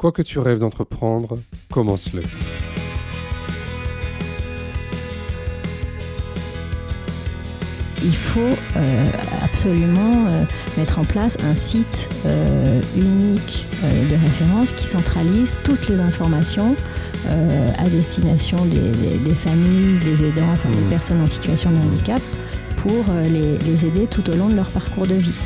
Quoi 0.00 0.12
que 0.12 0.22
tu 0.22 0.38
rêves 0.38 0.60
d'entreprendre, 0.60 1.36
commence-le. 1.70 2.22
il 8.02 8.14
faut 8.14 8.40
euh, 8.40 9.06
absolument 9.44 10.24
euh, 10.26 10.44
mettre 10.78 11.00
en 11.00 11.04
place 11.04 11.36
un 11.44 11.54
site 11.54 12.08
euh, 12.24 12.80
unique 12.96 13.66
de 13.82 14.14
référence 14.14 14.72
qui 14.72 14.86
centralise 14.86 15.54
toutes 15.64 15.86
les 15.88 16.00
informations 16.00 16.74
à 17.76 17.86
destination 17.90 18.56
des, 18.64 19.34
familles, 19.34 19.98
des 19.98 20.24
aidants, 20.24 20.50
enfin 20.50 20.70
des 20.70 20.78
mmh. 20.78 20.88
personnes 20.88 21.20
en 21.20 21.26
situation 21.26 21.70
de 21.70 21.76
handicap 21.76 22.22
pour 22.78 23.04
les 23.30 23.84
aider 23.84 24.06
tout 24.06 24.30
au 24.30 24.34
long 24.34 24.48
de 24.48 24.54
leur 24.54 24.70
parcours 24.70 25.06
de 25.06 25.14
vie. 25.14 25.38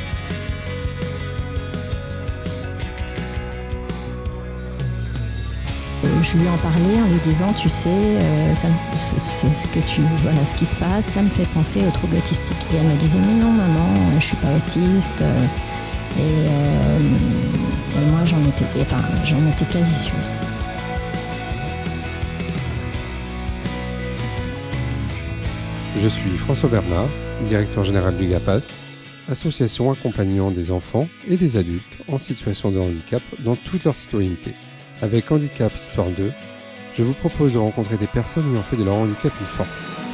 Lui 6.34 6.48
en 6.48 6.56
parlais 6.58 7.00
en 7.00 7.08
lui 7.08 7.20
disant, 7.22 7.52
tu 7.52 7.68
sais, 7.68 7.88
euh, 7.88 8.54
c'est 8.96 9.54
ce 9.54 9.68
que 9.68 9.78
tu, 9.80 10.00
voilà, 10.22 10.44
ce 10.44 10.54
qui 10.54 10.66
se 10.66 10.76
passe, 10.76 11.06
ça 11.06 11.22
me 11.22 11.28
fait 11.28 11.46
penser 11.46 11.80
aux 11.86 11.90
troubles 11.90 12.16
autistiques. 12.16 12.56
Et 12.72 12.76
elle 12.76 12.86
me 12.86 12.96
disait, 12.96 13.18
mais 13.18 13.34
non, 13.34 13.50
maman, 13.50 13.94
je 14.18 14.24
suis 14.24 14.36
pas 14.36 14.48
autiste. 14.56 15.20
Euh, 15.20 15.46
euh, 16.18 16.98
et, 17.96 18.10
moi, 18.10 18.24
j'en 18.24 18.40
étais, 18.48 18.64
enfin, 18.80 19.00
j'en 19.24 19.46
étais 19.48 19.64
quasi 19.64 19.94
sûre. 20.04 20.14
Je 26.00 26.08
suis 26.08 26.36
François 26.36 26.68
Bernard, 26.68 27.08
directeur 27.46 27.84
général 27.84 28.16
du 28.16 28.26
GAPAS, 28.26 28.80
association 29.30 29.90
accompagnant 29.90 30.50
des 30.50 30.70
enfants 30.70 31.08
et 31.28 31.36
des 31.36 31.56
adultes 31.56 31.98
en 32.08 32.18
situation 32.18 32.70
de 32.70 32.78
handicap 32.78 33.22
dans 33.38 33.56
toute 33.56 33.84
leur 33.84 33.96
citoyenneté. 33.96 34.54
Avec 35.04 35.30
Handicap 35.30 35.70
Histoire 35.74 36.08
2, 36.08 36.32
je 36.94 37.02
vous 37.02 37.12
propose 37.12 37.52
de 37.52 37.58
rencontrer 37.58 37.98
des 37.98 38.06
personnes 38.06 38.50
ayant 38.50 38.62
fait 38.62 38.78
de 38.78 38.84
leur 38.84 38.94
handicap 38.94 39.34
une 39.38 39.46
force. 39.46 40.13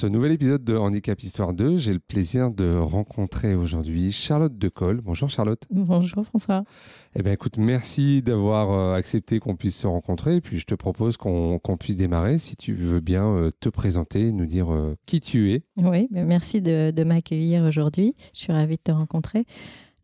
Ce 0.00 0.06
nouvel 0.06 0.32
épisode 0.32 0.64
de 0.64 0.78
Handicap 0.78 1.20
Histoire 1.22 1.52
2, 1.52 1.76
j'ai 1.76 1.92
le 1.92 1.98
plaisir 1.98 2.50
de 2.50 2.74
rencontrer 2.74 3.54
aujourd'hui 3.54 4.12
Charlotte 4.12 4.56
Decolle. 4.56 5.02
Bonjour 5.02 5.28
Charlotte. 5.28 5.62
Bonjour 5.68 6.24
François. 6.24 6.64
Eh 7.14 7.22
bien 7.22 7.34
écoute, 7.34 7.58
merci 7.58 8.22
d'avoir 8.22 8.72
euh, 8.72 8.94
accepté 8.94 9.40
qu'on 9.40 9.56
puisse 9.56 9.78
se 9.78 9.86
rencontrer. 9.86 10.36
Et 10.36 10.40
puis 10.40 10.58
je 10.58 10.64
te 10.64 10.74
propose 10.74 11.18
qu'on 11.18 11.60
puisse 11.78 11.96
démarrer, 11.96 12.38
si 12.38 12.56
tu 12.56 12.72
veux 12.72 13.00
bien 13.00 13.26
euh, 13.26 13.50
te 13.60 13.68
présenter, 13.68 14.32
nous 14.32 14.46
dire 14.46 14.72
euh, 14.72 14.96
qui 15.04 15.20
tu 15.20 15.52
es. 15.52 15.64
Oui, 15.76 16.08
ben, 16.10 16.26
merci 16.26 16.62
de, 16.62 16.92
de 16.92 17.04
m'accueillir 17.04 17.64
aujourd'hui. 17.64 18.14
Je 18.32 18.40
suis 18.40 18.54
ravie 18.54 18.76
de 18.76 18.82
te 18.82 18.92
rencontrer. 18.92 19.44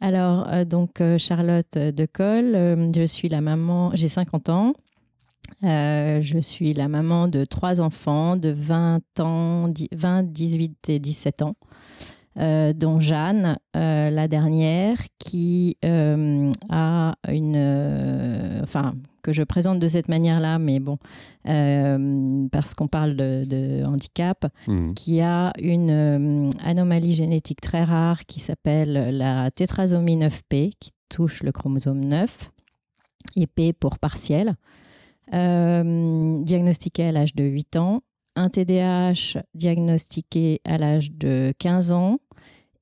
Alors, 0.02 0.46
donc 0.66 1.00
Charlotte 1.16 1.72
Decolle, 1.78 2.92
je 2.94 3.06
suis 3.06 3.30
la 3.30 3.40
maman, 3.40 3.92
j'ai 3.94 4.08
50 4.08 4.50
ans. 4.50 4.74
Euh, 5.64 6.20
je 6.20 6.38
suis 6.38 6.74
la 6.74 6.88
maman 6.88 7.28
de 7.28 7.44
trois 7.44 7.80
enfants 7.80 8.36
de 8.36 8.50
20 8.50 9.20
ans, 9.20 9.70
20, 9.92 10.22
18 10.24 10.88
et 10.90 10.98
17 10.98 11.42
ans, 11.42 11.54
euh, 12.38 12.72
dont 12.72 13.00
Jeanne, 13.00 13.56
euh, 13.76 14.10
la 14.10 14.28
dernière, 14.28 14.98
qui 15.18 15.76
a 15.82 17.14
une... 17.28 18.60
enfin, 18.62 18.94
que 19.22 19.32
je 19.32 19.42
présente 19.42 19.80
de 19.80 19.88
cette 19.88 20.08
manière-là, 20.08 20.58
mais 20.58 20.78
bon, 20.78 20.98
parce 22.52 22.74
qu'on 22.74 22.86
parle 22.86 23.16
de, 23.16 23.84
handicap, 23.84 24.46
mmh. 24.68 24.94
qui 24.94 25.20
a 25.20 25.52
une 25.60 26.50
anomalie 26.62 27.12
génétique 27.12 27.60
très 27.60 27.82
rare 27.82 28.24
qui 28.26 28.40
s'appelle 28.40 29.16
la 29.16 29.50
tétrasomie 29.50 30.16
9P, 30.16 30.72
qui 30.78 30.90
touche 31.08 31.42
le 31.42 31.50
chromosome 31.50 32.04
9, 32.04 32.52
et 33.36 33.46
P 33.46 33.72
pour 33.72 33.98
partiel. 33.98 34.54
Euh, 35.34 36.42
diagnostiqué 36.42 37.04
à 37.04 37.12
l'âge 37.12 37.34
de 37.34 37.44
8 37.44 37.76
ans, 37.76 38.02
un 38.36 38.48
TDAH 38.48 39.40
diagnostiqué 39.54 40.60
à 40.64 40.78
l'âge 40.78 41.10
de 41.12 41.52
15 41.58 41.92
ans. 41.92 42.18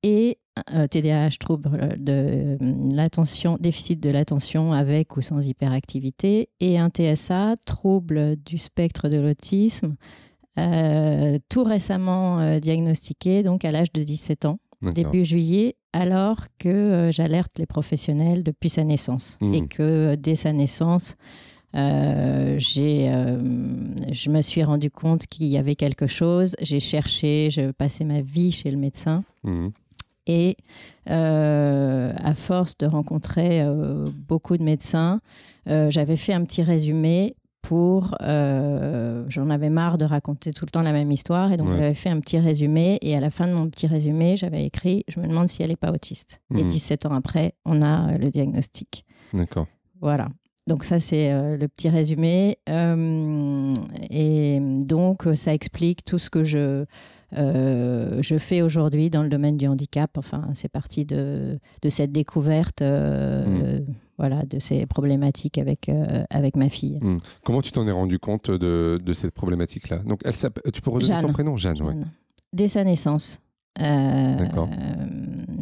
Et 0.03 0.37
un 0.67 0.87
TDAH 0.87 1.37
trouble 1.39 1.95
de 1.97 2.57
l'attention, 2.95 3.57
déficit 3.59 3.99
de 3.99 4.11
l'attention 4.11 4.73
avec 4.73 5.17
ou 5.17 5.21
sans 5.21 5.45
hyperactivité. 5.45 6.49
Et 6.59 6.77
un 6.77 6.89
TSA 6.89 7.55
trouble 7.65 8.35
du 8.37 8.57
spectre 8.57 9.09
de 9.09 9.19
l'autisme 9.19 9.95
euh, 10.57 11.37
tout 11.49 11.63
récemment 11.63 12.39
euh, 12.39 12.59
diagnostiqué 12.59 13.43
donc 13.43 13.65
à 13.65 13.71
l'âge 13.71 13.91
de 13.91 14.03
17 14.03 14.45
ans 14.45 14.59
début 14.93 15.25
juillet 15.25 15.75
alors 15.91 16.45
que 16.59 17.09
j'alerte 17.11 17.57
les 17.57 17.65
professionnels 17.65 18.41
depuis 18.43 18.69
sa 18.69 18.83
naissance. 18.83 19.37
Mmh. 19.41 19.53
et 19.53 19.67
que 19.67 20.15
dès 20.15 20.35
sa 20.35 20.53
naissance 20.53 21.17
euh, 21.75 22.55
j'ai, 22.57 23.11
euh, 23.11 23.37
je 24.11 24.29
me 24.29 24.41
suis 24.41 24.63
rendu 24.63 24.89
compte 24.89 25.27
qu'il 25.27 25.47
y 25.47 25.57
avait 25.57 25.75
quelque 25.75 26.07
chose. 26.07 26.55
J'ai 26.61 26.79
cherché, 26.79 27.49
je 27.51 27.71
passais 27.71 28.05
ma 28.05 28.21
vie 28.21 28.51
chez 28.51 28.71
le 28.71 28.77
médecin. 28.77 29.23
Mhm. 29.43 29.71
Et 30.27 30.57
euh, 31.09 32.11
à 32.17 32.33
force 32.33 32.77
de 32.77 32.87
rencontrer 32.87 33.63
beaucoup 34.27 34.57
de 34.57 34.63
médecins, 34.63 35.21
j'avais 35.67 36.15
fait 36.15 36.33
un 36.33 36.43
petit 36.45 36.63
résumé 36.63 37.35
pour. 37.61 38.15
J'en 38.21 39.49
avais 39.51 39.69
marre 39.69 39.99
de 39.99 40.05
raconter 40.05 40.51
tout 40.51 40.65
le 40.65 40.71
temps 40.71 40.81
la 40.81 40.93
même 40.93 41.11
histoire. 41.11 41.51
Et 41.51 41.57
donc, 41.57 41.69
j'avais 41.69 41.93
fait 41.93 42.09
un 42.09 42.19
petit 42.21 42.39
résumé. 42.39 42.97
Et 43.03 43.15
à 43.15 43.19
la 43.19 43.29
fin 43.29 43.47
de 43.47 43.53
mon 43.53 43.69
petit 43.69 43.85
résumé, 43.85 44.35
j'avais 44.35 44.65
écrit 44.65 45.03
Je 45.09 45.19
me 45.19 45.27
demande 45.27 45.47
si 45.47 45.61
elle 45.61 45.69
n'est 45.69 45.75
pas 45.75 45.91
autiste. 45.91 46.41
Et 46.57 46.63
17 46.63 47.05
mhm. 47.05 47.11
ans 47.11 47.15
après, 47.17 47.53
on 47.63 47.83
a 47.83 48.15
le 48.17 48.31
diagnostic. 48.31 49.05
D'accord. 49.31 49.67
Voilà. 50.01 50.29
Donc 50.67 50.83
ça, 50.83 50.99
c'est 50.99 51.31
euh, 51.31 51.57
le 51.57 51.67
petit 51.67 51.89
résumé. 51.89 52.57
Euh, 52.69 53.73
et 54.09 54.59
donc, 54.59 55.27
ça 55.35 55.53
explique 55.53 56.03
tout 56.03 56.17
ce 56.17 56.31
que 56.31 56.43
je, 56.43 56.85
euh, 57.37 58.17
je 58.21 58.37
fais 58.39 58.63
aujourd'hui 58.63 59.11
dans 59.11 59.21
le 59.21 59.29
domaine 59.29 59.57
du 59.57 59.67
handicap. 59.67 60.17
Enfin, 60.17 60.47
c'est 60.55 60.69
parti 60.69 61.05
de, 61.05 61.59
de, 61.83 61.89
cette 61.89 62.11
découverte, 62.11 62.81
mmh. 62.81 63.85
voilà, 64.17 64.41
de 64.43 64.57
ces 64.57 64.87
problématiques 64.87 65.59
avec, 65.59 65.91
avec 66.31 66.55
ma 66.55 66.69
fille. 66.69 66.97
Mmh. 66.99 67.19
Comment 67.43 67.61
tu 67.61 67.71
t'en 67.71 67.87
es 67.87 67.91
rendu 67.91 68.17
compte 68.17 68.49
de, 68.49 68.99
de 69.03 69.13
cette 69.13 69.35
problématique-là? 69.35 69.99
Donc, 69.99 70.21
elle 70.25 70.33
tu 70.73 70.81
peux 70.81 70.89
redonner 70.89 71.21
son 71.21 71.31
prénom, 71.31 71.57
Jeanne, 71.57 71.77
Jeanne. 71.77 72.09
Dès 72.53 72.69
sa 72.69 72.83
naissance. 72.83 73.39
D'accord. 73.77 74.69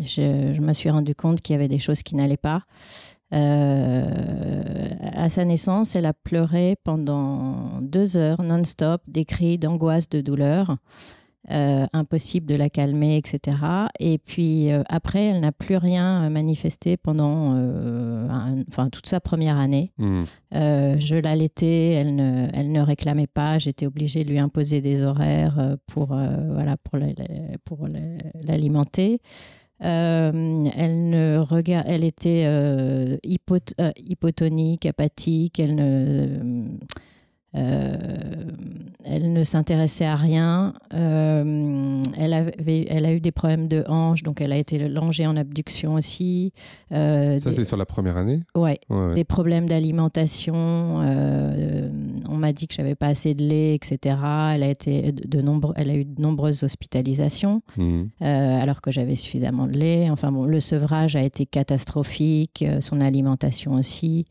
Je, 0.06 0.54
je, 0.54 0.62
me 0.62 0.74
suis 0.74 0.90
rendu 0.90 1.16
compte 1.16 1.42
qu'il 1.42 1.54
y 1.54 1.56
avait 1.56 1.68
des 1.68 1.80
choses 1.80 2.04
qui 2.04 2.16
n'allaient 2.16 2.38
pas. 2.38 2.64
Euh, 3.34 4.90
à 5.02 5.30
sa 5.30 5.46
naissance, 5.46 5.96
elle 5.96 6.06
a 6.06 6.14
pleuré 6.14 6.76
pendant 6.84 7.80
deux 7.82 8.18
heures 8.18 8.44
non-stop, 8.44 9.02
des 9.08 9.26
cris 9.26 9.58
d'angoisse, 9.58 10.10
de 10.10 10.22
douleur. 10.22 10.78
Euh, 11.52 11.86
impossible 11.92 12.46
de 12.46 12.56
la 12.56 12.70
calmer, 12.70 13.18
etc. 13.18 13.58
Et 14.00 14.18
puis 14.18 14.72
euh, 14.72 14.82
après, 14.88 15.26
elle 15.26 15.42
n'a 15.42 15.52
plus 15.52 15.76
rien 15.76 16.30
manifesté 16.30 16.96
pendant 16.96 17.52
enfin, 18.70 18.88
toute 18.90 19.08
sa 19.08 19.20
première 19.20 19.58
année. 19.58 19.92
Hmm. 19.98 20.24
je 20.54 21.22
l'allaitais, 21.22 21.96
elle 21.96 22.16
ne, 22.16 22.48
elle 22.54 22.72
ne 22.72 22.80
réclamait 22.80 23.28
pas. 23.28 23.60
J'étais 23.60 23.86
obligée 23.86 24.24
de 24.24 24.30
lui 24.30 24.40
imposer 24.40 24.80
des 24.80 25.02
horaires 25.02 25.76
pour, 25.86 26.16
voilà, 26.16 26.78
pour 26.78 27.88
l'alimenter. 28.48 29.20
Euh, 29.84 30.64
elle, 30.78 31.10
ne 31.10 31.38
regarde, 31.40 31.86
elle 31.90 32.04
était 32.04 32.44
euh, 32.46 33.18
euh, 33.80 33.92
hypotonique, 33.98 34.86
apathique, 34.86 35.60
elle 35.60 35.76
ne, 35.76 36.78
elle 39.06 39.34
ne 39.34 39.44
s'intéressait 39.44 40.06
à 40.06 40.16
rien. 40.16 40.74
Euh, 40.94 42.02
elle, 42.18 42.34
avait, 42.34 42.86
elle 42.90 43.06
a 43.06 43.14
eu 43.14 43.20
des 43.20 43.32
problèmes 43.32 43.68
de 43.68 43.84
hanche, 43.88 44.24
donc 44.24 44.42
elle 44.42 44.52
a 44.52 44.58
été 44.58 44.88
langée 44.88 45.28
en 45.28 45.36
abduction 45.36 45.96
aussi. 45.96 46.54
Euh, 46.92 47.40
Ça, 47.40 47.52
c'est 47.52 47.66
sur 47.66 47.78
la 47.78 47.86
première 47.86 48.18
année 48.18 48.40
ouais, 48.56 48.80
Des 49.14 49.24
problèmes 49.24 49.68
d'alimentation. 49.68 50.54
on 50.54 52.36
m'a 52.38 52.54
dit 52.54 52.68
que 52.68 52.74
j'avais 52.74 52.96
pas 52.96 53.08
assez 53.08 53.34
de 53.34 53.44
lait, 53.44 53.76
etc. 53.76 54.18
Elle 54.54 54.64
a, 54.64 54.70
été 54.70 55.12
de 55.12 55.42
nombreux, 55.42 55.74
elle 55.78 55.90
a 55.90 55.96
eu 55.96 56.06
de 56.06 56.22
nombreuses 56.22 56.64
hospitalisations, 56.64 57.62
mmh. 57.78 58.04
alors 58.22 58.82
que 58.82 58.92
j'avais 58.92 59.16
suffisamment 59.16 59.68
de 59.68 59.78
lait. 59.78 60.10
Enfin 60.10 60.32
bon, 60.32 60.46
le 60.46 60.60
sevrage 60.60 61.16
a 61.16 61.22
été 61.22 61.46
catastrophique, 61.46 62.66
son 62.80 63.02
alimentation 63.02 63.74
aussi. 63.74 64.26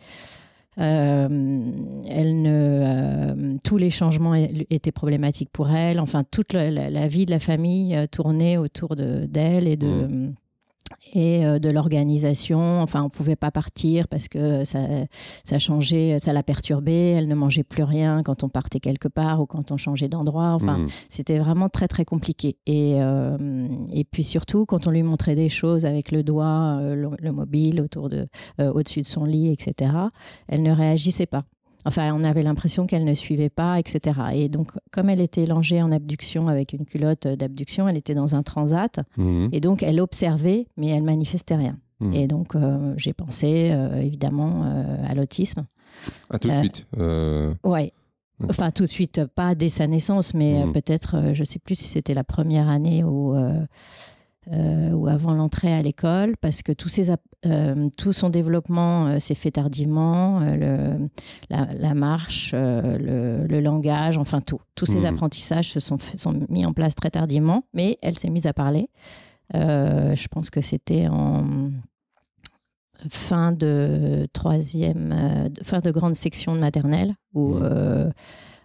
Elle 0.76 2.42
ne, 2.42 3.58
tous 3.64 3.76
les 3.76 3.90
changements 3.90 4.34
étaient 4.34 4.92
problématiques 4.92 5.50
pour 5.52 5.70
elle. 5.70 6.00
Enfin, 6.00 6.24
toute 6.24 6.52
la, 6.52 7.08
vie 7.08 7.26
de 7.26 7.30
la 7.30 7.38
famille 7.38 7.96
tournait 8.10 8.56
autour 8.56 8.96
d'elle 8.96 9.68
et 9.68 9.76
de, 9.76 9.86
mmh 9.86 10.34
et 11.14 11.44
euh, 11.46 11.58
de 11.58 11.70
l'organisation. 11.70 12.80
Enfin, 12.80 13.02
on 13.02 13.10
pouvait 13.10 13.36
pas 13.36 13.50
partir 13.50 14.08
parce 14.08 14.28
que 14.28 14.64
ça, 14.64 14.80
ça 15.44 15.58
changeait, 15.58 16.18
ça 16.18 16.32
la 16.32 16.42
perturbait. 16.42 17.10
Elle 17.10 17.28
ne 17.28 17.34
mangeait 17.34 17.64
plus 17.64 17.82
rien 17.82 18.22
quand 18.22 18.44
on 18.44 18.48
partait 18.48 18.80
quelque 18.80 19.08
part 19.08 19.40
ou 19.40 19.46
quand 19.46 19.72
on 19.72 19.76
changeait 19.76 20.08
d'endroit. 20.08 20.50
Enfin, 20.50 20.78
mmh. 20.78 20.88
c'était 21.08 21.38
vraiment 21.38 21.68
très 21.68 21.88
très 21.88 22.04
compliqué. 22.04 22.56
Et 22.66 23.02
euh, 23.02 23.36
et 23.92 24.04
puis 24.04 24.24
surtout 24.24 24.66
quand 24.66 24.86
on 24.86 24.90
lui 24.90 25.02
montrait 25.02 25.34
des 25.34 25.48
choses 25.48 25.84
avec 25.84 26.10
le 26.12 26.22
doigt, 26.22 26.78
euh, 26.80 27.14
le, 27.18 27.32
mobile 27.32 27.80
autour 27.80 28.10
de, 28.10 28.26
au-dessus 28.58 29.00
de 29.00 29.06
son 29.06 29.24
lit, 29.24 29.50
etc. 29.50 29.90
Elle 30.48 30.62
ne 30.62 30.72
réagissait 30.72 31.26
pas. 31.26 31.44
Enfin, 31.84 32.12
on 32.14 32.22
avait 32.24 32.42
l'impression 32.42 32.86
qu'elle 32.86 33.04
ne 33.04 33.14
suivait 33.14 33.48
pas, 33.48 33.78
etc. 33.78 34.16
Et 34.34 34.48
donc, 34.48 34.70
comme 34.90 35.08
elle 35.08 35.20
était 35.20 35.46
langée 35.46 35.82
en 35.82 35.90
abduction 35.90 36.48
avec 36.48 36.72
une 36.72 36.84
culotte 36.84 37.26
d'abduction, 37.26 37.88
elle 37.88 37.96
était 37.96 38.14
dans 38.14 38.34
un 38.34 38.42
transat. 38.42 39.00
Mhm. 39.16 39.48
Et 39.52 39.60
donc, 39.60 39.82
elle 39.82 40.00
observait, 40.00 40.66
mais 40.76 40.88
elle 40.88 41.02
manifestait 41.02 41.56
rien. 41.56 41.78
Mhm. 42.00 42.14
Et 42.14 42.26
donc, 42.26 42.54
euh, 42.54 42.94
j'ai 42.96 43.12
pensé, 43.12 43.70
euh, 43.72 44.00
évidemment, 44.00 44.64
euh, 44.64 44.96
à 45.06 45.14
l'autisme. 45.14 45.66
À 46.30 46.38
tout 46.38 46.48
de 46.48 46.54
suite 46.54 46.86
Ouais. 47.64 47.92
Enfin, 48.48 48.72
tout 48.72 48.82
de 48.82 48.88
suite, 48.90 49.24
pas 49.36 49.54
dès 49.54 49.68
sa 49.68 49.86
naissance, 49.86 50.34
mais 50.34 50.64
mhm. 50.64 50.72
peut-être, 50.72 51.32
je 51.32 51.40
ne 51.40 51.44
sais 51.44 51.60
plus 51.60 51.76
si 51.76 51.84
c'était 51.84 52.14
la 52.14 52.24
première 52.24 52.68
année 52.68 53.04
où 53.04 53.36
euh, 54.50 54.90
ou 54.90 55.06
avant 55.06 55.34
l'entrée 55.34 55.72
à 55.72 55.82
l'école, 55.82 56.36
parce 56.40 56.62
que 56.62 56.72
tout, 56.72 56.88
euh, 57.46 57.88
tout 57.96 58.12
son 58.12 58.28
développement 58.28 59.06
euh, 59.06 59.18
s'est 59.20 59.36
fait 59.36 59.52
tardivement, 59.52 60.40
le, 60.40 61.08
la, 61.48 61.94
marche, 61.94 62.52
le, 62.52 63.60
langage, 63.60 64.18
enfin 64.18 64.40
tout. 64.40 64.60
Tous 64.74 64.86
ces 64.86 65.02
mmh. 65.02 65.06
apprentissages 65.06 65.68
se 65.70 65.78
sont, 65.78 65.98
sont, 66.16 66.34
mis 66.48 66.66
en 66.66 66.72
place 66.72 66.96
très 66.96 67.10
tardivement, 67.10 67.62
mais 67.72 67.98
elle 68.02 68.18
s'est 68.18 68.30
mise 68.30 68.46
à 68.46 68.52
parler. 68.52 68.88
je 69.54 70.28
pense 70.28 70.50
que 70.50 70.60
c'était 70.60 71.06
en 71.06 71.70
fin 73.10 73.52
de 73.52 74.26
troisième, 74.32 75.50
fin 75.62 75.78
de 75.78 75.90
grande 75.92 76.16
section 76.16 76.56
de 76.56 76.60
maternelle, 76.60 77.14
où 77.32 77.54
mmh 77.54 78.12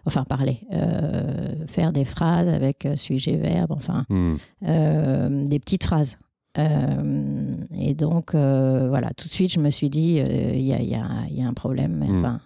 enfin 0.04 0.24
parler, 0.24 0.60
euh, 0.72 1.66
faire 1.66 1.92
des 1.92 2.04
phrases 2.04 2.48
avec 2.48 2.86
euh, 2.86 2.96
sujet, 2.96 3.36
verbe, 3.36 3.72
enfin 3.72 4.04
hmm. 4.08 4.36
euh, 4.66 5.44
des 5.46 5.58
petites 5.58 5.84
phrases. 5.84 6.18
et 6.56 7.94
donc 7.94 8.34
voilà, 8.34 9.10
tout 9.16 9.28
de 9.28 9.32
suite 9.32 9.52
je 9.52 9.60
me 9.60 9.70
suis 9.70 9.90
dit 9.90 10.16
il 10.18 10.60
y, 10.60 10.94
a, 10.94 11.46
un 11.46 11.54
problème. 11.54 12.04
Hmm. 12.04 12.18
Enfin, 12.18 12.40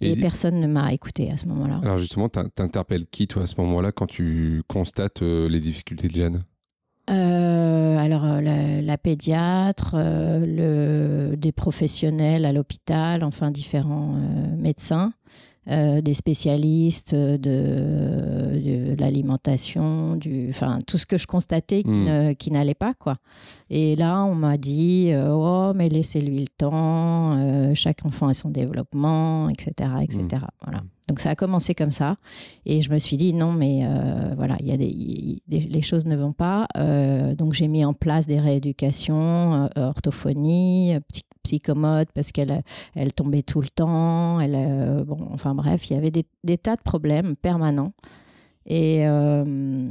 et, 0.00 0.16
personne 0.16 0.60
ne 0.60 0.66
m'a 0.66 0.94
écouté 0.94 1.30
à 1.30 1.36
ce 1.36 1.46
moment-là. 1.46 1.80
Alors 1.82 1.98
justement, 1.98 2.28
t'interpelles 2.28 3.06
qui 3.06 3.26
toi 3.26 3.42
à 3.42 3.46
ce 3.46 3.60
moment-là 3.60 3.92
quand 3.92 4.06
tu 4.06 4.62
constates 4.66 5.20
les 5.22 5.60
difficultés 5.60 6.08
de 6.08 6.14
Jeanne? 6.14 6.42
Alors 7.06 8.24
la, 8.40 8.98
pédiatre, 8.98 9.96
le, 9.96 11.34
des 11.36 11.52
professionnels 11.52 12.46
à 12.46 12.52
l'hôpital, 12.52 13.24
enfin 13.24 13.50
différents 13.50 14.14
médecins. 14.56 15.12
Euh, 15.70 16.00
des 16.00 16.14
spécialistes 16.14 17.14
de, 17.14 17.38
de 17.38 18.96
l'alimentation, 18.98 20.16
du, 20.16 20.48
enfin 20.50 20.80
tout 20.84 20.98
ce 20.98 21.06
que 21.06 21.16
je 21.16 21.28
constatais 21.28 21.84
qui, 21.84 21.90
hmm. 21.90 22.34
qui 22.34 22.50
n'allait 22.50 22.74
pas 22.74 22.92
quoi. 22.92 23.18
Et 23.68 23.94
là, 23.94 24.24
on 24.24 24.34
m'a 24.34 24.56
dit 24.56 25.12
euh, 25.12 25.32
oh 25.32 25.72
mais 25.76 25.88
laissez-lui 25.88 26.40
le 26.40 26.48
temps, 26.48 27.36
euh, 27.36 27.72
chaque 27.74 28.04
enfant 28.04 28.26
a 28.26 28.34
son 28.34 28.50
développement, 28.50 29.48
etc., 29.48 29.90
etc. 30.02 30.24
Hmm. 30.24 30.46
Voilà. 30.64 30.82
Donc 31.08 31.20
ça 31.20 31.30
a 31.30 31.34
commencé 31.36 31.74
comme 31.74 31.92
ça, 31.92 32.16
et 32.66 32.82
je 32.82 32.90
me 32.90 32.98
suis 32.98 33.16
dit 33.16 33.32
non 33.32 33.52
mais 33.52 33.84
voilà, 34.36 34.56
il 34.60 34.66
y 34.66 34.72
a 34.72 34.76
des, 34.76 35.40
les 35.48 35.82
choses 35.82 36.06
ne 36.06 36.16
vont 36.16 36.32
pas. 36.32 36.66
donc 37.36 37.52
j'ai 37.52 37.68
mis 37.68 37.84
en 37.84 37.94
place 37.94 38.26
des 38.28 38.38
rééducations, 38.38 39.68
orthophonie, 39.76 40.94
psychomote 41.42 42.08
parce 42.14 42.32
qu'elle 42.32 42.62
elle 42.94 43.12
tombait 43.12 43.42
tout 43.42 43.60
le 43.60 43.68
temps. 43.68 44.40
Elle, 44.40 44.54
euh, 44.56 45.04
bon, 45.04 45.18
enfin 45.30 45.54
bref, 45.54 45.90
il 45.90 45.94
y 45.94 45.96
avait 45.96 46.10
des, 46.10 46.24
des, 46.44 46.58
tas 46.58 46.76
de 46.76 46.82
problèmes 46.82 47.36
permanents. 47.36 47.92
Et 48.66 49.06
euh, 49.06 49.88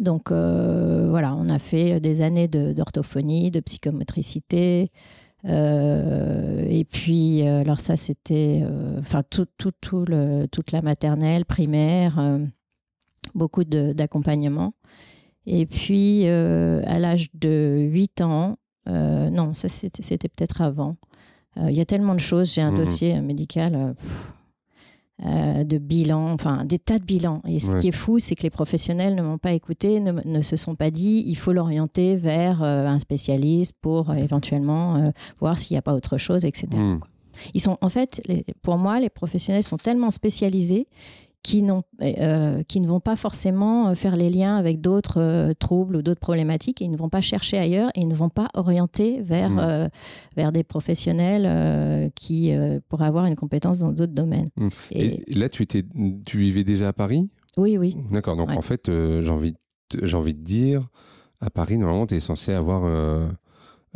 donc 0.00 0.30
euh, 0.30 1.08
voilà, 1.08 1.34
on 1.34 1.48
a 1.48 1.58
fait 1.58 2.00
des 2.00 2.22
années 2.22 2.48
d'orthophonie, 2.48 3.50
de, 3.50 3.60
psychomotricité. 3.60 4.90
et 5.44 6.86
puis, 6.90 7.42
alors 7.42 7.80
ça, 7.80 7.96
c'était, 7.96 8.62
tout, 9.30 9.46
tout, 9.58 9.72
tout 9.80 10.04
le, 10.06 10.46
toute 10.46 10.72
la 10.72 10.82
maternelle, 10.82 11.44
primaire, 11.44 12.38
beaucoup 13.34 13.64
d'accompagnement. 13.64 14.74
Et 15.46 15.66
puis, 15.66 16.26
à 16.26 16.98
l'âge 16.98 17.28
de 17.34 17.88
8 17.90 18.22
ans, 18.22 18.56
non, 18.86 19.54
ça 19.54 19.68
c'était 19.68 20.28
peut-être 20.28 20.60
avant. 20.60 20.96
Euh, 21.58 21.70
il 21.70 21.76
y 21.76 21.80
a 21.80 21.84
tellement 21.84 22.14
de 22.14 22.20
choses. 22.20 22.52
J'ai 22.52 22.62
un 22.62 22.72
mhm. 22.72 22.84
dossier 22.84 23.20
médical. 23.20 23.94
Euh, 25.24 25.62
de 25.62 25.78
bilan, 25.78 26.32
enfin 26.32 26.64
des 26.64 26.80
tas 26.80 26.98
de 26.98 27.04
bilans. 27.04 27.40
Et 27.46 27.60
ce 27.60 27.76
qui 27.76 27.86
est 27.86 27.92
fou, 27.92 28.18
c'est 28.18 28.34
que 28.34 28.42
les 28.42 28.50
professionnels 28.50 29.14
ne 29.14 29.22
m'ont 29.22 29.38
pas 29.38 29.52
écouté, 29.52 30.00
ne, 30.00 30.42
se 30.42 30.56
sont 30.56 30.74
pas 30.74 30.90
dit 30.90 31.22
il 31.28 31.36
faut 31.36 31.52
l'orienter 31.52 32.16
vers 32.16 32.64
un 32.64 32.98
spécialiste 32.98 33.74
pour 33.80 34.12
éventuellement 34.12 35.12
voir 35.38 35.56
s'il 35.56 35.74
n'y 35.74 35.78
a 35.78 35.82
pas 35.82 35.94
autre 35.94 36.18
chose, 36.18 36.44
etc. 36.44 36.66
Mhm. 36.74 36.98
Ils 37.54 37.60
sont 37.60 37.78
en 37.80 37.90
fait, 37.90 38.20
pour 38.62 38.76
moi, 38.76 38.98
les 38.98 39.08
professionnels 39.08 39.62
sont 39.62 39.76
tellement 39.76 40.10
spécialisés 40.10 40.88
qui, 41.44 41.62
euh, 42.00 42.62
qui 42.62 42.80
ne 42.80 42.88
vont 42.88 43.00
pas 43.00 43.16
forcément 43.16 43.90
euh, 43.90 43.94
faire 43.94 44.16
les 44.16 44.30
liens 44.30 44.56
avec 44.56 44.80
d'autres 44.80 45.20
euh, 45.20 45.52
troubles 45.52 45.96
ou 45.96 46.02
d'autres 46.02 46.20
problématiques 46.20 46.80
et 46.80 46.86
ils 46.86 46.90
ne 46.90 46.96
vont 46.96 47.10
pas 47.10 47.20
chercher 47.20 47.58
ailleurs 47.58 47.90
et 47.94 48.00
ils 48.00 48.08
ne 48.08 48.14
vont 48.14 48.30
pas 48.30 48.48
orienter 48.54 49.20
vers, 49.20 49.50
mmh. 49.50 49.90
vers 50.36 50.52
des 50.52 50.64
professionnels 50.64 52.10
qui 52.14 52.52
pourraient 52.88 53.06
avoir 53.06 53.26
une 53.26 53.36
compétence 53.36 53.78
dans 53.80 53.92
d'autres 53.92 54.14
domaines. 54.14 54.48
Mmh. 54.56 54.68
Et, 54.92 55.38
là, 55.38 55.50
tu, 55.50 55.62
étais, 55.62 55.84
tu 56.24 56.38
vivais 56.38 56.64
déjà 56.64 56.88
à 56.88 56.92
Paris? 56.94 57.28
Oui, 57.58 57.76
oui. 57.76 57.94
D'accord. 58.10 58.36
Donc 58.36 58.50
en 58.50 58.62
fait, 58.62 58.86
j'ai 58.86 59.30
envie, 59.30 59.54
j'ai 60.02 60.16
envie 60.16 60.34
de 60.34 60.42
dire, 60.42 60.88
à 61.40 61.50
Paris, 61.50 61.76
normalement, 61.76 62.06
tu 62.06 62.14
es 62.14 62.20
censé 62.20 62.54
avoir 62.54 62.88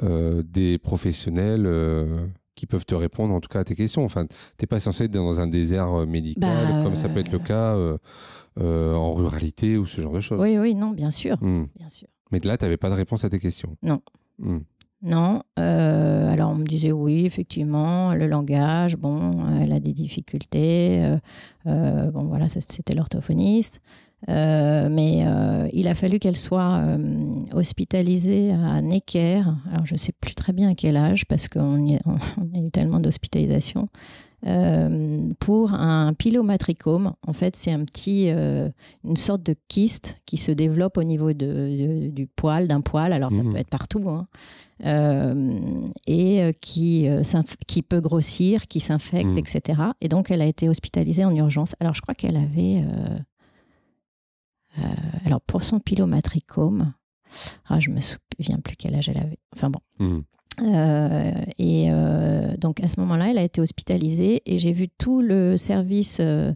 des 0.03 0.79
professionnels 0.79 1.67
qui 2.58 2.66
peuvent 2.66 2.84
te 2.84 2.94
répondre 2.94 3.32
en 3.32 3.40
tout 3.40 3.49
cas 3.49 3.60
à 3.60 3.64
tes 3.64 3.76
questions. 3.76 4.05
Enfin, 4.05 4.26
t'es 4.56 4.66
pas 4.66 4.81
censé 4.81 5.05
être 5.05 5.12
dans 5.12 5.40
un 5.40 5.46
désert 5.46 6.00
euh, 6.00 6.06
médical 6.06 6.50
bah, 6.50 6.82
comme 6.82 6.96
ça 6.96 7.08
peut 7.08 7.20
être 7.20 7.31
le 7.31 7.38
cas 7.38 7.76
euh, 7.76 7.96
euh, 8.60 8.94
en 8.94 9.12
ruralité 9.12 9.78
ou 9.78 9.87
ce 9.87 10.00
genre 10.00 10.12
de 10.12 10.20
choses. 10.20 10.40
Oui, 10.40 10.58
oui, 10.58 10.75
non, 10.75 10.90
bien 10.90 11.12
sûr, 11.12 11.37
hmm. 11.40 11.66
bien 11.76 11.88
sûr. 11.88 12.08
Mais 12.32 12.40
là, 12.40 12.56
tu 12.56 12.64
n'avais 12.64 12.76
pas 12.76 12.90
de 12.90 12.94
réponse 12.94 13.25
à 13.25 13.30
tes 13.30 13.38
questions. 13.38 13.76
Non. 13.83 14.00
Hmm. 14.38 14.59
Non. 15.00 15.42
alors 15.56 16.50
on 16.50 16.56
me 16.56 16.64
disait 16.64 16.90
oui, 16.90 17.25
effectivement, 17.25 18.14
le 18.14 18.26
langage, 18.26 18.97
bon, 18.97 19.61
elle 19.62 19.71
a 19.71 19.78
des 19.78 19.92
difficultés. 19.92 21.00
bon, 21.64 22.25
voilà, 22.25 22.49
c'était 22.49 22.94
l'orthophoniste. 22.94 23.80
Euh, 24.28 24.88
mais 24.90 25.25
euh, 25.26 25.68
il 25.72 25.87
a 25.87 25.94
fallu 25.94 26.18
qu'elle 26.18 26.37
soit 26.37 26.80
euh, 26.82 26.98
hospitalisée 27.52 28.52
à 28.52 28.82
Necker. 28.82 29.42
Alors 29.72 29.87
je 29.87 29.94
ne 29.94 29.98
sais 29.98 30.12
plus 30.12 30.34
très 30.34 30.52
bien 30.52 30.70
à 30.70 30.75
quel 30.75 30.96
âge 30.96 31.25
parce 31.26 31.48
qu'on 31.48 31.96
a 31.96 32.58
eu 32.58 32.70
tellement 32.70 33.00
d'hospitalisations. 33.00 33.88
pour 35.38 35.72
un 35.72 36.14
pilomatricome, 36.14 37.12
en 37.26 37.32
fait, 37.32 37.54
c'est 37.54 37.70
un 37.70 37.84
petit, 37.84 38.28
une 38.28 39.16
sorte 39.16 39.42
de 39.44 39.54
kyste 39.68 40.20
qui 40.26 40.37
se 40.37 40.50
développe 40.50 40.96
au 40.96 41.04
niveau 41.04 41.32
de, 41.32 42.08
du 42.08 42.26
poil, 42.26 42.66
d'un 42.66 42.80
poil. 42.80 43.12
Alors 43.12 43.32
ça 43.32 43.42
mmh. 43.42 43.50
peut 43.50 43.58
être 43.58 43.70
partout, 43.70 44.08
hein. 44.08 44.26
et 46.08 46.54
qui, 46.60 47.08
qui 47.68 47.82
peut 47.82 48.00
grossir, 48.00 48.66
qui 48.66 48.80
s'infecte, 48.80 49.30
mmh. 49.30 49.38
etc. 49.38 49.82
Et 50.00 50.08
donc 50.08 50.32
elle 50.32 50.42
a 50.42 50.46
été 50.46 50.68
hospitalisée 50.68 51.25
en 51.25 51.34
urgence. 51.34 51.76
Alors 51.78 51.94
je 51.94 52.02
crois 52.02 52.14
qu'elle 52.14 52.37
avait 52.37 52.84
alors 55.25 55.40
pour 55.40 55.62
son 55.62 55.80
pilomatricome, 55.80 56.92
ah, 57.68 57.80
je 57.80 57.90
me 57.90 58.00
souviens 58.00 58.58
plus 58.62 58.76
quel 58.76 58.94
âge 58.94 59.08
elle 59.08 59.18
avait. 59.18 59.38
Enfin 59.54 59.70
bon. 59.70 59.80
Mmh. 59.99 60.20
Euh, 60.62 61.32
et 61.58 61.87
euh, 61.90 62.56
donc 62.56 62.82
à 62.82 62.88
ce 62.88 62.99
moment-là, 63.00 63.30
elle 63.30 63.38
a 63.38 63.42
été 63.42 63.61
hospitalisée 63.61 64.42
et 64.47 64.58
j'ai 64.58 64.73
vu 64.73 64.88
tout 64.88 65.23
le 65.23 65.56
service 65.56 66.18
euh, 66.20 66.52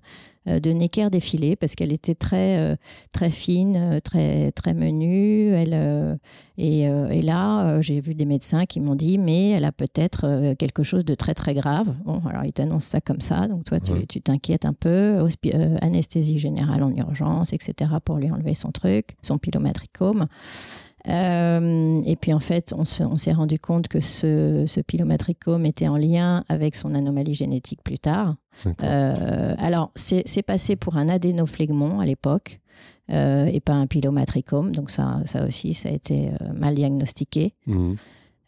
de 0.47 0.71
Necker 0.73 1.09
défiler 1.11 1.57
parce 1.57 1.75
qu'elle 1.75 1.93
était 1.93 2.15
très, 2.15 2.59
euh, 2.59 2.77
très 3.13 3.31
fine, 3.31 3.77
euh, 3.77 4.01
très, 4.01 4.53
très 4.53 4.75
menue. 4.75 5.49
Elle, 5.49 6.19
et, 6.59 6.83
et, 6.83 7.23
là, 7.23 7.81
j'ai 7.81 8.01
vu 8.01 8.15
des 8.15 8.27
médecins 8.27 8.67
qui 8.67 8.81
m'ont 8.81 8.95
dit, 8.95 9.19
mais 9.19 9.51
elle 9.51 9.65
a 9.65 9.73
peut-être 9.73 10.55
quelque 10.55 10.83
chose 10.83 11.05
de 11.05 11.15
très, 11.15 11.35
très 11.35 11.55
grave. 11.55 11.95
Bon, 12.05 12.21
alors 12.27 12.45
ils 12.45 12.53
t'annoncent 12.53 12.91
ça 12.91 13.01
comme 13.01 13.21
ça, 13.21 13.49
donc 13.49 13.65
toi, 13.65 13.79
tu 13.81 14.21
t'inquiètes 14.21 14.65
un 14.65 14.75
peu. 14.75 15.27
anesthésie 15.81 16.39
générale 16.39 16.83
en 16.83 16.95
urgence, 16.95 17.53
etc., 17.53 17.93
pour 18.05 18.17
lui 18.17 18.31
enlever 18.31 18.55
son 18.55 18.71
truc, 18.71 19.17
son 19.23 19.39
pilomatricome. 21.05 22.03
et 22.07 22.17
puis 22.17 22.33
en 22.33 22.41
fait, 22.41 22.75
on, 22.77 22.85
s'est 22.85 23.33
rendu 23.33 23.59
compte 23.59 23.89
que 23.89 24.01
ce, 24.01 24.65
ce 24.67 24.81
pilomatricome 24.81 25.67
était 25.67 25.89
en 25.89 25.97
lien 25.97 26.45
avec 26.49 26.77
son 26.77 26.95
anomalie 26.95 27.35
génétique 27.35 27.83
plus 27.83 27.99
tard. 27.99 28.37
alors, 28.79 29.91
c'est 29.95 30.43
passé 30.43 30.77
pour 30.77 30.97
un 30.97 31.09
adénoflegmon 31.09 32.01
à 32.01 32.07
l'époque. 32.07 32.61
et 33.09 33.61
pas 33.65 33.75
un 33.75 33.87
pilomatricome. 33.87 34.75
Donc 34.75 34.91
ça, 34.91 35.21
ça 35.25 35.45
aussi, 35.45 35.75
ça 35.75 35.89
a 35.89 35.93
été 35.93 36.31
mal 36.55 36.75
diagnostiqué. 36.75 37.55
Mmh. 37.67 37.95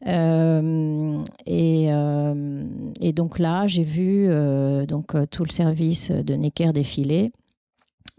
Euh, 0.07 1.23
et, 1.47 1.87
euh, 1.89 2.65
et, 3.01 3.13
donc 3.13 3.39
là, 3.39 3.67
j'ai 3.67 3.83
vu 3.83 4.27
euh, 4.29 4.87
donc, 4.87 5.13
tout 5.31 5.45
le 5.45 5.51
service 5.51 6.11
de 6.11 6.35
Necker 6.35 6.73
défiler 6.73 7.33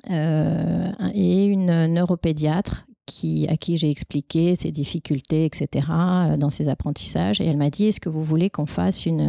et 0.07 1.45
une 1.45 1.87
neuropédiatre 1.87 2.85
qui, 3.05 3.47
à 3.49 3.57
qui 3.57 3.77
j'ai 3.77 3.89
expliqué 3.89 4.55
ses 4.55 4.71
difficultés, 4.71 5.45
etc., 5.45 5.87
dans 6.37 6.49
ses 6.49 6.69
apprentissages. 6.69 7.41
Et 7.41 7.45
elle 7.45 7.57
m'a 7.57 7.69
dit, 7.69 7.85
est-ce 7.85 7.99
que 7.99 8.09
vous 8.09 8.23
voulez 8.23 8.49
qu'on 8.49 8.65
fasse 8.65 9.05
une, 9.05 9.21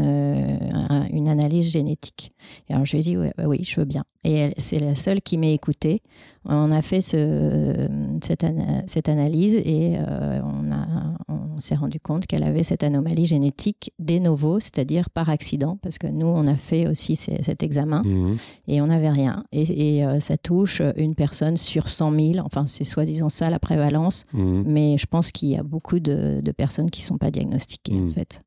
une 1.11 1.29
analyse 1.29 1.71
génétique? 1.71 2.33
Et 2.69 2.75
alors 2.75 2.85
je 2.85 2.93
lui 2.93 2.99
ai 3.01 3.03
dit, 3.03 3.17
oui, 3.17 3.29
oui 3.45 3.65
je 3.65 3.81
veux 3.81 3.87
bien. 3.87 4.05
Et 4.27 4.53
c'est 4.59 4.79
la 4.79 4.95
seule 4.95 5.23
qui 5.23 5.39
m'a 5.39 5.49
écoutée. 5.49 6.03
On 6.45 6.71
a 6.73 6.83
fait 6.83 7.01
ce, 7.01 7.89
cette, 8.23 8.47
cette, 8.87 9.09
analyse 9.09 9.55
et 9.55 9.97
on 9.99 10.73
a 10.73 11.17
on 11.57 11.61
s'est 11.61 11.75
rendu 11.75 11.99
compte 11.99 12.27
qu'elle 12.27 12.43
avait 12.43 12.63
cette 12.63 12.83
anomalie 12.83 13.27
génétique 13.27 13.93
de 13.99 14.19
novo, 14.19 14.61
c'est-à-dire 14.61 15.09
par 15.11 15.31
accident, 15.31 15.79
parce 15.83 15.99
que 15.99 16.07
nous, 16.07 16.27
on 16.27 16.47
a 16.47 16.57
fait 16.57 16.87
aussi 16.87 17.17
cet 17.17 17.63
examen 17.63 18.03
mhm. 18.05 18.37
et 18.69 18.81
on 18.83 18.87
n'avait 18.87 19.11
rien. 19.11 19.45
Et, 19.53 20.05
euh, 20.05 20.21
ça 20.21 20.37
touche 20.37 20.83
une 20.97 21.15
personne 21.15 21.57
sur 21.57 21.89
100 21.89 22.13
000, 22.35 22.47
enfin, 22.47 22.67
c'est 22.67 22.85
soi-disant 22.85 23.29
ça 23.29 23.49
la 23.49 23.59
prévalence, 23.59 24.27
mhm. 24.35 24.65
mais 24.67 24.99
je 24.99 25.07
pense 25.07 25.33
qu'il 25.33 25.49
y 25.49 25.57
a 25.57 25.63
beaucoup 25.63 25.99
de, 25.99 26.43
personnes 26.57 26.91
qui 26.91 27.03
ne 27.03 27.07
sont 27.07 27.19
pas 27.19 27.31
diagnostiquées, 27.31 27.95
en 27.95 28.01
mhm. 28.01 28.11
fait. 28.11 28.43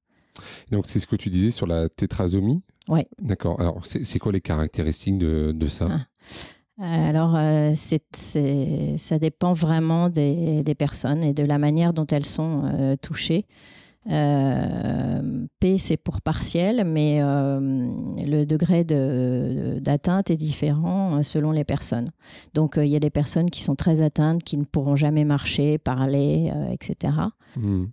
Donc, 0.71 0.85
c'est 0.87 0.99
ce 0.99 1.07
que 1.07 1.15
tu 1.15 1.29
disais 1.29 1.51
sur 1.51 1.67
la 1.67 1.89
tétrasomie? 1.89 2.61
Oui. 2.89 3.01
D'accord. 3.21 3.61
Alors, 3.61 3.79
c'est 3.83 4.19
quoi 4.19 4.31
les 4.31 4.41
caractéristiques 4.41 5.19
de, 5.19 5.67
ça? 5.67 5.87
Ah. 5.89 6.05
Alors, 6.81 7.35
euh, 7.35 7.73
ça 7.75 9.19
dépend 9.19 9.53
vraiment 9.53 10.09
des, 10.09 10.75
personnes 10.77 11.23
et 11.23 11.33
de 11.33 11.43
la 11.43 11.57
manière 11.59 11.93
dont 11.93 12.07
elles 12.07 12.25
sont 12.25 12.63
euh, 12.65 12.95
touchées. 12.99 13.45
Euh, 14.09 15.45
P, 15.59 15.77
c'est 15.77 15.97
pour 15.97 16.21
partiel, 16.21 16.83
mais 16.83 17.19
le 17.21 18.45
degré 18.45 18.83
d'atteinte 18.83 20.31
est 20.31 20.37
différent 20.37 21.21
selon 21.21 21.51
les 21.51 21.65
personnes. 21.65 22.09
Donc, 22.55 22.77
il 22.77 22.87
y 22.87 22.95
a 22.95 22.99
des 22.99 23.11
personnes 23.11 23.51
qui 23.51 23.61
sont 23.61 23.75
très 23.75 24.01
atteintes, 24.01 24.41
qui 24.41 24.57
ne 24.57 24.63
pourront 24.63 24.95
jamais 24.95 25.25
marcher, 25.25 25.77
parler, 25.77 26.51
etc. 26.71 27.13
Mmh. 27.55 27.85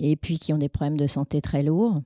et 0.00 0.16
puis 0.16 0.38
qui 0.38 0.52
ont 0.52 0.58
des 0.58 0.68
problèmes 0.68 0.96
de 0.96 1.06
santé 1.06 1.40
très 1.40 1.62
lourds 1.62 2.02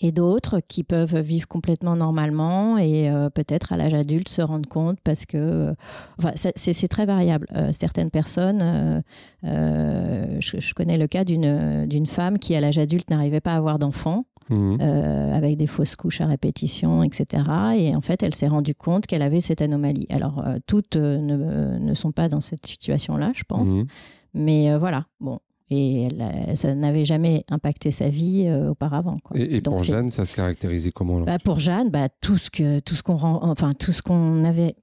et 0.00 0.12
d'autres 0.12 0.60
qui 0.66 0.84
peuvent 0.84 1.18
vivre 1.20 1.46
complètement 1.46 1.96
normalement 1.96 2.78
et 2.78 3.10
euh, 3.10 3.30
peut-être 3.30 3.72
à 3.72 3.76
l'âge 3.76 3.94
adulte 3.94 4.28
se 4.28 4.42
rendre 4.42 4.68
compte 4.68 4.98
parce 5.04 5.26
que 5.26 5.36
euh, 5.36 5.74
enfin, 6.18 6.32
c'est 6.34 6.88
très 6.88 7.06
variable. 7.06 7.46
Euh, 7.54 7.70
certaines 7.72 8.10
personnes, 8.10 9.02
je, 9.42 10.74
connais 10.74 10.98
le 10.98 11.06
cas 11.06 11.24
d'une 11.24 12.06
femme 12.06 12.38
qui 12.38 12.54
à 12.54 12.60
l'âge 12.60 12.78
adulte 12.78 13.10
n'arrivait 13.10 13.40
pas 13.40 13.52
à 13.52 13.56
avoir 13.56 13.78
d'enfants. 13.78 14.24
Mmh. 14.50 14.80
avec 14.80 15.56
des 15.56 15.68
fausses 15.68 15.94
couches 15.94 16.20
à 16.20 16.26
répétition, 16.26 17.04
etc. 17.04 17.44
Et 17.76 17.94
en 17.94 18.00
fait, 18.00 18.24
elle 18.24 18.34
s'est 18.34 18.48
rendue 18.48 18.74
compte 18.74 19.06
qu'elle 19.06 19.22
avait 19.22 19.40
cette 19.40 19.62
anomalie. 19.62 20.06
Alors, 20.10 20.44
toutes 20.66 20.96
ne, 20.96 21.78
ne, 21.78 21.94
sont 21.94 22.10
pas 22.10 22.28
dans 22.28 22.40
cette 22.40 22.66
situation-là, 22.66 23.30
je 23.34 23.44
pense. 23.44 23.70
Mmh. 23.70 23.86
Mais 24.34 24.76
voilà, 24.76 25.06
bon, 25.20 25.38
et 25.72 26.08
ça 26.54 26.74
n'avait 26.74 27.04
jamais 27.04 27.44
impacté 27.50 27.90
sa 27.90 28.08
vie 28.08 28.44
euh, 28.46 28.70
auparavant. 28.70 29.16
Et, 29.34 29.60
pour 29.60 29.82
Jeanne, 29.82 30.10
ça 30.10 30.24
se 30.24 30.34
caractérisait 30.34 30.92
comment 30.92 31.20
bah, 31.20 31.38
Pour 31.38 31.60
Jeanne, 31.60 31.90
bah, 31.90 32.08
tout 32.20 32.36
ce 32.36 32.50
que 32.50 32.80
tout 32.80 32.94
ce 32.94 33.02
qu'on 33.02 33.16
enfin 33.16 33.72
tout 33.72 33.92
ce 33.92 34.02
qu'on 34.02 34.44
avait 34.44 34.76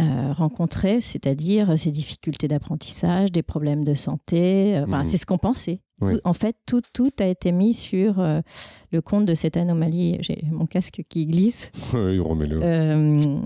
euh, 0.00 0.32
rencontré, 0.32 1.00
c'est-à-dire 1.00 1.78
ses 1.78 1.90
difficultés 1.90 2.48
d'apprentissage, 2.48 3.32
des 3.32 3.42
problèmes 3.42 3.84
de 3.84 3.94
santé, 3.94 4.76
euh, 4.76 4.86
mmh. 4.86 5.04
c'est 5.04 5.16
ce 5.16 5.26
qu'on 5.26 5.38
pensait. 5.38 5.80
en 6.24 6.32
fait, 6.32 6.56
tout, 6.66 6.82
tout 6.92 7.10
a 7.18 7.26
été 7.26 7.52
mis 7.52 7.72
sur 7.74 8.16
le 8.18 9.00
compte 9.00 9.24
de 9.24 9.34
cette 9.34 9.56
anomalie. 9.56 10.18
J'ai 10.20 10.42
mon 10.50 10.66
casque 10.66 11.02
qui 11.08 11.26
glisse. 11.26 11.72
oui, 11.94 12.18
remets-le 12.18 13.36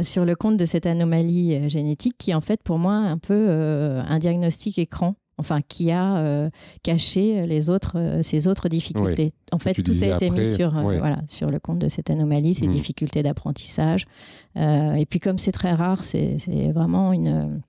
sur 0.00 0.24
le 0.24 0.36
compte 0.36 0.56
de 0.56 0.64
cette 0.64 0.86
anomalie 0.86 1.68
génétique 1.68 2.14
qui 2.16 2.32
en 2.32 2.40
fait 2.40 2.62
pour 2.62 2.78
moi 2.78 2.94
un 2.94 3.18
peu 3.18 3.48
un 3.50 4.20
diagnostic 4.20 4.78
écran 4.78 5.16
enfin 5.38 5.60
qui 5.66 5.90
a 5.90 6.18
euh, 6.18 6.50
caché 6.82 7.46
les 7.46 7.70
autres, 7.70 7.96
euh, 7.96 8.22
ses 8.22 8.46
autres 8.46 8.68
difficultés. 8.68 9.32
En 9.52 9.58
fait, 9.58 9.74
tout 9.74 9.92
a 10.02 10.06
été 10.06 10.30
mis 10.30 10.50
sur, 10.50 10.76
euh, 10.76 10.82
voilà, 10.82 11.22
sur 11.28 11.48
le 11.48 11.58
compte 11.58 11.78
de 11.78 11.88
cette 11.88 12.10
anomalie, 12.10 12.54
ces 12.54 12.66
mmh. 12.66 12.70
difficultés 12.70 13.22
d'apprentissage. 13.22 14.06
et 14.56 15.06
puis 15.08 15.20
comme 15.20 15.38
c'est 15.38 15.52
très 15.52 15.72
rare, 15.72 16.04
c'est 16.04 16.36
vraiment 16.74 17.12
une, 17.12 17.60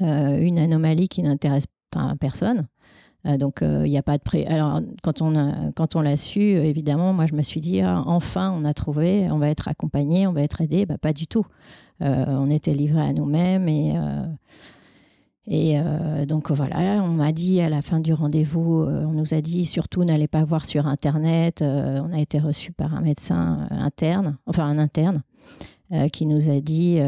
une 0.00 0.58
anomalie 0.58 1.08
qui 1.08 1.22
n'intéresse 1.22 1.64
pas 1.90 2.14
personne. 2.20 2.68
donc 3.24 3.60
il 3.62 3.90
n'y 3.90 3.98
a 3.98 4.02
pas 4.02 4.18
de 4.18 4.22
pré. 4.22 4.46
Alors 4.46 4.80
quand 5.02 5.22
on 5.22 5.72
quand 5.74 5.96
on 5.96 6.02
l'a 6.02 6.16
su, 6.16 6.40
évidemment, 6.40 7.12
moi 7.12 7.26
je 7.26 7.34
me 7.34 7.42
suis 7.42 7.60
dit 7.60 7.80
ah, 7.80 8.02
enfin 8.06 8.54
on 8.56 8.64
a 8.64 8.74
trouvé, 8.74 9.30
on 9.30 9.38
va 9.38 9.48
être 9.48 9.68
accompagné, 9.68 10.26
on 10.26 10.32
va 10.32 10.42
être 10.42 10.60
aidé. 10.60 10.86
Bah, 10.86 10.98
pas 10.98 11.12
du 11.12 11.26
tout. 11.26 11.46
on 12.00 12.46
était 12.50 12.74
livré 12.74 13.00
à 13.00 13.12
nous-mêmes 13.12 13.68
et 13.68 13.94
et 15.46 15.78
euh, 15.78 16.26
donc 16.26 16.50
voilà, 16.50 17.02
on 17.02 17.08
m'a 17.08 17.32
dit 17.32 17.60
à 17.60 17.68
la 17.68 17.80
fin 17.80 18.00
du 18.00 18.12
rendez-vous, 18.12 18.82
euh, 18.82 19.04
on 19.06 19.12
nous 19.12 19.32
a 19.32 19.40
dit 19.40 19.64
surtout 19.64 20.04
n'allez 20.04 20.28
pas 20.28 20.44
voir 20.44 20.66
sur 20.66 20.86
Internet. 20.86 21.62
Euh, 21.62 22.00
on 22.04 22.12
a 22.12 22.20
été 22.20 22.38
reçu 22.38 22.72
par 22.72 22.94
un 22.94 23.00
médecin 23.00 23.66
interne, 23.70 24.36
enfin 24.46 24.64
un 24.64 24.78
interne, 24.78 25.22
qui 26.12 26.24
nous 26.24 26.50
a 26.50 26.60
dit 26.60 27.00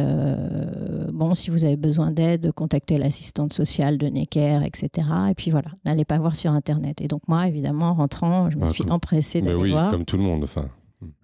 bon, 1.13 1.35
si 1.35 1.51
vous 1.51 1.65
avez 1.65 1.77
besoin 1.77 2.11
d'aide, 2.11 2.51
contactez 2.51 2.99
l'assistante 2.99 3.53
sociale 3.53 3.97
de 3.97 4.09
Necker, 4.09 4.59
etc. 4.65 5.07
Et 5.31 5.35
puis 5.35 5.53
voilà, 5.53 5.69
n'allez 5.85 6.05
pas 6.05 6.19
voir 6.19 6.35
sur 6.35 6.51
Internet. 6.51 7.01
Et 7.01 7.07
donc 7.07 7.23
moi, 7.29 7.47
évidemment, 7.47 7.91
en 7.91 7.95
rentrant, 7.95 8.51
je 8.51 8.59
me 8.59 8.73
suis 8.73 8.91
empressée 8.91 9.41
d'aller 9.41 9.55
oui, 9.55 9.71
voir. 9.71 9.93
Comme 9.93 10.05
tout 10.05 10.17
le 10.17 10.25
monde, 10.25 10.43
enfin. 10.43 10.67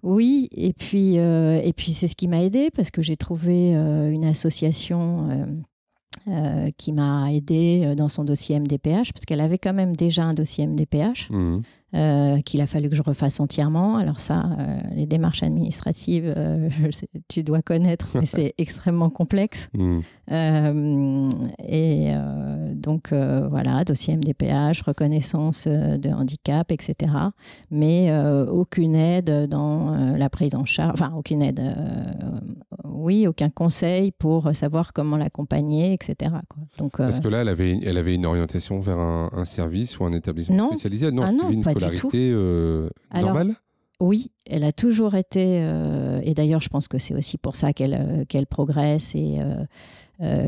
Oui, 0.03 0.47
et 0.53 0.71
puis, 0.71 1.15
et 1.15 1.73
puis 1.75 1.91
c'est 1.91 2.07
ce 2.07 2.15
qui 2.15 2.29
m'a 2.29 2.41
aidé 2.41 2.69
parce 2.73 2.91
que 2.91 3.01
j'ai 3.01 3.17
trouvé 3.17 3.73
une 3.73 4.23
association 4.23 5.27
qui 6.77 6.93
m'a 6.93 7.31
aidé 7.31 7.83
euh, 7.85 7.95
dans 7.95 8.07
son 8.07 8.23
dossier 8.23 8.59
MDPH, 8.59 9.13
parce 9.13 9.25
qu'elle 9.25 9.41
avait 9.41 9.57
quand 9.57 9.73
même 9.73 9.95
déjà 9.95 10.23
un 10.23 10.33
dossier 10.33 10.67
MDPH. 10.67 11.29
Mmh. 11.29 11.61
Euh, 11.95 12.39
qu'il 12.41 12.61
a 12.61 12.67
fallu 12.67 12.87
que 12.87 12.95
je 12.95 13.01
refasse 13.01 13.39
entièrement. 13.39 13.97
Alors 13.97 14.19
ça, 14.19 14.45
les 14.95 15.07
démarches 15.07 15.41
administratives, 15.41 16.35
tu 17.27 17.41
dois 17.41 17.63
connaître, 17.63 18.09
mais 18.13 18.25
c'est 18.27 18.53
extrêmement 18.59 19.09
complexe. 19.09 19.69
Mmh. 19.73 19.99
et 21.67 22.11
donc 22.73 23.11
voilà, 23.11 23.83
dossier 23.85 24.15
MDPH, 24.15 24.83
reconnaissance 24.85 25.67
de 25.67 26.09
handicap, 26.09 26.71
etc. 26.71 27.11
Mais 27.71 28.15
aucune 28.49 28.95
aide 28.95 29.47
dans 29.49 30.15
la 30.15 30.29
prise 30.29 30.53
en 30.53 30.65
charge, 30.65 31.01
enfin 31.01 31.13
aucune 31.15 31.41
aide 31.41 31.75
oui, 32.99 33.27
aucun 33.27 33.49
conseil 33.49 34.11
pour 34.11 34.53
savoir 34.53 34.93
comment 34.93 35.17
l'accompagner, 35.17 35.93
etc. 35.93 36.31
Donc, 36.77 36.99
euh, 36.99 37.03
Parce 37.03 37.19
que 37.19 37.27
là, 37.27 37.41
elle 37.41 37.47
avait, 37.47 37.79
elle 37.83 37.97
avait 37.97 38.15
une 38.15 38.25
orientation 38.25 38.79
vers 38.79 38.99
un, 38.99 39.45
service 39.45 39.99
ou 39.99 40.05
un 40.05 40.11
établissement 40.11 40.67
spécialisé 40.69 41.11
Non, 41.11 41.23
ah 41.25 41.31
non 41.31 41.49
une 41.49 41.63
scolarité 41.79 42.31
euh, 42.33 42.89
normale? 43.13 43.55
oui, 43.99 44.31
elle 44.49 44.63
a 44.63 44.71
toujours 44.71 45.15
été, 45.15 45.59
euh, 45.61 46.21
et 46.23 46.33
d'ailleurs 46.33 46.61
je 46.61 46.69
pense 46.69 46.87
que 46.87 46.97
c'est 46.97 47.13
aussi 47.13 47.37
pour 47.37 47.55
ça 47.55 47.73
qu'elle 47.73 48.25
qu'elle 48.29 48.47
progresse 48.47 49.13
et 49.15 49.39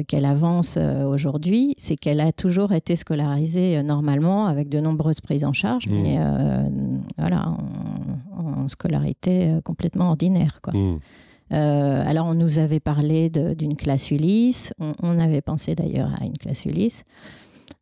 qu'elle 0.07 0.25
avance 0.25 0.77
aujourd'hui, 0.77 1.75
c'est 1.77 1.95
qu'elle 1.95 2.19
a 2.19 2.31
toujours 2.31 2.73
été 2.73 2.95
scolarisée 2.95 3.81
normalement 3.83 4.45
avec 4.45 4.67
de 4.69 4.79
nombreuses 4.79 5.21
prises 5.21 5.45
en 5.45 5.53
charge, 5.53 5.88
mmh. 5.88 6.01
mais 6.01 6.19
voilà, 7.17 7.55
en, 8.38 8.67
scolarité 8.67 9.59
complètement 9.63 10.09
ordinaire. 10.09 10.59
Quoi. 10.61 10.73
Mmh. 10.73 11.00
Euh, 11.51 12.03
alors, 12.05 12.27
on 12.27 12.33
nous 12.33 12.59
avait 12.59 12.79
parlé 12.79 13.29
d'une 13.29 13.75
classe 13.75 14.11
Ulysse. 14.11 14.73
On, 14.79 15.19
avait 15.19 15.41
pensé 15.41 15.75
d'ailleurs 15.75 16.09
à 16.19 16.25
une 16.25 16.38
classe 16.38 16.65
Ulysse. 16.65 17.03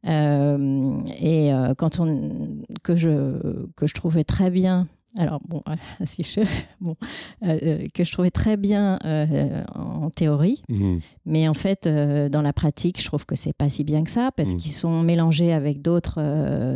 Euh, 0.07 1.01
et 1.19 1.53
euh, 1.53 1.73
quand 1.75 1.99
on, 1.99 2.61
que, 2.83 2.95
je, 2.95 3.67
que 3.75 3.85
je 3.85 3.93
trouvais 3.93 4.23
très 4.23 4.49
bien 4.49 4.87
alors 5.17 5.41
bon, 5.45 5.63
si 6.05 6.21
je, 6.21 6.41
bon 6.79 6.95
que 7.41 8.03
je 8.03 8.11
trouvais 8.11 8.29
très 8.29 8.57
bien 8.57 8.99
en 9.73 10.11
théorie, 10.11 10.61
mmh. 10.69 10.97
mais 11.25 11.47
en 11.47 11.55
fait 11.55 11.87
dans 11.87 12.43
la 12.43 12.53
pratique, 12.53 13.01
je 13.01 13.07
trouve 13.07 13.25
que 13.25 13.35
c'est 13.35 13.51
pas 13.51 13.69
si 13.69 13.83
bien 13.83 14.03
que 14.03 14.11
ça 14.11 14.29
parce 14.31 14.53
mmh. 14.53 14.57
qu'ils 14.57 14.71
sont 14.71 15.01
mélangés 15.01 15.51
avec 15.51 15.81
d'autres 15.81 16.21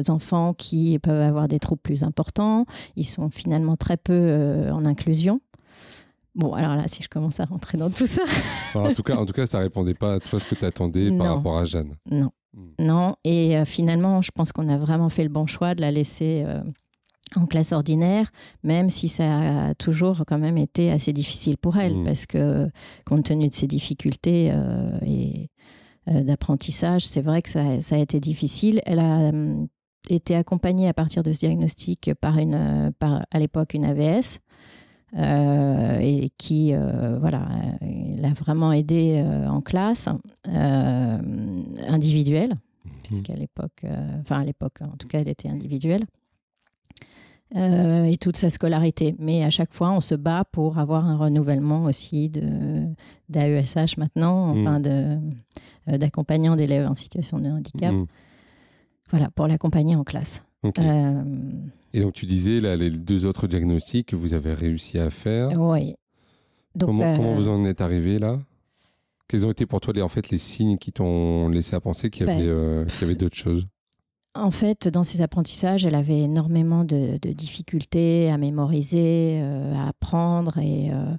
enfants 0.10 0.56
qui 0.56 0.98
peuvent 0.98 1.22
avoir 1.22 1.48
des 1.48 1.60
troubles 1.60 1.84
plus 1.84 2.02
importants. 2.02 2.66
Ils 2.96 3.06
sont 3.06 3.30
finalement 3.30 3.78
très 3.78 3.98
peu 3.98 4.68
en 4.72 4.84
inclusion. 4.86 5.40
Bon, 6.36 6.54
alors 6.54 6.76
là, 6.76 6.88
si 6.88 7.04
je 7.04 7.10
commence 7.10 7.40
à 7.40 7.46
rentrer 7.46 7.78
dans 7.78 7.92
tout 7.92 8.08
ça. 8.08 8.24
en, 8.74 8.94
tout 8.94 9.04
cas, 9.04 9.16
en 9.16 9.26
tout 9.28 9.34
cas, 9.34 9.46
ça 9.46 9.60
répondait 9.60 9.94
pas 9.94 10.16
à 10.16 10.20
toi 10.20 10.40
ce 10.40 10.56
que 10.56 10.60
tu 10.60 10.66
attendais 10.66 11.16
par 11.16 11.36
rapport 11.36 11.58
à 11.60 11.66
Jeanne. 11.66 11.94
Non. 12.10 12.32
Non. 12.80 13.16
Et 13.24 13.64
finalement, 13.66 14.22
je 14.22 14.32
pense 14.32 14.52
qu'on 14.52 14.70
a 14.70 14.78
vraiment 14.78 15.10
fait 15.10 15.24
le 15.24 15.30
bon 15.30 15.48
choix 15.48 15.76
de 15.76 15.82
la 15.82 15.92
laisser 15.92 16.46
en 17.36 17.46
classe 17.46 17.72
ordinaire, 17.72 18.32
même 18.64 18.90
si 18.90 19.10
ça 19.10 19.70
a 19.70 19.76
toujours 19.76 20.24
quand 20.28 20.38
même 20.38 20.58
été 20.58 20.92
assez 20.92 21.14
difficile 21.14 21.58
pour 21.58 21.78
elle, 21.78 21.98
mmh. 21.98 22.04
parce 22.04 22.26
que 22.26 22.70
compte 23.06 23.24
tenu 23.24 23.48
de 23.50 23.54
ses 23.54 23.68
difficultés 23.68 24.52
euh, 24.52 24.98
et 25.06 25.50
euh, 26.10 26.24
d'apprentissage, 26.24 27.06
c'est 27.06 27.22
vrai 27.22 27.42
que 27.42 27.50
ça, 27.50 27.96
a 27.96 27.98
été 27.98 28.20
difficile. 28.20 28.82
Elle 28.86 29.00
a 29.00 29.30
hum, 29.30 29.68
été 30.10 30.36
accompagnée 30.36 30.88
à 30.88 30.94
partir 30.94 31.24
de 31.24 31.32
ce 31.32 31.40
diagnostic 31.40 32.12
par, 32.20 32.38
une, 32.38 32.92
par 33.00 33.26
à 33.32 33.40
l'époque 33.40 33.74
une 33.74 33.86
AVS. 33.86 34.40
Euh, 35.16 36.00
et 36.00 36.32
qui 36.40 36.74
voilà 36.74 37.48
l'a 38.18 38.34
vraiment 38.34 38.72
aidée 38.72 39.24
en 39.48 39.62
classe 39.62 40.10
individuelle 41.88 42.56
mmh. 42.56 42.90
puisqu'à 43.04 43.36
l'époque 43.36 43.86
enfin 44.22 44.40
à 44.40 44.44
l'époque 44.44 44.82
en 44.82 44.98
tout 44.98 45.08
cas 45.08 45.20
elle 45.20 45.30
était 45.30 45.50
individuelle 45.50 46.08
euh, 47.56 48.06
et 48.06 48.18
toute 48.18 48.36
sa 48.36 48.50
scolarité. 48.50 49.16
Mais 49.20 49.44
à 49.44 49.52
chaque 49.52 49.74
fois, 49.74 49.92
on 49.92 50.02
se 50.02 50.16
bat 50.16 50.44
pour 50.52 50.80
avoir 50.80 51.06
un 51.06 51.18
renouvellement 51.18 51.84
aussi 51.84 52.32
d'AESH 53.30 53.98
maintenant, 53.98 54.56
mm. 54.56 54.62
enfin 54.62 54.82
euh, 54.86 55.18
d'accompagnants 55.86 56.56
d'élèves 56.56 56.88
en 56.88 56.96
situation 56.96 57.38
de 57.40 57.50
handicap. 57.50 57.94
Mm. 57.94 58.06
Voilà, 59.12 59.30
pour 59.30 59.48
l'accompagner 59.48 59.96
en 59.96 60.04
classe. 60.04 60.42
Euh, 60.66 61.24
et 61.94 62.02
donc 62.02 62.14
tu 62.14 62.26
disais, 62.26 62.60
là, 62.60 62.76
les 62.76 62.90
deux 62.90 63.26
autres 63.26 63.48
diagnostics 63.48 64.08
que 64.08 64.16
vous 64.16 64.34
avez 64.34 64.54
réussi 64.54 64.98
à 64.98 65.10
faire. 65.10 65.60
Oui. 65.60 65.96
comment, 66.80 67.16
comment, 67.16 67.34
vous 67.34 67.50
en 67.50 67.66
êtes 67.66 67.82
arrivé 67.82 68.20
là? 68.20 68.40
Quels 69.28 69.46
ont 69.46 69.52
été 69.52 69.66
pour 69.66 69.82
toi 69.82 69.94
les, 69.94 70.02
en 70.02 70.08
fait, 70.08 70.30
les 70.30 70.38
signes 70.38 70.78
qui 70.78 70.92
t'ont 70.92 71.50
laissé 71.50 71.76
à 71.76 71.80
penser 71.80 72.10
qu'il 72.10 72.24
y 72.24 72.26
ben, 72.28 72.40
y 72.40 73.04
avait 73.04 73.16
d'autres 73.16 73.36
choses? 73.36 73.68
En 74.36 74.50
fait, 74.50 74.88
dans 74.88 75.04
ses 75.04 75.22
apprentissages, 75.22 75.86
elle 75.86 75.94
avait 75.94 76.22
énormément 76.22 76.84
de, 76.84 77.18
difficultés 77.18 78.32
à 78.32 78.38
mémoriser, 78.40 79.40
euh, 79.42 79.76
à 79.76 79.90
apprendre. 79.90 80.58
Et 80.58 80.90
euh, 80.92 81.16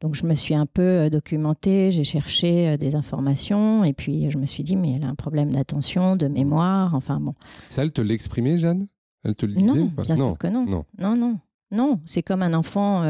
donc, 0.00 0.14
je 0.14 0.26
me 0.26 0.34
suis 0.34 0.54
un 0.54 0.66
peu 0.66 0.82
euh, 0.82 1.10
documentée, 1.10 1.90
j'ai 1.92 2.04
cherché 2.04 2.76
des 2.78 2.94
informations. 2.94 3.84
Et 3.84 3.92
puis, 3.92 4.30
je 4.30 4.38
me 4.38 4.46
suis 4.46 4.62
dit, 4.62 4.76
mais 4.76 4.92
elle 4.96 5.04
a 5.04 5.08
un 5.08 5.14
problème 5.14 5.52
d'attention, 5.52 6.16
de 6.16 6.26
mémoire. 6.26 6.94
Enfin, 6.94 7.20
bon. 7.20 7.34
Ça, 7.68 7.82
elle 7.82 7.92
te 7.92 8.00
l'exprimait, 8.00 8.58
Jeanne? 8.58 8.86
Elle 9.24 9.36
te 9.36 9.46
le 9.46 9.54
disait 9.54 9.66
Non, 9.66 9.90
bien 10.02 10.16
sûr 10.16 10.38
que 10.38 10.46
non. 10.46 10.66
Non, 10.66 10.84
non. 10.98 11.16
non. 11.16 11.38
Non, 11.70 12.00
c'est 12.04 12.22
comme 12.22 12.42
un 12.42 12.54
enfant 12.54 13.02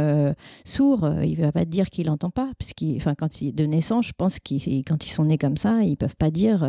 sourd. 0.64 1.06
Il 1.22 1.38
ne 1.38 1.44
va 1.44 1.52
pas 1.52 1.66
te 1.66 1.70
dire 1.70 1.90
qu'il 1.90 2.06
n'entend 2.06 2.30
pas. 2.30 2.48
Puisqu'il, 2.56 2.96
enfin, 2.96 3.14
quand 3.14 3.42
il, 3.42 3.52
de 3.52 3.66
naissance, 3.66 4.06
je 4.06 4.12
pense 4.16 4.38
qu'ils, 4.38 4.84
quand 4.84 5.04
ils 5.04 5.10
sont 5.10 5.24
nés 5.24 5.36
comme 5.36 5.58
ça, 5.58 5.82
ils 5.82 5.90
ne 5.90 5.96
peuvent 5.96 6.16
pas 6.16 6.30
dire, 6.30 6.64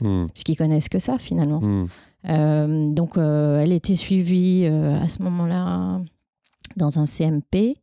hmm. 0.00 0.28
puisqu'ils 0.32 0.56
connaissent 0.56 0.88
que 0.88 1.00
ça 1.00 1.18
finalement. 1.18 1.60
Hmm. 1.60 1.88
Euh, 2.28 2.90
donc, 2.90 3.16
euh, 3.16 3.60
elle 3.60 3.72
était 3.72 3.96
suivie 3.96 4.64
euh, 4.64 5.00
à 5.00 5.08
ce 5.08 5.22
moment-là 5.22 6.00
dans 6.76 6.98
un 6.98 7.06
CMP. 7.06 7.76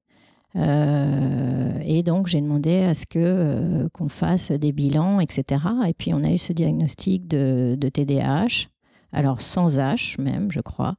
Et 0.55 2.03
donc, 2.03 2.27
j'ai 2.27 2.41
demandé 2.41 2.83
à 2.83 2.93
ce 2.93 3.05
que 3.05 3.87
qu'on 3.93 4.07
fasse 4.09 4.51
des 4.51 4.71
bilans, 4.71 5.19
etc. 5.19 5.63
Et 5.87 5.93
puis, 5.93 6.13
on 6.13 6.23
a 6.23 6.31
eu 6.31 6.37
ce 6.37 6.53
diagnostic 6.53 7.27
de, 7.27 7.75
de 7.77 7.89
TDAH, 7.89 8.67
alors 9.11 9.41
sans 9.41 9.77
H 9.77 10.19
même, 10.21 10.51
je 10.51 10.59
crois. 10.59 10.95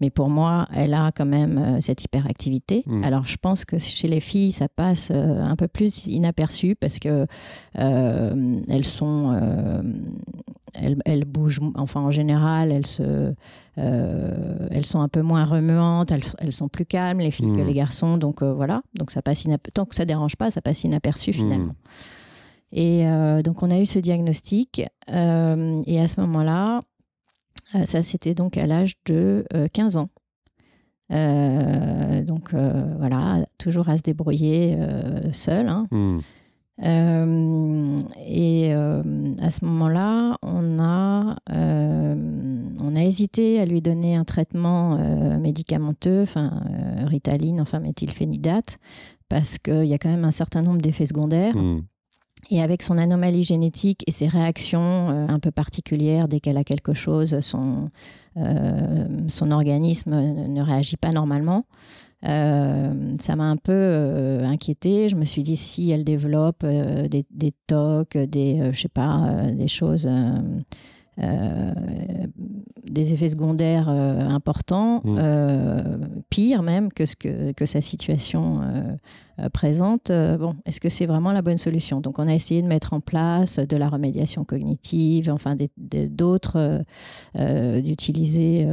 Mais 0.00 0.10
pour 0.10 0.28
moi, 0.28 0.66
elle 0.72 0.94
a 0.94 1.12
quand 1.12 1.26
même 1.26 1.58
euh, 1.58 1.80
cette 1.80 2.04
hyperactivité. 2.04 2.82
Hmm. 2.86 3.04
Alors, 3.04 3.26
je 3.26 3.36
pense 3.36 3.64
que 3.64 3.78
chez 3.78 4.08
les 4.08 4.20
filles, 4.20 4.52
ça 4.52 4.68
passe 4.68 5.10
euh, 5.12 5.42
un 5.44 5.56
peu 5.56 5.68
plus 5.68 6.06
inaperçu 6.06 6.74
parce 6.74 6.98
que 6.98 7.26
euh, 7.78 8.60
elles 8.68 8.84
sont, 8.84 9.40
elles, 10.74 11.24
bougent. 11.24 11.60
Enfin, 11.74 12.00
en 12.00 12.10
général, 12.10 12.72
elles 12.72 12.86
se, 12.86 13.34
elles 13.76 14.86
sont 14.86 15.00
un 15.00 15.08
peu 15.08 15.22
moins 15.22 15.44
remuantes. 15.44 16.12
Elles, 16.38 16.52
sont 16.52 16.68
plus 16.68 16.86
calmes 16.86 17.20
les 17.20 17.30
filles 17.30 17.52
que 17.52 17.62
hmm. 17.62 17.66
les 17.66 17.74
garçons. 17.74 18.16
Donc 18.16 18.42
voilà. 18.42 18.82
Donc 18.94 19.10
ça 19.10 19.22
passe 19.22 19.46
tant 19.74 19.84
que 19.84 19.94
ça 19.94 20.04
dérange 20.04 20.36
pas, 20.36 20.50
ça 20.50 20.60
passe 20.60 20.84
inaperçu 20.84 21.30
hmm. 21.30 21.34
finalement. 21.34 21.74
Et 22.70 23.04
donc, 23.44 23.62
on 23.62 23.70
a 23.70 23.78
eu 23.78 23.86
ce 23.86 23.98
diagnostic. 23.98 24.80
et 25.08 26.00
à 26.00 26.08
ce 26.08 26.20
moment-là, 26.20 26.82
ça, 27.84 28.02
c'était 28.02 28.34
donc 28.34 28.56
à 28.56 28.66
l'âge 28.66 28.94
de 29.06 29.44
15 29.72 29.96
euh, 29.96 30.00
ans. 30.00 30.08
Euh, 31.10 32.22
donc 32.22 32.54
voilà, 32.54 33.44
toujours 33.58 33.88
à 33.88 33.96
se 33.96 34.02
débrouiller 34.02 34.78
seul. 35.32 35.68
Hein. 35.68 35.86
Hmm. 35.90 36.18
et 38.18 38.72
à 38.72 39.50
ce 39.50 39.64
moment-là, 39.64 40.36
on 40.42 40.78
a, 40.80 41.36
on 41.50 42.94
a 42.94 43.02
hésité 43.02 43.60
à 43.60 43.64
lui 43.64 43.80
donner 43.80 44.16
un 44.16 44.24
traitement 44.24 44.96
médicamenteux, 45.38 46.22
enfin 46.22 46.62
Ritaline, 47.06 47.60
enfin 47.60 47.80
méthylphénidate, 47.80 48.78
parce 49.28 49.58
qu'il 49.58 49.84
y 49.84 49.94
a 49.94 49.98
quand 49.98 50.10
même 50.10 50.24
un 50.24 50.30
certain 50.30 50.62
nombre 50.62 50.80
d'effets 50.80 51.06
secondaires. 51.06 51.56
Hmm. 51.56 51.80
Et 52.50 52.62
avec 52.62 52.82
son 52.82 52.98
anomalie 52.98 53.42
génétique 53.42 54.04
et 54.06 54.10
ses 54.10 54.26
réactions 54.26 55.10
euh, 55.10 55.26
un 55.28 55.38
peu 55.38 55.50
particulières 55.50 56.28
dès 56.28 56.40
qu'elle 56.40 56.56
a 56.56 56.64
quelque 56.64 56.94
chose, 56.94 57.40
son, 57.40 57.90
euh, 58.36 59.06
son 59.28 59.50
organisme 59.50 60.14
ne 60.14 60.62
réagit 60.62 60.96
pas 60.96 61.10
normalement. 61.10 61.66
Euh, 62.24 63.14
ça 63.20 63.36
m'a 63.36 63.44
un 63.44 63.56
peu 63.56 64.40
inquiétée. 64.42 65.08
Je 65.08 65.16
me 65.16 65.24
suis 65.24 65.42
dit 65.42 65.56
si 65.56 65.90
elle 65.90 66.04
développe 66.04 66.64
des, 66.64 67.26
des 67.30 67.52
tocs, 67.66 68.16
des, 68.16 68.70
je 68.72 68.80
sais 68.80 68.88
pas, 68.88 69.46
des 69.52 69.68
choses 69.68 70.08
des 71.18 73.12
effets 73.12 73.28
secondaires 73.28 73.88
euh, 73.88 74.20
importants, 74.20 75.02
mmh. 75.04 75.16
euh, 75.18 75.98
pire 76.30 76.62
même 76.62 76.92
que, 76.92 77.06
ce 77.06 77.16
que, 77.16 77.52
que 77.52 77.66
sa 77.66 77.80
situation 77.80 78.60
présente. 79.52 80.10
bon, 80.10 80.56
est-ce 80.66 80.80
que 80.80 80.88
c'est 80.88 81.06
vraiment 81.06 81.30
la 81.32 81.42
bonne 81.42 81.58
solution? 81.58 82.00
Donc, 82.00 82.18
on 82.18 82.26
a 82.26 82.34
essayé 82.34 82.60
de 82.60 82.66
mettre 82.66 82.92
en 82.92 83.00
place 83.00 83.60
de 83.60 83.76
la 83.76 83.88
remédiation 83.88 84.44
cognitive, 84.44 85.30
enfin 85.30 85.56
d'autres, 85.76 86.82
d'utiliser 87.36 88.66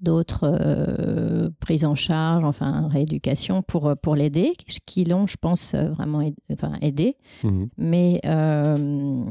d'autres 0.00 0.44
euh, 0.44 1.50
prises 1.60 1.84
en 1.84 1.94
charge, 1.94 2.44
enfin 2.44 2.88
rééducation 2.88 3.62
pour, 3.62 3.94
pour 4.00 4.14
l'aider, 4.14 4.52
qui 4.86 5.04
l'ont, 5.04 5.26
je 5.26 5.36
pense, 5.40 5.74
vraiment 5.74 6.20
aidé. 6.20 6.36
Enfin, 6.52 6.72
aidé. 6.80 7.16
Mhm. 7.44 7.68
Mais 7.76 8.20
euh, 8.24 9.24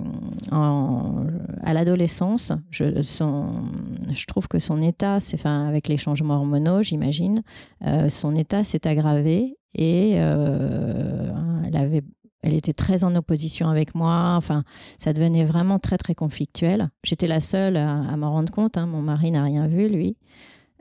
à 0.52 1.74
l'adolescence, 1.74 2.52
je, 2.70 3.02
je 3.02 4.26
trouve 4.26 4.48
que 4.48 4.60
son 4.60 4.82
état, 4.82 5.18
enfin, 5.34 5.68
avec 5.68 5.88
les 5.88 5.98
changements 5.98 6.36
hormonaux, 6.36 6.84
j'imagine, 6.84 7.44
euh, 7.86 8.10
son 8.10 8.36
état 8.36 8.64
s'est 8.64 8.88
aggravé 8.88 9.58
et 9.76 10.12
elle 10.12 11.76
avait 11.76 12.04
elle 12.44 12.54
était 12.54 12.74
très 12.74 13.04
en 13.04 13.16
opposition 13.16 13.70
avec 13.70 13.96
moi. 13.96 14.36
Enfin, 14.38 14.64
ça 14.98 15.12
devenait 15.12 15.44
vraiment 15.44 15.80
très, 15.80 15.98
très 15.98 16.16
conflictuel. 16.16 16.90
J'étais 17.04 17.28
la 17.28 17.40
seule 17.40 17.78
à, 17.78 18.16
m'en 18.16 18.32
rendre 18.32 18.52
compte. 18.54 18.78
Hein. 18.78 18.86
Mon 18.86 19.02
mari 19.02 19.32
n'a 19.32 19.44
rien 19.44 19.68
vu, 19.68 19.88
lui. 19.90 20.18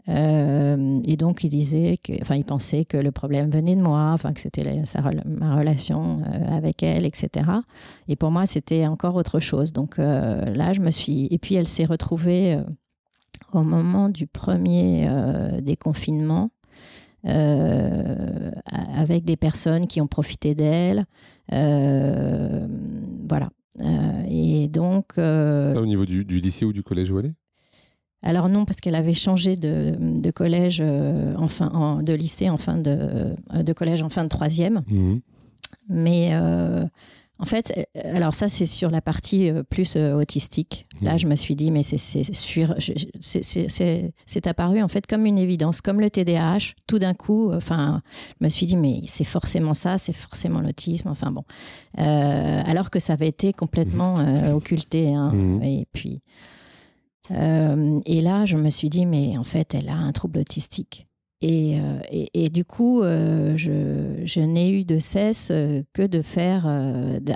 Euh, 0.08 1.00
et 1.04 1.16
donc, 1.16 1.44
il 1.44 1.50
disait 1.50 1.98
que, 2.02 2.12
enfin, 2.20 2.36
il 2.36 2.44
pensait 2.44 2.84
que 2.84 2.96
le 2.96 3.10
problème 3.10 3.50
venait 3.50 3.76
de 3.76 3.82
moi, 3.82 4.10
enfin, 4.12 4.32
que 4.32 4.40
c'était 4.40 4.82
ma 5.26 5.56
relation 5.56 6.22
euh, 6.22 6.56
avec 6.56 6.82
elle, 6.82 7.04
etc. 7.04 7.50
Et 8.08 8.16
pour 8.16 8.30
moi, 8.30 8.46
c'était 8.46 8.86
encore 8.86 9.16
autre 9.16 9.40
chose. 9.40 9.72
Donc 9.72 9.98
euh, 9.98 10.44
là, 10.54 10.72
je 10.72 10.80
me 10.80 10.90
suis. 10.90 11.26
Et 11.30 11.38
puis, 11.38 11.56
elle 11.56 11.66
s'est 11.66 11.84
retrouvée 11.84 12.58
au 13.52 13.62
moment 13.62 14.08
du 14.08 14.26
premier 14.26 15.08
déconfinement. 15.62 16.50
avec 17.24 19.24
des 19.24 19.36
personnes 19.36 19.88
qui 19.88 20.00
ont 20.00 20.06
profité 20.06 20.54
d'elle. 20.54 21.06
voilà. 21.50 23.48
et 24.28 24.68
donc. 24.68 25.18
au 25.18 25.86
niveau 25.86 26.06
du, 26.06 26.24
lycée 26.24 26.64
ou 26.64 26.72
du 26.72 26.82
collège 26.82 27.10
où 27.10 27.18
elle 27.18 27.26
est? 27.26 27.34
Alors 28.26 28.48
non, 28.48 28.64
parce 28.64 28.80
qu'elle 28.80 28.96
avait 28.96 29.14
changé 29.14 29.54
de, 29.54 30.30
collège, 30.32 30.82
euh, 30.84 31.36
en 31.36 32.02
de 32.02 32.12
lycée 32.12 32.50
en 32.50 32.56
fin 32.56 32.76
de, 32.76 32.98
euh, 33.54 33.62
de 33.62 33.72
collège 33.72 34.02
en 34.02 34.08
fin 34.08 34.24
de 34.24 34.28
troisième. 34.28 34.82
Mhm. 34.88 35.20
Mais 35.88 36.30
euh, 36.32 36.84
en 37.38 37.44
fait, 37.44 37.88
alors 38.16 38.34
ça 38.34 38.48
c'est 38.48 38.66
sur 38.66 38.90
la 38.90 39.00
partie 39.00 39.52
plus 39.70 39.96
autistique. 39.96 40.86
Là, 41.00 41.12
mhm. 41.12 41.18
je 41.20 41.26
me 41.28 41.36
suis 41.36 41.54
dit, 41.54 41.70
mais 41.70 41.84
c'est 41.84 42.02
apparu 44.46 44.82
en 44.82 44.88
fait 44.88 45.06
comme 45.06 45.24
une 45.24 45.38
évidence, 45.38 45.80
comme 45.80 46.00
le 46.00 46.10
TDAH. 46.10 46.74
Tout 46.88 46.98
d'un 46.98 47.14
coup, 47.14 47.52
enfin, 47.52 48.02
je 48.40 48.44
me 48.44 48.50
suis 48.50 48.66
dit, 48.66 48.76
mais 48.76 49.02
c'est 49.06 49.22
forcément 49.22 49.74
ça, 49.74 49.98
c'est 49.98 50.12
forcément 50.12 50.60
l'autisme. 50.60 51.10
Enfin 51.10 51.30
bon, 51.30 51.44
alors 51.96 52.90
que 52.90 52.98
ça 52.98 53.12
avait 53.12 53.28
été 53.28 53.52
complètement 53.52 54.16
occulté. 54.52 55.14
Hein. 55.14 55.60
Et 55.62 55.86
puis. 55.92 56.22
Euh, 57.30 58.00
et 58.06 58.20
là, 58.20 58.44
je 58.44 58.56
me 58.56 58.70
suis 58.70 58.88
dit, 58.88 59.06
mais 59.06 59.36
en 59.36 59.44
fait, 59.44 59.74
elle 59.74 59.88
a 59.88 59.96
un 59.96 60.12
trouble 60.12 60.38
autistique. 60.38 61.06
Et, 61.42 61.78
euh, 61.78 61.98
et, 62.10 62.44
et, 62.44 62.48
du 62.48 62.64
coup, 62.64 63.02
euh, 63.02 63.56
je, 63.56 64.22
je 64.24 64.40
n'ai 64.40 64.70
eu 64.70 64.84
de 64.84 64.98
cesse 64.98 65.52
que 65.92 66.06
de 66.06 66.22
faire, 66.22 66.66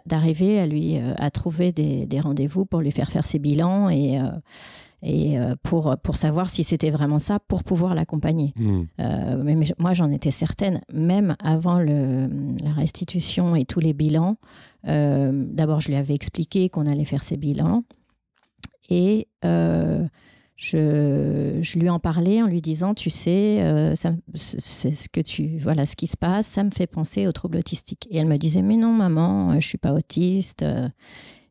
d'arriver 0.06 0.58
à 0.58 0.66
lui, 0.66 0.96
à 1.16 1.30
trouver 1.30 1.72
des, 1.72 2.06
des 2.06 2.20
rendez-vous 2.20 2.64
pour 2.64 2.80
lui 2.80 2.92
faire 2.92 3.10
faire 3.10 3.26
ses 3.26 3.38
bilans 3.38 3.90
et, 3.90 4.18
et 5.02 5.36
pour, 5.62 5.96
pour 6.02 6.16
savoir 6.16 6.48
si 6.48 6.64
c'était 6.64 6.88
vraiment 6.88 7.18
ça, 7.18 7.40
pour 7.40 7.62
pouvoir 7.62 7.94
l'accompagner. 7.94 8.54
Hmm. 8.56 8.84
mais, 8.98 9.54
mais 9.54 9.66
moi, 9.78 9.92
j'en 9.92 10.10
étais 10.10 10.30
certaine, 10.30 10.80
même 10.94 11.36
avant 11.38 11.78
le, 11.78 12.30
la 12.64 12.72
restitution 12.72 13.54
et 13.54 13.66
tous 13.66 13.80
les 13.80 13.92
bilans. 13.92 14.38
D'abord, 14.84 15.82
je 15.82 15.88
lui 15.88 15.96
avais 15.96 16.14
expliqué 16.14 16.70
qu'on 16.70 16.86
allait 16.86 17.04
faire 17.04 17.22
ses 17.22 17.36
bilans. 17.36 17.84
Et 18.88 19.28
je, 20.56 21.58
je, 21.62 21.78
lui 21.78 21.88
en 21.88 21.98
parlais 21.98 22.42
en 22.42 22.46
lui 22.46 22.60
disant, 22.60 22.94
tu 22.94 23.10
sais, 23.10 23.62
euh, 23.62 23.94
c'est 24.34 24.90
ce 24.90 25.08
que 25.08 25.20
tu, 25.20 25.58
voilà, 25.58 25.86
ce 25.86 25.96
qui 25.96 26.06
se 26.06 26.16
passe, 26.16 26.46
ça 26.46 26.62
me 26.64 26.70
fait 26.70 26.86
penser 26.86 27.26
aux 27.26 27.32
troubles 27.32 27.58
autistiques. 27.58 28.06
Et 28.10 28.18
elle 28.18 28.26
me 28.26 28.36
disait, 28.36 28.62
mais 28.62 28.76
non, 28.76 28.92
maman, 28.92 29.58
je 29.60 29.66
suis 29.66 29.78
pas 29.78 29.92
autiste. 29.92 30.64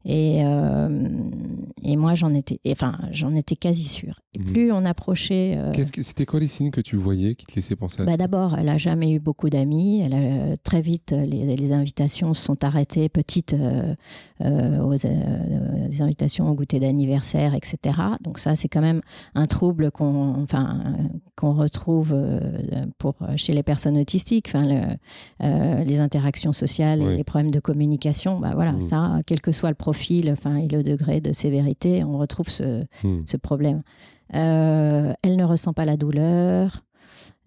Et, 0.05 0.41
euh, 0.45 1.09
et 1.83 1.97
moi, 1.97 2.15
j'en 2.15 2.33
étais, 2.33 2.59
enfin, 2.69 2.97
j'en 3.11 3.35
étais 3.35 3.55
quasi 3.55 3.83
sûre. 3.83 4.21
Et 4.33 4.39
mmh. 4.39 4.43
plus 4.45 4.71
on 4.71 4.85
approchait. 4.85 5.55
Euh, 5.57 5.73
C'était 6.01 6.25
quoi 6.25 6.39
les 6.39 6.47
signes 6.47 6.71
que 6.71 6.79
tu 6.79 6.95
voyais 6.95 7.35
qui 7.35 7.45
te 7.45 7.55
laissaient 7.55 7.75
penser 7.75 8.01
à 8.01 8.05
bah, 8.05 8.15
D'abord, 8.15 8.57
elle 8.57 8.69
a 8.69 8.77
jamais 8.77 9.11
eu 9.11 9.19
beaucoup 9.19 9.49
d'amis. 9.49 10.01
Elle 10.05 10.13
a, 10.13 10.57
très 10.57 10.79
vite, 10.79 11.11
les, 11.11 11.55
les, 11.55 11.71
invitations 11.73 12.33
se 12.33 12.43
sont 12.45 12.63
arrêtées 12.63 13.09
petites 13.09 13.53
euh, 13.53 13.93
euh 14.41 14.79
aux 14.79 14.95
des 14.95 16.01
invitations 16.01 16.49
au 16.49 16.53
goûter 16.53 16.79
d'anniversaire, 16.79 17.53
etc. 17.53 17.99
Donc 18.21 18.39
ça, 18.39 18.55
c'est 18.55 18.69
quand 18.69 18.81
même 18.81 19.01
un 19.35 19.45
trouble 19.45 19.91
qu'on, 19.91 20.41
enfin, 20.41 20.93
qu'on 21.39 21.53
retrouve 21.53 22.13
pour 22.97 23.15
chez 23.37 23.53
les 23.53 23.63
personnes 23.63 23.97
autistiques. 23.97 24.49
Enfin, 24.49 24.65
le, 24.67 25.83
les 25.83 25.99
interactions 26.01 26.51
sociales, 26.51 27.01
oui. 27.01 27.13
et 27.13 27.17
les 27.17 27.23
problèmes 27.23 27.51
de 27.51 27.61
communication. 27.61 28.39
Bah 28.39 28.51
voilà, 28.53 28.73
mmh. 28.73 28.81
ça, 28.81 29.19
quel 29.25 29.39
que 29.39 29.53
soit 29.53 29.69
le 29.69 29.75
profil, 29.75 30.29
enfin, 30.31 30.57
et 30.57 30.67
le 30.67 30.83
degré 30.83 31.21
de 31.21 31.31
sévérité, 31.31 32.03
on 32.03 32.17
retrouve 32.17 32.49
ce, 32.49 32.83
mmh. 33.03 33.21
ce 33.25 33.37
problème. 33.37 33.83
Euh, 34.35 35.13
elle 35.21 35.37
ne 35.37 35.43
ressent 35.45 35.73
pas 35.73 35.85
la 35.85 35.95
douleur. 35.95 36.83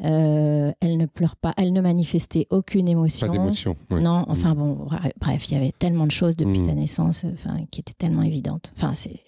Euh, 0.02 0.72
elle 0.80 0.96
ne 0.96 1.06
pleure 1.06 1.36
pas, 1.36 1.52
elle 1.56 1.72
ne 1.72 1.80
manifestait 1.80 2.46
aucune 2.50 2.88
émotion. 2.88 3.26
Pas 3.26 3.32
d'émotion. 3.32 3.76
Ouais. 3.90 4.00
Non, 4.00 4.24
enfin 4.26 4.54
mmh. 4.54 4.58
bon, 4.58 4.88
bref, 5.20 5.50
il 5.50 5.54
y 5.54 5.56
avait 5.56 5.72
tellement 5.72 6.06
de 6.06 6.10
choses 6.10 6.34
depuis 6.34 6.64
sa 6.64 6.72
naissance, 6.72 7.24
enfin, 7.32 7.56
qui 7.70 7.80
étaient 7.80 7.92
tellement 7.92 8.22
évidentes. 8.22 8.72
Enfin, 8.76 8.94
c'est 8.94 9.20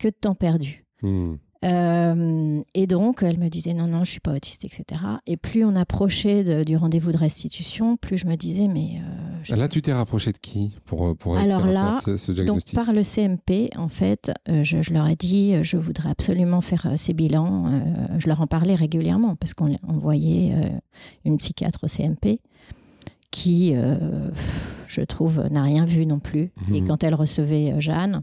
que 0.00 0.08
de 0.08 0.14
temps 0.18 0.34
perdu. 0.34 0.84
Mmh. 1.02 1.34
Euh, 1.64 2.60
et 2.74 2.86
donc, 2.86 3.22
elle 3.22 3.38
me 3.38 3.48
disait 3.48 3.74
non, 3.74 3.86
non, 3.86 4.04
je 4.04 4.10
suis 4.10 4.20
pas 4.20 4.32
autiste, 4.32 4.64
etc. 4.64 5.02
Et 5.26 5.36
plus 5.36 5.64
on 5.64 5.74
approchait 5.74 6.44
de, 6.44 6.64
du 6.64 6.76
rendez-vous 6.76 7.12
de 7.12 7.16
restitution, 7.16 7.96
plus 7.96 8.18
je 8.18 8.26
me 8.26 8.36
disais, 8.36 8.68
mais. 8.68 9.00
Euh, 9.50 9.56
là, 9.56 9.68
tu 9.68 9.82
t'es 9.82 9.92
rapproché 9.92 10.32
de 10.32 10.38
qui 10.38 10.74
pour, 10.84 11.16
pour 11.16 11.36
Alors 11.36 11.66
là, 11.66 11.98
ce, 12.04 12.16
ce 12.16 12.32
donc 12.32 12.60
par 12.74 12.92
le 12.92 13.02
CMP, 13.02 13.70
en 13.76 13.88
fait, 13.88 14.30
euh, 14.48 14.62
je, 14.64 14.82
je, 14.82 14.92
leur 14.92 15.06
ai 15.06 15.16
dit, 15.16 15.54
je 15.62 15.76
voudrais 15.76 16.10
absolument 16.10 16.60
faire 16.60 16.92
ces 16.96 17.14
bilans. 17.14 17.66
Euh, 17.66 17.80
je 18.18 18.28
leur 18.28 18.40
en 18.40 18.46
parlais 18.46 18.74
régulièrement 18.74 19.34
parce 19.36 19.54
qu'on 19.54 19.76
voyait 19.94 20.54
une 21.24 21.38
psychiatre 21.38 21.84
au 21.84 21.88
CMP 21.88 22.40
qui, 23.30 23.74
je 24.86 25.00
trouve, 25.02 25.46
n'a 25.50 25.62
rien 25.62 25.84
vu 25.84 26.06
non 26.06 26.18
plus. 26.18 26.52
Mmh. 26.68 26.74
Et 26.74 26.84
quand 26.84 27.04
elle 27.04 27.14
recevait 27.14 27.80
Jeanne, 27.80 28.22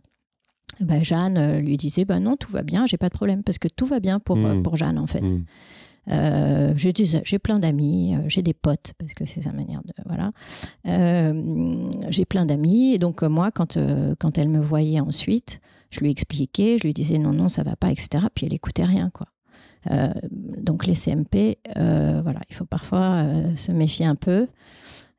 ben 0.79 1.03
Jeanne 1.03 1.37
euh, 1.37 1.59
lui 1.59 1.77
disait 1.77 2.05
ben 2.05 2.19
non 2.19 2.35
tout 2.35 2.51
va 2.51 2.63
bien 2.63 2.85
j'ai 2.85 2.97
pas 2.97 3.09
de 3.09 3.13
problème 3.13 3.43
parce 3.43 3.57
que 3.57 3.67
tout 3.67 3.85
va 3.85 3.99
bien 3.99 4.19
pour, 4.19 4.37
mmh. 4.37 4.63
pour 4.63 4.75
Jeanne 4.75 4.97
en 4.97 5.07
fait 5.07 5.21
mmh. 5.21 5.45
euh, 6.09 6.73
j'ai 6.75 7.39
plein 7.39 7.59
d'amis 7.59 8.15
euh, 8.15 8.21
j'ai 8.27 8.41
des 8.41 8.53
potes 8.53 8.93
parce 8.97 9.13
que 9.13 9.25
c'est 9.25 9.43
sa 9.43 9.51
manière 9.51 9.81
de 9.83 9.93
voilà 10.05 10.31
euh, 10.87 11.89
j'ai 12.09 12.25
plein 12.25 12.45
d'amis 12.45 12.93
et 12.93 12.97
donc 12.97 13.23
moi 13.23 13.51
quand 13.51 13.77
euh, 13.77 14.15
quand 14.19 14.37
elle 14.37 14.49
me 14.49 14.61
voyait 14.61 14.99
ensuite 14.99 15.59
je 15.89 15.99
lui 15.99 16.09
expliquais 16.09 16.77
je 16.79 16.83
lui 16.83 16.93
disais 16.93 17.17
non 17.17 17.33
non 17.33 17.49
ça 17.49 17.63
va 17.63 17.75
pas 17.75 17.91
etc 17.91 18.25
puis 18.33 18.45
elle 18.45 18.53
écoutait 18.53 18.85
rien 18.85 19.09
quoi 19.13 19.27
donc 20.41 20.85
les 20.85 20.95
CMP 20.95 21.57
voilà 21.75 22.39
il 22.49 22.55
faut 22.55 22.63
parfois 22.63 23.25
se 23.55 23.73
méfier 23.73 24.05
un 24.05 24.15
peu 24.15 24.47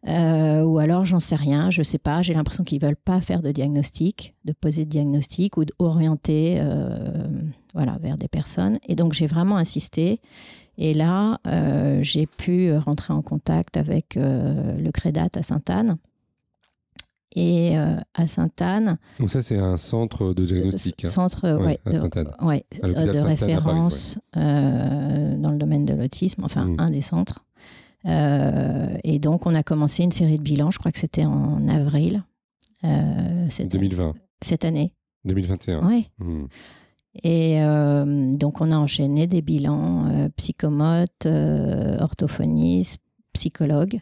euh, 0.06 0.62
ou 0.62 0.78
alors 0.78 1.04
j'en 1.04 1.20
sais 1.20 1.34
rien, 1.34 1.70
je 1.70 1.82
sais 1.82 1.98
pas. 1.98 2.22
J'ai 2.22 2.34
l'impression 2.34 2.64
qu'ils 2.64 2.80
veulent 2.80 2.96
pas 2.96 3.20
faire 3.20 3.40
de 3.42 3.50
diagnostic, 3.52 4.34
de 4.44 4.52
poser 4.52 4.84
de 4.84 4.90
diagnostic 4.90 5.56
ou 5.56 5.64
d'orienter, 5.64 6.58
euh, 6.60 7.26
voilà, 7.72 7.96
vers 8.02 8.16
des 8.16 8.28
personnes. 8.28 8.78
Et 8.86 8.96
donc 8.96 9.14
j'ai 9.14 9.26
vraiment 9.26 9.56
insisté. 9.56 10.20
Et 10.76 10.92
là, 10.92 11.38
euh, 11.46 12.02
j'ai 12.02 12.26
pu 12.26 12.76
rentrer 12.76 13.14
en 13.14 13.22
contact 13.22 13.76
avec 13.76 14.16
le 14.16 14.90
Crédat 14.90 15.28
à 15.34 15.42
Sainte-Anne. 15.42 15.96
Et 17.36 17.74
à 17.76 18.26
Sainte-Anne. 18.28 18.96
Donc 19.18 19.30
ça, 19.30 19.42
c'est 19.42 19.58
un 19.58 19.76
centre 19.76 20.34
de 20.34 20.44
diagnostic. 20.44 21.04
Hein. 21.04 21.08
Centre, 21.08 21.56
ouais, 21.56 21.80
ouais, 21.84 21.92
de, 21.92 22.44
ouais, 22.44 22.64
de 22.82 23.18
référence 23.18 24.18
Paris, 24.32 24.44
dans 25.38 25.50
le 25.50 25.58
domaine 25.58 25.84
de 25.84 25.94
l'autisme. 25.94 26.44
Enfin, 26.44 26.66
mmh. 26.66 26.76
un 26.78 26.90
des 26.90 27.00
centres. 27.00 27.44
Euh, 28.06 28.96
et 29.02 29.18
donc, 29.18 29.46
on 29.46 29.54
a 29.54 29.62
commencé 29.62 30.02
une 30.02 30.12
série 30.12 30.36
de 30.36 30.42
bilans, 30.42 30.70
je 30.70 30.78
crois 30.78 30.92
que 30.92 30.98
c'était 30.98 31.24
en 31.24 31.68
avril. 31.68 32.24
Euh, 32.84 33.46
cette 33.48 33.70
2020. 33.70 34.04
Année, 34.04 34.14
cette 34.42 34.64
année. 34.64 34.92
2021. 35.24 35.86
Oui. 35.88 36.10
Mmh. 36.18 36.44
Et 37.22 37.62
euh, 37.62 38.34
donc, 38.34 38.60
on 38.60 38.70
a 38.72 38.76
enchaîné 38.76 39.26
des 39.26 39.40
bilans 39.40 40.06
euh, 40.06 40.28
psychomotes, 40.36 41.26
euh, 41.26 41.98
orthophonistes, 42.00 42.98
psychologues 43.32 44.00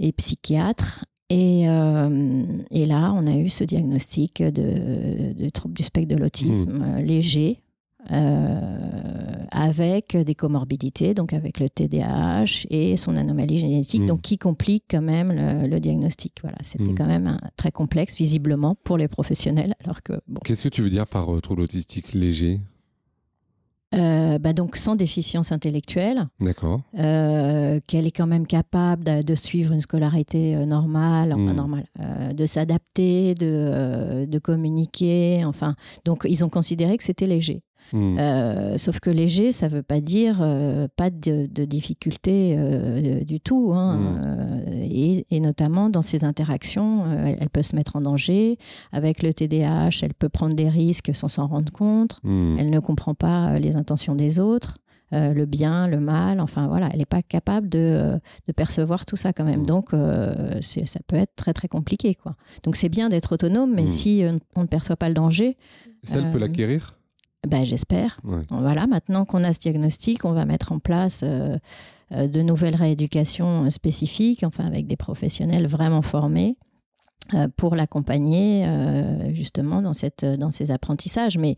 et 0.00 0.12
psychiatres. 0.12 1.04
Et, 1.30 1.68
euh, 1.68 2.44
et, 2.70 2.86
là, 2.86 3.12
on 3.14 3.26
a 3.26 3.36
eu 3.36 3.48
ce 3.48 3.62
diagnostic 3.62 4.42
de, 4.42 5.32
de 5.34 5.48
trouble 5.50 5.74
du 5.74 5.82
spectre 5.82 6.14
de 6.14 6.20
l'autisme 6.20 6.78
mmh. 6.78 6.98
léger, 6.98 7.60
euh, 7.60 7.67
avec 9.50 10.16
des 10.16 10.34
comorbidités, 10.34 11.14
donc 11.14 11.32
avec 11.32 11.60
le 11.60 11.68
TDAH 11.68 12.66
et 12.70 12.96
son 12.96 13.16
anomalie 13.16 13.58
génétique, 13.58 14.02
mmh. 14.02 14.06
donc 14.06 14.22
qui 14.22 14.38
complique 14.38 14.84
quand 14.90 15.02
même 15.02 15.32
le, 15.32 15.66
le 15.66 15.80
diagnostic. 15.80 16.34
Voilà, 16.42 16.58
c'était 16.62 16.92
mmh. 16.92 16.94
quand 16.94 17.06
même 17.06 17.26
un, 17.26 17.40
très 17.56 17.70
complexe 17.70 18.16
visiblement 18.16 18.76
pour 18.84 18.98
les 18.98 19.08
professionnels. 19.08 19.74
Alors 19.84 20.02
que 20.02 20.14
bon. 20.28 20.40
Qu'est-ce 20.44 20.62
que 20.62 20.68
tu 20.68 20.82
veux 20.82 20.90
dire 20.90 21.06
par 21.06 21.34
euh, 21.34 21.40
trouble 21.40 21.62
autistique 21.62 22.14
léger? 22.14 22.60
Euh, 23.94 24.38
bah 24.38 24.52
donc 24.52 24.76
sans 24.76 24.96
déficience 24.96 25.50
intellectuelle. 25.50 26.28
D'accord. 26.40 26.82
Euh, 26.98 27.80
qu'elle 27.86 28.06
est 28.06 28.10
quand 28.10 28.26
même 28.26 28.46
capable 28.46 29.02
de, 29.02 29.22
de 29.22 29.34
suivre 29.34 29.72
une 29.72 29.80
scolarité 29.80 30.56
euh, 30.56 30.66
normale, 30.66 31.32
enfin 31.32 31.54
mmh. 31.54 31.56
normale, 31.56 31.84
euh, 32.00 32.32
de 32.34 32.44
s'adapter, 32.44 33.32
de, 33.32 33.46
euh, 33.46 34.26
de 34.26 34.38
communiquer. 34.38 35.42
Enfin, 35.46 35.74
donc 36.04 36.26
ils 36.28 36.44
ont 36.44 36.50
considéré 36.50 36.98
que 36.98 37.04
c'était 37.04 37.26
léger. 37.26 37.62
Mmh. 37.92 38.18
Euh, 38.18 38.78
sauf 38.78 39.00
que 39.00 39.10
léger, 39.10 39.52
ça 39.52 39.68
ne 39.68 39.74
veut 39.74 39.82
pas 39.82 40.00
dire 40.00 40.38
euh, 40.40 40.88
pas 40.96 41.10
de, 41.10 41.46
de 41.46 41.64
difficulté 41.64 42.54
euh, 42.56 43.22
du 43.24 43.40
tout. 43.40 43.72
Hein. 43.74 43.96
Mmh. 43.96 44.72
Et, 44.72 45.26
et, 45.30 45.40
notamment 45.40 45.88
dans 45.88 46.02
ses 46.02 46.24
interactions, 46.24 47.04
elle, 47.24 47.38
elle, 47.40 47.50
peut 47.50 47.62
se 47.62 47.76
mettre 47.76 47.96
en 47.96 48.00
danger. 48.00 48.58
Avec 48.92 49.22
le 49.22 49.32
TDAH, 49.32 50.00
elle 50.02 50.14
peut 50.14 50.28
prendre 50.28 50.54
des 50.54 50.68
risques 50.68 51.14
sans 51.14 51.28
s'en 51.28 51.46
rendre 51.46 51.72
compte. 51.72 52.20
Mmh. 52.22 52.56
Elle 52.58 52.70
ne 52.70 52.80
comprend 52.80 53.14
pas 53.14 53.58
les 53.58 53.76
intentions 53.76 54.14
des 54.14 54.38
autres. 54.38 54.78
Euh, 55.14 55.32
le 55.32 55.46
bien, 55.46 55.88
le 55.88 56.00
mal, 56.00 56.38
enfin 56.38 56.66
voilà, 56.66 56.90
elle 56.92 56.98
n'est 56.98 57.06
pas 57.06 57.22
capable 57.22 57.70
de, 57.70 58.20
de, 58.46 58.52
percevoir 58.52 59.06
tout 59.06 59.16
ça 59.16 59.32
quand 59.32 59.44
même. 59.44 59.64
Donc 59.64 59.94
euh, 59.94 60.60
ça 60.60 61.00
peut 61.06 61.16
être 61.16 61.34
très 61.34 61.54
très 61.54 61.66
compliqué 61.66 62.14
quoi. 62.14 62.36
Donc 62.62 62.76
c'est 62.76 62.90
bien 62.90 63.08
d'être 63.08 63.32
autonome, 63.32 63.72
mais 63.74 63.84
mmh. 63.84 63.88
si 63.88 64.24
on 64.54 64.60
ne 64.60 64.66
perçoit 64.66 64.96
pas 64.96 65.08
le 65.08 65.14
danger, 65.14 65.56
ça 66.02 66.18
elle 66.18 66.30
peut 66.30 66.38
l'acquérir? 66.38 66.97
Ben, 67.46 67.64
J'espère. 67.64 68.20
Ouais. 68.24 68.42
Voilà, 68.50 68.86
maintenant 68.86 69.24
qu'on 69.24 69.44
a 69.44 69.52
ce 69.52 69.58
diagnostic, 69.58 70.24
on 70.24 70.32
va 70.32 70.44
mettre 70.44 70.72
en 70.72 70.78
place 70.78 71.20
euh, 71.22 71.58
euh, 72.12 72.26
de 72.28 72.42
nouvelles 72.42 72.76
rééducations 72.76 73.70
spécifiques, 73.70 74.42
enfin 74.42 74.64
avec 74.64 74.86
des 74.86 74.96
professionnels 74.96 75.66
vraiment 75.66 76.02
formés 76.02 76.56
euh, 77.34 77.46
pour 77.58 77.76
l'accompagner 77.76 78.64
euh, 78.64 79.34
justement 79.34 79.82
dans, 79.82 79.92
cette, 79.92 80.24
dans 80.24 80.50
ces 80.50 80.70
apprentissages. 80.70 81.36
Mais 81.36 81.56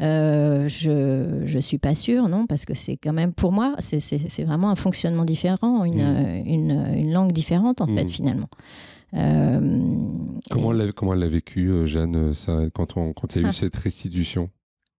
euh, 0.00 0.68
je 0.68 1.52
ne 1.52 1.60
suis 1.60 1.78
pas 1.78 1.96
sûre, 1.96 2.28
non, 2.28 2.46
parce 2.46 2.64
que 2.64 2.74
c'est 2.74 2.96
quand 2.96 3.12
même, 3.12 3.32
pour 3.32 3.50
moi, 3.50 3.74
c'est 3.80 4.44
vraiment 4.44 4.70
un 4.70 4.76
fonctionnement 4.76 5.24
différent, 5.24 5.82
une, 5.82 6.04
mmh. 6.04 6.46
une, 6.46 6.86
une, 6.94 7.12
langue 7.12 7.32
différente 7.32 7.80
en 7.80 7.88
mmh. 7.88 7.96
fait, 7.96 8.08
finalement. 8.08 8.48
comment, 9.12 10.72
et... 10.72 10.78
elle, 10.78 10.92
comment 10.92 11.14
elle 11.14 11.20
l'a 11.20 11.28
vécu, 11.28 11.72
Jeanne, 11.84 12.32
ça, 12.32 12.56
quand, 12.72 12.96
on, 12.96 13.12
quand 13.12 13.34
il 13.34 13.42
y 13.42 13.44
a 13.44 13.48
eu 13.48 13.52
cette 13.52 13.74
restitution? 13.74 14.50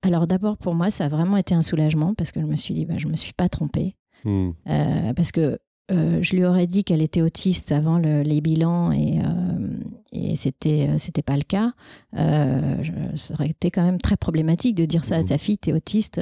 Alors 0.02 0.28
d'abord 0.28 0.58
pour 0.58 0.76
moi 0.76 0.92
ça 0.92 1.06
a 1.06 1.08
vraiment 1.08 1.38
été 1.38 1.54
un 1.56 1.62
soulagement 1.62 2.14
parce 2.14 2.32
que 2.32 2.42
je 2.42 2.46
me 2.46 2.56
suis 2.56 2.74
dit 2.74 2.86
bah, 2.86 2.98
je 2.98 3.08
me 3.08 3.16
suis 3.16 3.34
pas 3.34 3.50
trompée 3.50 3.96
mmh. 4.26 4.50
euh, 4.70 5.14
parce 5.14 5.32
que 5.32 5.60
je 5.92 6.36
lui 6.36 6.46
aurais 6.46 6.68
dit 6.68 6.84
qu'elle 6.84 7.02
était 7.02 7.24
autiste 7.24 7.72
avant 7.72 7.98
les 7.98 8.42
bilans 8.42 8.92
et, 8.92 9.22
et 10.12 10.36
c'était 10.36 10.88
c'était 11.00 11.24
pas 11.24 11.36
le 11.36 11.42
cas. 11.42 11.74
ça 12.14 13.34
aurait 13.34 13.50
été 13.50 13.72
quand 13.72 13.82
même 13.82 13.98
très 13.98 14.16
problématique 14.16 14.76
de 14.76 14.86
dire 14.86 15.04
ça 15.04 15.16
à 15.16 15.22
mmh. 15.24 15.28
sa 15.28 15.40
fille, 15.40 15.58
t'es 15.58 15.74
autiste, 15.74 16.22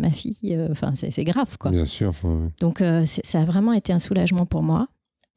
ma, 0.00 0.10
fille, 0.10 0.58
enfin 0.70 0.94
c'est 0.94 1.24
grave 1.24 1.58
quoi. 1.58 1.70
Bien 1.70 1.84
sûr. 1.84 2.14
Donc 2.62 2.82
ça 3.04 3.40
a 3.42 3.44
vraiment 3.44 3.74
été 3.74 3.92
un 3.92 3.98
soulagement 3.98 4.46
pour 4.46 4.62
moi. 4.62 4.88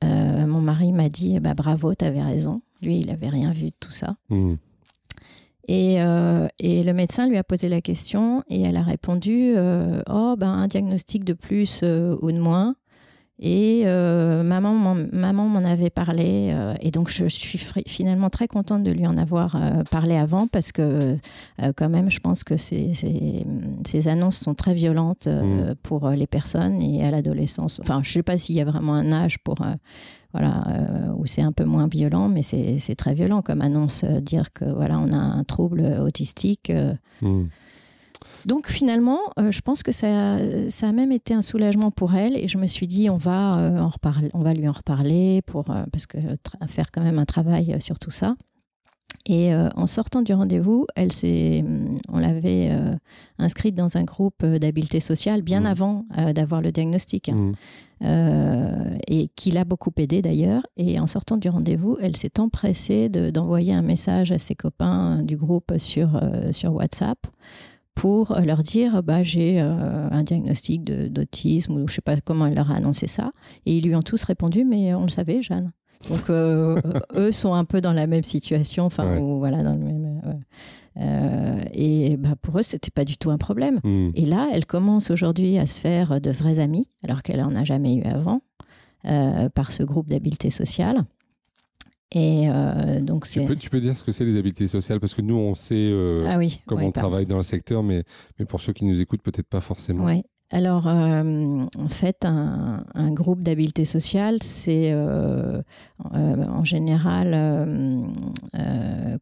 mon 0.01 0.61
mari 0.61 0.93
m'a 0.93 1.09
dit 1.09 1.37
bah, 1.41 1.53
bravo, 1.53 1.93
t'avais 1.93 2.23
raison. 2.23 2.61
Lui, 2.81 2.99
il 2.99 3.09
avait 3.09 3.29
rien 3.29 3.51
vu 3.51 3.65
de 3.65 3.75
tout 3.79 3.91
ça. 3.91 4.15
Mmh. 4.29 4.55
Et, 5.67 6.01
euh, 6.01 6.47
et, 6.59 6.83
le 6.83 6.93
médecin 6.93 7.27
lui 7.27 7.37
a 7.37 7.43
posé 7.43 7.67
la 7.67 7.81
question 7.81 8.41
et 8.49 8.61
elle 8.61 8.77
a 8.77 8.83
répondu 8.83 9.53
euh, 9.55 10.01
Oh, 10.09 10.35
ben, 10.37 10.49
un 10.49 10.67
diagnostic 10.67 11.25
de 11.25 11.33
plus 11.33 11.81
euh, 11.83 12.15
ou 12.21 12.31
de 12.31 12.39
moins. 12.39 12.75
Et 13.39 13.85
maman, 13.85 14.95
maman 15.11 15.47
m'en 15.47 15.63
avait 15.63 15.91
parlé. 15.91 16.55
et 16.81 16.89
donc, 16.89 17.07
je 17.11 17.27
suis 17.27 17.59
finalement 17.85 18.31
très 18.31 18.47
contente 18.47 18.81
de 18.81 18.89
lui 18.89 19.05
en 19.05 19.15
avoir 19.15 19.55
parlé 19.91 20.15
avant 20.15 20.47
parce 20.47 20.71
que, 20.71 21.17
quand 21.75 21.87
même, 21.87 22.09
je 22.09 22.19
pense 22.19 22.43
que 22.43 22.57
ces, 22.57 22.95
ces, 22.95 23.45
ces 23.85 24.07
annonces 24.07 24.39
sont 24.39 24.55
très 24.55 24.73
violentes 24.73 25.27
mmh. 25.27 25.75
pour 25.83 26.09
les 26.09 26.25
personnes 26.25 26.81
et 26.81 27.05
à 27.05 27.11
l'adolescence. 27.11 27.79
Enfin, 27.79 28.01
je 28.01 28.09
ne 28.09 28.13
sais 28.13 28.23
pas 28.23 28.39
s'il 28.39 28.55
y 28.55 28.61
a 28.61 28.65
vraiment 28.65 28.95
un 28.95 29.11
âge 29.11 29.37
pour 29.37 29.57
voilà, 30.37 30.63
euh, 30.67 31.13
où 31.17 31.25
c'est 31.25 31.41
un 31.41 31.51
peu 31.51 31.63
moins 31.63 31.87
violent, 31.87 32.29
mais 32.29 32.43
c'est 32.43 32.95
très 32.95 33.13
violent 33.13 33.41
comme 33.41 33.61
annonce, 33.61 34.03
euh, 34.03 34.19
dire 34.19 34.53
que 34.53 34.65
voilà, 34.65 34.99
on 34.99 35.09
a 35.11 35.17
un 35.17 35.43
trouble 35.43 35.81
autistique. 36.01 36.69
Euh. 36.69 36.93
Hmm. 37.21 37.45
Donc 38.45 38.67
finalement, 38.67 39.19
je 39.37 39.61
pense 39.61 39.83
que 39.83 39.91
ça, 39.91 40.37
ça 40.69 40.89
a 40.89 40.91
même 40.91 41.11
été 41.11 41.33
un 41.33 41.41
soulagement 41.41 41.91
pour 41.91 42.13
elle 42.15 42.37
et 42.37 42.47
je 42.47 42.57
me 42.57 42.67
suis 42.67 42.87
dit 42.87 43.09
on 43.09 43.17
va 43.17 43.73
en 43.79 43.89
reparler, 43.89 44.29
on 44.33 44.41
va 44.41 44.53
lui 44.53 44.67
en 44.67 44.71
reparler 44.71 45.41
pour 45.45 45.65
parce 45.91 46.05
que 46.05 46.17
faire 46.67 46.91
quand 46.91 47.01
même 47.01 47.19
un 47.19 47.25
travail 47.25 47.75
sur 47.79 47.99
tout 47.99 48.11
ça. 48.11 48.35
Et 49.29 49.53
euh, 49.53 49.69
en 49.75 49.87
sortant 49.87 50.21
du 50.21 50.33
rendez-vous, 50.33 50.87
elle 50.95 51.11
s'est, 51.11 51.61
mm, 51.61 51.97
on 52.09 52.19
l'avait 52.19 52.69
euh, 52.71 52.95
inscrite 53.39 53.75
dans 53.75 53.97
un 53.97 54.03
groupe 54.03 54.41
euh, 54.43 54.57
d'habileté 54.57 55.01
sociale 55.01 55.41
bien 55.41 55.61
mmh. 55.61 55.65
avant 55.65 56.05
d'avoir 56.33 56.61
le 56.61 56.71
diagnostic, 56.71 57.29
hein. 57.29 57.53
mmh. 58.01 58.97
et 59.07 59.27
qui 59.35 59.51
l'a 59.51 59.65
beaucoup 59.65 59.91
aidée 59.97 60.21
d'ailleurs. 60.21 60.65
Et 60.77 60.99
en 60.99 61.07
sortant 61.07 61.37
du 61.37 61.49
rendez-vous, 61.49 61.97
elle 62.01 62.15
s'est 62.15 62.39
empressée 62.39 63.09
d'envoyer 63.09 63.73
un 63.73 63.81
message 63.81 64.31
à 64.31 64.39
ses 64.39 64.55
copains 64.55 65.21
du 65.23 65.35
groupe 65.37 65.77
sur, 65.77 66.19
sur 66.51 66.73
WhatsApp 66.73 67.19
pour 67.95 68.35
leur 68.39 68.63
dire 68.63 69.03
bah, 69.03 69.23
j'ai 69.23 69.59
un 69.59 70.23
diagnostic 70.23 70.83
d'autisme 70.83 71.77
ou 71.77 71.87
je 71.87 71.95
sais 71.95 72.01
pas 72.01 72.19
comment 72.21 72.45
elle 72.47 72.55
leur 72.55 72.71
a 72.71 72.75
annoncé 72.75 73.07
ça. 73.07 73.31
Et 73.65 73.77
ils 73.77 73.83
lui 73.85 73.95
ont 73.95 74.01
tous 74.01 74.23
répondu 74.23 74.63
mais 74.63 74.93
on 74.93 75.03
le 75.03 75.09
savait, 75.09 75.41
Jeanne. 75.41 75.71
Donc 76.09 76.29
euh, 76.29 76.79
eux 77.15 77.31
sont 77.31 77.53
un 77.53 77.65
peu 77.65 77.81
dans 77.81 77.93
la 77.93 78.07
même 78.07 78.23
situation, 78.23 78.85
enfin 78.85 79.19
voilà 79.19 79.63
dans 79.63 79.73
le 79.73 79.83
même. 79.83 80.21
Euh, 80.25 80.33
euh, 80.99 81.63
et 81.73 82.17
bah, 82.17 82.35
pour 82.41 82.59
eux, 82.59 82.63
c'était 82.63 82.91
pas 82.91 83.05
du 83.05 83.17
tout 83.17 83.29
un 83.29 83.37
problème. 83.37 83.79
Hmm. 83.83 84.09
Et 84.15 84.25
là, 84.25 84.49
elle 84.51 84.65
commence 84.65 85.11
aujourd'hui 85.11 85.57
à 85.57 85.65
se 85.65 85.79
faire 85.79 86.19
de 86.19 86.31
vrais 86.31 86.59
amis, 86.59 86.89
alors 87.03 87.21
qu'elle 87.21 87.41
en 87.41 87.55
a 87.55 87.63
jamais 87.63 87.95
eu 87.95 88.03
avant, 88.03 88.41
par 89.03 89.71
ce 89.71 89.83
groupe 89.83 90.07
d'habileté 90.07 90.49
sociale. 90.49 91.03
Et 92.15 92.47
donc 93.01 93.27
tu 93.27 93.43
peux, 93.43 93.57
tu 93.57 93.69
peux 93.69 93.81
dire 93.81 93.95
ce 93.95 94.03
que 94.03 94.13
c'est 94.13 94.23
les 94.23 94.37
habiletés 94.37 94.67
sociales? 94.67 94.99
Parce 94.99 95.13
que 95.13 95.21
nous 95.21 95.35
on 95.35 95.55
sait 95.55 95.93
ah 96.27 96.37
oui, 96.37 96.61
comment 96.65 96.87
on 96.87 96.91
travaille 96.91 97.25
dans 97.25 97.35
le 97.35 97.43
secteur, 97.43 97.83
mais, 97.83 98.03
mais 98.39 98.45
pour 98.45 98.61
ceux 98.61 98.73
qui 98.73 98.85
nous 98.85 99.01
écoutent 99.01 99.21
peut-être 99.21 99.47
pas 99.47 99.61
forcément. 99.61 100.05
Oui, 100.05 100.23
alors, 100.49 100.87
euh, 100.87 101.65
en 101.77 101.89
fait, 101.89 102.23
un, 102.23 103.11
groupe 103.11 103.41
d'habileté 103.41 103.83
sociale, 103.83 104.37
c'est 104.41 104.91
euh, 104.93 105.61
euh, 106.13 106.45
en 106.45 106.63
général 106.63 107.35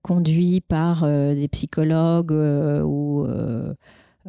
conduit 0.04 0.62
par 0.62 1.04
des 1.08 1.48
psychologues 1.48 2.32
ou, 2.32 3.26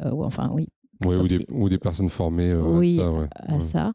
enfin, 0.01 0.49
oui. 0.53 0.69
ou, 1.05 1.69
des, 1.69 1.77
personnes 1.77 2.09
formées 2.09 2.55
oui, 2.55 2.99
à 3.35 3.59
ça. 3.59 3.93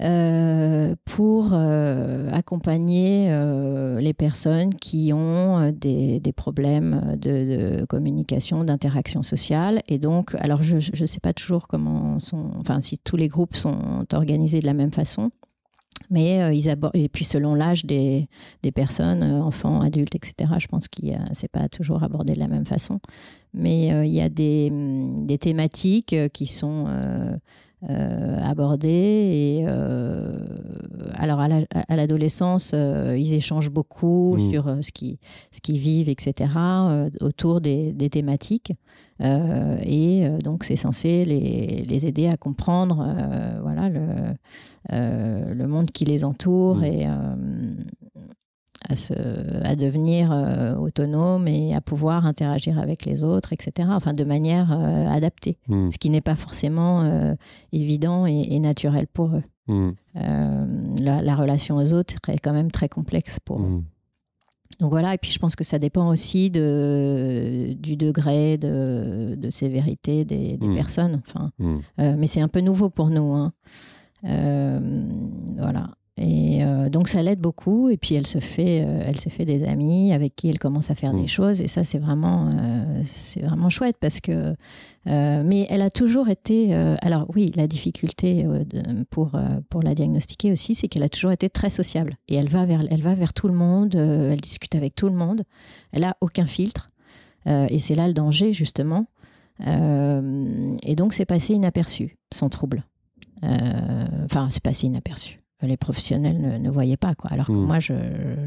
Euh, 0.00 0.94
pour 1.06 1.50
euh, 1.54 2.30
accompagner 2.30 3.26
euh, 3.30 4.00
les 4.00 4.14
personnes 4.14 4.72
qui 4.72 5.12
ont 5.12 5.72
des, 5.72 6.20
problèmes 6.36 7.16
de, 7.20 7.84
communication, 7.86 8.62
d'interaction 8.62 9.24
sociale. 9.24 9.82
Et 9.88 9.98
donc, 9.98 10.36
alors 10.36 10.62
je 10.62 10.76
ne 10.76 11.06
sais 11.06 11.18
pas 11.18 11.32
toujours 11.32 11.66
comment 11.66 12.20
sont, 12.20 12.52
enfin 12.60 12.80
si 12.80 12.98
tous 12.98 13.16
les 13.16 13.26
groupes 13.26 13.56
sont 13.56 14.06
organisés 14.12 14.60
de 14.60 14.66
la 14.66 14.74
même 14.74 14.92
façon. 14.92 15.32
Mais 16.10 16.56
ils 16.56 16.70
abordent, 16.70 16.94
et 16.94 17.08
puis 17.08 17.24
selon 17.24 17.54
l'âge 17.56 17.84
des, 17.84 18.28
des, 18.62 18.72
personnes, 18.72 19.24
enfants, 19.24 19.80
adultes, 19.80 20.14
etc., 20.14 20.52
je 20.58 20.68
pense 20.68 20.86
que 20.86 21.00
ce 21.02 21.42
n'est 21.42 21.48
pas 21.50 21.68
toujours 21.68 22.04
abordé 22.04 22.34
de 22.34 22.38
la 22.38 22.46
même 22.46 22.64
façon. 22.64 23.00
Mais 23.52 23.88
il 24.06 24.14
y 24.14 24.20
a 24.20 24.28
des, 24.28 24.70
des 24.72 25.38
thématiques 25.38 26.14
qui 26.32 26.46
sont 26.46 26.86
euh, 27.88 28.40
abordés. 28.42 28.88
Et 28.88 29.64
euh, 29.68 30.36
alors 31.14 31.38
à 31.38 31.96
l'adolescence, 31.96 32.72
euh, 32.74 33.16
ils 33.16 33.34
échangent 33.34 33.70
beaucoup 33.70 34.36
mmh. 34.36 34.50
sur 34.50 34.64
ce 34.82 34.90
qu'ils 34.90 35.18
ce 35.52 35.60
qui 35.60 35.78
vivent, 35.78 36.08
etc., 36.08 36.50
autour 37.20 37.60
des, 37.60 37.92
des 37.92 38.10
thématiques. 38.10 38.72
et 39.20 40.28
donc 40.42 40.64
c'est 40.64 40.76
censé 40.76 41.24
les, 41.24 41.84
les, 41.88 42.06
aider 42.06 42.26
à 42.26 42.36
comprendre 42.36 43.06
voilà, 43.62 43.88
le, 43.88 45.54
le 45.54 45.66
monde 45.66 45.90
qui 45.92 46.04
les 46.04 46.24
entoure 46.24 46.78
mmh. 46.78 46.84
et 46.84 47.06
à, 48.86 48.96
se, 48.96 49.12
à 49.64 49.76
devenir 49.76 50.30
euh, 50.32 50.74
autonome 50.76 51.48
et 51.48 51.74
à 51.74 51.80
pouvoir 51.80 52.26
interagir 52.26 52.78
avec 52.78 53.04
les 53.04 53.24
autres, 53.24 53.52
etc. 53.52 53.88
Enfin, 53.92 54.12
de 54.12 54.24
manière 54.24 54.72
euh, 54.72 55.08
adaptée, 55.08 55.56
hmm. 55.68 55.90
ce 55.90 55.98
qui 55.98 56.10
n'est 56.10 56.20
pas 56.20 56.36
forcément 56.36 57.02
euh, 57.02 57.34
évident 57.72 58.26
et, 58.26 58.58
naturel 58.60 59.06
pour 59.06 59.36
eux. 59.36 59.42
Hmm. 59.66 59.90
La, 60.14 61.36
relation 61.36 61.76
aux 61.76 61.92
autres 61.92 62.14
est 62.28 62.38
quand 62.38 62.52
même 62.52 62.70
très 62.70 62.88
complexe 62.88 63.38
pour 63.40 63.60
eux. 63.60 63.68
Hmm. 63.68 63.84
Donc 64.80 64.90
voilà, 64.90 65.14
et 65.14 65.18
puis 65.18 65.30
je 65.32 65.38
pense 65.38 65.56
que 65.56 65.64
ça 65.64 65.78
dépend 65.78 66.08
aussi 66.08 66.50
de, 66.50 67.74
du 67.78 67.96
degré 67.96 68.58
de, 68.58 69.34
de 69.36 69.50
sévérité 69.50 70.24
des, 70.24 70.56
des 70.56 70.74
personnes. 70.74 71.20
Enfin, 71.26 71.50
mais 71.98 72.26
c'est 72.26 72.40
un 72.40 72.48
peu 72.48 72.60
nouveau 72.60 72.88
pour 72.88 73.10
nous. 73.10 73.34
Hein. 73.34 73.52
voilà. 74.22 75.90
Et 76.20 76.64
euh, 76.64 76.88
donc 76.88 77.08
ça 77.08 77.22
l'aide 77.22 77.40
beaucoup. 77.40 77.88
Et 77.88 77.96
puis 77.96 78.14
elle 78.14 78.26
se 78.26 78.40
fait, 78.40 78.82
euh, 78.84 79.02
elle 79.06 79.18
s'est 79.18 79.30
fait 79.30 79.44
des 79.44 79.64
amis 79.64 80.12
avec 80.12 80.34
qui 80.34 80.48
elle 80.48 80.58
commence 80.58 80.90
à 80.90 80.94
faire 80.94 81.14
des 81.14 81.22
mm. 81.22 81.28
choses. 81.28 81.60
Et 81.60 81.68
ça 81.68 81.84
c'est 81.84 81.98
vraiment, 81.98 82.50
euh, 82.52 83.00
c'est 83.04 83.40
vraiment 83.40 83.70
chouette 83.70 83.96
parce 84.00 84.20
que. 84.20 84.54
mais 85.06 85.66
elle 85.70 85.82
a 85.82 85.90
toujours 85.90 86.28
été. 86.28 86.74
alors 87.02 87.26
oui, 87.34 87.50
la 87.56 87.66
difficulté 87.66 88.46
pour 89.10 89.32
pour 89.70 89.82
la 89.82 89.94
diagnostiquer 89.94 90.52
aussi, 90.52 90.74
c'est 90.74 90.88
qu'elle 90.88 91.02
a 91.02 91.08
toujours 91.08 91.32
été 91.32 91.48
très 91.48 91.70
sociable. 91.70 92.16
Et 92.28 92.34
elle 92.34 92.48
va 92.48 92.66
vers, 92.66 92.82
elle 92.90 93.02
va 93.02 93.14
vers 93.14 93.32
tout 93.32 93.48
le 93.48 93.54
monde. 93.54 93.94
elle 93.94 94.40
discute 94.40 94.74
avec 94.74 94.94
tout 94.94 95.08
le 95.08 95.14
monde. 95.14 95.44
Elle 95.92 96.04
a 96.04 96.16
aucun 96.20 96.46
filtre. 96.46 96.90
et 97.46 97.78
c'est 97.78 97.94
là 97.94 98.08
le 98.08 98.14
danger 98.14 98.52
justement. 98.52 99.06
et 99.60 100.94
donc 100.96 101.14
c'est 101.14 101.26
passé 101.26 101.54
inaperçu, 101.54 102.16
son 102.34 102.48
trouble. 102.48 102.84
Enfin, 103.42 104.48
c'est 104.50 104.62
passé 104.62 104.88
inaperçu 104.88 105.40
les 105.62 105.76
professionnels 105.76 106.60
ne, 106.60 106.70
voyaient 106.70 106.96
pas. 106.96 107.14
Quoi. 107.14 107.30
Alors 107.30 107.46
que 107.46 107.52
hmm. 107.52 107.66
moi, 107.66 107.78
je, 107.78 107.94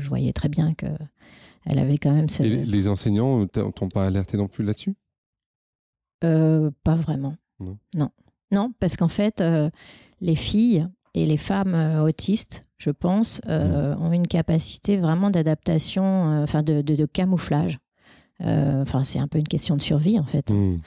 voyais 0.07 0.33
très 0.33 0.49
bien 0.49 0.73
qu'elle 0.73 1.79
avait 1.79 1.97
quand 1.97 2.11
même... 2.11 2.29
Ce... 2.29 2.43
les 2.43 2.87
enseignants 2.87 3.45
t'ont 3.47 3.89
pas 3.89 4.05
alerté 4.05 4.37
non 4.37 4.47
plus 4.47 4.63
là-dessus? 4.63 4.95
Euh, 6.23 6.71
Pas 6.83 6.95
vraiment. 6.95 7.35
Non. 7.59 8.09
Non, 8.51 8.73
parce 8.79 8.97
qu'en 8.97 9.07
fait, 9.07 9.39
euh, 9.39 9.69
les 10.19 10.35
filles 10.35 10.85
et 11.13 11.25
les 11.25 11.37
femmes 11.37 11.73
euh, 11.73 12.03
autistes, 12.03 12.63
je 12.77 12.89
pense, 12.89 13.39
hmm. 13.45 14.01
ont 14.01 14.11
une 14.11 14.27
capacité 14.27 14.97
vraiment 14.97 15.29
d'adaptation, 15.29 16.41
enfin 16.41 16.61
de, 16.61 16.81
de, 16.81 17.05
camouflage. 17.05 17.79
Enfin, 18.39 19.03
c'est 19.03 19.19
un 19.19 19.27
peu 19.27 19.37
une 19.37 19.47
question 19.47 19.75
de 19.75 19.81
survie, 19.81 20.17
en 20.17 20.25
fait. 20.25 20.49
Hmm. 20.49 20.77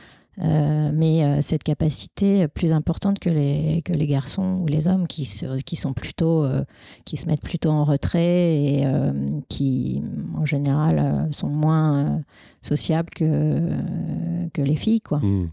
Euh, 0.43 0.91
mais 0.93 1.25
euh, 1.25 1.41
cette 1.43 1.63
capacité 1.63 2.49
plus 2.49 2.73
importante 2.73 3.21
que 3.21 3.31
les, 3.31 3.83
que 3.85 3.93
les 3.93 4.07
garçons 4.07 4.59
ou 4.63 4.67
les 4.67 4.89
hommes 4.89 5.07
qui, 5.07 5.27
se, 5.27 5.61
qui 5.63 5.77
sont 5.77 5.93
plutôt 5.93 6.45
euh, 6.45 6.65
qui 7.05 7.17
se 7.17 7.27
mettent 7.27 7.43
plutôt 7.43 7.71
en 7.71 7.85
retrait 7.85 8.57
et 8.57 8.85
qui 9.49 10.03
en 10.37 10.45
général 10.45 11.29
sont 11.31 11.49
moins 11.49 12.23
sociables 12.63 13.11
que, 13.11 13.71
que 14.53 14.63
les 14.63 14.77
filles 14.77 15.01
quoi. 15.01 15.19
Hmm. 15.19 15.51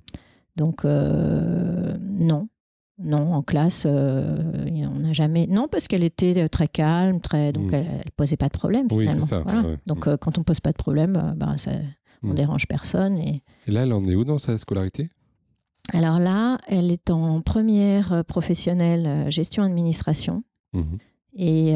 Donc 0.55 0.83
non. 0.83 2.47
Non, 3.03 3.33
en 3.33 3.41
classe, 3.41 3.87
on 3.87 4.99
n'a 4.99 5.11
jamais. 5.13 5.47
Non, 5.47 5.67
parce 5.67 5.87
qu'elle 5.87 6.03
était 6.03 6.47
très 6.49 6.67
calme, 6.67 7.19
très. 7.19 7.51
Donc, 7.51 7.71
hmm. 7.71 7.73
elle, 7.73 7.85
ne 7.85 8.11
posait 8.15 8.37
pas 8.37 8.45
de 8.45 8.55
problème 8.55 8.87
finalement. 8.87 9.25
ça, 9.25 9.43
Donc, 9.87 10.07
quand 10.17 10.37
on 10.37 10.43
pose 10.43 10.59
pas 10.59 10.71
de 10.71 10.77
problème, 10.77 11.33
bah, 11.35 11.55
ça, 11.57 11.71
on 12.23 12.29
hmm. 12.29 12.35
dérange 12.35 12.67
personne. 12.67 13.17
Et... 13.17 13.43
là, 13.67 13.83
elle 13.83 13.93
en 13.93 14.05
est 14.05 14.15
où 14.15 14.25
dans 14.25 14.39
sa 14.39 14.57
scolarité? 14.57 15.09
Alors 15.93 16.19
là, 16.19 16.57
elle 16.67 16.91
est 16.91 17.09
en 17.09 17.41
première 17.41 18.23
professionnelle 18.25 19.29
gestion 19.29 19.63
administration. 19.63 20.43
Mhm. 20.73 20.97
Et 21.33 21.75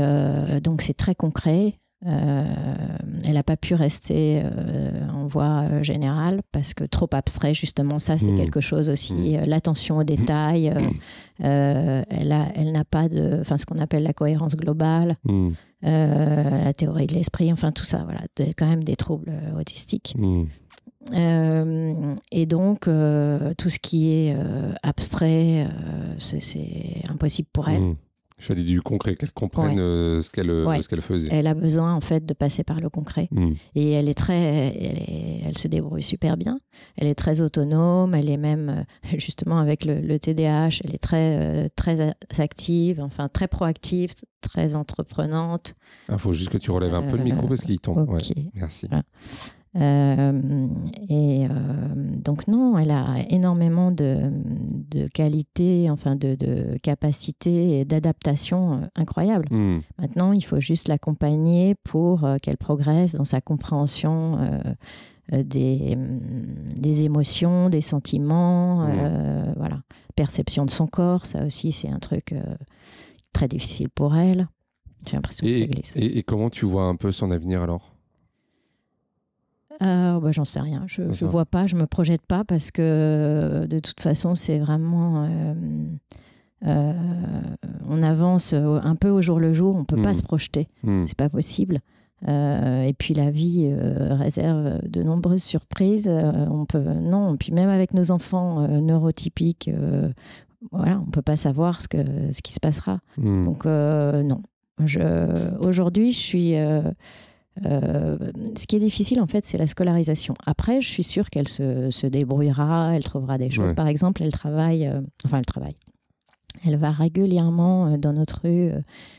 donc 0.62 0.81
c'est 0.81 0.93
très 0.93 1.15
concret. 1.15 1.79
Euh, 2.08 2.44
elle 3.28 3.34
n'a 3.34 3.41
pas 3.44 3.58
pu 3.58 3.74
rester 3.74 4.41
euh, 4.44 4.91
en 5.12 5.26
voie 5.26 5.65
euh, 5.72 5.82
générale 5.84 6.41
parce 6.52 6.76
que 6.76 6.84
trop 6.84 7.10
abstrait, 7.13 7.56
justement, 7.56 7.98
ça 7.98 8.20
c'est 8.20 8.32
Mmh. 8.32 8.38
quelque 8.38 8.62
chose 8.62 8.89
aussi. 8.91 9.13
Mmh. 9.38 9.46
L'attention 9.48 9.98
aux 9.98 10.04
détails, 10.04 10.72
euh, 11.44 12.04
elle 12.10 12.32
a- 12.32 12.48
elle 12.56 12.72
n'a 12.74 12.84
pas 12.86 13.10
de, 13.10 13.39
enfin 13.41 13.58
ce 13.58 13.65
qu'on 13.65 13.80
appelle 13.80 14.04
la 14.04 14.13
cohérence 14.13 14.56
globale, 14.56 15.15
la 15.82 16.74
théorie 16.74 17.08
de 17.08 17.15
l'esprit, 17.15 17.52
enfin 17.52 17.72
tout 17.72 17.86
ça, 17.86 18.04
voilà, 18.04 18.22
de- 18.38 18.54
quand 18.56 18.68
même 18.68 18.84
des 18.84 18.96
troubles 18.96 19.32
autistiques. 19.60 20.15
Euh, 21.13 22.15
et 22.32 22.46
donc 22.48 22.88
euh, 22.88 23.54
tout 23.58 23.70
ce 23.70 23.78
qui 23.80 24.12
est 24.12 24.36
euh, 24.36 24.72
abstrait, 24.84 25.68
c'est- 26.18 27.04
impossible 27.10 27.48
pour 27.54 27.70
elle. 27.70 27.96
Il 28.38 28.43
fallait 28.43 28.63
du 28.63 28.82
concret, 28.82 29.15
qu'elle 29.15 29.32
comprenne 29.32 29.76
Ouais. 29.76 29.80
euh, 29.80 30.21
ce 30.21 30.30
qu'elle 30.30 30.50
euh, 30.50 30.65
Ouais. 30.65 30.82
qu'elle 30.82 31.00
faisait. 31.02 31.30
Elle 31.32 31.48
a 31.48 31.54
besoin 31.54 31.93
en 31.93 32.02
fait 32.02 32.26
de 32.26 32.34
passer 32.34 32.65
par 32.65 32.82
le 32.82 32.89
concret. 32.89 33.30
Mm. 33.32 33.52
Et 33.76 33.91
elle 33.91 34.10
est 34.10 34.13
très, 34.13 34.76
elle, 34.76 34.98
est- 34.98 35.41
elle 35.45 35.58
se 35.58 35.69
débrouille 35.69 36.04
super 36.04 36.36
bien. 36.36 36.60
Elle 36.98 37.08
est 37.08 37.15
très 37.15 37.39
autonome. 37.39 38.13
Elle 38.13 38.30
est 38.30 38.36
même, 38.38 38.69
euh, 38.69 38.84
justement, 39.17 39.58
avec 39.60 39.86
le, 39.86 40.02
le 40.02 40.19
TDAH, 40.19 40.82
elle 40.84 40.93
est 40.95 41.02
très, 41.02 41.69
très 41.78 42.13
active, 42.39 43.00
enfin 43.02 43.30
très 43.30 43.48
proactive, 43.48 44.12
très 44.41 44.76
entreprenante. 44.76 45.76
Il 46.10 46.15
Ah, 46.15 46.17
faut 46.17 46.34
juste 46.34 46.50
que 46.50 46.58
tu 46.58 46.71
relèves 46.71 46.93
un 46.93 47.04
peu 47.04 47.15
le 47.15 47.24
micro 47.24 47.48
parce 47.48 47.62
qu'il 47.62 47.80
tombe. 47.80 48.00
Ok. 48.00 48.12
Ouais. 48.36 48.50
Merci. 48.54 48.88
Voilà. 48.89 49.04
Euh, 49.77 50.67
et 51.09 51.45
euh, 51.45 51.49
donc 52.23 52.47
non, 52.47 52.77
elle 52.77 52.91
a 52.91 53.15
énormément 53.29 53.91
de, 53.91 54.31
de 54.89 55.07
qualités, 55.07 55.89
enfin 55.89 56.15
de, 56.15 56.35
de 56.35 56.77
capacités 56.81 57.79
et 57.79 57.85
d'adaptation 57.85 58.73
euh, 58.75 58.85
incroyables. 58.95 59.47
Mm. 59.51 59.81
Maintenant, 59.99 60.31
il 60.31 60.43
faut 60.45 60.59
juste 60.61 60.88
l'accompagner 60.88 61.75
pour 61.83 62.25
qu'elle 62.41 62.57
progresse 62.57 63.15
dans 63.15 63.25
sa 63.25 63.41
compréhension 63.41 64.38
euh, 65.33 65.43
des, 65.43 65.93
hum, 65.95 66.19
des 66.77 67.03
émotions, 67.03 67.69
des 67.69 67.81
sentiments, 67.81 68.85
Mmh. 68.85 68.91
euh, 68.99 69.53
voilà. 69.57 69.81
Perception 70.15 70.65
de 70.65 70.69
son 70.71 70.88
corps, 70.88 71.25
ça 71.25 71.45
aussi, 71.45 71.71
c'est 71.73 71.89
un 71.89 71.99
truc 71.99 72.33
très 73.33 73.47
difficile 73.49 73.89
pour 73.89 74.15
elle. 74.15 74.47
J'ai 75.05 75.17
l'impression 75.17 75.45
que 75.45 75.51
ça 75.59 75.65
glisse. 75.65 75.93
et, 75.97 76.17
et 76.19 76.23
comment 76.23 76.49
tu 76.49 76.65
vois 76.65 76.83
un 76.83 76.95
peu 76.95 77.11
son 77.11 77.31
avenir 77.31 77.61
alors? 77.61 77.94
Euh, 79.81 80.19
bah, 80.19 80.31
J'en 80.31 80.45
sais 80.45 80.59
rien. 80.59 80.83
Je 80.88 81.01
ne 81.01 81.07
D'accord. 81.11 81.29
vois 81.29 81.45
pas, 81.45 81.65
je 81.65 81.75
me 81.75 81.85
projette 81.85 82.25
pas 82.25 82.43
parce 82.43 82.71
que 82.71 82.81
euh, 82.81 83.67
de 83.67 83.79
toute 83.79 83.99
façon, 84.01 84.35
c'est 84.35 84.59
vraiment. 84.59 85.25
euh, 85.29 85.53
euh, 86.65 86.93
on 87.88 88.01
avance 88.01 88.53
un 88.53 88.95
peu 88.95 89.09
au 89.09 89.21
jour 89.21 89.39
le 89.39 89.53
jour, 89.53 89.75
on 89.75 89.83
peut 89.85 90.01
pas 90.01 90.09
Mhm. 90.09 90.13
se 90.15 90.23
projeter. 90.23 90.67
Mm. 90.83 91.03
c'est 91.05 91.17
pas 91.17 91.29
possible. 91.29 91.79
Et 92.27 92.93
puis 92.97 93.13
la 93.13 93.29
vie 93.29 93.71
réserve 93.75 94.81
de 94.88 95.03
nombreuses 95.03 95.43
surprises. 95.43 96.07
On 96.09 96.65
peut 96.65 96.79
non. 96.79 97.35
Puis 97.38 97.51
même 97.51 97.69
avec 97.69 97.93
nos 97.93 98.09
enfants 98.09 98.67
neurotypiques, 98.67 99.69
voilà, 100.71 100.99
on 101.05 101.11
peut 101.11 101.21
pas 101.21 101.35
savoir 101.35 101.81
ce 101.83 101.88
que 101.88 101.97
ce 102.31 102.41
qui 102.41 102.53
se 102.53 102.59
passera. 102.59 102.99
Mm. 103.17 103.45
Donc 103.45 103.65
non. 103.65 104.41
Je 104.83 104.99
aujourd'hui, 105.59 106.13
je 106.13 106.19
suis. 106.19 106.53
Euh, 107.65 108.18
ce 108.58 108.68
qui 108.68 108.76
est 108.76 108.80
difficile 108.80 109.22
en 109.22 109.28
fait, 109.28 109.46
c'est 109.46 109.58
la 109.58 109.68
scolarisation. 109.68 110.34
Après, 110.46 110.82
je 110.82 110.88
suis 110.89 111.04
sûre 111.04 111.30
qu'elle 111.30 111.48
se, 111.48 111.89
se 111.91 112.08
débrouillera, 112.08 112.91
elle 112.96 113.04
trouvera 113.04 113.38
des 113.38 113.50
choses. 113.50 113.70
Ouais. 113.70 113.76
Par 113.76 113.88
exemple, 113.88 114.24
elle 114.24 114.32
travaille, 114.34 114.88
euh, 114.88 115.00
enfin 115.26 115.38
elle 115.38 115.46
travaille. 115.46 115.76
Elle 116.65 116.78
va 116.78 116.91
régulièrement 116.91 117.88
euh, 117.88 117.98
dans 117.98 118.13
notre 118.13 118.41
rue 118.44 118.72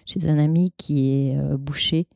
chez 0.07 0.29
un 0.29 0.39
ami 0.39 0.73
qui 0.77 1.13
est 1.31 1.39
boucher 1.59 2.09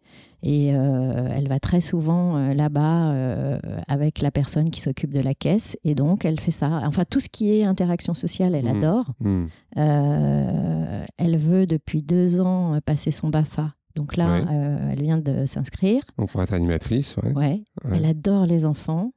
et 0.42 0.74
euh, 0.74 1.28
elle 1.36 1.48
va 1.48 1.60
très 1.60 1.82
souvent 1.82 2.36
euh, 2.38 2.54
là-bas 2.54 3.10
euh, 3.12 3.58
avec 3.86 4.22
la 4.22 4.30
personne 4.30 4.70
qui 4.70 4.80
s'occupe 4.80 5.12
de 5.12 5.20
la 5.20 5.34
caisse 5.34 5.76
et 5.84 5.94
donc 5.94 6.24
elle 6.24 6.40
fait 6.40 6.50
ça. 6.50 6.80
Enfin 6.86 7.04
tout 7.08 7.20
ce 7.20 7.28
qui 7.28 7.52
est 7.52 7.64
interaction 7.64 8.14
sociale, 8.14 8.54
elle 8.54 8.64
Mhm. 8.64 8.76
adore. 8.78 9.04
Mm. 9.20 9.44
Euh, 9.76 11.04
elle 11.18 11.36
veut 11.36 11.66
depuis 11.66 12.02
deux 12.02 12.40
ans 12.40 12.78
passer 12.84 13.10
son 13.10 13.28
BAFA. 13.28 13.72
Donc 13.96 14.16
là, 14.16 14.32
Ouais. 14.40 14.44
euh, 14.50 14.90
elle 14.92 15.02
vient 15.02 15.18
de 15.18 15.46
s'inscrire. 15.46 16.02
Donc 16.18 16.30
pour 16.30 16.42
être 16.42 16.52
animatrice, 16.52 17.16
ouais. 17.22 17.32
Ouais. 17.32 17.62
Ouais. 17.84 17.96
Elle 17.96 18.04
adore 18.06 18.46
les 18.46 18.64
enfants. 18.66 19.12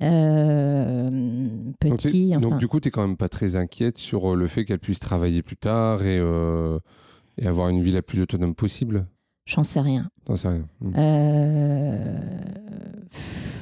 Euh, 0.00 1.10
Donc, 1.82 1.98
petit, 1.98 2.30
donc, 2.30 2.44
enfin, 2.46 2.56
du 2.58 2.66
coup, 2.68 2.80
tu 2.80 2.88
n'es 2.88 2.90
quand 2.92 3.06
même 3.06 3.16
pas 3.16 3.28
très 3.28 3.56
inquiète 3.56 3.98
sur 3.98 4.32
euh, 4.32 4.36
le 4.36 4.46
fait 4.48 4.64
qu'elle 4.64 4.78
puisse 4.78 5.00
travailler 5.00 5.42
plus 5.42 5.56
tard 5.56 6.02
et, 6.02 6.18
euh, 6.18 6.78
et 7.38 7.46
avoir 7.46 7.68
une 7.68 7.82
vie 7.82 7.92
la 7.92 8.02
plus 8.02 8.20
autonome 8.20 8.54
possible? 8.54 9.06
J'en 9.44 9.64
sais 9.64 9.80
rien. 9.80 10.08
T'en 10.24 10.36
sais 10.36 10.48
rien. 10.48 10.66
Mm. 10.80 10.92
Euh, 10.96 12.18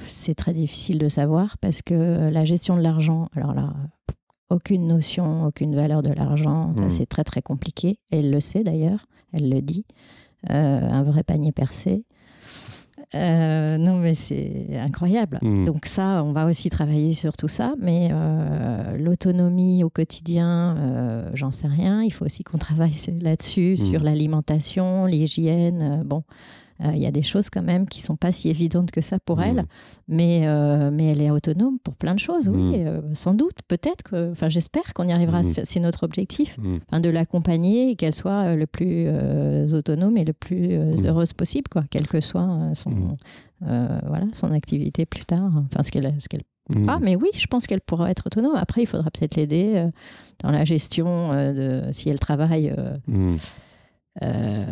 c'est 0.06 0.34
très 0.34 0.52
difficile 0.52 0.98
de 0.98 1.08
savoir 1.08 1.56
parce 1.58 1.82
que 1.82 2.28
la 2.28 2.44
gestion 2.44 2.76
de 2.76 2.82
l'argent, 2.82 3.28
alors 3.34 3.54
là, 3.54 3.72
aucune 4.50 4.86
notion, 4.86 5.44
aucune 5.46 5.74
valeur 5.74 6.02
de 6.02 6.12
l'argent, 6.12 6.70
Mhm. 6.76 6.90
c'est 6.90 7.06
très 7.06 7.24
très 7.24 7.40
compliqué. 7.42 7.98
Elle 8.10 8.30
le 8.30 8.40
sait 8.40 8.62
d'ailleurs, 8.64 9.06
elle 9.32 9.48
le 9.48 9.62
dit. 9.62 9.84
Euh, 10.48 10.80
un 10.90 11.02
vrai 11.02 11.22
panier 11.22 11.52
percé. 11.52 12.04
Euh, 13.14 13.76
non, 13.76 13.96
mais 13.96 14.14
c'est 14.14 14.78
incroyable. 14.78 15.38
Mm. 15.42 15.64
Donc 15.64 15.86
ça, 15.86 16.22
on 16.24 16.32
va 16.32 16.46
aussi 16.46 16.70
travailler 16.70 17.14
sur 17.14 17.36
tout 17.36 17.48
ça, 17.48 17.74
mais 17.80 18.10
euh, 18.12 18.96
l'autonomie 18.96 19.82
au 19.82 19.90
quotidien, 19.90 20.76
euh, 20.78 21.30
j'en 21.34 21.50
sais 21.50 21.66
rien. 21.66 22.02
Il 22.02 22.12
faut 22.12 22.24
aussi 22.24 22.44
qu'on 22.44 22.58
travaille 22.58 22.94
là-dessus, 23.20 23.76
sur 23.76 24.02
l'alimentation, 24.02 25.06
l'hygiène. 25.06 26.02
bon, 26.04 26.22
il 26.82 26.98
y 26.98 27.06
a 27.06 27.10
des 27.10 27.22
choses 27.22 27.50
quand 27.50 27.62
même 27.62 27.86
qui 27.86 28.00
sont 28.00 28.16
pas 28.16 28.32
si 28.32 28.48
évidentes 28.48 28.90
que 28.90 29.00
ça 29.00 29.18
pour 29.18 29.38
Mm. 29.38 29.42
elle, 29.42 29.64
mais, 30.08 30.42
euh, 30.46 30.90
mais 30.90 31.06
elle 31.12 31.20
est 31.22 31.30
autonome 31.30 31.78
pour 31.84 31.94
plein 31.96 32.14
de 32.14 32.18
choses, 32.18 32.48
oui, 32.48 32.62
Mm. 32.80 32.86
euh, 32.86 33.00
sans 33.14 33.34
doute, 33.34 33.58
peut-être. 33.68 34.30
Enfin, 34.32 34.48
j'espère 34.48 34.94
qu'on 34.94 35.06
y 35.08 35.12
arrivera. 35.12 35.42
Mm. 35.42 35.52
C'est- 35.64 35.80
notre 35.80 36.04
objectif, 36.04 36.58
de 36.58 37.10
l'accompagner 37.10 37.90
et 37.90 37.96
qu'elle 37.96 38.14
soit 38.14 38.44
euh, 38.48 38.56
le 38.56 38.66
plus 38.66 39.04
euh, 39.08 39.66
autonome 39.76 40.16
et 40.16 40.24
le 40.24 40.32
plus 40.32 40.68
euh, 40.72 40.96
heureuse 41.04 41.32
possible, 41.32 41.68
quoi, 41.70 41.84
quelle 41.90 42.06
que 42.08 42.20
soit 42.20 42.42
euh, 42.48 42.74
son, 42.74 43.16
euh, 43.66 43.98
voilà, 44.06 44.26
son 44.32 44.50
activité 44.52 45.06
plus 45.06 45.24
tard, 45.24 45.50
enfin 45.66 45.82
ce 45.82 45.90
qu'elle 45.90 46.14
Mm. 46.68 46.88
ah, 46.88 46.98
mais 47.02 47.16
oui, 47.16 47.30
je 47.34 47.46
pense 47.46 47.66
qu'elle 47.66 47.80
pourra 47.80 48.10
être 48.12 48.26
autonome. 48.26 48.54
Après, 48.54 48.82
il 48.82 48.86
faudra 48.86 49.10
peut-être 49.10 49.34
l'aider 49.36 49.72
euh, 49.74 49.90
dans 50.44 50.52
la 50.52 50.64
gestion 50.64 51.32
euh, 51.32 51.86
de 51.88 51.92
si 51.92 52.08
elle 52.08 52.20
travaille. 52.20 52.72
euh, 52.78 52.96
euh, 54.22 54.64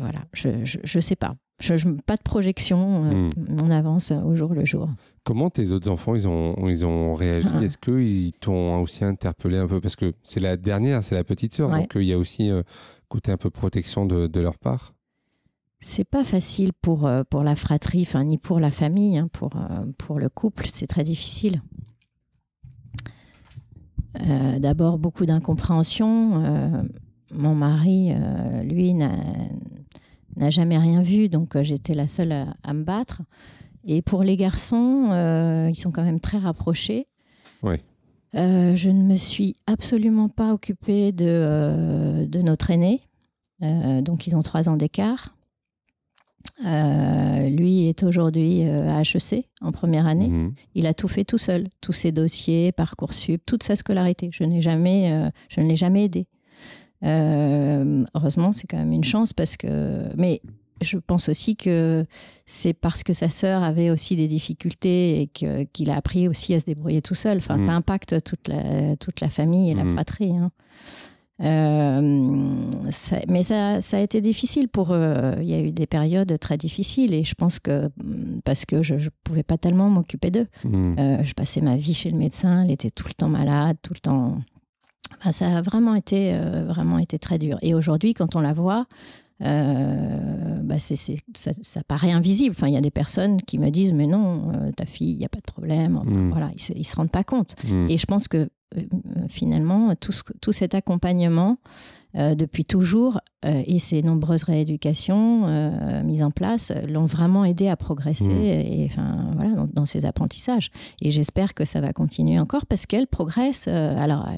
voilà, 0.00 0.20
je, 0.32 0.48
je 0.82 1.00
sais 1.00 1.16
pas. 1.16 1.34
Je, 1.60 1.76
je- 1.76 1.88
pas 2.06 2.16
de 2.16 2.22
projection. 2.22 3.04
euh, 3.04 3.30
Mm. 3.36 3.60
On 3.62 3.70
avance 3.70 4.10
au 4.12 4.34
jour 4.36 4.54
le 4.54 4.64
jour. 4.64 4.88
Comment 5.24 5.50
tes 5.50 5.70
autres 5.72 5.88
enfants, 5.90 6.14
ils 6.14 6.26
ont, 6.28 6.54
ils 6.68 6.84
ont 6.84 7.14
réagi? 7.14 7.46
Ah. 7.54 7.62
Est-ce 7.62 7.78
qu'ils 7.78 8.32
t'ont 8.32 8.80
aussi 8.82 9.04
interpellé 9.04 9.56
un 9.58 9.66
peu? 9.66 9.80
Parce 9.80 9.96
que 9.96 10.12
c'est 10.22 10.40
la 10.40 10.56
dernière, 10.56 11.02
c'est 11.04 11.14
la 11.14 11.24
petite 11.24 11.54
sœur, 11.54 11.70
Ouais. 11.70 11.80
donc 11.82 11.96
euh, 11.96 12.02
il 12.02 12.08
y 12.08 12.12
a 12.12 12.18
aussi 12.18 12.50
euh, 12.50 12.62
côté 13.08 13.30
un 13.32 13.36
peu 13.36 13.50
protection 13.50 14.04
de, 14.04 14.26
de 14.26 14.40
leur 14.40 14.58
part. 14.58 14.94
C'est 15.80 16.08
pas 16.08 16.24
facile 16.24 16.72
pour, 16.72 17.06
euh, 17.06 17.22
pour 17.28 17.42
la 17.44 17.54
fratrie, 17.56 18.02
enfin, 18.02 18.24
ni 18.24 18.36
pour 18.38 18.58
la 18.58 18.70
famille, 18.70 19.16
hein, 19.18 19.28
pour, 19.32 19.50
pour 19.98 20.18
le 20.18 20.28
couple, 20.28 20.66
c'est 20.72 20.86
très 20.86 21.04
difficile. 21.04 21.62
Euh, 24.20 24.58
D'abord, 24.58 24.98
beaucoup 24.98 25.26
d'incompréhension. 25.26 26.80
Mon 27.34 27.54
mari, 27.54 28.12
lui, 28.62 28.94
n'a 28.94 29.10
n'a 30.36 30.50
jamais 30.50 30.78
rien 30.78 31.02
vu, 31.02 31.28
donc 31.28 31.56
euh, 31.56 31.62
j'étais 31.62 31.94
la 31.94 32.08
seule 32.08 32.32
à, 32.32 32.54
à 32.62 32.72
me 32.74 32.84
battre. 32.84 33.22
Et 33.86 34.02
pour 34.02 34.22
les 34.22 34.36
garçons, 34.36 35.08
euh, 35.10 35.68
ils 35.70 35.78
sont 35.78 35.90
quand 35.90 36.04
même 36.04 36.20
très 36.20 36.38
rapprochés. 36.38 37.06
Ouais. 37.62 37.80
Euh, 38.34 38.74
je 38.74 38.90
ne 38.90 39.02
me 39.02 39.16
suis 39.16 39.54
absolument 39.66 40.28
pas 40.28 40.52
occupée 40.52 41.12
de, 41.12 41.26
euh, 41.28 42.26
de 42.26 42.40
notre 42.40 42.70
aîné. 42.70 43.00
Donc, 44.02 44.26
ils 44.26 44.36
ont 44.36 44.42
trois 44.42 44.68
ans 44.68 44.76
d'écart. 44.76 45.34
Lui 46.60 47.88
est 47.88 48.02
aujourd'hui 48.02 48.64
à 48.64 49.00
HEC 49.00 49.48
en 49.62 49.72
première 49.72 50.06
année. 50.06 50.28
Mhm. 50.28 50.52
Il 50.74 50.86
a 50.86 50.92
tout 50.92 51.08
fait 51.08 51.24
tout 51.24 51.38
seul, 51.38 51.68
tous 51.80 51.94
ses 51.94 52.12
dossiers, 52.12 52.72
parcoursup, 52.72 53.40
toute 53.46 53.62
sa 53.62 53.74
scolarité. 53.74 54.28
Je 54.32 54.44
n'ai 54.44 54.60
jamais, 54.60 55.30
je 55.48 55.62
ne 55.62 55.66
l'ai 55.66 55.76
jamais 55.76 56.04
aidé. 56.04 56.26
Euh, 57.04 58.04
heureusement, 58.14 58.52
c'est 58.52 58.66
quand 58.66 58.78
même 58.78 58.92
une 58.92 59.04
chance 59.04 59.32
parce 59.32 59.56
que, 59.56 60.04
mais 60.16 60.40
je 60.80 60.98
pense 60.98 61.28
aussi 61.28 61.54
que 61.56 62.04
c'est 62.46 62.72
parce 62.74 63.02
que 63.04 63.12
sa 63.12 63.28
sœur 63.28 63.62
avait 63.62 63.90
aussi 63.90 64.16
des 64.16 64.26
difficultés 64.28 65.20
et 65.22 65.26
qu'il 65.72 65.90
a 65.90 65.96
appris 65.96 66.28
aussi 66.28 66.52
à 66.54 66.60
se 66.60 66.64
débrouiller 66.64 67.00
tout 67.02 67.14
seul. 67.14 67.38
Enfin, 67.38 67.56
Mhm. 67.58 67.66
ça 67.66 67.72
impacte 67.74 68.22
toute 68.24 68.48
la, 68.48 68.96
toute 68.96 69.20
la 69.20 69.28
famille 69.30 69.70
et 69.70 69.74
la 69.74 69.84
Mhm. 69.84 69.92
fratrie. 69.94 70.36
hein. 70.36 70.50
Euh, 71.40 72.70
ça, 72.90 73.16
mais 73.28 73.42
ça, 73.42 73.80
ça, 73.80 73.96
a 73.96 74.00
été 74.00 74.20
difficile 74.20 74.68
pour 74.68 74.94
eux. 74.94 75.34
Il 75.40 75.48
y 75.48 75.54
a 75.54 75.60
eu 75.60 75.72
des 75.72 75.86
périodes 75.86 76.38
très 76.38 76.56
difficiles 76.56 77.12
et 77.12 77.24
je 77.24 77.34
pense 77.34 77.58
que 77.58 77.90
parce 78.44 78.64
que 78.64 78.82
je 78.82 78.94
ne 78.94 79.08
pouvais 79.24 79.42
pas 79.42 79.58
tellement 79.58 79.90
m'occuper 79.90 80.30
d'eux. 80.30 80.46
Hmm. 80.64 80.94
Euh, 80.98 81.24
je 81.24 81.32
passais 81.34 81.60
ma 81.60 81.76
vie 81.76 81.92
chez 81.94 82.10
le 82.10 82.18
médecin, 82.18 82.62
elle 82.64 82.70
était 82.70 82.90
tout 82.90 83.06
le 83.08 83.14
temps 83.14 83.28
malade, 83.28 83.76
tout 83.82 83.94
le 83.94 84.00
temps. 84.00 84.38
Enfin, 85.18 85.32
ça 85.32 85.56
a 85.58 85.62
vraiment 85.62 85.94
été, 85.94 86.32
euh, 86.34 86.64
vraiment 86.66 86.98
été 86.98 87.18
très 87.18 87.38
dur. 87.38 87.58
Et 87.62 87.74
aujourd'hui, 87.74 88.14
quand 88.14 88.36
on 88.36 88.40
la 88.40 88.52
voit, 88.52 88.86
euh, 89.42 90.60
bah 90.62 90.78
c'est, 90.78 90.96
ça, 90.96 91.50
ça, 91.62 91.82
paraît 91.86 92.12
invisible. 92.12 92.54
Enfin, 92.56 92.68
il 92.68 92.74
y 92.74 92.76
a 92.76 92.80
des 92.80 92.90
personnes 92.90 93.40
qui 93.42 93.58
me 93.58 93.70
disent 93.70 93.92
mais 93.92 94.06
non, 94.06 94.52
euh, 94.54 94.70
ta 94.72 94.86
fille, 94.86 95.12
il 95.12 95.18
n'y 95.18 95.24
a 95.24 95.28
pas 95.28 95.38
de 95.40 95.44
problème. 95.52 95.96
Enfin, 95.96 96.10
Mm. 96.10 96.30
Voilà, 96.30 96.50
ils 96.54 96.78
ne 96.78 96.84
se 96.84 96.96
rendent 96.96 97.10
pas 97.10 97.24
compte. 97.24 97.54
Mm. 97.68 97.86
Et 97.90 97.98
je 97.98 98.06
pense 98.06 98.28
que 98.28 98.48
euh, 98.76 98.80
finalement, 99.28 99.94
tout, 99.96 100.12
ce- 100.12 100.22
tout 100.40 100.52
cet 100.52 100.74
accompagnement 100.74 101.58
depuis 102.16 102.64
toujours 102.64 103.18
et 103.42 103.80
ces 103.80 104.00
nombreuses 104.02 104.44
rééducations 104.44 105.48
mises 106.04 106.22
en 106.22 106.30
place 106.30 106.72
l'ont 106.88 107.06
vraiment 107.06 107.44
aidé 107.44 107.66
à 107.68 107.74
progresser 107.76 108.28
Mm. 108.28 108.44
et, 108.44 108.88
enfin, 108.88 109.30
voilà, 109.34 109.50
dans, 109.56 109.68
dans 109.72 109.84
ses 109.84 110.04
apprentissages. 110.06 110.70
Et 111.02 111.10
j'espère 111.10 111.54
que 111.54 111.64
ça 111.64 111.80
va 111.80 111.92
continuer 111.92 112.38
encore 112.38 112.66
parce 112.66 112.86
qu'elle 112.86 113.08
progresse. 113.08 113.66
alors, 113.66 114.28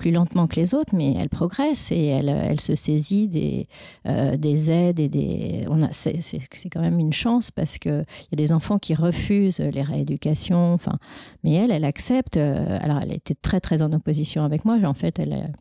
plus 0.00 0.12
lentement 0.12 0.46
que 0.46 0.56
les 0.56 0.74
autres, 0.74 0.94
mais 0.94 1.14
elle 1.20 1.28
progresse 1.28 1.92
et 1.92 2.06
elle, 2.06 2.30
elle 2.30 2.58
se 2.58 2.74
saisit 2.74 3.28
des, 3.28 3.68
euh, 4.06 4.38
des 4.38 4.70
aides 4.70 4.98
et 4.98 5.10
des. 5.10 5.66
On 5.68 5.82
a, 5.82 5.92
c'est, 5.92 6.22
c'est, 6.22 6.70
quand 6.70 6.80
même 6.80 6.98
une 6.98 7.12
chance 7.12 7.50
parce 7.50 7.76
que 7.76 8.00
il 8.00 8.38
y 8.38 8.42
a 8.42 8.46
des 8.46 8.52
enfants 8.52 8.78
qui 8.78 8.94
refusent 8.94 9.60
les 9.60 9.82
rééducations. 9.82 10.72
Enfin, 10.72 10.98
mais 11.44 11.52
elle, 11.52 11.70
elle 11.70 11.84
accepte. 11.84 12.38
euh, 12.38 12.78
alors, 12.80 12.98
elle 13.02 13.12
était 13.12 13.34
très 13.34 13.60
très 13.60 13.82
en 13.82 13.92
opposition 13.92 14.42
avec 14.42 14.64
moi. 14.64 14.78
En 14.84 14.94
fait, 14.94 15.18
elle. 15.18 15.52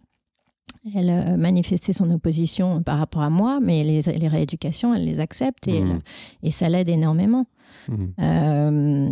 Euh, 0.86 0.90
Elle 0.96 1.10
euh, 1.10 1.38
manifestait 1.38 1.94
son 1.94 2.10
opposition 2.12 2.82
par 2.84 2.98
rapport 3.00 3.22
à 3.22 3.30
moi, 3.30 3.60
mais 3.62 3.84
les, 3.84 4.02
les 4.02 4.28
rééducations, 4.28 4.94
elle 4.96 5.06
les 5.06 5.20
accepte 5.20 5.68
et, 5.68 5.82
Mhm. 5.82 5.92
elle- 5.92 6.48
et 6.48 6.52
ça 6.52 6.70
l'aide 6.70 6.90
énormément. 6.90 7.46
Mm. 7.88 8.06
Euh, 8.20 9.10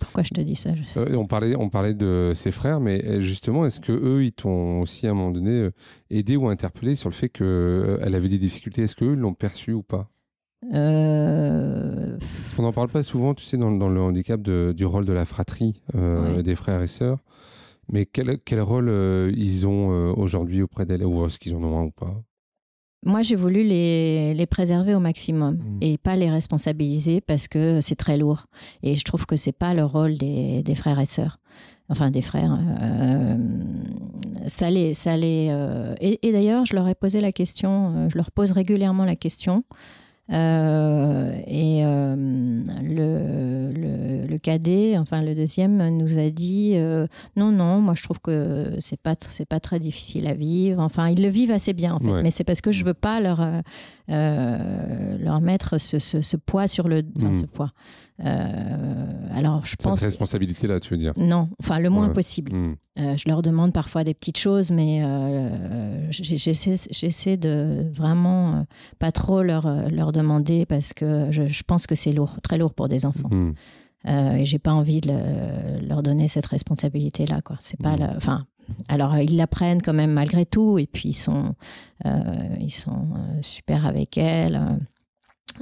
pourquoi 0.00 0.22
je 0.22 0.30
te 0.30 0.40
dis 0.40 0.56
ça 0.56 0.70
Euh, 0.96 1.14
on, 1.16 1.26
parlait, 1.26 1.56
on 1.56 1.68
parlait 1.70 1.94
de 1.94 2.32
ses 2.34 2.50
frères, 2.50 2.80
mais 2.80 3.02
euh, 3.04 3.20
justement, 3.20 3.64
est-ce 3.66 3.80
que 3.80 3.92
eux, 3.92 4.24
ils 4.24 4.32
t'ont 4.32 4.80
aussi 4.80 5.06
à 5.06 5.10
un 5.10 5.14
moment 5.14 5.30
donné 5.30 5.50
euh, 5.50 5.70
aidé 6.10 6.36
ou 6.36 6.48
interpellé 6.48 6.94
sur 6.94 7.08
le 7.08 7.14
fait 7.14 7.28
qu'elle 7.28 8.14
avait 8.14 8.28
des 8.28 8.38
difficultés? 8.38 8.82
Est-ce 8.82 8.96
qu'eux 8.96 9.14
l'ont 9.14 9.34
perçu 9.34 9.72
ou 9.72 9.82
pas? 9.82 10.10
Euh, 10.72 12.16
qu'on 12.56 12.62
n'en 12.62 12.72
parle 12.72 12.88
pas 12.88 13.02
souvent, 13.02 13.34
tu 13.34 13.44
sais, 13.44 13.56
dans, 13.56 13.70
dans 13.70 13.88
le 13.88 14.00
handicap 14.00 14.40
de- 14.40 14.72
du 14.76 14.84
rôle 14.86 15.04
de 15.06 15.12
la 15.12 15.24
fratrie 15.24 15.74
euh, 15.94 16.42
des 16.42 16.54
frères 16.54 16.80
et 16.82 16.86
sœurs. 16.86 17.18
Mais 17.92 18.06
quel, 18.06 18.38
quel 18.44 18.60
rôle 18.60 18.88
euh, 18.88 19.32
ils 19.36 19.66
ont 19.66 19.92
euh, 19.92 20.12
aujourd'hui 20.16 20.62
auprès 20.62 20.86
d'elle 20.86 21.04
Ou 21.04 21.26
est-ce 21.26 21.38
qu'ils 21.38 21.54
en 21.54 21.62
ont 21.62 21.78
un 21.78 21.84
ou 21.84 21.90
pas? 21.90 22.22
Moi, 23.06 23.20
j'ai 23.20 23.36
voulu 23.36 23.62
les, 23.62 24.32
les 24.32 24.46
préserver 24.46 24.94
au 24.94 25.00
maximum 25.00 25.56
Mm. 25.56 25.78
et 25.82 25.98
pas 25.98 26.16
les 26.16 26.30
responsabiliser 26.30 27.20
parce 27.20 27.48
que 27.48 27.80
c'est 27.82 27.96
très 27.96 28.16
lourd. 28.16 28.46
Et 28.82 28.94
je 28.96 29.04
trouve 29.04 29.26
que 29.26 29.36
c'est 29.36 29.52
pas 29.52 29.74
le 29.74 29.84
rôle 29.84 30.16
des, 30.16 30.62
des 30.62 30.74
frères 30.74 30.98
et 30.98 31.04
sœurs. 31.04 31.38
Enfin, 31.90 32.10
des 32.10 32.22
frères. 32.22 32.58
euh, 32.80 33.36
ça 34.46 34.70
les. 34.70 34.94
Ça 34.94 35.18
les 35.18 35.54
et 36.00 36.26
et 36.26 36.32
d'ailleurs, 36.32 36.64
je 36.64 36.74
leur 36.74 36.88
ai 36.88 36.94
posé 36.94 37.20
la 37.20 37.30
question, 37.30 38.08
je 38.08 38.16
leur 38.16 38.30
pose 38.30 38.52
régulièrement 38.52 39.04
la 39.04 39.16
question. 39.16 39.64
Euh, 40.32 41.32
et 41.46 41.84
euh, 41.84 42.16
le, 42.82 43.72
le, 43.72 44.26
le 44.26 44.38
cadet, 44.38 44.96
enfin 44.96 45.20
le 45.20 45.34
deuxième, 45.34 45.86
nous 45.90 46.18
a 46.18 46.30
dit 46.30 46.72
euh, 46.76 47.06
non, 47.36 47.50
non, 47.52 47.80
moi 47.80 47.94
je 47.94 48.02
trouve 48.02 48.20
que 48.20 48.72
c'est 48.80 48.98
pas 48.98 49.14
c'est 49.20 49.46
pas 49.46 49.60
très 49.60 49.78
difficile 49.80 50.26
à 50.26 50.32
vivre. 50.34 50.80
Enfin, 50.80 51.08
ils 51.08 51.22
le 51.22 51.28
vivent 51.28 51.50
assez 51.50 51.74
bien 51.74 51.94
en 51.94 52.00
fait, 52.00 52.10
Ouais. 52.10 52.22
mais 52.22 52.30
c'est 52.30 52.44
parce 52.44 52.62
que 52.62 52.72
je 52.72 52.84
veux 52.84 52.94
pas 52.94 53.20
leur 53.20 53.40
euh, 54.10 55.16
leur 55.18 55.40
mettre 55.40 55.78
ce, 55.78 55.98
ce, 55.98 56.20
ce 56.20 56.36
poids 56.36 56.68
sur 56.68 56.88
le 56.88 57.02
enfin, 57.16 57.32
ce 57.34 57.46
poids. 57.46 57.70
Euh, 58.24 59.06
alors 59.34 59.64
je 59.64 59.70
Cette 59.70 59.82
pense 59.82 60.00
responsabilité-là, 60.02 60.78
tu 60.80 60.90
veux 60.94 60.98
dire? 60.98 61.12
Non, 61.16 61.48
enfin 61.60 61.78
le 61.78 61.90
moins 61.90 62.08
Ouais. 62.08 62.12
possible. 62.12 62.52
Mm. 62.54 62.76
Euh, 63.00 63.16
je 63.16 63.24
leur 63.28 63.42
demande 63.42 63.72
parfois 63.72 64.04
des 64.04 64.14
petites 64.14 64.38
choses, 64.38 64.70
mais 64.70 65.02
j'essaie 66.10 66.76
j'essaie 66.90 67.36
de 67.36 67.86
vraiment 67.92 68.66
pas 68.98 69.12
trop 69.12 69.42
leur, 69.42 69.66
leur 69.90 70.12
demander 70.12 70.66
parce 70.66 70.92
que 70.92 71.28
je, 71.30 71.46
je 71.46 71.62
pense 71.62 71.86
que 71.86 71.94
c'est 71.94 72.12
lourd, 72.12 72.36
très 72.42 72.58
lourd 72.58 72.74
pour 72.74 72.88
des 72.88 73.06
enfants. 73.06 73.28
Mm. 73.30 73.54
Euh, 74.06 74.32
et 74.34 74.44
j'ai 74.44 74.58
pas 74.58 74.72
envie 74.74 75.00
de 75.00 75.08
le- 75.10 75.86
leur 75.88 76.02
donner 76.02 76.28
cette 76.28 76.44
responsabilité-là. 76.44 77.40
Quoi. 77.40 77.56
C'est 77.60 77.80
pas 77.80 77.96
la- 77.96 78.12
enfin, 78.14 78.44
alors 78.88 79.14
euh, 79.14 79.22
ils 79.22 79.36
l'apprennent 79.36 79.82
quand 79.82 79.92
même 79.92 80.12
malgré 80.12 80.46
tout, 80.46 80.78
et 80.78 80.86
puis 80.86 81.10
ils 81.10 81.14
sont, 81.14 81.54
euh, 82.06 82.56
ils 82.60 82.72
sont 82.72 83.08
euh, 83.16 83.42
super 83.42 83.86
avec 83.86 84.18
elle. 84.18 84.78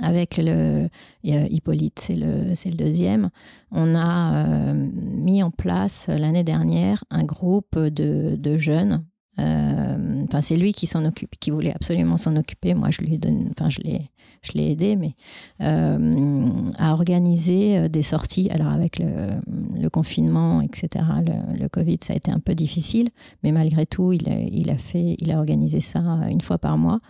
avec 0.01 0.39
le 0.39 0.89
Hippolyte, 1.23 1.99
c'est 1.99 2.15
le, 2.15 2.55
c'est 2.55 2.71
le 2.71 2.77
deuxième. 2.77 3.31
On 3.71 3.95
a 3.95 4.73
mis 4.75 5.43
en 5.43 5.51
place 5.51 6.09
l'année 6.09 6.45
dernière 6.45 7.05
un 7.11 7.25
groupe 7.25 7.79
de, 7.79 8.37
de 8.37 8.57
jeunes. 8.57 9.05
Enfin, 9.39 10.41
c'est 10.41 10.57
lui 10.57 10.73
qui 10.73 10.87
s'en 10.87 11.05
occupe, 11.05 11.37
qui 11.39 11.51
voulait 11.51 11.75
absolument 11.75 12.17
s'en 12.17 12.37
occuper. 12.37 12.75
Moi, 12.75 12.91
je 12.91 13.03
lui 13.03 13.19
donne, 13.19 13.51
enfin, 13.51 13.69
je 13.69 13.81
l'ai, 13.81 14.11
je 14.43 14.53
l'ai 14.55 14.71
aidé, 14.71 14.97
mais 14.97 15.15
euh, 15.61 16.49
à 16.79 16.93
organiser 16.93 17.79
euh, 17.79 17.89
des 17.89 18.03
sorties. 18.03 18.49
Alors 18.51 18.69
avec 18.69 18.99
le, 18.99 19.31
le 19.79 19.91
confinement, 19.91 20.61
etc., 20.61 21.05
le, 21.25 21.59
le 21.59 21.69
Covid, 21.69 21.99
ça 22.03 22.13
a 22.13 22.17
été 22.17 22.31
un 22.31 22.41
peu 22.41 22.55
difficile, 22.55 23.09
mais 23.43 23.53
malgré 23.53 23.87
tout, 23.87 24.13
il 24.13 24.29
a, 24.29 24.39
il 24.39 24.71
a 24.71 24.79
fait, 24.79 25.17
il 25.19 25.31
a 25.31 25.39
organisé 25.39 25.81
ça 25.81 26.01
une 26.29 26.41
fois 26.41 26.59
par 26.59 26.79
mois 26.79 27.01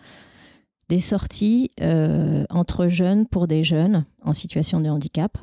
des 0.92 1.00
sorties 1.00 1.70
euh, 1.80 2.44
entre 2.50 2.88
jeunes 2.88 3.26
pour 3.26 3.46
des 3.46 3.62
jeunes 3.62 4.04
en 4.22 4.34
situation 4.34 4.78
de 4.78 4.90
handicap, 4.90 5.38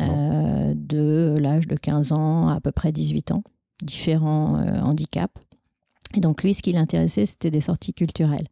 euh, 0.00 0.72
de 0.74 1.36
l'âge 1.38 1.66
de 1.66 1.76
15 1.76 2.12
ans 2.12 2.48
à 2.48 2.54
à 2.54 2.60
peu 2.60 2.72
près 2.72 2.90
18 2.90 3.32
ans, 3.32 3.42
différents 3.82 4.56
euh, 4.56 4.80
handicaps. 4.80 5.34
Et 6.16 6.20
donc 6.20 6.42
lui, 6.42 6.54
ce 6.54 6.62
qui 6.62 6.72
l'intéressait, 6.72 7.26
c'était 7.26 7.50
des 7.50 7.60
sorties 7.60 7.92
culturelles. 7.92 8.48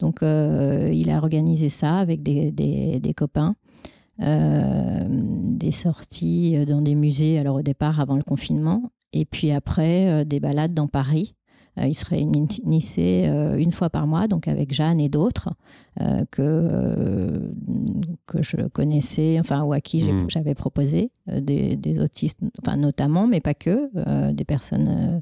Donc 0.00 0.22
euh, 0.22 0.90
il 0.92 1.10
a 1.10 1.18
organisé 1.18 1.68
ça 1.68 1.96
avec 1.96 2.22
des, 2.22 2.50
des- 2.52 3.14
copains, 3.14 3.54
euh, 4.20 5.04
des 5.08 5.72
sorties 5.72 6.64
dans 6.66 6.82
des 6.82 6.94
musées, 6.94 7.38
alors 7.38 7.56
au 7.56 7.62
départ 7.62 8.00
avant 8.00 8.16
le 8.16 8.22
confinement, 8.22 8.90
et 9.12 9.24
puis 9.24 9.50
après 9.52 10.08
euh, 10.08 10.24
des 10.24 10.40
balades 10.40 10.74
dans 10.74 10.88
Paris. 10.88 11.34
Euh, 11.78 11.86
il 11.88 11.94
se 11.94 12.04
réunissait 12.04 13.24
euh, 13.28 13.56
une 13.58 13.72
fois 13.72 13.90
par 13.90 14.06
mois, 14.06 14.28
donc 14.28 14.46
avec 14.46 14.72
Jeanne 14.72 15.00
et 15.00 15.08
d'autres 15.08 15.50
euh, 16.00 16.24
que, 16.30 17.50
que 18.26 18.42
je 18.42 18.68
connaissais, 18.68 19.38
enfin, 19.40 19.62
ou 19.64 19.72
à 19.72 19.80
qui 19.80 20.00
j'ai- 20.00 20.12
Mm. 20.12 20.30
j'avais 20.30 20.54
proposé, 20.54 21.10
des, 21.26 21.76
des 21.76 21.98
autistes, 22.00 22.38
enfin, 22.62 22.76
notamment, 22.76 23.26
mais 23.26 23.40
pas 23.40 23.54
que, 23.54 23.90
des 24.32 24.44
personnes 24.44 25.20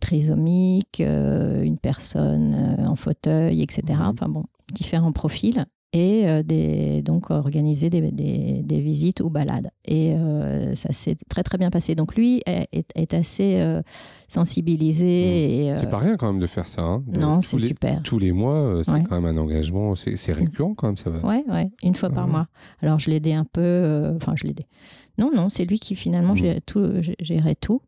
trisomiques, 0.00 1.00
une 1.00 1.78
personne 1.78 2.76
en 2.86 2.96
fauteuil, 2.96 3.62
etc. 3.62 3.82
Mhm. 3.88 4.06
Enfin 4.06 4.28
bon, 4.28 4.44
différents 4.72 5.12
profils. 5.12 5.64
Et 5.94 6.28
euh, 6.28 6.42
des, 6.42 7.00
donc 7.00 7.30
organiser 7.30 7.88
des, 7.88 8.12
des- 8.12 8.60
des 8.62 8.80
visites 8.80 9.20
ou 9.22 9.30
balades. 9.30 9.70
Et 9.86 10.12
euh, 10.12 10.74
ça 10.74 10.92
s'est 10.92 11.16
très 11.30 11.42
très 11.42 11.56
bien 11.56 11.70
passé. 11.70 11.94
Donc 11.94 12.14
lui 12.14 12.42
est, 12.44 13.14
assez 13.14 13.58
euh, 13.60 13.80
sensibilisé. 14.28 15.70
Euh, 15.72 15.76
C'est 15.78 15.88
pas 15.90 15.98
rien 15.98 16.16
quand 16.16 16.30
même 16.30 16.40
de 16.40 16.46
faire 16.46 16.68
ça. 16.68 16.82
hein. 16.82 17.02
De- 17.06 17.18
non, 17.20 17.40
c'est 17.40 17.58
super. 17.58 18.02
Tous 18.02 18.18
les 18.18 18.32
mois, 18.32 18.82
c'est 18.84 18.92
Ouais. 18.92 19.04
quand 19.08 19.20
même 19.20 19.36
un 19.38 19.40
engagement. 19.40 19.94
C'est 19.94 20.16
c'est 20.16 20.32
récurrent 20.32 20.74
quand 20.74 20.88
même, 20.88 20.96
ça 20.96 21.10
va. 21.10 21.26
Ouais, 21.26 21.44
ouais, 21.50 21.70
une 21.82 21.94
fois 21.94 22.10
par 22.10 22.26
ouais. 22.26 22.32
mois. 22.32 22.48
Alors 22.82 22.98
je 22.98 23.10
l'aidais 23.10 23.32
un 23.34 23.44
peu, 23.44 24.12
enfin 24.16 24.34
je 24.36 24.46
l'aidais. 24.46 24.66
Non, 25.18 25.30
non, 25.34 25.48
c'est 25.48 25.64
lui 25.64 25.78
qui 25.78 25.94
finalement 25.94 26.34
Mm. 26.34 26.38
gérait 26.38 26.60
tout. 26.60 26.80
gé- 27.00 27.16
gérait 27.20 27.54
tout. 27.54 27.80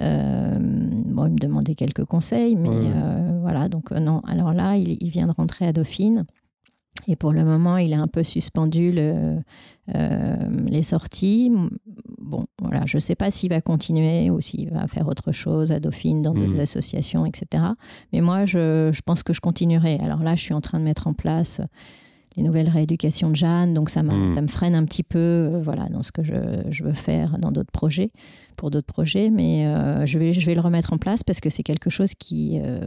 Euh, 0.00 0.58
bon, 0.58 1.26
il 1.26 1.32
me 1.32 1.38
demandait 1.38 1.74
quelques 1.76 2.04
conseils, 2.04 2.56
mais 2.56 2.68
ouais. 2.68 2.74
euh, 2.96 3.38
voilà. 3.42 3.68
Donc 3.68 3.92
euh, 3.92 4.00
non. 4.00 4.20
Alors 4.26 4.52
là, 4.52 4.76
il, 4.76 4.96
il 5.00 5.10
vient 5.10 5.26
de 5.28 5.32
rentrer 5.32 5.66
à 5.66 5.72
Dauphine. 5.72 6.26
Et 7.08 7.16
pour 7.16 7.32
le 7.32 7.44
moment, 7.44 7.76
il 7.76 7.92
a 7.92 8.00
un 8.00 8.08
peu 8.08 8.22
suspendu 8.22 8.90
le, 8.92 9.36
euh, 9.94 10.36
les 10.66 10.82
sorties. 10.82 11.52
Bon, 12.18 12.46
voilà, 12.60 12.82
je 12.86 12.96
ne 12.96 13.00
sais 13.00 13.14
pas 13.14 13.30
s'il 13.30 13.50
va 13.50 13.60
continuer 13.60 14.30
ou 14.30 14.40
s'il 14.40 14.70
va 14.70 14.86
faire 14.86 15.06
autre 15.06 15.30
chose 15.32 15.70
à 15.72 15.80
Dauphine, 15.80 16.22
dans 16.22 16.32
d'autres 16.32 16.54
Mhm. 16.56 16.60
associations, 16.60 17.26
etc. 17.26 17.62
Mais 18.12 18.20
moi, 18.22 18.46
je, 18.46 18.90
je 18.92 19.00
pense 19.02 19.22
que 19.22 19.32
je 19.34 19.40
continuerai. 19.40 19.98
Alors 20.02 20.22
là, 20.22 20.34
je 20.34 20.40
suis 20.42 20.54
en 20.54 20.60
train 20.62 20.78
de 20.80 20.84
mettre 20.84 21.06
en 21.06 21.12
place 21.12 21.60
les 22.36 22.42
nouvelles 22.42 22.68
rééducations 22.68 23.30
de 23.30 23.36
Jeanne, 23.36 23.74
donc 23.74 23.90
ça, 23.90 24.00
ça 24.34 24.40
me 24.42 24.48
freine 24.48 24.74
un 24.74 24.84
petit 24.86 25.04
peu 25.04 25.18
euh, 25.20 25.60
voilà, 25.62 25.88
dans 25.88 26.02
ce 26.02 26.10
que 26.10 26.24
je, 26.24 26.34
je 26.68 26.82
veux 26.82 26.92
faire 26.92 27.38
dans 27.38 27.52
d'autres 27.52 27.70
projets, 27.70 28.10
pour 28.56 28.70
d'autres 28.70 28.92
projets, 28.92 29.30
mais 29.30 29.66
euh, 29.66 30.06
je, 30.06 30.18
vais, 30.18 30.32
je 30.32 30.44
vais 30.46 30.54
le 30.54 30.60
remettre 30.60 30.92
en 30.92 30.98
place 30.98 31.22
parce 31.22 31.40
que 31.40 31.50
c'est 31.50 31.62
quelque 31.62 31.90
chose 31.90 32.12
qui, 32.18 32.60
euh, 32.62 32.80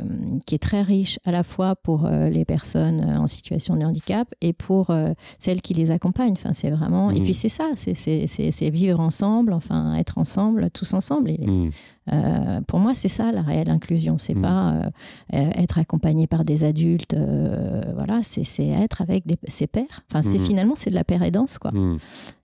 qui 0.45 0.55
est 0.55 0.59
très 0.59 0.81
riche 0.81 1.19
à 1.25 1.31
la 1.31 1.43
fois 1.43 1.75
pour 1.75 2.05
euh, 2.05 2.29
les 2.29 2.45
personnes 2.45 3.01
en 3.03 3.27
situation 3.27 3.75
de 3.75 3.83
handicap 3.85 4.27
et 4.41 4.53
pour 4.53 4.91
celles 5.39 5.61
qui 5.61 5.73
les 5.73 5.91
accompagnent. 5.91 6.33
Enfin, 6.33 6.53
c'est 6.53 6.69
vraiment... 6.71 7.11
Et 7.11 7.21
puis 7.21 7.33
c'est 7.33 7.49
ça, 7.49 7.69
c'est- 7.75 8.69
vivre 8.69 8.99
ensemble, 8.99 9.53
enfin 9.53 9.95
être 9.95 10.17
ensemble, 10.17 10.69
tous 10.71 10.93
ensemble. 10.93 11.29
Et, 11.31 11.37
Mm. 11.47 11.71
Euh, 12.13 12.61
pour 12.61 12.79
moi, 12.79 12.93
c'est 12.93 13.09
ça 13.09 13.33
la 13.33 13.41
réelle 13.41 13.69
inclusion. 13.69 14.17
C'est 14.17 14.33
Mm. 14.33 14.41
pas 14.41 14.81
être 15.33 15.77
accompagné 15.77 16.25
par 16.25 16.43
des 16.45 16.63
adultes. 16.63 17.15
voilà, 17.93 18.21
c'est 18.23 18.67
être 18.67 19.01
avec 19.01 19.27
des, 19.27 19.35
ses 19.49 19.67
pairs. 19.67 20.01
Enfin, 20.09 20.21
c'est 20.21 20.37
Mm. 20.39 20.45
finalement 20.45 20.73
c'est 20.77 20.89
de 20.89 20.95
la 20.95 21.03
paire 21.03 21.21
aidance, 21.23 21.57
quoi. 21.57 21.71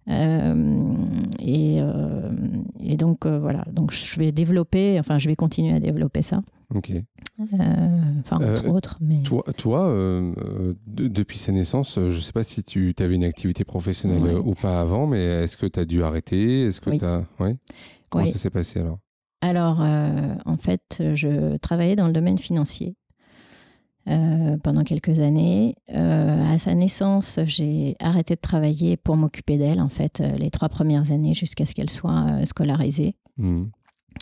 Euh, 0.09 0.93
et, 1.39 1.77
euh, 1.79 2.31
et 2.79 2.97
donc 2.97 3.25
euh, 3.25 3.39
voilà. 3.39 3.65
Donc 3.71 3.91
je 3.91 4.19
vais 4.19 4.31
développer. 4.31 4.99
Enfin, 4.99 5.17
je 5.19 5.27
vais 5.29 5.35
continuer 5.35 5.73
à 5.73 5.79
développer 5.79 6.21
ça. 6.21 6.41
Ok. 6.73 6.91
Enfin, 7.39 8.37
entre 8.37 8.69
autres. 8.69 8.97
Mais 9.01 9.23
Toi, 9.23 9.43
toi 9.57 9.87
de- 9.93 11.07
depuis 11.07 11.37
sa 11.37 11.51
naissance, 11.51 11.99
je 11.99 12.05
ne 12.05 12.19
sais 12.21 12.31
pas 12.31 12.43
si 12.43 12.63
tu 12.63 12.93
avais 12.99 13.15
une 13.15 13.23
activité 13.25 13.63
professionnelle 13.63 14.21
Ouais. 14.23 14.35
ou 14.35 14.53
pas 14.53 14.81
avant, 14.81 15.07
mais 15.07 15.23
est-ce 15.43 15.57
que 15.57 15.65
tu 15.65 15.79
as 15.79 15.85
dû 15.85 16.03
arrêter? 16.03 16.65
Est-ce 16.65 16.81
que 16.81 16.89
Oui. 16.91 16.99
tu 16.99 17.05
as... 17.05 17.25
Ouais? 17.39 17.57
Comment 18.09 18.23
Oui. 18.25 18.31
ça 18.31 18.37
s'est 18.37 18.49
passé 18.49 18.79
alors? 18.79 18.99
Alors, 19.41 19.81
euh, 19.81 20.35
en 20.45 20.57
fait, 20.57 21.01
je 21.13 21.57
travaillais 21.57 21.95
dans 21.95 22.07
le 22.07 22.13
domaine 22.13 22.37
financier 22.37 22.95
euh, 24.09 24.57
pendant 24.57 24.83
quelques 24.83 25.19
années. 25.19 25.75
Euh, 25.93 26.53
à 26.53 26.57
sa 26.57 26.73
naissance, 26.75 27.39
j'ai 27.45 27.95
arrêté 27.99 28.35
de 28.35 28.39
travailler 28.41 28.97
pour 28.97 29.15
m'occuper 29.15 29.57
d'elle, 29.57 29.79
en 29.81 29.89
fait, 29.89 30.19
euh, 30.21 30.35
les 30.37 30.49
trois 30.51 30.69
premières 30.69 31.11
années 31.11 31.33
jusqu'à 31.33 31.65
ce 31.65 31.73
qu'elle 31.73 31.89
soit 31.89 32.45
scolarisée. 32.45 33.15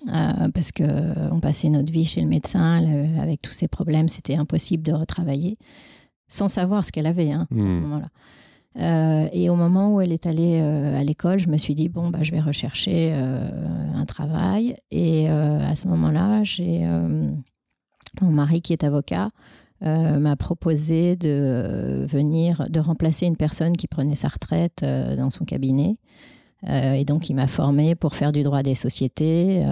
Euh, 0.08 0.50
parce 0.54 0.72
que 0.72 0.84
euh, 0.84 1.30
on 1.32 1.40
passait 1.42 1.70
notre 1.70 1.92
vie 1.92 2.06
chez 2.06 2.22
le 2.22 2.28
médecin, 2.28 2.82
le- 2.82 3.20
avec 3.20 3.42
tous 3.42 3.52
ces 3.52 3.68
problèmes, 3.68 4.08
c'était 4.08 4.36
impossible 4.36 4.84
de 4.84 4.94
retravailler, 4.94 5.58
sans 6.28 6.48
savoir 6.48 6.86
ce 6.86 6.92
qu'elle 6.92 7.06
avait 7.08 7.32
hein, 7.32 7.48
à 7.52 7.56
ce 7.56 7.60
Hmm. 7.78 7.82
moment-là. 7.82 8.08
Euh, 8.80 9.28
et 9.34 9.50
au 9.50 9.56
moment 9.58 9.94
où 9.94 10.00
elle 10.00 10.14
est 10.14 10.26
allée 10.26 10.60
euh, 10.62 10.98
à 10.98 11.04
l'école, 11.04 11.40
je 11.40 11.50
me 11.50 11.58
suis 11.58 11.76
dit 11.76 11.90
bon 11.90 12.10
bah 12.10 12.20
je 12.22 12.32
vais 12.32 12.40
rechercher 12.40 13.12
un 13.12 14.06
travail. 14.06 14.78
Et 14.92 15.28
à 15.28 15.76
ce 15.76 15.90
moment-là, 15.90 16.44
j'ai 16.46 16.88
mon 18.22 18.32
mari 18.32 18.62
qui 18.62 18.72
est 18.72 18.86
avocat 18.86 19.30
euh, 19.84 20.20
m'a 20.20 20.36
proposé 20.36 21.16
de 21.16 22.06
venir 22.08 22.68
de 22.70 22.80
remplacer 22.80 23.26
une 23.26 23.36
personne 23.36 23.76
qui 23.76 23.88
prenait 23.88 24.14
sa 24.14 24.28
retraite 24.28 24.84
euh, 24.84 25.16
dans 25.16 25.32
son 25.32 25.44
cabinet. 25.44 25.98
Euh, 26.70 26.94
et 26.94 27.04
donc 27.04 27.32
il 27.32 27.34
m'a 27.34 27.48
formé 27.48 27.96
pour 27.96 28.14
faire 28.14 28.32
du 28.32 28.44
droit 28.44 28.62
des 28.62 28.76
sociétés. 28.76 29.64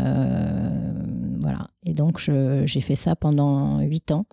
voilà. 1.41 1.67
Et 1.85 1.93
donc 1.93 2.19
j'ai 2.19 2.81
fait 2.81 2.95
ça 2.95 3.15
pendant 3.15 3.81
huit 3.81 4.11
ans 4.11 4.25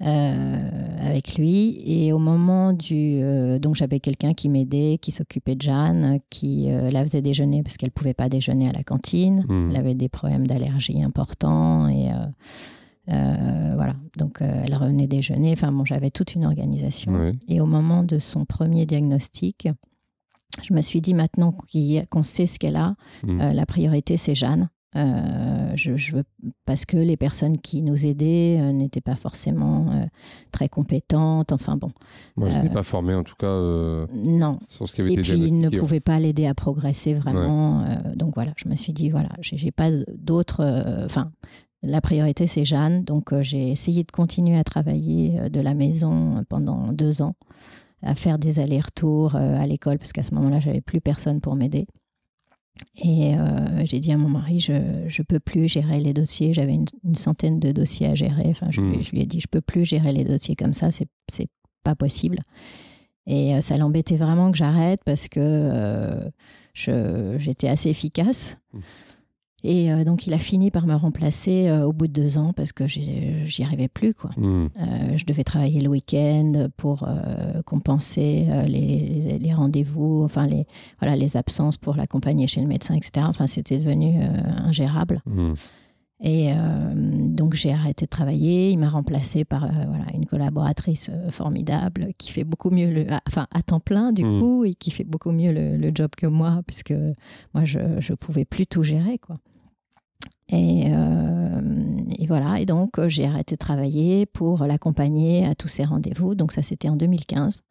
euh, 0.00 0.56
avec 1.00 1.34
lui. 1.34 1.82
Et 1.84 2.12
au 2.12 2.20
moment 2.20 2.72
du. 2.72 3.20
donc, 3.58 3.74
j'avais 3.74 3.98
quelqu'un 3.98 4.32
qui 4.32 4.48
m'aidait, 4.48 4.98
qui 5.02 5.10
s'occupait 5.10 5.56
de 5.56 5.62
Jeanne, 5.62 6.20
qui 6.30 6.68
la 6.68 7.04
faisait 7.04 7.22
déjeuner 7.22 7.64
parce 7.64 7.76
qu'elle 7.78 7.88
ne 7.88 7.98
pouvait 7.98 8.14
pas 8.14 8.28
déjeuner 8.28 8.68
à 8.68 8.72
la 8.72 8.84
cantine. 8.84 9.44
Mhm. 9.48 9.70
Elle 9.70 9.76
avait 9.76 9.94
des 9.94 10.08
problèmes 10.08 10.46
d'allergie 10.46 11.02
importants. 11.02 11.88
Et. 11.88 12.10
Euh, 13.10 13.72
voilà, 13.76 13.94
donc 14.16 14.42
euh, 14.42 14.62
elle 14.64 14.74
revenait 14.74 15.06
déjeuner. 15.06 15.52
Enfin 15.52 15.72
bon, 15.72 15.84
j'avais 15.84 16.10
toute 16.10 16.34
une 16.34 16.44
organisation. 16.44 17.32
Et 17.48 17.60
au 17.60 17.66
moment 17.66 18.02
de 18.04 18.18
son 18.18 18.44
premier 18.44 18.86
diagnostic, 18.86 19.68
je 20.62 20.74
me 20.74 20.82
suis 20.82 21.00
dit 21.00 21.14
maintenant 21.14 21.52
qu'on 22.10 22.22
sait 22.22 22.46
ce 22.46 22.58
qu'elle 22.58 22.76
a, 22.76 22.96
Hmm. 23.24 23.40
euh, 23.40 23.52
la 23.52 23.64
priorité, 23.66 24.16
c'est 24.16 24.34
Jeanne. 24.34 24.68
Je, 24.94 26.16
parce 26.66 26.84
que 26.86 26.96
les 26.96 27.16
personnes 27.16 27.58
qui 27.58 27.82
nous 27.82 28.04
aidaient 28.06 28.58
n'étaient 28.72 29.00
pas 29.02 29.14
forcément 29.14 30.08
très 30.50 30.68
compétentes. 30.68 31.52
Enfin 31.52 31.76
bon, 31.76 31.92
Moi, 32.36 32.48
je 32.48 32.56
n'étais 32.56 32.68
pas 32.70 32.82
formé 32.82 33.14
en 33.14 33.22
tout 33.22 33.36
cas 33.38 33.46
non. 34.12 34.58
sur 34.68 34.88
ce 34.88 34.94
qui 34.96 35.02
avait 35.02 35.10
Et 35.10 35.12
été 35.12 35.22
puis, 35.22 35.38
ils 35.38 35.60
ne 35.60 35.68
pouvaient 35.70 36.00
pas 36.00 36.18
l'aider 36.18 36.46
à 36.46 36.54
progresser 36.54 37.14
vraiment. 37.14 37.84
Donc 38.16 38.34
voilà, 38.34 38.52
je 38.56 38.68
me 38.68 38.74
suis 38.74 38.92
dit, 38.92 39.08
voilà, 39.08 39.28
j'ai 39.40 39.70
pas 39.70 39.90
d'autres. 40.16 40.64
Enfin, 41.04 41.30
la 41.82 42.00
priorité, 42.00 42.46
c'est 42.46 42.64
Jeanne. 42.64 43.04
Donc 43.04 43.32
euh, 43.32 43.42
j'ai 43.42 43.70
essayé 43.70 44.02
de 44.04 44.10
continuer 44.10 44.58
à 44.58 44.64
travailler 44.64 45.38
euh, 45.40 45.48
de 45.48 45.60
la 45.60 45.74
maison 45.74 46.44
pendant 46.48 46.92
deux 46.92 47.22
ans, 47.22 47.34
à 48.02 48.14
faire 48.14 48.38
des 48.38 48.58
allers-retours 48.60 49.36
euh, 49.36 49.60
à 49.60 49.66
l'école, 49.66 49.98
parce 49.98 50.12
qu'à 50.12 50.22
ce 50.22 50.34
moment-là, 50.34 50.60
j'avais 50.60 50.80
plus 50.80 51.00
personne 51.00 51.40
pour 51.40 51.54
m'aider. 51.56 51.86
Et 53.02 53.34
euh, 53.36 53.84
j'ai 53.86 53.98
dit 53.98 54.12
à 54.12 54.16
mon 54.16 54.28
mari, 54.28 54.60
je 54.60 54.72
ne 54.72 55.22
peux 55.24 55.40
plus 55.40 55.66
gérer 55.66 55.98
les 55.98 56.12
dossiers. 56.12 56.52
J'avais 56.52 56.74
une, 56.74 56.84
une 57.04 57.16
centaine 57.16 57.58
de 57.58 57.72
dossiers 57.72 58.06
à 58.06 58.14
gérer. 58.14 58.46
Enfin, 58.50 58.68
je, 58.70 58.80
lui- 58.80 58.98
Mm. 58.98 59.02
je 59.02 59.10
lui 59.10 59.20
ai 59.22 59.26
dit, 59.26 59.40
je 59.40 59.48
peux 59.48 59.60
plus 59.60 59.84
gérer 59.84 60.12
les 60.12 60.22
dossiers 60.24 60.54
comme 60.54 60.72
ça. 60.72 60.90
C'est 60.92 61.08
pas 61.82 61.96
possible. 61.96 62.38
Et 63.26 63.54
euh, 63.56 63.60
ça 63.60 63.76
l'embêtait 63.76 64.16
vraiment 64.16 64.50
que 64.52 64.56
j'arrête 64.58 65.00
parce 65.04 65.26
que 65.28 65.40
euh, 65.40 66.28
j'étais 67.38 67.68
assez 67.68 67.90
efficace. 67.90 68.58
Mm. 68.72 68.78
Et 69.64 69.90
euh, 69.92 70.04
donc, 70.04 70.26
il 70.28 70.32
a 70.34 70.38
fini 70.38 70.70
par 70.70 70.86
me 70.86 70.94
remplacer 70.94 71.68
euh, 71.68 71.84
au 71.84 71.92
bout 71.92 72.06
de 72.06 72.12
deux 72.12 72.38
ans 72.38 72.52
parce 72.52 72.72
que 72.72 72.86
j'y 72.86 73.62
arrivais 73.64 73.88
plus. 73.88 74.14
Quoi. 74.14 74.30
Hmm. 74.36 74.68
Euh, 74.78 75.16
je 75.16 75.24
devais 75.26 75.42
travailler 75.42 75.80
le 75.80 75.88
week-end 75.88 76.68
pour 76.76 77.08
compenser 77.66 78.46
les, 78.66 79.38
les- 79.38 79.52
rendez-vous, 79.54 80.22
enfin 80.24 80.46
les, 80.46 80.66
voilà, 81.00 81.16
les 81.16 81.36
absences 81.36 81.76
pour 81.76 81.96
l'accompagner 81.96 82.46
chez 82.46 82.60
le 82.60 82.66
médecin, 82.68 82.94
etc. 82.94 83.26
Enfin, 83.28 83.46
c'était 83.46 83.78
devenu 83.78 84.20
ingérable. 84.64 85.22
Hmm. 85.26 85.54
Et 86.20 86.48
donc 87.14 87.54
j'ai 87.54 87.72
arrêté 87.72 88.04
de 88.06 88.10
travailler. 88.10 88.70
Il 88.70 88.78
m'a 88.78 88.88
remplacé 88.88 89.44
par 89.44 89.60
voilà, 89.86 90.04
une 90.14 90.26
collaboratrice 90.26 91.10
formidable 91.30 92.08
qui 92.18 92.32
fait 92.32 92.42
beaucoup 92.42 92.70
mieux, 92.70 92.90
le, 92.92 93.12
à- 93.12 93.20
enfin 93.28 93.46
à 93.52 93.62
temps 93.62 93.78
plein 93.78 94.12
du 94.12 94.24
Mm. 94.24 94.40
coup, 94.40 94.64
et 94.64 94.74
qui 94.74 94.90
fait 94.90 95.04
beaucoup 95.04 95.30
mieux 95.30 95.52
le, 95.52 95.76
le 95.76 95.92
job 95.94 96.10
que 96.16 96.26
moi, 96.26 96.60
puisque 96.66 96.92
moi 97.54 97.64
je 97.64 97.78
ne 97.78 98.14
pouvais 98.16 98.44
plus 98.44 98.66
tout 98.66 98.82
gérer. 98.82 99.18
Quoi. 99.18 99.38
Et, 100.50 100.84
euh, 100.90 101.60
et 102.18 102.26
voilà, 102.26 102.58
et 102.60 102.64
donc 102.66 102.98
euh, 102.98 103.08
j'ai 103.08 103.26
arrêté 103.26 103.54
de 103.54 103.58
travailler 103.58 104.24
pour 104.26 104.64
l'accompagner 104.64 105.44
à 105.44 105.54
tous 105.54 105.68
ses 105.68 105.84
rendez-vous. 105.84 106.34
Donc 106.34 106.52
ça 106.52 106.62
c'était 106.62 106.88
en 106.88 106.96
2015. 106.96 107.62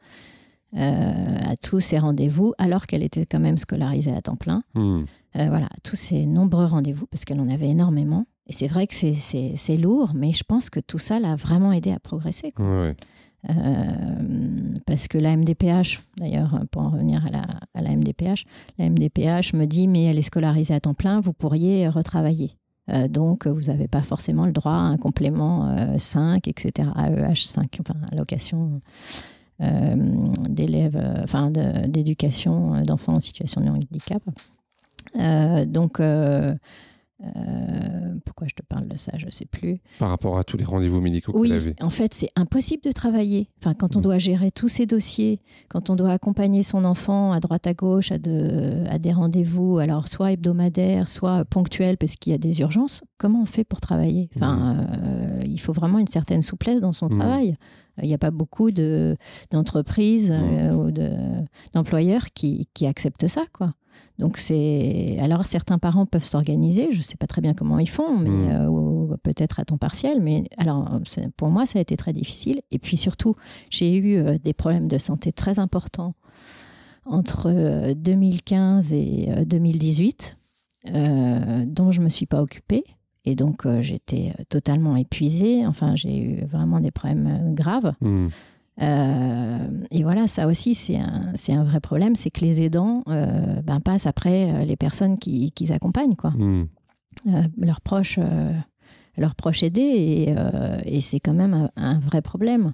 euh, 0.76 1.38
à 1.50 1.56
tous 1.56 1.80
ses 1.80 1.98
rendez-vous, 1.98 2.54
alors 2.58 2.88
qu'elle 2.88 3.02
était 3.02 3.26
quand 3.26 3.40
même 3.40 3.58
scolarisée 3.58 4.14
à 4.14 4.22
temps 4.22 4.36
plein. 4.36 4.64
Hmm. 4.76 5.00
Euh, 5.38 5.48
voilà, 5.48 5.70
tous 5.84 5.96
ces 5.96 6.26
nombreux 6.26 6.66
rendez-vous, 6.66 7.08
parce 7.08 7.24
qu'elle 7.24 7.40
en 7.40 7.48
avait 7.50 7.70
énormément. 7.70 8.26
Et 8.48 8.54
c'est 8.54 8.68
vrai 8.68 8.86
que 8.86 8.94
c'est- 8.94 9.76
lourd, 9.78 10.12
mais 10.14 10.34
je 10.34 10.44
pense 10.44 10.70
que 10.70 10.80
tout 10.82 10.98
ça 11.00 11.20
l'a 11.22 11.36
vraiment 11.38 11.72
aidé 11.72 11.92
à 11.92 12.00
progresser. 12.00 12.52
quoi. 12.52 12.66
Ouais, 12.66 12.96
ouais. 13.48 13.58
Parce 14.86 15.08
que 15.08 15.18
la 15.18 15.32
MDPH, 15.36 16.02
d'ailleurs, 16.18 16.60
pour 16.72 16.82
en 16.82 16.90
revenir 16.90 17.26
à 17.26 17.30
la, 17.30 17.42
à 17.74 17.82
la 17.82 17.92
MDPH, 17.92 18.46
la 18.78 18.86
MDPH 18.90 19.54
me 19.54 19.66
dit, 19.66 19.88
mais 19.88 20.04
elle 20.04 20.18
est 20.18 20.22
scolarisée 20.24 20.74
à 20.74 20.80
temps 20.80 20.94
plein, 20.94 21.22
vous 21.22 21.34
pourriez 21.34 21.88
retravailler. 21.88 22.52
Euh, 22.90 23.08
donc, 23.08 23.48
vous 23.48 23.64
n'avez 23.64 23.88
pas 23.88 24.02
forcément 24.02 24.46
le 24.46 24.52
droit 24.52 24.74
à 24.74 24.76
un 24.76 24.98
complément 24.98 25.70
euh, 25.70 25.98
5, 25.98 26.48
etc., 26.48 26.90
AEH 26.96 27.48
5, 27.48 27.80
enfin, 27.82 28.00
allocation 28.12 28.82
euh, 29.62 29.96
d'élèves, 30.50 30.96
euh, 30.96 31.24
enfin, 31.24 31.52
d'éducation 31.52 32.82
d'enfants 32.84 33.16
en 33.16 33.20
situation 33.20 33.62
de 33.62 33.70
handicap. 33.70 34.24
Donc, 35.68 36.00
euh, 37.24 38.15
pourquoi 38.26 38.47
je 38.47 38.53
te 38.53 38.61
parle 38.61 38.88
de 38.88 38.95
ça, 38.97 39.11
je 39.18 39.26
ne 39.26 39.32
sais 39.32 39.45
plus. 39.45 39.80
Par 39.99 40.09
rapport 40.09 40.38
à 40.38 40.43
tous 40.43 40.57
les 40.57 40.63
rendez-vous 40.63 41.01
médicaux 41.01 41.32
Oui, 41.36 41.49
qu'elle 41.49 41.57
avait. 41.57 41.76
en 41.82 41.89
fait, 41.89 42.13
c'est 42.13 42.30
impossible 42.36 42.84
de 42.84 42.91
travailler. 42.91 43.49
Enfin, 43.59 43.74
quand 43.74 43.95
on 43.95 43.99
Mm. 43.99 44.03
doit 44.03 44.18
gérer 44.20 44.51
tous 44.51 44.68
ces 44.68 44.86
dossiers, 44.86 45.39
quand 45.70 45.89
on 45.89 45.95
doit 45.95 46.11
accompagner 46.11 46.61
son 46.63 46.86
enfant 46.86 47.32
à 47.32 47.39
droite 47.39 47.65
à 47.68 47.74
gauche 47.74 48.11
à, 48.11 48.18
de- 48.20 48.84
à 48.89 48.99
des 48.99 49.11
rendez-vous, 49.13 49.80
alors 49.80 50.07
soit 50.07 50.32
hebdomadaires, 50.34 51.07
soit 51.07 51.43
ponctuels 51.45 51.97
parce 51.97 52.15
qu'il 52.15 52.32
y 52.32 52.36
a 52.36 52.39
des 52.39 52.59
urgences, 52.61 53.01
comment 53.18 53.41
on 53.41 53.45
fait 53.45 53.63
pour 53.63 53.82
travailler? 53.82 54.30
Enfin, 54.36 54.86
euh, 55.03 55.41
il 55.45 55.59
faut 55.59 55.74
vraiment 55.74 55.99
une 55.99 56.07
certaine 56.07 56.41
souplesse 56.43 56.82
dans 56.82 56.93
son 56.93 57.07
Mm. 57.07 57.18
travail. 57.20 57.55
Il 58.03 58.07
n'y 58.07 58.13
a 58.13 58.20
pas 58.20 58.30
beaucoup 58.32 58.70
de- 58.70 59.18
d'entreprises 59.49 60.30
euh, 60.32 60.72
ou 60.74 60.91
de- 60.91 61.09
d'employeurs 61.74 62.26
qui, 62.36 62.68
qui 62.76 62.86
acceptent 62.86 63.28
ça, 63.28 63.41
quoi. 63.53 63.74
Donc 64.20 64.38
c'est 64.39 65.18
alors 65.22 65.45
certains 65.45 65.78
parents 65.78 66.08
peuvent 66.08 66.24
s'organiser, 66.24 66.89
je 66.91 67.02
sais 67.04 67.18
pas 67.18 67.28
très 67.28 67.39
bien 67.41 67.54
comment 67.54 67.78
ils 67.78 67.89
font, 67.89 68.18
mais 68.18 68.30
Mm. 68.30 68.50
euh, 68.50 68.68
ou 68.68 69.16
peut-être 69.22 69.60
à 69.60 69.66
temps 69.66 69.78
partiel. 69.78 70.22
Mais 70.22 70.45
alors 70.58 71.00
pour 71.38 71.50
moi 71.50 71.66
ça 71.68 71.78
a 71.78 71.82
été 71.84 71.95
très 71.98 72.14
difficile. 72.14 72.62
Et 72.72 72.80
puis 72.80 72.98
surtout 72.98 73.36
j'ai 73.70 73.95
eu 73.95 74.18
euh, 74.18 74.38
des 74.39 74.54
problèmes 74.54 74.88
de 74.88 74.98
santé 74.98 75.32
très 75.32 75.60
importants 75.60 76.16
entre 77.06 77.48
euh, 77.50 77.93
2015 77.93 78.91
et 78.93 79.28
euh, 79.30 79.45
2018, 79.45 80.38
euh, 80.95 81.64
dont 81.68 81.91
je 81.91 82.02
me 82.02 82.10
suis 82.10 82.26
pas 82.26 82.41
occupée. 82.41 82.84
Et 83.26 83.36
donc 83.36 83.68
j'étais 83.82 84.34
totalement 84.50 84.95
épuisée. 84.95 85.66
Enfin 85.68 85.95
j'ai 85.95 86.18
eu 86.18 86.45
vraiment 86.45 86.80
des 86.80 86.91
problèmes 86.91 87.54
graves. 87.54 87.93
Hmm. 88.02 88.28
Euh, 88.82 89.58
et 89.92 90.04
voilà, 90.04 90.28
ça 90.28 90.48
aussi, 90.48 90.76
c'est 90.76 90.98
un, 90.98 91.34
un 91.50 91.64
vrai 91.64 91.80
problème, 91.80 92.16
c'est 92.16 92.30
que 92.30 92.42
les 92.42 92.62
aidants 92.62 93.04
euh, 93.08 93.62
ben, 93.64 93.80
passent 93.80 94.06
après 94.06 94.52
euh, 94.52 94.66
les 94.66 94.76
personnes 94.76 95.18
qui, 95.18 95.52
qu'ils 95.52 95.74
accompagnent, 95.74 96.16
quoi. 96.16 96.32
Hmm. 96.32 96.68
Leurs 97.58 97.82
proches, 97.82 98.20
leurs 99.18 99.34
proches 99.36 99.64
aidés, 99.64 99.82
et, 99.82 100.36
euh, 100.38 100.78
et 100.86 101.02
c'est 101.02 101.20
quand 101.20 101.34
même 101.34 101.54
un, 101.54 101.70
un 101.76 102.00
vrai 102.00 102.22
problème. 102.22 102.74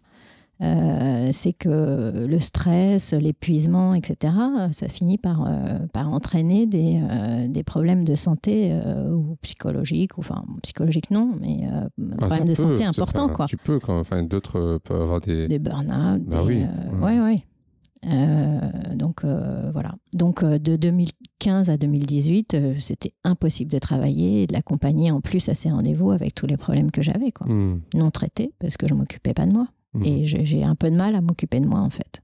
Euh, 0.62 1.30
c'est 1.32 1.52
que 1.54 2.26
le 2.28 2.40
stress, 2.40 3.14
l'épuisement, 3.14 3.96
etc., 3.96 4.34
ça 4.72 4.88
finit 4.88 5.18
par, 5.18 5.46
euh, 5.46 5.80
par 5.92 6.10
entraîner 6.10 6.66
des, 6.68 7.02
euh, 7.02 7.48
des, 7.48 7.64
problèmes 7.64 8.06
de 8.06 8.16
santé 8.16 8.74
ou 9.12 9.36
psychologiques, 9.42 10.18
ou 10.18 10.22
enfin 10.22 10.44
psychologiques 10.62 11.12
non, 11.12 11.32
mais 11.42 11.62
Ah, 11.68 11.88
problèmes 12.18 12.44
de 12.46 12.56
peut, 12.56 12.62
santé 12.62 12.86
importants, 12.86 13.30
quoi. 13.30 13.46
Tu 13.48 13.58
peux 13.58 13.80
quand 13.80 14.00
enfin 14.00 14.24
d'autres 14.24 14.80
peuvent 14.84 15.02
avoir 15.02 15.22
des. 15.22 15.48
Des 15.48 15.60
burn-out. 15.60 16.24
Bah 16.26 16.44
des, 16.44 16.48
oui, 16.48 16.66
ouais. 16.94 17.00
ouais, 17.00 17.20
ouais. 17.20 17.44
Euh, 18.06 18.60
donc 18.96 19.24
euh, 19.24 19.72
voilà. 19.72 19.96
Donc 20.14 20.44
euh, 20.44 20.60
de 20.60 20.76
2015 20.76 21.70
à 21.70 21.78
2018, 21.78 22.54
euh, 22.54 22.74
c'était 22.80 23.14
impossible 23.24 23.72
de 23.72 23.80
travailler 23.80 24.44
et 24.44 24.48
de 24.48 24.54
l'accompagner 24.54 25.12
en 25.12 25.22
plus 25.22 25.48
à 25.50 25.54
ces 25.54 25.72
rendez-vous 25.72 26.12
avec 26.12 26.36
tous 26.36 26.46
les 26.46 26.58
problèmes 26.58 26.92
que 26.92 27.02
j'avais, 27.02 27.32
quoi. 27.32 27.48
Hmm, 27.48 27.82
Non 27.94 28.12
traités 28.12 28.54
parce 28.60 28.78
que 28.78 28.88
je 28.88 28.94
m'occupais 28.94 29.34
pas 29.34 29.46
de 29.46 29.54
moi. 29.54 29.68
Et 30.04 30.26
je- 30.26 30.44
j'ai 30.44 30.64
un 30.64 30.76
peu 30.76 30.90
de 30.90 30.96
mal 30.96 31.16
à 31.16 31.22
m'occuper 31.22 31.60
de 31.60 31.68
moi, 31.68 31.80
en 31.80 31.90
fait. 31.90 32.22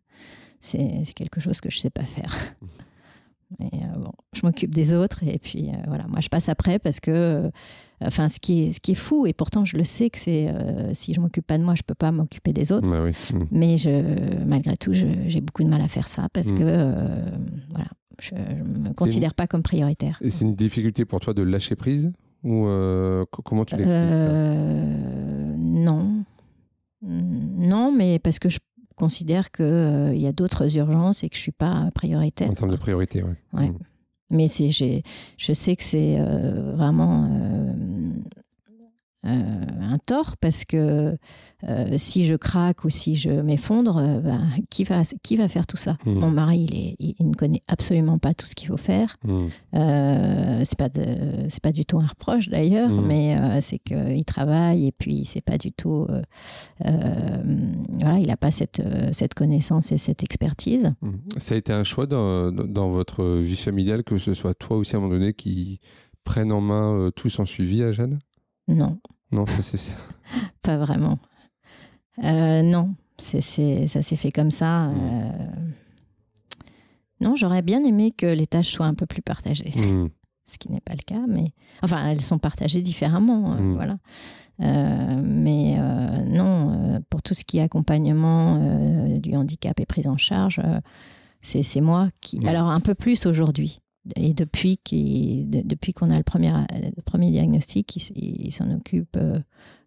C'est 0.60 1.04
quelque 1.16 1.40
chose 1.40 1.62
que 1.62 1.70
je 1.70 1.78
sais 1.80 1.90
pas 1.90 2.04
faire. 2.04 2.34
Mais 3.60 3.70
euh, 3.74 3.98
bon, 4.00 4.12
je 4.34 4.42
m'occupe 4.46 4.76
des 4.76 4.94
autres 4.94 5.24
et 5.24 5.40
puis 5.40 5.70
euh, 5.70 5.78
voilà, 5.88 6.06
moi 6.08 6.20
je 6.22 6.30
passe 6.30 6.50
après 6.50 6.78
parce 6.78 7.00
que, 7.00 7.10
euh, 7.10 7.50
enfin, 8.00 8.30
ce 8.30 8.40
qui 8.40 8.62
est 8.66 8.72
ce 8.74 8.80
qui 8.80 8.92
est 8.92 8.96
fou 8.96 9.26
et 9.26 9.34
pourtant 9.34 9.66
je 9.66 9.76
le 9.76 9.84
sais 9.84 10.12
que 10.12 10.20
c'est 10.20 10.54
si 10.94 11.16
je 11.16 11.20
m'occupe 11.20 11.48
pas 11.48 11.58
de 11.58 11.64
moi, 11.64 11.74
je 11.76 11.82
peux 11.82 11.96
pas 11.96 12.12
m'occuper 12.12 12.54
des 12.54 12.72
autres. 12.72 12.88
Bah 12.88 13.02
oui. 13.04 13.14
Mais 13.52 13.80
je, 13.80 14.44
malgré 14.46 14.78
tout, 14.78 14.94
j'ai 14.94 15.42
beaucoup 15.42 15.64
de 15.64 15.70
mal 15.70 15.82
à 15.82 15.88
faire 15.88 16.08
ça 16.08 16.28
parce 16.32 16.52
Mm. 16.52 16.58
que 16.60 16.94
voilà, 17.72 17.90
je, 18.22 18.30
je 18.36 18.64
me 18.82 18.94
considère 18.94 19.34
pas 19.34 19.48
comme 19.48 19.64
prioritaire. 19.64 20.20
Et 20.22 20.30
c'est 20.30 20.46
une 20.46 20.54
difficulté 20.56 21.06
pour 21.06 21.20
toi 21.20 21.34
de 21.34 21.42
lâcher 21.42 21.76
prise 21.76 22.12
ou 22.44 22.66
co- 23.32 23.42
comment 23.42 23.66
tu 23.66 23.76
l'expliques 23.78 23.98
ça? 23.98 24.32
Non. 25.58 26.24
Mm, 27.02 27.68
Non, 27.68 27.92
mais 27.92 28.20
parce 28.20 28.40
que 28.40 28.50
je 28.50 28.60
considère 28.96 29.52
qu'il 29.52 30.18
y 30.18 30.28
a 30.28 30.34
d'autres 30.34 30.78
urgences 30.78 31.24
et 31.24 31.30
que 31.30 31.36
je 31.36 31.42
suis 31.42 31.52
pas 31.52 31.90
prioritaire. 31.96 32.50
En 32.50 32.54
termes 32.54 32.72
de 32.72 32.76
priorité, 32.76 33.24
ouais. 33.24 33.36
Ouais. 33.54 33.70
Hmm. 33.70 33.78
Mais 34.32 34.48
je 34.48 35.54
sais 35.54 35.76
que 35.76 35.84
c'est 35.84 36.18
euh, 36.20 36.76
vraiment 36.76 37.28
euh, 39.26 39.66
un 39.82 39.98
tort 40.08 40.38
parce 40.38 40.64
que 40.64 41.18
euh, 41.68 41.98
si 41.98 42.26
je 42.26 42.36
craque 42.36 42.86
ou 42.86 42.90
si 42.90 43.16
je 43.16 43.30
m'effondre, 43.30 43.98
euh, 43.98 44.22
ben, 44.22 44.48
qui, 44.70 44.86
va, 44.86 45.02
qui 45.24 45.36
va 45.36 45.50
faire 45.50 45.68
tout 45.68 45.76
ça? 45.76 45.98
Mm. 46.06 46.14
Mon 46.14 46.32
mari, 46.32 46.68
il, 46.70 46.76
est, 46.78 46.96
il, 47.00 47.16
il 47.20 47.30
ne 47.30 47.34
connaît 47.34 47.60
absolument 47.68 48.18
pas 48.18 48.34
tout 48.34 48.46
ce 48.46 48.56
qu'il 48.56 48.70
faut 48.70 48.78
faire. 48.78 49.18
Euh, 49.74 50.62
c'est 50.64 50.78
pas 50.78 50.90
c'est 51.50 51.62
pas 51.62 51.74
du 51.74 51.86
tout 51.86 52.00
un 52.00 52.08
reproche 52.08 52.48
d'ailleurs, 52.50 52.90
Mm. 52.90 53.06
mais 53.08 53.62
c'est 53.62 53.80
qu'il 53.80 54.24
travaille 54.26 54.88
et 54.88 54.92
puis 54.94 55.26
c'est 55.26 55.42
pas 55.42 55.58
du 55.58 55.72
tout. 55.74 56.08
voilà, 56.80 58.20
il 58.20 58.28
n'a 58.28 58.38
pas 58.38 58.52
cette, 58.52 58.82
cette 59.12 59.34
connaissance 59.34 59.92
et 59.92 59.98
cette 59.98 60.24
expertise. 60.24 60.94
Hmm. 61.02 61.18
Ça 61.38 61.56
a 61.56 61.58
été 61.58 61.74
un 61.74 61.84
choix 61.84 62.06
dans, 62.06 62.52
dans 62.52 62.90
votre 62.90 63.26
vie 63.26 63.56
familiale 63.56 64.04
que 64.04 64.18
ce 64.18 64.34
soit 64.34 64.54
toi 64.54 64.78
aussi 64.78 64.96
à 64.96 65.00
un 65.00 65.02
moment 65.02 65.14
donné 65.14 65.34
qui 65.34 65.80
prenne 66.24 66.52
en 66.52 66.62
main 66.62 67.10
tout 67.16 67.30
son 67.30 67.46
suivi 67.46 67.84
à 67.84 67.92
Jeanne 67.92 68.20
Non, 68.70 69.00
Non, 69.32 69.46
ça 69.46 69.62
c'est 69.62 69.78
ça. 69.78 69.96
pas 70.62 70.78
vraiment. 70.78 71.18
Euh, 72.24 72.62
non, 72.62 72.96
c'est, 73.18 73.42
c'est- 73.42 73.88
ça 73.88 74.02
s'est 74.02 74.16
fait 74.16 74.32
comme 74.32 74.52
ça. 74.52 74.88
Mm. 74.88 74.96
euh. 74.98 75.32
Non, 77.22 77.36
j'aurais 77.36 77.62
bien 77.62 77.84
aimé 77.84 78.12
que 78.12 78.26
les 78.26 78.48
tâches 78.48 78.72
soient 78.72 78.86
un 78.86 78.94
peu 78.94 79.06
plus 79.06 79.22
partagées. 79.22 79.74
Hmm. 79.76 80.08
ce 80.52 80.58
qui 80.58 80.72
n'est 80.72 80.82
pas 80.82 80.94
le 80.94 81.04
cas, 81.06 81.22
mais 81.28 81.52
enfin, 81.84 82.08
elles 82.08 82.22
sont 82.22 82.40
partagées 82.40 82.82
différemment, 82.82 83.52
euh, 83.54 83.60
Mm. 83.60 83.74
voilà. 83.76 83.98
Mais 85.22 85.78
non, 86.26 87.02
pour 87.10 87.22
tout 87.22 87.34
ce 87.34 87.44
qui 87.46 87.60
est 87.60 87.62
accompagnement 87.62 88.58
du 89.20 89.36
handicap 89.36 89.80
et 89.80 89.86
prise 89.86 90.08
en 90.08 90.18
charge, 90.18 90.60
c'est 91.42 91.82
moi 91.82 92.10
qui. 92.22 92.40
Mm. 92.40 92.48
Alors 92.48 92.70
un 92.70 92.80
peu 92.82 92.94
plus 92.96 93.26
aujourd'hui. 93.26 93.80
Et 94.16 94.34
depuis 94.34 94.80
de- 94.92 95.62
depuis 95.68 95.94
qu'on 95.94 96.10
a 96.12 96.18
le 96.18 96.24
premier, 96.24 96.52
le 96.52 97.02
premier 97.04 97.32
diagnostic, 97.32 98.12
il, 98.16 98.52
s'en 98.52 98.70
occupe 98.74 99.18
euh, 99.18 99.40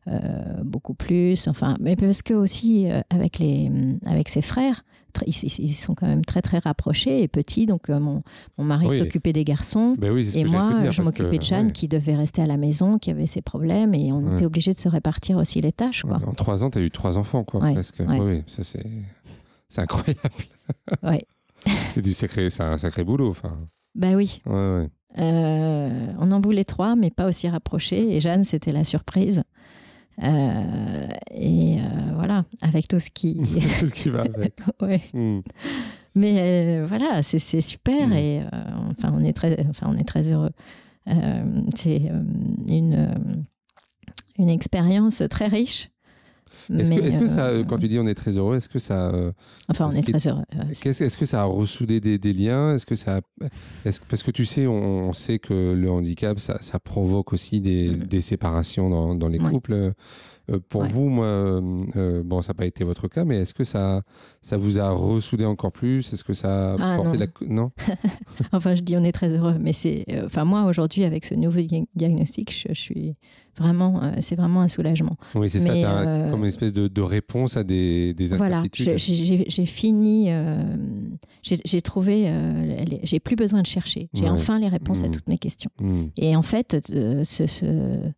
euh, 0.08 0.62
beaucoup 0.64 0.94
plus. 0.94 1.46
Enfin, 1.48 1.76
mais 1.80 1.96
parce 1.96 2.22
que 2.22 2.34
aussi 2.34 2.90
euh, 2.90 3.00
avec 3.10 3.38
les, 3.38 3.70
avec 4.06 4.28
ses 4.28 4.42
frères, 4.42 4.84
ils, 5.26 5.32
sont 5.74 5.94
quand 5.94 6.06
même 6.06 6.24
très 6.24 6.40
très 6.42 6.58
rapprochés 6.58 7.22
et 7.22 7.28
petits. 7.28 7.66
Donc 7.66 7.90
euh, 7.90 8.00
mon, 8.00 8.22
mon 8.58 8.64
mari 8.64 8.86
Oui. 8.88 8.98
s'occupait 8.98 9.32
des 9.32 9.44
garçons. 9.44 9.94
Ben 9.98 10.10
oui, 10.10 10.28
Et 10.36 10.44
moi, 10.44 10.72
dire, 10.80 10.90
je 10.92 11.02
m'occupais 11.02 11.38
de 11.38 11.42
Jeanne 11.42 11.66
ouais. 11.66 11.72
qui 11.72 11.86
devait 11.86 12.16
rester 12.16 12.42
à 12.42 12.46
la 12.46 12.56
maison, 12.56 12.98
qui 12.98 13.10
avait 13.10 13.26
ses 13.26 13.42
problèmes, 13.42 13.94
et 13.94 14.10
on 14.12 14.22
Ouais. 14.22 14.34
était 14.36 14.46
obligé 14.46 14.72
de 14.72 14.78
se 14.78 14.88
répartir 14.88 15.36
aussi 15.36 15.60
les 15.60 15.72
tâches. 15.72 16.02
Quoi. 16.02 16.18
Ouais, 16.18 16.24
En 16.26 16.34
trois 16.34 16.64
ans, 16.64 16.70
tu 16.70 16.78
as 16.78 16.82
eu 16.82 16.90
trois 16.90 17.18
enfants, 17.18 17.44
quoi, 17.44 17.60
ouais, 17.60 17.74
ça 18.46 18.64
c'est 18.64 18.86
c'est 19.68 19.80
incroyable. 19.80 20.20
C'est 21.90 22.02
du 22.02 22.12
sacré, 22.12 22.50
c'est 22.50 22.62
un 22.64 22.76
sacré 22.76 23.04
boulot. 23.04 23.30
Enfin, 23.30 23.56
Bah 23.94 24.12
oui, 24.14 24.42
ouais, 24.46 24.52
ouais. 24.52 24.90
Euh, 25.18 26.06
on 26.18 26.32
en 26.32 26.40
voulait 26.40 26.64
trois, 26.64 26.96
mais 26.96 27.10
pas 27.10 27.28
aussi 27.28 27.48
rapprochés. 27.48 28.16
Et 28.16 28.20
Jeanne, 28.20 28.44
c'était 28.44 28.72
la 28.72 28.84
surprise. 28.84 29.42
Euh, 30.22 31.06
et 31.30 31.76
euh, 31.78 32.12
voilà, 32.14 32.44
avec 32.62 32.88
tout 32.88 32.98
ce 33.00 33.10
qui. 33.10 33.34
Tout 33.78 33.86
ce 33.86 33.94
qui 33.94 34.08
va 34.08 34.22
avec. 34.22 34.54
ouais. 34.80 35.02
Hmm. 35.12 35.40
Mais 36.14 36.82
voilà, 36.84 37.22
c'est 37.22 37.38
super 37.60 38.08
Mm. 38.08 38.12
et 38.12 38.42
enfin 38.90 39.12
on 39.14 39.24
est 39.24 39.32
très, 39.32 39.66
enfin 39.70 39.86
on 39.88 39.96
est 39.96 40.04
très 40.04 40.30
heureux. 40.30 40.50
C'est 41.74 42.02
une 42.68 43.08
une 44.38 44.50
expérience 44.50 45.22
très 45.30 45.46
riche. 45.46 45.90
Est-ce 46.72 47.18
que, 47.18 47.26
ça, 47.26 47.46
euh, 47.46 47.64
quand 47.64 47.78
tu 47.78 47.88
dis 47.88 47.98
on 47.98 48.06
est 48.06 48.14
très 48.14 48.38
heureux, 48.38 48.56
est-ce 48.56 48.68
que 48.68 48.78
ça, 48.78 49.08
euh, 49.10 49.32
enfin 49.68 49.86
on 49.86 49.90
est-ce 49.90 49.98
est 50.10 50.18
très 50.18 50.28
heureux. 50.30 50.42
Que 51.18 51.26
ça 51.26 51.40
a 51.42 51.44
ressoudé 51.44 52.00
des, 52.00 52.18
des 52.18 52.32
liens? 52.32 52.74
Est-ce 52.74 52.86
que 52.86 52.94
ça, 52.94 53.20
que- 54.00 54.06
parce 54.08 54.22
que 54.22 54.30
tu 54.30 54.44
sais, 54.46 54.66
on, 54.66 55.08
on 55.08 55.12
sait 55.12 55.38
que 55.38 55.72
le 55.74 55.90
handicap, 55.90 56.38
ça, 56.38 56.58
ça 56.60 56.78
provoque 56.78 57.32
aussi 57.32 57.60
des, 57.60 57.90
des 57.90 58.20
séparations 58.20 58.88
dans, 58.90 59.14
dans 59.14 59.28
les 59.28 59.38
Ouais. 59.40 59.50
couples. 59.50 59.92
Euh, 60.50 60.58
pour 60.68 60.82
Ouais. 60.82 60.88
vous, 60.88 61.08
moi, 61.08 61.26
euh, 61.26 61.84
euh, 61.96 62.22
bon, 62.24 62.42
ça 62.42 62.48
n'a 62.50 62.54
pas 62.54 62.66
été 62.66 62.82
votre 62.82 63.06
cas, 63.06 63.24
mais 63.24 63.36
est-ce 63.42 63.54
que 63.54 63.62
ça, 63.64 64.02
ça 64.40 64.56
vous 64.56 64.78
a 64.80 64.90
ressoudé 64.90 65.44
encore 65.44 65.70
plus? 65.72 66.12
Est-ce 66.12 66.24
que 66.24 66.34
ça 66.34 66.72
a 66.72 66.76
Ah, 66.80 66.96
porté 66.96 67.16
non. 67.18 67.24
la, 67.40 67.46
non? 67.54 67.70
Enfin, 68.52 68.74
je 68.74 68.82
dis 68.82 68.96
on 68.96 69.04
est 69.04 69.12
très 69.12 69.28
heureux, 69.30 69.54
mais 69.60 69.72
c'est, 69.72 70.04
enfin 70.24 70.44
moi 70.44 70.64
aujourd'hui 70.64 71.04
avec 71.04 71.24
ce 71.24 71.34
nouveau 71.34 71.60
dia- 71.60 71.84
diagnostic, 71.94 72.52
je, 72.52 72.68
je 72.74 72.80
suis 72.80 73.14
vraiment, 73.56 74.00
c'est 74.20 74.34
vraiment 74.34 74.62
un 74.62 74.68
soulagement. 74.68 75.16
Oui, 75.36 75.48
c'est 75.48 75.60
ça. 75.60 75.72
Un- 75.72 76.30
comme 76.30 76.40
une 76.40 76.46
espèce 76.48 76.72
de, 76.72 76.88
de 76.88 77.02
réponse 77.02 77.56
à 77.56 77.62
des, 77.64 78.12
des 78.14 78.26
Voilà, 78.28 78.58
incertitudes. 78.58 79.44
j'ai 79.48 79.66
fini, 79.66 80.30
j'ai 81.42 81.80
trouvé, 81.82 82.32
j'ai 83.02 83.20
plus 83.20 83.36
besoin 83.36 83.62
de 83.62 83.66
chercher. 83.66 84.08
J'ai 84.14 84.24
Ouais. 84.24 84.30
enfin 84.30 84.58
les 84.58 84.68
réponses 84.68 85.02
à 85.02 85.06
Mhm. 85.06 85.12
toutes 85.12 85.28
mes 85.28 85.38
questions. 85.38 85.70
Hmm. 85.80 86.04
Et 86.16 86.34
en 86.34 86.42
fait, 86.42 86.76
ce, 87.24 87.46
ce- 87.46 88.10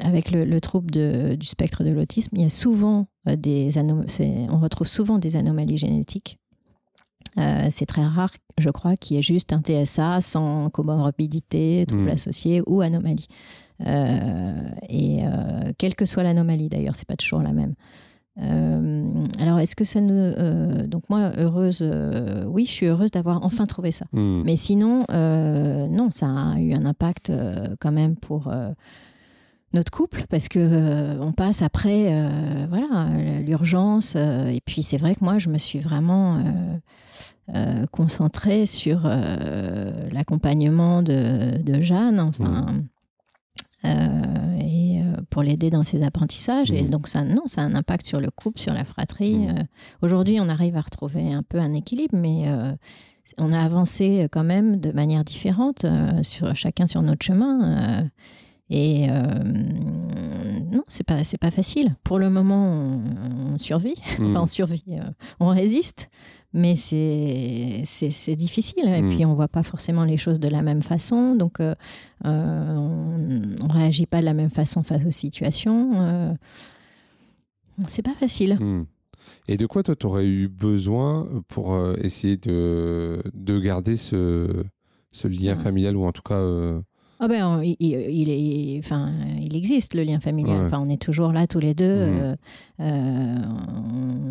avec 0.00 0.30
le, 0.30 0.44
le 0.44 0.60
trouble 0.60 0.90
de- 0.90 1.34
du 1.34 1.46
spectre 1.46 1.84
de 1.84 1.90
l'autisme, 1.90 2.36
il 2.36 2.42
y 2.42 2.46
a 2.46 2.50
souvent 2.50 3.06
euh, 3.28 3.36
des 3.36 3.70
on 4.50 4.58
retrouve 4.58 4.86
souvent 4.86 5.18
des 5.18 5.36
anomalies 5.36 5.76
génétiques. 5.76 6.38
Euh, 7.36 7.68
c'est 7.70 7.86
très 7.86 8.04
rare, 8.04 8.32
je 8.58 8.70
crois, 8.70 8.96
qu'il 8.96 9.16
y 9.16 9.18
ait 9.18 9.22
juste 9.22 9.52
un 9.52 9.60
TSA 9.60 10.20
sans 10.20 10.70
comorbidité, 10.70 11.84
trouble 11.86 12.04
Mm. 12.04 12.08
associé 12.08 12.62
ou 12.66 12.80
anomalie. 12.80 13.26
Euh, 13.86 14.58
et 14.88 15.20
euh, 15.24 15.72
quelle 15.78 15.94
que 15.94 16.04
soit 16.04 16.22
l'anomalie, 16.24 16.68
d'ailleurs, 16.68 16.96
c'est 16.96 17.06
pas 17.06 17.16
toujours 17.16 17.42
la 17.42 17.52
même. 17.52 17.74
Euh, 18.40 19.04
alors, 19.40 19.58
est-ce 19.58 19.74
que 19.74 19.84
ça 19.84 20.00
nous. 20.00 20.14
euh, 20.14 20.86
donc, 20.86 21.08
moi, 21.10 21.32
heureuse, 21.36 21.80
euh, 21.82 22.44
oui, 22.46 22.64
je 22.66 22.70
suis 22.70 22.86
heureuse 22.86 23.10
d'avoir 23.10 23.44
enfin 23.44 23.66
trouvé 23.66 23.90
ça. 23.90 24.06
Hmm. 24.12 24.42
Mais 24.44 24.56
sinon, 24.56 25.04
non, 25.08 26.08
ça 26.10 26.26
a 26.28 26.58
eu 26.60 26.72
un 26.72 26.84
impact 26.86 27.32
quand 27.80 27.92
même 27.92 28.16
pour 28.16 28.50
notre 29.74 29.90
couple 29.92 30.24
parce 30.30 30.48
que 30.48 30.58
euh, 30.58 31.18
on 31.20 31.32
passe 31.32 31.60
après, 31.60 32.06
euh, 32.08 32.66
voilà, 32.70 33.08
l'urgence. 33.44 34.14
euh, 34.16 34.48
et 34.48 34.62
puis 34.64 34.82
c'est 34.82 34.96
vrai 34.96 35.14
que 35.14 35.22
moi, 35.22 35.36
je 35.36 35.50
me 35.50 35.58
suis 35.58 35.78
vraiment 35.78 36.40
concentrée 37.92 38.66
sur 38.66 39.10
l'accompagnement 40.12 41.02
de, 41.02 41.60
de 41.62 41.80
Jeanne, 41.80 42.20
enfin. 42.20 42.66
euh, 43.84 44.58
et 44.60 44.87
pour 45.30 45.42
l'aider 45.42 45.70
dans 45.70 45.84
ses 45.84 46.02
apprentissages 46.02 46.70
et 46.70 46.82
Mhm. 46.82 46.90
donc 46.90 47.08
ça 47.08 47.24
non 47.24 47.42
ça 47.46 47.62
a 47.62 47.64
un 47.64 47.74
impact 47.74 48.06
sur 48.06 48.20
le 48.20 48.30
couple 48.30 48.60
sur 48.60 48.72
la 48.74 48.84
fratrie 48.84 49.38
Mhm. 49.38 49.48
Euh, 49.58 49.62
aujourd'hui 50.02 50.40
on 50.40 50.48
arrive 50.48 50.76
à 50.76 50.80
retrouver 50.80 51.32
un 51.32 51.42
peu 51.42 51.58
un 51.58 51.72
équilibre 51.74 52.16
mais 52.16 52.44
euh, 52.48 52.72
on 53.36 53.52
a 53.52 53.60
avancé 53.60 54.26
quand 54.32 54.44
même 54.44 54.80
de 54.80 54.90
manière 54.92 55.22
différente, 55.22 55.84
euh, 55.84 56.22
sur, 56.22 56.54
chacun 56.56 56.86
sur 56.86 57.02
notre 57.02 57.24
chemin. 57.24 58.00
euh, 58.00 58.02
et 58.70 59.06
euh, 59.10 59.22
non, 60.72 60.82
c'est 60.88 61.04
pas, 61.04 61.24
c'est 61.24 61.38
pas 61.38 61.50
facile. 61.50 61.94
Pour 62.04 62.18
le 62.18 62.28
moment, 62.30 62.66
on, 62.70 63.54
on 63.54 63.58
survit. 63.58 63.94
Hmm. 64.18 64.26
Enfin, 64.30 64.42
on 64.42 64.46
survit, 64.46 64.82
euh, 64.90 65.00
on 65.40 65.48
résiste. 65.48 66.10
Mais 66.54 66.76
c'est, 66.76 67.82
difficile. 68.36 68.88
Et 68.88 69.02
Mm. 69.02 69.08
puis, 69.10 69.24
on 69.26 69.34
voit 69.34 69.48
pas 69.48 69.62
forcément 69.62 70.04
les 70.04 70.16
choses 70.16 70.40
de 70.40 70.48
la 70.48 70.62
même 70.62 70.82
façon. 70.82 71.34
Donc, 71.34 71.60
euh, 71.60 71.74
euh, 72.24 72.74
on, 72.76 73.42
on 73.64 73.68
réagit 73.68 74.06
pas 74.06 74.20
de 74.20 74.24
la 74.24 74.34
même 74.34 74.50
façon 74.50 74.82
face 74.82 75.04
aux 75.04 75.10
situations. 75.10 75.90
euh, 76.00 76.32
C'est 77.86 78.02
pas 78.02 78.14
facile. 78.14 78.54
Hmm. 78.60 78.84
Et 79.46 79.56
de 79.56 79.66
quoi 79.66 79.82
toi, 79.82 79.94
tu 79.94 80.06
aurais 80.06 80.26
eu 80.26 80.48
besoin 80.48 81.28
pour 81.48 81.74
euh, 81.74 81.94
essayer 82.02 82.36
de, 82.38 83.22
de 83.34 83.60
garder 83.60 83.96
ce, 83.96 84.64
ce 85.12 85.28
lien 85.28 85.54
Ah. 85.58 85.62
familial 85.62 85.96
ou 85.96 86.04
en 86.04 86.12
tout 86.12 86.22
cas. 86.22 86.40
Ah 87.20 87.26
ben, 87.28 87.60
il, 87.64 87.76
il- 87.80 88.10
il 88.10 88.28
est, 88.30 88.78
enfin, 88.78 89.10
il 89.40 89.56
existe 89.56 89.94
le 89.94 90.02
lien 90.04 90.20
familial. 90.20 90.60
Ouais. 90.60 90.66
Enfin, 90.66 90.78
on 90.84 90.88
est 90.88 91.00
toujours 91.02 91.32
là 91.32 91.46
tous 91.46 91.58
les 91.58 91.74
deux. 91.74 92.06
Mhm. 92.06 92.18
euh, 92.20 92.36
euh, 92.80 93.36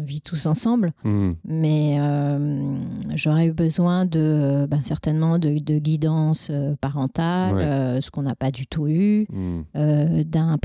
on 0.01 0.03
vit 0.05 0.21
tous 0.21 0.45
ensemble. 0.45 0.93
hmm, 1.03 1.31
Mais 1.45 1.97
euh, 1.99 2.77
j'aurais 3.15 3.47
eu 3.47 3.51
besoin 3.51 4.05
de, 4.05 4.65
ben, 4.69 4.81
certainement 4.81 5.37
de, 5.37 5.59
de 5.59 5.79
guidance 5.79 6.47
euh, 6.49 6.75
parentale, 6.79 7.55
Ouais. 7.55 7.63
euh, 7.63 8.01
ce 8.01 8.09
qu'on 8.09 8.21
n'a 8.21 8.35
pas 8.35 8.51
du 8.51 8.67
tout 8.67 8.87
eu, 8.87 9.27
euh, 9.75 10.23
d'un 10.23 10.57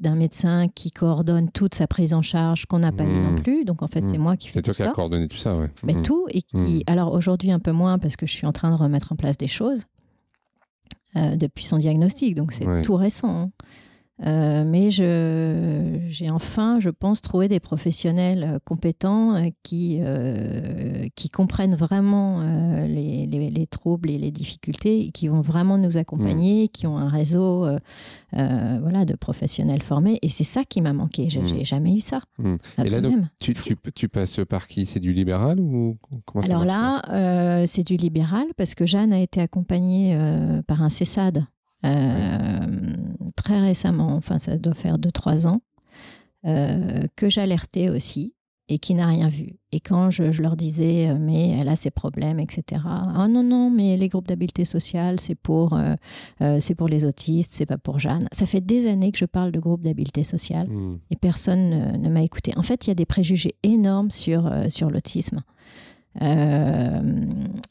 d'un 0.00 0.14
médecin 0.16 0.66
qui 0.74 0.90
coordonne 0.90 1.50
toute 1.50 1.74
sa 1.74 1.86
prise 1.86 2.12
en 2.12 2.22
charge 2.22 2.66
qu'on 2.66 2.80
n'a 2.80 2.92
pas 2.92 3.04
eu 3.04 3.08
non 3.08 3.30
Mhm. 3.32 3.40
plus. 3.42 3.64
Donc 3.64 3.82
en 3.82 3.88
fait, 3.88 4.04
c'est 4.06 4.16
Mhm. 4.18 4.22
moi 4.22 4.36
qui 4.36 4.48
fais 4.48 4.54
C'est 4.54 4.62
toi 4.62 4.74
tout 4.74 4.76
qui 4.76 4.82
as 4.82 4.86
ça. 4.86 4.92
coordonné 4.92 5.28
tout 5.28 5.36
ça, 5.36 5.56
ouais. 5.56 5.70
Mais 5.84 5.94
Hmm. 5.94 6.02
tout 6.02 6.26
et 6.30 6.42
qui, 6.42 6.84
alors 6.86 7.12
aujourd'hui 7.12 7.50
un 7.52 7.58
peu 7.58 7.72
moins 7.72 7.98
parce 7.98 8.16
que 8.16 8.26
je 8.26 8.32
suis 8.32 8.46
en 8.46 8.52
train 8.52 8.70
de 8.70 8.76
remettre 8.76 9.12
en 9.12 9.16
place 9.16 9.38
des 9.38 9.48
choses 9.48 9.82
euh, 11.16 11.36
depuis 11.36 11.64
son 11.64 11.78
diagnostic, 11.78 12.34
donc 12.34 12.52
c'est 12.52 12.66
Ouais. 12.66 12.82
tout 12.82 12.94
récent. 12.94 13.28
hein. 13.28 13.50
Euh, 14.26 14.64
mais 14.66 14.90
j'ai 14.90 16.30
enfin, 16.30 16.78
je 16.78 16.90
pense, 16.90 17.22
trouvé 17.22 17.48
des 17.48 17.58
professionnels 17.60 18.44
euh, 18.44 18.58
compétents 18.64 19.34
euh, 19.36 19.48
qui, 19.62 19.98
euh, 20.02 21.06
qui 21.16 21.30
comprennent 21.30 21.74
vraiment 21.74 22.40
euh, 22.42 22.86
les, 22.86 23.24
les- 23.26 23.50
les 23.50 23.66
troubles 23.66 24.10
et 24.10 24.18
les 24.18 24.30
difficultés 24.30 25.06
et 25.06 25.10
qui 25.10 25.28
vont 25.28 25.40
vraiment 25.40 25.78
nous 25.78 25.96
accompagner, 25.96 26.68
qui 26.68 26.86
ont 26.86 26.98
un 26.98 27.08
réseau 27.08 27.66
voilà, 28.32 29.04
de 29.04 29.14
professionnels 29.14 29.82
formés. 29.82 30.18
Et 30.22 30.28
c'est 30.28 30.44
ça 30.44 30.64
qui 30.64 30.80
m'a 30.82 30.92
manqué. 30.92 31.28
Je 31.30 31.40
Mm. 31.40 31.44
n'ai 31.56 31.64
jamais 31.64 31.94
eu 31.94 32.00
ça. 32.00 32.20
Mm. 32.38 32.56
Ah, 32.76 32.84
Et 32.86 32.90
là, 32.90 33.00
donc, 33.00 33.14
même. 33.14 33.28
Tu, 33.40 33.54
tu, 33.54 33.76
tu 33.94 34.08
passes 34.08 34.40
par 34.48 34.66
qui? 34.66 34.84
C'est 34.86 35.00
du 35.00 35.12
libéral 35.12 35.58
ou 35.60 35.96
comment 36.26 36.42
ça 36.44 36.52
Alors 36.54 36.64
là, 36.64 37.66
c'est 37.66 37.82
du 37.86 37.96
libéral 37.96 38.44
parce 38.56 38.74
que 38.74 38.84
Jeanne 38.86 39.12
a 39.12 39.20
été 39.20 39.40
accompagnée 39.40 40.16
par 40.66 40.82
un 40.82 40.90
CESAD 40.90 41.44
euh, 41.84 42.66
très 43.36 43.60
récemment, 43.60 44.14
enfin 44.16 44.38
ça 44.38 44.56
doit 44.56 44.74
faire 44.74 44.98
2-3 44.98 45.46
ans, 45.46 45.60
euh, 46.46 47.02
que 47.16 47.28
j'alertais 47.30 47.88
aussi 47.88 48.34
et 48.72 48.78
qui 48.78 48.94
n'a 48.94 49.06
rien 49.06 49.28
vu. 49.28 49.56
Et 49.72 49.80
quand 49.80 50.12
je, 50.12 50.30
je 50.30 50.42
leur 50.42 50.54
disais, 50.54 51.08
euh, 51.08 51.16
mais 51.18 51.48
elle 51.58 51.68
a 51.68 51.74
ses 51.74 51.90
problèmes, 51.90 52.38
etc. 52.38 52.82
Ah 52.86 53.26
non, 53.28 53.42
non, 53.42 53.68
mais 53.68 53.96
les 53.96 54.08
groupes 54.08 54.28
d'habileté 54.28 54.64
sociale, 54.64 55.18
c'est 55.18 55.34
pour, 55.34 55.74
euh, 55.74 55.96
c'est 56.60 56.76
pour 56.76 56.86
les 56.86 57.04
autistes, 57.04 57.50
c'est 57.52 57.66
pas 57.66 57.78
pour 57.78 57.98
Jeanne. 57.98 58.28
Ça 58.30 58.46
fait 58.46 58.60
des 58.60 58.88
années 58.88 59.10
que 59.10 59.18
je 59.18 59.24
parle 59.24 59.50
de 59.50 59.58
groupes 59.58 59.82
d'habileté 59.82 60.22
sociale 60.22 60.68
Hmm. 60.68 60.98
et 61.10 61.16
personne 61.16 61.70
ne, 61.70 61.96
ne 61.96 62.08
m'a 62.08 62.22
écouté. 62.22 62.52
En 62.56 62.62
fait, 62.62 62.86
il 62.86 62.90
y 62.90 62.92
a 62.92 62.94
des 62.94 63.06
préjugés 63.06 63.56
énormes 63.64 64.10
sur, 64.12 64.48
sur 64.68 64.88
l'autisme. 64.88 65.40
Euh, 66.22 67.00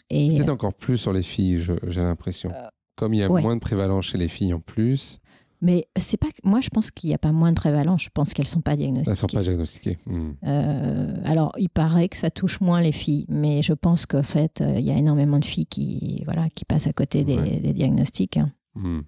et 0.09 0.35
Peut-être 0.35 0.49
encore 0.49 0.73
plus 0.73 0.97
sur 0.97 1.13
les 1.13 1.23
filles, 1.23 1.61
j'ai 1.87 2.01
l'impression. 2.01 2.51
Comme 2.99 3.13
il 3.13 3.21
y 3.21 3.23
a 3.23 3.29
ouais. 3.31 3.41
moins 3.41 3.55
de 3.55 3.61
prévalence 3.61 4.05
chez 4.05 4.17
les 4.17 4.27
filles 4.27 4.53
en 4.53 4.59
plus, 4.59 5.19
mais 5.61 5.87
c'est 5.97 6.17
pas 6.17 6.27
moi 6.43 6.59
je 6.61 6.69
pense 6.69 6.91
qu'il 6.91 7.09
n'y 7.09 7.13
a 7.13 7.17
pas 7.17 7.31
moins 7.31 7.51
de 7.51 7.55
prévalence, 7.55 8.03
je 8.03 8.09
pense 8.13 8.33
qu'elles 8.33 8.45
sont 8.47 8.59
pas 8.61 8.73
elles 8.73 8.79
ne 8.79 8.83
diagnostiquées. 9.01 9.15
sont 9.15 9.27
pas 9.37 9.41
diagnostiquées. 9.43 9.97
Hmm. 10.05 10.31
Euh, 10.45 11.15
alors 11.23 11.53
il 11.57 11.69
paraît 11.69 12.09
que 12.09 12.17
ça 12.17 12.29
touche 12.29 12.59
moins 12.61 12.81
les 12.81 12.91
filles, 12.91 13.25
mais 13.29 13.61
je 13.61 13.73
pense 13.73 14.05
qu'en 14.05 14.23
fait 14.23 14.59
euh, 14.61 14.77
il 14.79 14.85
y 14.85 14.91
a 14.91 14.97
énormément 14.97 15.39
de 15.39 15.45
filles 15.45 15.65
qui 15.65 16.21
voilà 16.25 16.47
qui 16.55 16.65
passent 16.65 16.87
à 16.87 16.93
côté 16.93 17.23
des, 17.23 17.37
Ouais. 17.37 17.59
des 17.61 17.73
diagnostics. 17.73 18.37
hein. 18.37 18.51
Hmm. 18.75 19.01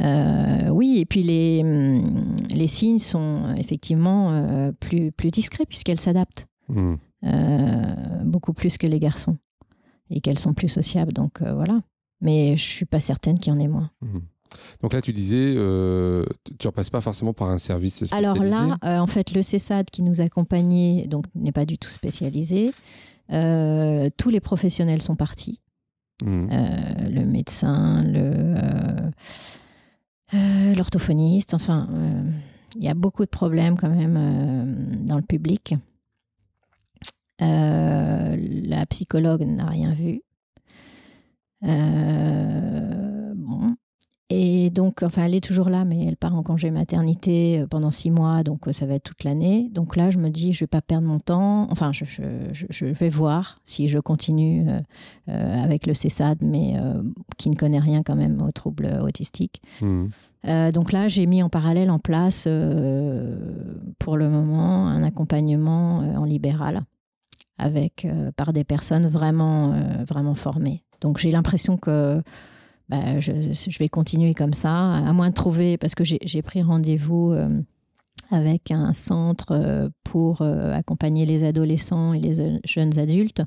Euh, 0.00 0.68
oui, 0.70 0.98
et 1.00 1.04
puis 1.06 1.22
les, 1.22 1.60
hum, 1.62 2.36
les 2.54 2.66
signes 2.66 2.98
sont 2.98 3.54
effectivement 3.56 4.30
euh, 4.32 4.72
plus, 4.72 5.12
plus 5.12 5.30
discrets 5.30 5.66
puisqu'elles 5.66 6.00
s'adaptent 6.00 6.46
Hmm. 6.68 6.94
beaucoup 8.24 8.54
plus 8.54 8.78
que 8.78 8.86
les 8.86 8.98
garçons 8.98 9.36
et 10.10 10.20
qu'elles 10.20 10.38
sont 10.38 10.54
plus 10.54 10.68
sociables. 10.70 11.12
Donc 11.12 11.42
voilà. 11.42 11.80
Mais 12.24 12.56
je 12.56 12.62
suis 12.62 12.86
pas 12.86 13.00
certaine 13.00 13.38
qu'il 13.38 13.52
y 13.52 13.56
en 13.56 13.60
ait 13.60 13.68
moins. 13.68 13.90
Hmm. 14.00 14.20
Donc 14.82 14.92
là, 14.92 15.00
tu 15.00 15.12
disais, 15.12 15.54
euh, 15.56 16.24
tu 16.44 16.66
ne 16.66 16.68
repasses 16.68 16.90
pas 16.90 17.00
forcément 17.00 17.32
par 17.32 17.48
un 17.48 17.58
service 17.58 17.96
spécialisé. 17.96 18.26
Alors 18.26 18.42
là, 18.42 18.78
euh, 18.84 18.98
en 18.98 19.06
fait, 19.06 19.32
le 19.32 19.42
CESAD 19.42 19.90
qui 19.90 20.02
nous 20.02 20.20
accompagnait 20.20 21.06
donc 21.06 21.26
n'est 21.34 21.52
pas 21.52 21.64
du 21.64 21.78
tout 21.78 21.90
spécialisé. 21.90 22.72
Euh, 23.32 24.10
tous 24.16 24.30
les 24.30 24.40
professionnels 24.40 25.02
sont 25.02 25.16
partis. 25.16 25.60
Euh, 26.24 26.48
le 27.10 27.24
médecin, 27.24 28.02
le 28.04 28.54
l'orthophoniste. 30.76 31.54
Enfin, 31.54 31.88
il 32.76 32.82
y 32.82 32.88
a 32.88 32.94
beaucoup 32.94 33.24
de 33.24 33.30
problèmes 33.30 33.76
quand 33.76 33.90
même 33.90 34.96
dans 35.06 35.16
le 35.16 35.22
public. 35.22 35.74
La 37.38 38.86
psychologue 38.86 39.42
n'a 39.42 39.66
rien 39.66 39.92
vu. 39.92 40.23
Euh, 41.64 43.32
bon. 43.36 43.74
Et 44.30 44.70
donc, 44.70 45.02
enfin, 45.02 45.24
elle 45.24 45.34
est 45.34 45.44
toujours 45.44 45.68
là, 45.68 45.84
mais 45.84 46.06
elle 46.06 46.16
part 46.16 46.34
en 46.34 46.42
congé 46.42 46.70
maternité 46.70 47.60
euh, 47.60 47.66
pendant 47.66 47.90
six 47.90 48.10
mois, 48.10 48.42
donc 48.42 48.66
euh, 48.66 48.72
ça 48.72 48.86
va 48.86 48.94
être 48.94 49.02
toute 49.04 49.22
l'année. 49.22 49.68
Donc 49.72 49.96
là, 49.96 50.08
je 50.10 50.18
me 50.18 50.30
dis, 50.30 50.52
je 50.54 50.60
vais 50.60 50.66
pas 50.66 50.80
perdre 50.80 51.06
mon 51.06 51.20
temps. 51.20 51.68
Enfin, 51.70 51.92
je, 51.92 52.04
je- 52.06 52.22
je- 52.52 52.66
je 52.70 52.86
vais 52.86 53.10
voir 53.10 53.60
si 53.64 53.86
je 53.86 53.98
continue 53.98 54.66
euh, 55.28 55.62
avec 55.64 55.86
le 55.86 55.92
CESAD, 55.94 56.38
mais 56.40 56.74
euh, 56.78 57.02
qui 57.36 57.50
ne 57.50 57.54
connaît 57.54 57.78
rien 57.78 58.02
quand 58.02 58.16
même 58.16 58.40
aux 58.42 58.50
troubles 58.52 58.98
autistiques. 59.02 59.60
Euh, 60.46 60.72
donc 60.72 60.92
là, 60.92 61.06
j'ai 61.08 61.26
mis 61.26 61.42
en 61.42 61.48
parallèle 61.50 61.90
en 61.90 61.98
place, 61.98 62.48
pour 63.98 64.16
le 64.16 64.28
moment, 64.30 64.86
un 64.88 65.02
accompagnement 65.02 65.98
en 65.98 66.24
libéral 66.24 66.82
avec 67.56 68.06
par 68.36 68.52
des 68.52 68.64
personnes 68.64 69.06
vraiment 69.06 69.74
vraiment 70.06 70.34
formées. 70.34 70.83
Donc 71.04 71.18
j'ai 71.18 71.30
l'impression 71.30 71.76
que 71.76 72.20
bah, 72.88 73.20
je, 73.20 73.32
je 73.52 73.78
vais 73.78 73.88
continuer 73.88 74.34
comme 74.34 74.54
ça, 74.54 74.94
à 74.94 75.12
moins 75.12 75.28
de 75.28 75.34
trouver, 75.34 75.76
parce 75.78 75.94
que 75.94 76.02
j'ai 76.04 76.42
pris 76.42 76.62
rendez-vous 76.62 77.32
euh, 77.32 77.48
avec 78.30 78.70
un 78.70 78.92
centre 78.94 79.52
euh, 79.52 79.88
pour 80.02 80.40
euh, 80.40 80.72
accompagner 80.72 81.26
les 81.26 81.44
adolescents 81.44 82.14
et 82.14 82.20
les 82.20 82.58
jeunes 82.64 82.98
adultes, 82.98 83.42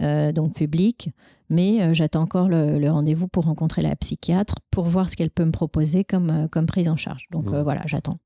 euh, 0.00 0.32
donc 0.32 0.54
public. 0.54 1.10
Mais 1.50 1.94
j'attends 1.94 2.22
encore 2.22 2.48
le, 2.48 2.78
le 2.78 2.90
rendez-vous 2.90 3.28
pour 3.28 3.44
rencontrer 3.44 3.82
la 3.82 3.94
psychiatre 3.96 4.54
pour 4.70 4.86
voir 4.86 5.10
ce 5.10 5.14
qu'elle 5.16 5.30
peut 5.30 5.44
me 5.44 5.52
proposer 5.52 6.02
comme, 6.02 6.48
comme 6.50 6.64
prise 6.64 6.88
en 6.88 6.96
charge. 6.96 7.26
Donc 7.30 7.48
euh, 7.48 7.62
voilà, 7.62 7.82
j'attends. 7.86 8.18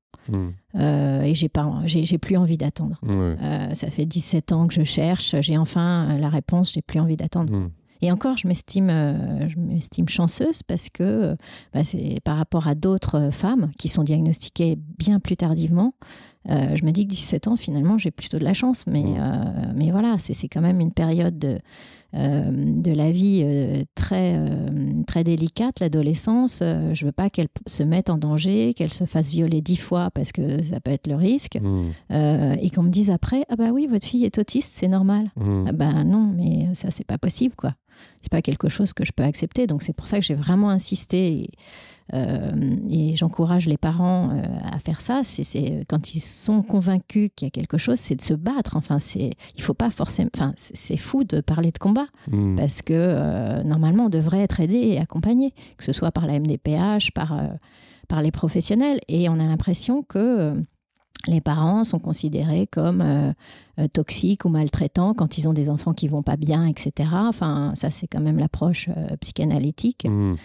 Euh, 0.75 1.21
et 1.23 1.33
j'ai 1.35 1.49
pas, 1.49 1.81
j'ai 1.85 2.17
plus 2.17 2.37
envie 2.37 2.57
d'attendre. 2.57 2.99
Ça 3.73 3.89
fait 3.89 4.05
17 4.05 4.51
ans 4.53 4.67
que 4.67 4.73
je 4.73 4.83
cherche, 4.83 5.35
j'ai 5.41 5.57
enfin 5.57 6.17
la 6.17 6.29
réponse, 6.29 6.71
j'ai 6.73 6.81
plus 6.81 6.99
envie 6.99 7.17
d'attendre. 7.17 7.51
Et 8.01 8.11
encore, 8.11 8.37
je 8.37 8.47
m'estime, 8.47 8.89
euh, 8.89 9.49
je 9.49 9.57
m'estime 9.59 10.07
chanceuse 10.07 10.63
parce 10.63 10.89
que 10.89 11.03
euh, 11.03 11.35
bah, 11.73 11.83
c'est 11.83 12.15
par 12.23 12.37
rapport 12.37 12.67
à 12.67 12.75
d'autres 12.75 13.15
euh, 13.15 13.31
femmes 13.31 13.71
qui 13.77 13.89
sont 13.89 14.03
diagnostiquées 14.03 14.77
bien 14.97 15.19
plus 15.19 15.35
tardivement. 15.37 15.93
euh, 16.49 16.75
je 16.77 16.85
me 16.85 16.91
dis 16.91 17.03
que 17.05 17.09
17 17.11 17.47
ans, 17.49 17.55
finalement, 17.57 17.97
j'ai 17.97 18.11
plutôt 18.11 18.39
de 18.39 18.45
la 18.45 18.53
chance. 18.53 18.85
Mais, 18.87 19.03
Mm. 19.03 19.17
euh, 19.19 19.73
mais 19.75 19.91
voilà, 19.91 20.15
c'est 20.17 20.47
quand 20.47 20.61
même 20.61 20.79
une 20.79 20.93
période 20.93 21.37
de, 21.37 21.59
euh, 22.15 22.49
de 22.81 22.91
la 22.91 23.11
vie 23.11 23.43
très, 23.95 24.39
très 25.05 25.23
délicate, 25.25 25.81
l'adolescence. 25.81 26.59
Je 26.61 27.05
veux 27.05 27.11
pas 27.11 27.29
qu'elle 27.29 27.49
se 27.67 27.83
mette 27.83 28.09
en 28.09 28.17
danger, 28.17 28.73
qu'elle 28.73 28.93
se 28.93 29.03
fasse 29.05 29.29
violer 29.31 29.61
dix 29.61 29.75
fois 29.75 30.09
parce 30.11 30.31
que 30.31 30.63
ça 30.63 30.79
peut 30.79 30.91
être 30.91 31.07
le 31.07 31.15
risque. 31.15 31.59
Euh, 32.11 32.55
et 32.61 32.69
qu'on 32.69 32.83
me 32.83 32.89
dise 32.89 33.11
après, 33.11 33.43
ah 33.49 33.55
bah 33.57 33.71
oui, 33.73 33.87
votre 33.87 34.05
fille 34.07 34.23
est 34.23 34.37
autiste, 34.37 34.71
c'est 34.73 34.87
normal. 34.87 35.29
Hmm. 35.35 35.65
Ah 35.67 35.71
ben 35.73 36.03
non, 36.05 36.31
mais 36.35 36.69
ça, 36.73 36.89
c'est 36.89 37.05
pas 37.05 37.17
possible, 37.17 37.53
quoi. 37.55 37.73
C'est 38.21 38.31
pas 38.31 38.41
quelque 38.41 38.69
chose 38.69 38.93
que 38.93 39.05
je 39.05 39.11
peux 39.11 39.23
accepter. 39.23 39.67
Donc, 39.67 39.83
c'est 39.83 39.93
pour 39.93 40.07
ça 40.07 40.19
que 40.19 40.25
j'ai 40.25 40.35
vraiment 40.35 40.69
insisté 40.69 41.27
et, 41.27 41.49
euh, 42.13 42.75
et 42.89 43.15
j'encourage 43.15 43.65
les 43.67 43.77
parents 43.77 44.31
euh, 44.31 44.43
à 44.71 44.79
faire 44.79 45.01
ça. 45.01 45.21
C'est, 45.23 45.83
quand 45.87 46.13
ils 46.15 46.19
sont 46.19 46.61
convaincus 46.61 47.29
qu'il 47.35 47.45
y 47.45 47.49
a 47.49 47.51
quelque 47.51 47.77
chose, 47.77 47.97
c'est 47.99 48.15
de 48.15 48.21
se 48.21 48.33
battre. 48.33 48.75
Enfin, 48.75 48.99
c'est, 48.99 49.31
il 49.55 49.61
faut 49.61 49.73
pas 49.73 49.89
forcément. 49.89 50.29
Enfin, 50.35 50.53
c'est, 50.57 50.97
fou 50.97 51.23
de 51.23 51.41
parler 51.41 51.71
de 51.71 51.77
combat 51.77 52.07
Hmm. 52.29 52.55
parce 52.55 52.81
que 52.81 52.93
euh, 52.93 53.63
normalement, 53.63 54.05
on 54.05 54.09
devrait 54.09 54.41
être 54.41 54.59
aidé 54.59 54.75
et 54.75 54.99
accompagné, 54.99 55.53
que 55.77 55.83
ce 55.83 55.93
soit 55.93 56.11
par 56.11 56.27
la 56.27 56.39
MDPH, 56.39 57.11
par, 57.13 57.39
par 58.07 58.21
les 58.21 58.31
professionnels. 58.31 58.99
Et 59.07 59.29
on 59.29 59.33
a 59.39 59.43
l'impression 59.43 60.03
que 60.03 60.53
les 61.27 61.41
parents 61.41 61.83
sont 61.83 61.99
considérés 61.99 62.65
comme 62.67 63.01
euh, 63.01 63.33
euh, 63.79 63.87
toxiques 63.89 64.45
ou 64.45 64.49
maltraitants 64.49 65.13
quand 65.13 65.37
ils 65.37 65.47
ont 65.49 65.53
des 65.53 65.69
enfants 65.69 65.93
qui 65.93 66.07
vont 66.07 66.23
pas 66.23 66.37
bien, 66.37 66.65
etc. 66.65 67.09
Enfin, 67.13 67.73
ça, 67.75 67.91
c'est 67.91 68.07
quand 68.07 68.21
même 68.21 68.39
l'approche 68.39 68.89
euh, 68.95 69.15
psychanalytique. 69.19 70.05
Hmm. 70.09 70.35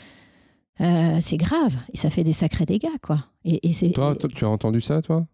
Euh, 0.80 1.18
c'est 1.20 1.36
grave 1.36 1.76
et 1.92 1.96
ça 1.96 2.10
fait 2.10 2.24
des 2.24 2.32
sacrés 2.32 2.66
dégâts, 2.66 2.88
quoi. 3.02 3.26
Et, 3.44 3.68
et 3.68 3.72
c'est, 3.72 3.90
Toi, 3.90 4.16
tu 4.34 4.44
as 4.44 4.48
entendu 4.48 4.80
ça, 4.80 5.00
toi? 5.02 5.24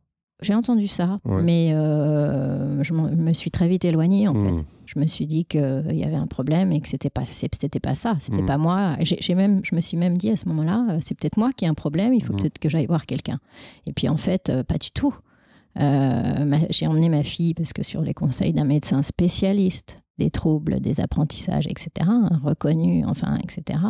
J'ai 0.43 0.55
entendu 0.55 0.89
ça, 0.89 1.19
Ouais. 1.27 1.43
mais 1.43 1.71
je 1.71 2.93
me 2.95 3.33
suis 3.35 3.51
très 3.51 3.69
vite 3.69 3.85
éloignée, 3.85 4.27
en 4.29 4.35
Hmm. 4.35 4.59
fait. 4.59 4.65
Je 4.87 4.99
me 4.99 5.07
suis 5.07 5.27
dit 5.27 5.45
qu'il 5.45 5.61
y 5.93 6.03
avait 6.05 6.17
un 6.17 6.27
problème 6.27 6.73
et 6.73 6.81
que 6.81 6.89
c'était 6.89 7.11
pas, 7.11 7.25
c'était 7.25 7.79
pas 7.81 7.95
ça, 7.95 8.17
c'était 8.19 8.43
Mm. 8.43 8.47
pas 8.47 8.59
moi. 8.59 8.97
J'ai, 9.03 9.35
même, 9.37 9.61
je 9.65 9.75
me 9.77 9.81
suis 9.81 9.97
même 9.97 10.17
dit 10.19 10.31
à 10.31 10.37
ce 10.37 10.49
moment-là, 10.49 10.99
c'est 11.01 11.15
peut-être 11.17 11.37
moi 11.37 11.53
qui 11.53 11.65
ai 11.65 11.69
un 11.69 11.75
problème, 11.75 12.13
il 12.13 12.25
faut 12.25 12.33
peut-être 12.33 12.59
que 12.59 12.69
j'aille 12.69 12.87
voir 12.87 13.07
quelqu'un. 13.07 13.39
Et 13.87 13.93
puis 13.93 14.09
en 14.09 14.17
fait, 14.17 14.51
pas 14.67 14.79
du 14.79 14.91
tout. 14.91 15.15
J'ai 15.77 16.87
emmené 16.87 17.09
ma 17.09 17.23
fille 17.23 17.55
parce 17.55 17.73
que 17.73 17.83
sur 17.83 18.03
les 18.03 18.15
conseils 18.15 18.53
d'un 18.53 18.65
médecin 18.65 19.03
spécialiste 19.03 19.99
des 20.21 20.31
troubles 20.31 20.81
des 20.81 21.01
apprentissages, 21.01 21.67
etc., 21.67 22.09
reconnu, 22.45 23.05
enfin, 23.07 23.39
etc. 23.43 23.81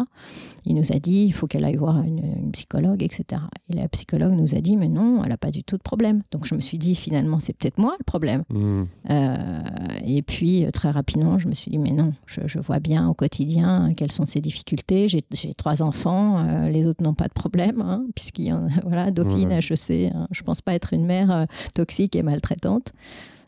Il 0.64 0.76
nous 0.76 0.92
a 0.92 0.98
dit, 0.98 1.24
il 1.26 1.32
faut 1.32 1.46
qu'elle 1.46 1.64
aille 1.64 1.76
voir 1.76 2.00
une, 2.02 2.52
psychologue, 2.52 3.02
etc. 3.02 3.42
Et 3.68 3.76
la 3.76 3.88
psychologue 3.88 4.32
nous 4.32 4.54
a 4.54 4.60
dit, 4.60 4.76
mais 4.76 4.88
non, 4.88 5.22
elle 5.22 5.30
n'a 5.30 5.36
pas 5.36 5.50
du 5.50 5.62
tout 5.62 5.76
de 5.76 5.82
problème. 5.82 6.22
Donc 6.30 6.46
je 6.46 6.54
me 6.54 6.60
suis 6.60 6.78
dit, 6.78 6.94
finalement, 6.94 7.40
c'est 7.40 7.52
peut-être 7.52 7.78
moi 7.78 7.94
le 7.98 8.04
problème. 8.04 8.44
Mmh. 8.50 8.82
Euh, 9.10 9.58
et 10.04 10.22
puis, 10.22 10.64
euh, 10.64 10.70
très 10.70 10.90
rapidement, 10.90 11.38
je 11.38 11.48
me 11.48 11.54
suis 11.54 11.70
dit, 11.70 11.78
mais 11.78 11.92
non, 11.92 12.12
je, 12.26 12.58
vois 12.60 12.78
bien 12.78 13.08
au 13.08 13.14
quotidien 13.14 13.92
quelles 13.96 14.12
sont 14.12 14.26
ses 14.26 14.40
difficultés. 14.40 15.08
J'ai 15.08 15.54
trois 15.54 15.82
enfants, 15.82 16.38
euh, 16.38 16.68
les 16.68 16.86
autres 16.86 17.02
n'ont 17.02 17.14
pas 17.14 17.28
de 17.28 17.32
problème, 17.32 17.80
hein, 17.80 18.04
puisqu'il 18.14 18.46
y 18.46 18.52
en 18.52 18.66
a, 18.66 18.70
voilà, 18.84 19.10
Dauphine, 19.10 19.50
HEC, 19.50 20.12
hein, 20.14 20.28
je 20.30 20.42
ne 20.42 20.44
pense 20.44 20.60
pas 20.60 20.74
être 20.74 20.92
une 20.92 21.06
mère 21.06 21.46
toxique 21.74 22.14
et 22.14 22.22
maltraitante. 22.22 22.92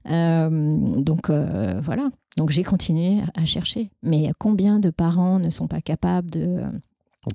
donc 0.04 1.30
voilà, 1.30 2.10
donc 2.36 2.50
j'ai 2.50 2.64
continué 2.64 3.20
à 3.34 3.44
chercher. 3.44 3.90
Mais 4.02 4.30
combien 4.38 4.78
de 4.78 4.90
parents 4.90 5.38
ne 5.38 5.50
sont 5.50 5.68
pas 5.68 5.80
capables 5.80 6.30
de... 6.30 6.62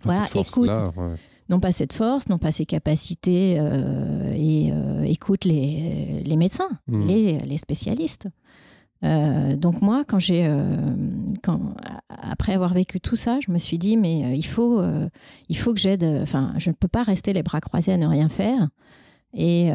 Voilà, 0.03 0.25
écoute, 0.35 0.69
n'ont 1.49 1.59
pas 1.59 1.71
cette 1.71 1.93
force, 1.93 2.27
n'ont 2.27 2.37
pas 2.37 2.51
ces 2.51 2.65
capacités 2.65 3.55
euh, 3.57 4.33
et 4.35 4.71
euh, 4.71 5.03
écoutent 5.03 5.45
les, 5.45 6.21
les 6.25 6.35
médecins, 6.35 6.69
hmm. 6.87 7.07
les, 7.07 7.37
les, 7.37 7.57
spécialistes. 7.57 8.27
Euh, 9.03 9.55
donc 9.55 9.81
moi, 9.81 10.03
quand 10.05 10.19
j'ai, 10.19 10.51
quand, 11.43 11.59
après 12.09 12.53
avoir 12.53 12.73
vécu 12.73 12.99
tout 12.99 13.15
ça, 13.15 13.39
je 13.45 13.51
me 13.51 13.59
suis 13.59 13.77
dit 13.77 13.95
mais 13.95 14.37
il 14.37 14.45
faut, 14.45 14.81
il 15.49 15.57
faut 15.57 15.73
que 15.73 15.79
j'aide. 15.79 16.03
Enfin, 16.21 16.53
je 16.57 16.69
ne 16.69 16.75
peux 16.75 16.87
pas 16.87 17.03
rester 17.03 17.31
les 17.31 17.43
bras 17.43 17.61
croisés 17.61 17.93
à 17.93 17.97
ne 17.97 18.07
rien 18.07 18.27
faire. 18.27 18.69
Et 19.33 19.69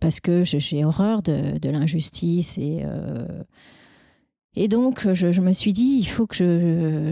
parce 0.00 0.20
que 0.20 0.44
j'ai 0.44 0.84
horreur 0.84 1.22
de, 1.22 1.58
de 1.58 1.70
l'injustice 1.70 2.58
et 2.58 2.82
euh, 2.84 3.26
et 4.56 4.66
donc 4.66 5.12
je, 5.12 5.40
me 5.40 5.52
suis 5.52 5.72
dit 5.72 5.98
il 6.00 6.06
faut 6.06 6.26
que 6.26 6.34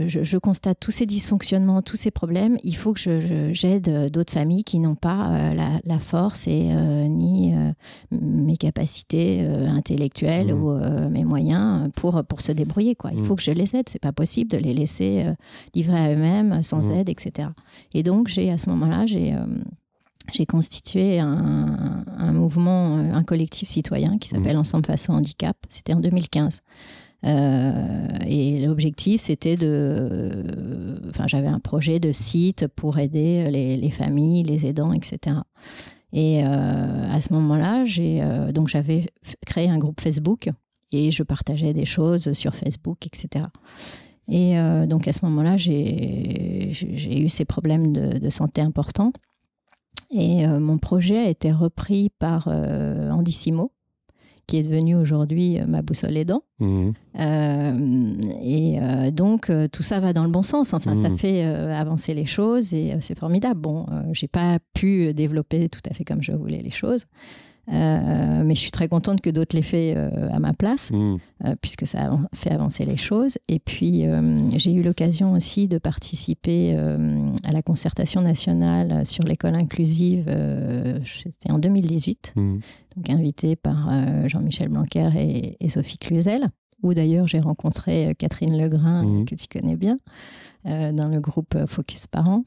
je, 0.09 0.23
je, 0.25 0.39
constate 0.39 0.81
tous 0.81 0.91
ces 0.91 1.07
dysfonctionnements, 1.07 1.81
tous 1.81 1.95
ces 1.95 2.11
problèmes, 2.11 2.57
il 2.65 2.75
faut 2.75 2.93
que 2.93 3.53
j'aide 3.53 4.11
d'autres 4.11 4.33
familles 4.33 4.65
qui 4.65 4.81
n'ont 4.81 4.97
pas 4.97 5.29
euh, 5.29 5.55
la, 5.55 5.69
la, 5.85 5.99
force 6.01 6.49
et 6.49 6.71
euh, 6.71 7.07
ni 7.07 7.55
mes 8.11 8.57
capacités 8.57 9.47
intellectuelles 9.47 10.55
mmh. 10.55 10.63
ou 10.63 11.11
mes 11.11 11.25
moyens 11.25 11.89
pour 11.95 12.25
pour 12.25 12.41
se 12.41 12.51
débrouiller 12.51 12.97
quoi. 12.97 13.11
Il 13.13 13.21
mmh. 13.21 13.25
faut 13.25 13.37
que 13.37 13.43
je 13.43 13.53
les 13.53 13.77
aide, 13.77 13.89
c'est 13.89 14.03
pas 14.03 14.13
possible 14.13 14.51
de 14.51 14.59
les 14.59 14.75
laisser 14.75 15.27
livrer 15.75 15.99
à 15.99 16.13
eux-mêmes 16.15 16.63
sans 16.65 16.89
mmh. 16.89 16.95
aide, 16.95 17.09
etc. 17.11 17.51
Et 17.95 18.03
donc 18.03 18.27
j'ai 18.27 18.51
à 18.51 18.59
ce 18.59 18.71
moment-là 18.71 19.07
j'ai 19.07 19.37
j'ai 20.33 20.47
constitué 20.47 21.19
un, 21.19 22.05
un, 22.19 22.33
mouvement, 22.33 22.99
euh, 22.99 23.13
un 23.13 23.23
collectif 23.23 23.69
citoyen 23.69 24.19
qui 24.19 24.29
s'appelle 24.29 24.57
mmh. 24.57 24.61
Ensemble 24.61 24.87
face 24.87 25.09
au 25.09 25.13
handicap. 25.13 25.57
C'était 25.69 25.95
en 25.95 26.01
2015. 26.01 26.63
Euh, 27.25 28.09
et 28.27 28.65
l'objectif, 28.65 29.21
c'était 29.21 29.57
de. 29.57 31.01
Enfin, 31.09 31.27
j'avais 31.27 31.47
un 31.49 31.61
projet 31.61 31.99
de 31.99 32.13
site 32.13 32.69
pour 32.69 32.99
aider 32.99 33.51
les, 33.51 33.77
les 33.77 33.91
familles, 33.91 34.43
les 34.43 34.67
aidants, 34.67 34.93
etc. 34.93 35.37
Et 36.13 36.45
euh, 36.45 36.47
à 37.13 37.21
ce 37.21 37.33
moment-là, 37.33 37.85
j'ai 37.85 38.23
donc 38.53 38.69
j'avais 38.69 39.07
créé 39.45 39.69
un 39.69 39.79
groupe 39.79 40.01
Facebook 40.01 40.51
et 40.93 41.11
je 41.11 41.23
partageais 41.23 41.73
des 41.73 41.85
choses 41.85 42.33
sur 42.33 42.55
Facebook, 42.55 43.07
etc. 43.07 43.45
Et 44.29 44.57
donc 44.87 45.09
à 45.09 45.13
ce 45.13 45.25
moment-là, 45.25 45.57
j'ai 45.57 46.71
eu 46.71 47.29
ces 47.29 47.45
problèmes 47.45 47.93
de, 47.93 48.19
de 48.19 48.31
santé 48.31 48.61
importants. 48.61 49.13
Et 50.11 50.47
euh, 50.47 50.61
mon 50.61 50.79
projet 50.79 51.19
a 51.19 51.29
été 51.29 51.53
repris 51.53 52.11
par 52.19 52.49
euh, 52.49 53.11
Andissimo, 53.11 53.73
qui 54.47 54.59
est 54.59 54.63
devenu 54.63 54.95
aujourd'hui 54.95 55.59
euh, 55.59 55.67
ma 55.67 55.83
boussole 55.83 56.17
aidant. 56.17 56.43
Mmh. 56.59 56.91
et 58.43 58.79
donc, 59.13 59.51
tout 59.73 59.83
ça 59.83 60.01
va 60.01 60.13
dans 60.13 60.25
le 60.25 60.31
bon 60.31 60.43
sens. 60.43 60.75
Enfin, 60.75 60.95
ça 61.01 61.11
mmh. 61.11 61.19
fait 61.19 61.45
avancer 61.45 62.15
les 62.15 62.25
choses 62.25 62.73
et 62.73 62.97
c'est 63.01 63.19
formidable. 63.19 63.61
Bon, 63.61 63.87
j'ai 64.13 64.29
pas 64.29 64.59
pu 64.75 65.13
développer 65.13 65.69
tout 65.69 65.81
à 65.91 65.95
fait 65.95 66.05
comme 66.05 66.23
je 66.23 66.33
voulais 66.33 66.63
les 66.63 66.71
choses. 66.71 67.05
Euh, 67.73 68.45
mais 68.45 68.55
je 68.55 68.61
suis 68.61 68.71
très 68.71 68.89
contente 68.89 69.21
que 69.21 69.31
d'autres 69.31 69.57
l'aient 69.57 69.63
fait 69.63 69.95
euh, 69.97 70.29
à 70.31 70.39
ma 70.39 70.53
place, 70.53 70.91
mmh. 70.93 71.17
euh, 71.45 71.55
puisque 71.61 71.87
ça 71.87 72.13
a 72.13 72.19
fait 72.35 72.51
avancer 72.51 72.85
les 72.85 72.97
choses. 72.97 73.39
Et 73.49 73.59
puis, 73.59 74.05
j'ai 74.57 74.73
eu 74.73 74.83
l'occasion 74.83 75.33
aussi 75.33 75.69
de 75.69 75.79
participer 75.79 76.77
à 76.77 77.53
la 77.53 77.63
concertation 77.63 78.21
nationale 78.21 79.05
sur 79.07 79.25
l'école 79.25 79.55
inclusive. 79.55 80.27
C'était 81.05 81.51
en 81.51 81.59
2018, 81.59 82.35
mmh. 82.37 82.59
donc 82.97 83.11
invitée 83.11 83.57
par 83.57 83.91
Jean-Michel 84.29 84.69
Blanquer 84.69 85.57
et, 85.61 85.69
Sophie 85.69 85.99
Cluzel 85.99 86.49
où 86.83 86.95
d'ailleurs 86.95 87.27
j'ai 87.27 87.41
rencontré 87.41 88.15
Catherine 88.19 88.57
Legrain, 88.57 89.03
mmh. 89.03 89.25
que 89.25 89.35
tu 89.35 89.47
connais 89.49 89.77
bien, 89.77 89.99
dans 90.65 91.09
le 91.09 91.21
groupe 91.21 91.57
Focus 91.67 92.07
Parents. 92.07 92.45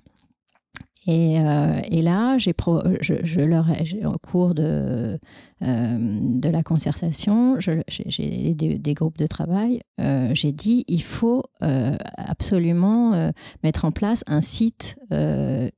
Et, 1.10 1.40
euh, 1.40 1.82
et, 1.90 2.04
là, 2.04 2.38
j'ai 2.38 2.54
je, 3.02 3.16
je, 3.24 3.42
leur 3.42 3.66
au 4.06 4.20
cours 4.20 4.54
de, 4.54 5.18
euh, 5.64 5.98
de 6.00 6.50
la 6.50 6.62
concertation, 6.62 7.58
j'ai 7.58 8.54
des, 8.54 8.78
des, 8.78 8.94
groupes 8.94 9.18
de 9.18 9.26
travail, 9.26 9.82
euh, 10.00 10.30
j'ai 10.36 10.52
dit 10.52 10.86
il 10.88 11.02
faut 11.02 11.46
absolument 11.62 13.32
mettre 13.64 13.86
en 13.86 13.92
place 13.92 14.24
un 14.28 14.42
site 14.42 14.98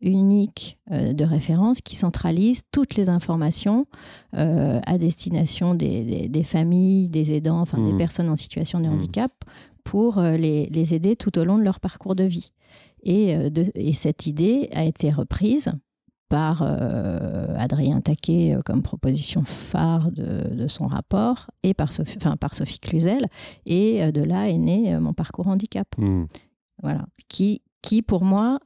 unique 0.02 0.78
de 0.90 1.24
référence 1.24 1.80
qui 1.80 1.96
centralise 1.96 2.64
toutes 2.70 2.96
les 2.96 3.08
informations 3.08 3.86
à 4.34 4.98
destination 4.98 5.76
des, 5.76 6.28
des, 6.28 6.44
familles, 6.44 7.10
des 7.10 7.32
aidants, 7.32 7.62
enfin 7.62 7.78
des 7.78 7.94
mmh. 7.94 7.98
personnes 7.98 8.30
en 8.30 8.36
situation 8.36 8.82
de 8.82 8.88
mmh. 8.90 8.94
handicap 8.94 9.32
pour 9.86 10.20
les, 10.20 10.66
les 10.66 10.94
aider 10.94 11.16
tout 11.16 11.40
au 11.40 11.46
long 11.46 11.58
de 11.58 11.64
leur 11.64 11.80
parcours 11.80 12.16
de 12.16 12.26
vie. 12.26 12.52
Et, 13.04 13.36
euh, 13.36 13.50
et 13.76 13.94
cette 13.94 14.28
idée 14.28 14.70
a 14.74 14.84
été 14.84 15.10
reprise 15.12 15.72
par 16.30 16.62
euh, 16.62 17.54
Adrien 17.58 18.00
Taquet 18.00 18.56
euh, 18.56 18.62
comme 18.64 18.82
proposition 18.82 19.44
phare 19.44 20.12
de, 20.12 20.68
son 20.68 20.88
rapport 20.88 21.52
et 21.64 21.74
par 21.74 21.92
Sophie, 21.92 22.18
enfin, 22.18 22.38
par 22.38 22.56
Sophie 22.56 22.80
Cluzel. 22.80 23.28
Et 23.66 24.12
de 24.12 24.22
là 24.22 24.50
est 24.50 24.58
né 24.58 24.98
mon 25.00 25.14
parcours 25.14 25.48
handicap. 25.48 25.88
Hmm. 25.98 26.26
Voilà. 26.82 27.06
Qui, 27.28 27.62
qui, 27.82 28.02
pour 28.02 28.24
moi, 28.24 28.60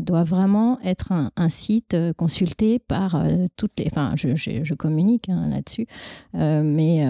doit 0.00 0.24
vraiment 0.24 0.78
être 0.80 1.12
un, 1.12 1.48
site 1.48 1.96
consulté 2.16 2.78
par 2.78 3.22
toutes 3.56 3.78
les. 3.78 3.86
Enfin, 3.86 4.12
je, 4.16 4.34
je, 4.36 4.74
communique 4.74 5.28
hein, 5.28 5.48
là-dessus, 5.48 5.86
mais 6.34 7.06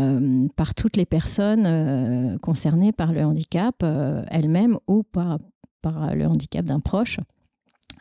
par 0.57 0.75
toutes 0.75 0.97
les 0.97 1.07
personnes 1.07 2.39
concernées 2.41 2.93
par 2.93 3.13
le 3.13 3.25
handicap 3.25 3.85
elles-mêmes 4.31 4.79
ou 4.87 5.03
par, 5.03 5.39
par 5.83 6.15
le 6.15 6.27
handicap 6.27 6.65
d'un 6.65 6.81
proche. 6.81 7.19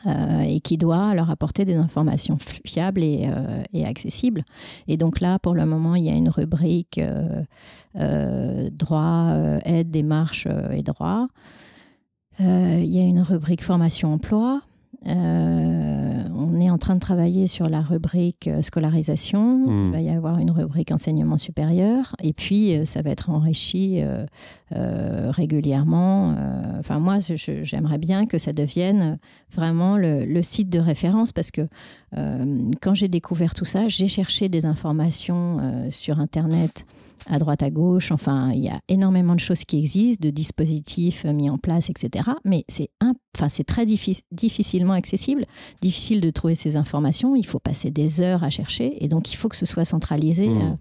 Euh, 0.06 0.40
et 0.40 0.58
qui 0.58 0.78
doit 0.78 1.14
leur 1.14 1.30
apporter 1.30 1.64
des 1.64 1.76
informations 1.76 2.36
fiables 2.66 3.04
et, 3.04 3.28
euh, 3.28 3.62
et, 3.72 3.86
accessibles. 3.86 4.42
Et 4.88 4.96
donc 4.96 5.20
là, 5.20 5.38
pour 5.38 5.54
le 5.54 5.64
moment, 5.64 5.94
il 5.94 6.04
y 6.04 6.10
a 6.10 6.14
une 6.14 6.28
rubrique 6.28 6.98
euh, 6.98 8.70
droit, 8.70 9.36
aide, 9.64 9.92
démarche 9.92 10.48
et 10.72 10.82
droit. 10.82 11.28
il 12.40 12.84
y 12.84 12.98
a 12.98 13.04
une 13.04 13.20
rubrique 13.20 13.62
formation-emploi. 13.62 14.62
Euh, 15.06 16.22
on 16.34 16.60
est 16.60 16.70
en 16.70 16.78
train 16.78 16.94
de 16.94 17.00
travailler 17.00 17.46
sur 17.46 17.68
la 17.68 17.80
rubrique 17.80 18.46
euh, 18.46 18.62
scolarisation. 18.62 19.64
Il 19.66 19.72
hmm. 19.72 19.92
va 19.92 20.00
y 20.00 20.10
avoir 20.10 20.38
une 20.38 20.50
rubrique 20.50 20.92
enseignement 20.92 21.38
supérieur. 21.38 22.14
Et 22.22 22.32
puis, 22.32 22.76
euh, 22.76 22.84
ça 22.84 23.02
va 23.02 23.10
être 23.10 23.30
enrichi 23.30 24.02
régulièrement. 24.70 26.34
Enfin, 26.78 26.98
moi, 26.98 27.18
j'aimerais 27.36 27.98
bien 27.98 28.26
que 28.26 28.38
ça 28.38 28.52
devienne 28.52 29.18
vraiment 29.50 29.98
le, 29.98 30.42
site 30.42 30.70
de 30.70 30.78
référence 30.78 31.32
parce 31.32 31.50
que 31.50 31.68
quand 32.82 32.94
j'ai 32.94 33.08
découvert 33.08 33.54
tout 33.54 33.64
ça, 33.64 33.88
j'ai 33.88 34.08
cherché 34.08 34.48
des 34.48 34.66
informations 34.66 35.88
sur 35.90 36.18
Internet 36.18 36.84
à 37.26 37.38
droite 37.38 37.62
à 37.62 37.70
gauche. 37.70 38.12
Enfin, 38.12 38.50
il 38.52 38.60
y 38.60 38.68
a 38.68 38.80
énormément 38.88 39.34
de 39.34 39.40
choses 39.40 39.64
qui 39.64 39.78
existent, 39.78 40.26
de 40.26 40.30
dispositifs 40.30 41.24
mis 41.24 41.50
en 41.50 41.58
place, 41.58 41.90
etc. 41.90 42.30
Mais 42.44 42.64
c'est 42.68 42.90
enfin, 43.36 43.48
c'est 43.48 43.64
très 43.64 43.86
difficilement 43.86 44.92
accessible, 44.92 45.46
difficile 45.80 46.20
de 46.20 46.30
trouver 46.30 46.54
ces 46.54 46.76
informations. 46.76 47.34
Il 47.34 47.46
faut 47.46 47.58
passer 47.58 47.90
des 47.90 48.20
heures 48.20 48.44
à 48.44 48.50
chercher, 48.50 49.02
et 49.02 49.08
donc 49.08 49.32
il 49.32 49.36
faut 49.36 49.48
que 49.48 49.56
ce 49.56 49.66
soit 49.66 49.84
centralisé. 49.84 50.48
Mmh. 50.48 50.58
Euh, 50.58 50.74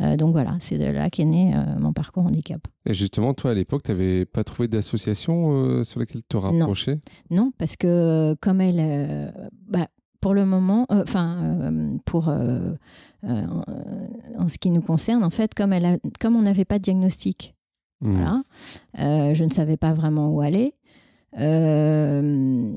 euh, 0.00 0.16
donc 0.16 0.32
voilà, 0.32 0.56
c'est 0.60 0.76
de 0.76 0.86
là 0.86 1.08
qu'est 1.08 1.24
né 1.24 1.54
euh, 1.54 1.78
mon 1.78 1.92
parcours 1.92 2.24
handicap. 2.24 2.60
Et 2.84 2.94
justement, 2.94 3.32
toi, 3.32 3.52
à 3.52 3.54
l'époque, 3.54 3.84
tu 3.84 3.92
n'avais 3.92 4.24
pas 4.24 4.42
trouvé 4.42 4.66
d'association 4.66 5.84
sur 5.84 6.00
laquelle 6.00 6.22
te 6.28 6.36
rapprocher? 6.36 6.98
Non. 7.30 7.44
non. 7.44 7.52
parce 7.58 7.76
que 7.76 8.34
comme 8.40 8.60
elle, 8.60 9.32
bah, 9.68 9.86
pour 10.24 10.32
le 10.32 10.46
moment, 10.46 10.86
enfin, 10.88 11.36
pour 12.06 12.28
en 12.28 12.78
ce 14.48 14.56
qui 14.56 14.70
nous 14.70 14.80
concerne, 14.80 15.22
en 15.22 15.28
fait, 15.28 15.52
comme, 15.52 15.74
elle 15.74 16.00
comme 16.18 16.34
on 16.34 16.40
n'avait 16.40 16.64
pas 16.64 16.78
de 16.78 16.84
diagnostic, 16.84 17.54
mmh. 18.00 18.14
voilà, 18.14 18.42
je 19.34 19.44
ne 19.44 19.50
savais 19.50 19.76
pas 19.76 19.92
vraiment 19.92 20.30
où 20.30 20.40
aller. 20.40 20.72
Euh, 21.38 22.72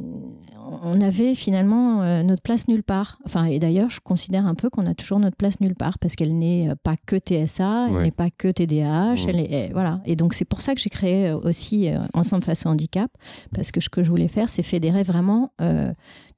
on 0.81 0.99
avait 0.99 1.35
finalement 1.35 2.01
euh, 2.01 2.23
notre 2.23 2.41
place 2.41 2.67
nulle 2.67 2.83
part. 2.83 3.19
Enfin, 3.25 3.45
et 3.45 3.59
d'ailleurs, 3.59 3.89
je 3.89 3.99
considère 3.99 4.45
un 4.45 4.55
peu 4.55 4.69
qu'on 4.69 4.85
a 4.85 4.93
toujours 4.93 5.19
notre 5.19 5.37
place 5.37 5.61
nulle 5.61 5.75
part 5.75 5.99
parce 5.99 6.15
qu'elle 6.15 6.37
n'est 6.37 6.69
pas 6.83 6.95
que 7.05 7.17
TSA, 7.17 7.87
elle 7.89 8.01
n'est 8.03 8.11
pas 8.11 8.29
que 8.29 8.49
TDAH, 8.49 9.27
elle 9.27 9.39
est, 9.39 9.69
voilà. 9.71 10.01
Et 10.05 10.15
donc 10.15 10.33
c'est 10.33 10.45
pour 10.45 10.61
ça 10.61 10.75
que 10.75 10.81
j'ai 10.81 10.89
créé 10.89 11.31
aussi 11.31 11.89
Ensemble 12.13 12.43
face 12.43 12.65
au 12.65 12.69
handicap 12.69 13.11
parce 13.53 13.71
que 13.71 13.79
ce 13.79 13.89
que 13.89 14.03
je 14.03 14.09
voulais 14.09 14.27
faire, 14.27 14.49
c'est 14.49 14.63
fédérer 14.63 15.03
vraiment 15.03 15.51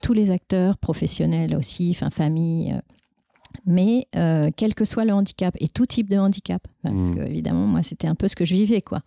tous 0.01 0.13
les 0.13 0.31
acteurs 0.31 0.77
professionnels 0.77 1.55
aussi, 1.55 1.89
enfin 1.91 2.09
famille 2.09 2.79
mais 3.65 4.07
euh, 4.15 4.49
quel 4.55 4.75
que 4.75 4.85
soit 4.85 5.05
le 5.05 5.13
handicap 5.13 5.55
et 5.59 5.67
tout 5.67 5.85
type 5.85 6.09
de 6.09 6.17
handicap, 6.17 6.61
parce 6.83 6.95
mmh. 6.95 7.15
que 7.15 7.21
évidemment 7.21 7.65
moi 7.65 7.83
c'était 7.83 8.07
un 8.07 8.15
peu 8.15 8.27
ce 8.27 8.35
que 8.35 8.45
je 8.45 8.53
vivais 8.53 8.81
quoi. 8.81 9.01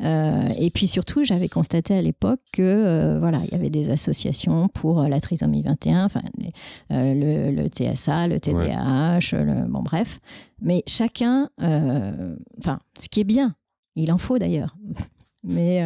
Euh, 0.00 0.48
et 0.58 0.70
puis 0.70 0.86
surtout 0.86 1.24
j'avais 1.24 1.48
constaté 1.48 1.96
à 1.96 2.02
l'époque 2.02 2.40
que 2.52 2.62
euh, 2.62 3.18
voilà 3.18 3.40
il 3.44 3.52
y 3.52 3.54
avait 3.54 3.70
des 3.70 3.90
associations 3.90 4.68
pour 4.68 5.02
la 5.02 5.20
trisomie 5.20 5.62
21, 5.62 6.04
enfin 6.04 6.22
le, 6.90 7.50
le, 7.50 7.68
TSA, 7.68 8.28
le 8.28 8.40
TDAH, 8.40 9.44
le, 9.44 9.66
bon 9.68 9.82
bref, 9.82 10.20
mais 10.60 10.82
chacun, 10.86 11.50
enfin 11.58 12.80
ce 13.00 13.08
qui 13.08 13.20
est 13.20 13.24
bien, 13.24 13.54
il 13.96 14.12
en 14.12 14.18
faut 14.18 14.38
d'ailleurs, 14.38 14.76
mais 15.44 15.82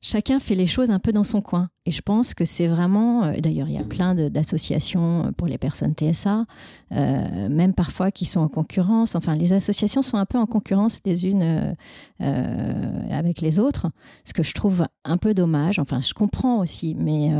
chacun 0.00 0.38
fait 0.38 0.54
les 0.54 0.66
choses 0.66 0.90
un 0.90 0.98
peu 0.98 1.12
dans 1.12 1.24
son 1.24 1.40
coin. 1.40 1.70
Et 1.84 1.90
je 1.90 2.02
pense 2.02 2.34
que 2.34 2.44
c'est 2.44 2.66
vraiment, 2.66 3.24
euh, 3.24 3.32
d'ailleurs 3.38 3.68
il 3.68 3.74
y 3.74 3.78
a 3.78 3.84
plein 3.84 4.14
d'associations 4.14 5.26
euh, 5.26 5.30
pour 5.32 5.46
les 5.46 5.58
personnes 5.58 5.94
TSA, 5.94 6.44
euh, 6.92 7.48
même 7.48 7.74
parfois 7.74 8.10
qui 8.10 8.24
sont 8.24 8.40
en 8.40 8.48
concurrence. 8.48 9.14
Enfin, 9.14 9.34
les 9.34 9.52
associations 9.52 10.02
sont 10.02 10.16
un 10.16 10.26
peu 10.26 10.38
en 10.38 10.46
concurrence 10.46 11.00
les 11.04 11.26
unes 11.26 11.76
avec 12.20 13.40
les 13.40 13.58
autres, 13.58 13.90
ce 14.24 14.32
que 14.32 14.42
je 14.42 14.52
trouve 14.52 14.86
un 15.04 15.16
peu 15.16 15.34
dommage. 15.34 15.78
Enfin, 15.78 16.00
je 16.00 16.14
comprends 16.14 16.58
aussi, 16.58 16.94
mais, 16.94 17.30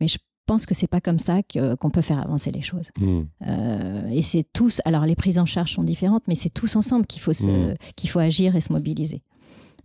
mais 0.00 0.08
je 0.08 0.18
pense 0.46 0.66
que 0.66 0.74
c'est 0.74 0.86
pas 0.86 1.00
comme 1.00 1.18
ça 1.18 1.40
qu'on 1.42 1.90
peut 1.90 2.02
faire 2.02 2.20
avancer 2.20 2.50
les 2.52 2.60
choses. 2.60 2.90
Mmh. 2.98 3.22
et 4.10 4.22
c'est 4.22 4.44
tous, 4.52 4.80
alors 4.84 5.06
les 5.06 5.16
prises 5.16 5.38
en 5.38 5.46
charge 5.46 5.72
sont 5.72 5.82
différentes, 5.82 6.24
mais 6.28 6.34
c'est 6.34 6.50
tous 6.50 6.76
ensemble 6.76 7.06
qu'il 7.06 7.22
faut, 7.22 7.32
mmh. 7.32 7.74
qu'il 7.96 8.10
faut 8.10 8.20
agir 8.20 8.54
et 8.56 8.60
se 8.60 8.72
mobiliser. 8.72 9.22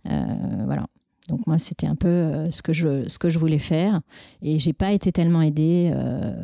voilà. 0.04 0.86
Donc 1.28 1.46
moi, 1.46 1.58
c'était 1.58 1.86
un 1.86 1.94
peu 1.94 2.08
euh, 2.08 2.50
ce 2.50 2.62
que 2.62 2.72
je 2.72 3.08
ce 3.08 3.18
que 3.18 3.30
je 3.30 3.38
voulais 3.38 3.58
faire, 3.58 4.00
et 4.42 4.58
j'ai 4.58 4.72
pas 4.72 4.92
été 4.92 5.12
tellement 5.12 5.40
aidée, 5.40 5.90
euh, 5.94 6.34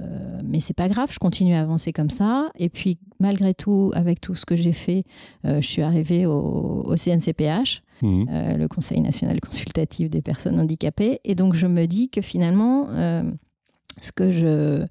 mais 0.45 0.61
c'est 0.61 0.75
pas 0.75 0.89
grave, 0.89 1.11
je 1.13 1.19
continue 1.19 1.55
à 1.55 1.63
avancer 1.63 1.93
comme 1.93 2.11
ça. 2.11 2.51
Et 2.59 2.69
puis 2.69 2.99
malgré 3.19 3.55
tout, 3.55 3.91
avec 3.95 4.21
tout 4.21 4.37
ce 4.37 4.47
que 4.47 4.55
j'ai 4.55 4.73
fait, 4.73 5.05
euh, 5.45 5.61
je 5.61 5.67
suis 5.67 5.83
arrivée 5.83 6.27
au, 6.27 6.95
CNCPH, 6.97 7.83
mmh. 8.03 8.57
le 8.57 8.67
Conseil 8.69 9.01
national 9.01 9.41
consultatif 9.41 10.11
des 10.11 10.23
personnes 10.23 10.61
handicapées, 10.61 11.21
et 11.25 11.35
donc 11.35 11.55
je 11.55 11.67
me 11.67 11.87
dis 11.87 12.09
que 12.09 12.21
finalement, 12.23 12.89
ce 14.01 14.13
que 14.13 14.31
je 14.31 14.47
euh, 14.47 14.87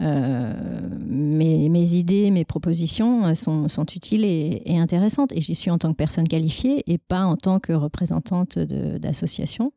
mes, 0.00 1.68
mes, 1.68 1.94
idées, 1.94 2.30
mes 2.30 2.44
propositions 2.44 3.26
euh, 3.26 3.34
sont, 3.34 3.68
sont 3.68 3.84
utiles 3.84 4.24
et, 4.24 4.78
intéressantes. 4.78 5.32
Et 5.32 5.40
j'y 5.40 5.54
suis 5.54 5.70
en 5.70 5.78
tant 5.78 5.90
que 5.90 5.96
personne 5.96 6.26
qualifiée 6.26 6.82
et 6.86 6.98
pas 6.98 7.24
en 7.24 7.36
tant 7.36 7.60
que 7.60 7.72
représentante 7.72 8.58
d'association. 8.58 9.72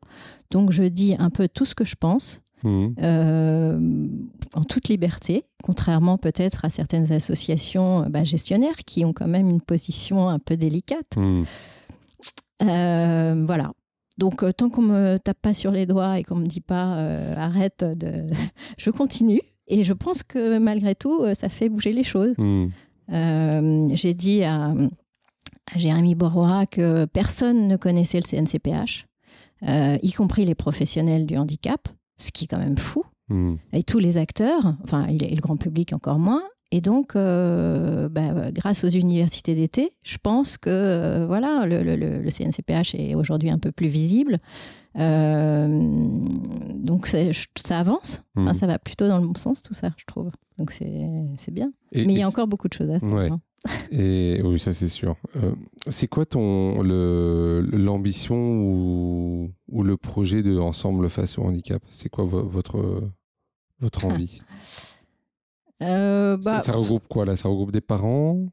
Donc 0.50 0.70
je 0.70 0.84
dis 0.84 1.14
un 1.18 1.30
peu 1.30 1.48
tout 1.48 1.64
ce 1.64 1.74
que 1.74 1.84
je 1.84 1.96
pense. 1.96 2.40
Mmh. 2.62 2.86
Euh, 3.02 4.08
en 4.54 4.64
toute 4.64 4.88
liberté, 4.88 5.44
contrairement 5.62 6.16
peut-être 6.16 6.64
à 6.64 6.70
certaines 6.70 7.12
associations 7.12 8.08
bah, 8.08 8.24
gestionnaires 8.24 8.76
qui 8.86 9.04
ont 9.04 9.12
quand 9.12 9.28
même 9.28 9.50
une 9.50 9.60
position 9.60 10.30
un 10.30 10.38
peu 10.38 10.56
délicate. 10.56 11.16
Mmh. 11.16 11.44
voilà. 13.44 13.72
Donc 14.16 14.44
tant 14.56 14.70
qu'on 14.70 14.82
me 14.82 15.18
tape 15.18 15.42
pas 15.42 15.52
sur 15.52 15.72
les 15.72 15.84
doigts 15.84 16.18
et 16.18 16.22
qu'on 16.22 16.36
me 16.36 16.46
dit 16.46 16.62
pas 16.62 16.96
arrête 17.36 17.84
de, 17.84 18.28
je 18.78 18.88
continue. 18.88 19.42
Et 19.66 19.84
je 19.84 19.92
pense 19.92 20.22
que 20.22 20.58
malgré 20.58 20.94
tout, 20.94 21.22
euh, 21.22 21.34
ça 21.34 21.48
fait 21.48 21.68
bouger 21.68 21.92
les 21.92 22.04
choses. 22.04 22.34
Hmm. 22.38 22.66
Euh, 23.12 23.88
j'ai 23.92 24.14
dit 24.14 24.44
à, 24.44 24.74
Jérémy 25.76 26.14
Borrois 26.14 26.66
que 26.66 27.06
personne 27.06 27.68
ne 27.68 27.76
connaissait 27.76 28.20
le 28.20 28.26
CNCPH, 28.26 29.06
euh, 29.66 29.98
y 30.02 30.12
compris 30.12 30.44
les 30.44 30.54
professionnels 30.54 31.26
du 31.26 31.36
handicap, 31.36 31.88
ce 32.18 32.30
qui 32.30 32.44
est 32.44 32.48
quand 32.48 32.58
même 32.58 32.78
fou. 32.78 33.04
Hmm. 33.28 33.54
Et 33.72 33.82
tous 33.82 33.98
les 33.98 34.18
acteurs, 34.18 34.76
enfin, 34.84 35.06
et 35.06 35.34
le 35.34 35.40
grand 35.40 35.56
public 35.56 35.92
encore 35.92 36.18
moins. 36.18 36.42
Et 36.70 36.80
donc, 36.80 37.14
bah, 37.14 38.50
grâce 38.50 38.82
aux 38.82 38.88
universités 38.88 39.54
d'été, 39.54 39.92
je 40.02 40.16
pense 40.20 40.58
que 40.58 41.24
voilà, 41.24 41.66
le, 41.66 41.82
le, 41.84 42.30
CNCPH 42.30 42.96
est 42.96 43.14
aujourd'hui 43.14 43.50
un 43.50 43.60
peu 43.60 43.70
plus 43.70 43.86
visible. 43.86 44.40
Euh, 44.96 45.66
donc 46.74 47.08
ça 47.08 47.78
avance, 47.78 48.22
enfin, 48.36 48.52
hmm. 48.52 48.54
ça 48.54 48.66
va 48.66 48.78
plutôt 48.78 49.08
dans 49.08 49.18
le 49.18 49.26
bon 49.26 49.34
sens 49.34 49.62
tout 49.62 49.74
ça, 49.74 49.90
je 49.96 50.04
trouve. 50.04 50.30
Donc 50.58 50.70
c'est 50.70 51.50
bien. 51.50 51.72
Mais 51.92 52.04
il 52.04 52.18
y 52.18 52.22
a 52.22 52.28
encore 52.28 52.46
beaucoup 52.46 52.68
de 52.68 52.74
choses 52.74 52.90
à 52.90 53.00
faire. 53.00 53.12
Ouais. 53.12 53.30
Hein. 53.30 53.40
Et 53.90 54.42
oui, 54.44 54.58
ça 54.58 54.72
c'est 54.72 54.88
sûr. 54.88 55.16
Euh, 55.36 55.54
c'est 55.88 56.06
quoi 56.06 56.26
ton 56.26 56.82
l'ambition 56.82 58.36
ou, 58.36 59.50
ou, 59.68 59.82
le 59.82 59.96
projet 59.96 60.42
de 60.42 60.58
Ensemble 60.58 61.08
face 61.08 61.38
au 61.38 61.44
handicap? 61.44 61.82
C'est 61.90 62.10
quoi 62.10 62.24
votre 62.24 63.10
votre 63.80 64.04
envie? 64.04 64.42
Euh, 65.82 66.36
bah, 66.36 66.60
ça, 66.60 66.72
regroupe 66.72 67.08
quoi 67.08 67.24
là? 67.24 67.36
Ça 67.36 67.48
regroupe 67.48 67.72
des 67.72 67.80
parents? 67.80 68.46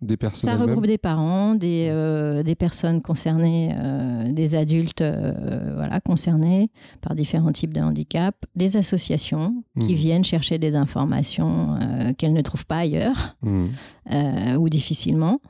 Des 0.00 0.16
personnes 0.16 0.50
Ça 0.50 0.56
regroupe 0.56 0.86
des 0.86 0.98
parents, 0.98 1.56
des, 1.56 1.88
euh, 1.90 2.44
des 2.44 2.54
personnes 2.54 3.02
concernées, 3.02 3.74
euh, 3.76 4.30
des 4.30 4.54
adultes 4.54 5.00
euh, 5.00 5.72
voilà, 5.76 6.00
concernés 6.00 6.70
par 7.00 7.16
différents 7.16 7.50
types 7.50 7.74
de 7.74 7.80
handicap, 7.80 8.36
des 8.54 8.76
associations 8.76 9.64
qui 9.80 9.94
mmh. 9.94 9.96
viennent 9.96 10.24
chercher 10.24 10.58
des 10.58 10.76
informations 10.76 11.76
qu'elles 12.16 12.32
ne 12.32 12.42
trouvent 12.42 12.66
pas 12.66 12.78
ailleurs 12.78 13.36
mmh. 13.42 13.66
ou 14.58 14.68
difficilement, 14.68 15.40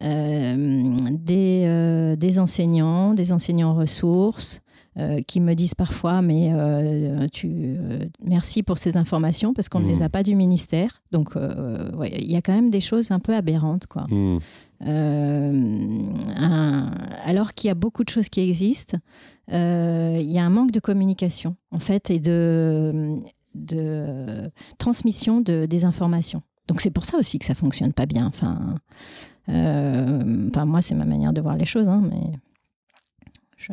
des, 0.00 2.14
des 2.16 2.38
enseignants, 2.38 3.14
des 3.14 3.32
enseignants 3.32 3.74
ressources, 3.74 4.60
euh, 4.98 5.20
qui 5.22 5.38
me 5.38 5.54
disent 5.54 5.76
parfois 5.76 6.22
mais 6.22 6.50
euh, 6.52 7.28
tu 7.30 7.46
euh, 7.48 8.00
merci 8.20 8.64
pour 8.64 8.78
ces 8.78 8.96
informations 8.96 9.54
parce 9.54 9.68
qu'on 9.68 9.78
ne 9.78 9.86
les 9.86 10.02
a 10.02 10.06
mmh. 10.06 10.10
pas 10.10 10.24
du 10.24 10.34
ministère 10.34 11.02
donc 11.12 11.34
il 11.36 12.28
y 12.28 12.34
a 12.34 12.42
quand 12.42 12.52
même 12.52 12.70
des 12.70 12.80
choses 12.80 13.12
un 13.12 13.20
peu 13.20 13.32
aberrantes 13.36 13.86
quoi 13.86 14.08
mmh. 14.10 14.38
alors 17.24 17.54
qu'il 17.54 17.68
y 17.68 17.70
a 17.70 17.76
beaucoup 17.76 18.02
de 18.02 18.08
choses 18.08 18.28
qui 18.28 18.40
existent 18.40 18.98
il 19.52 20.32
y 20.32 20.38
a 20.38 20.44
un 20.44 20.50
manque 20.50 20.72
de 20.72 20.80
communication 20.80 21.54
en 21.70 21.78
fait 21.78 22.10
et 22.10 22.18
de 22.18 23.20
de 23.54 24.50
transmission 24.78 25.40
de, 25.40 25.66
des 25.66 25.84
informations 25.84 26.42
donc 26.66 26.80
c'est 26.80 26.90
pour 26.90 27.04
ça 27.04 27.18
aussi 27.18 27.38
que 27.38 27.44
ça 27.44 27.54
fonctionne 27.54 27.92
pas 27.92 28.06
bien 28.06 28.26
enfin 28.26 28.74
enfin 29.46 30.64
moi 30.64 30.82
c'est 30.82 30.96
ma 30.96 31.04
manière 31.04 31.32
de 31.32 31.40
voir 31.40 31.54
les 31.54 31.66
choses 31.66 31.86
hein, 31.86 32.02
mais 32.10 32.32
je 33.56 33.72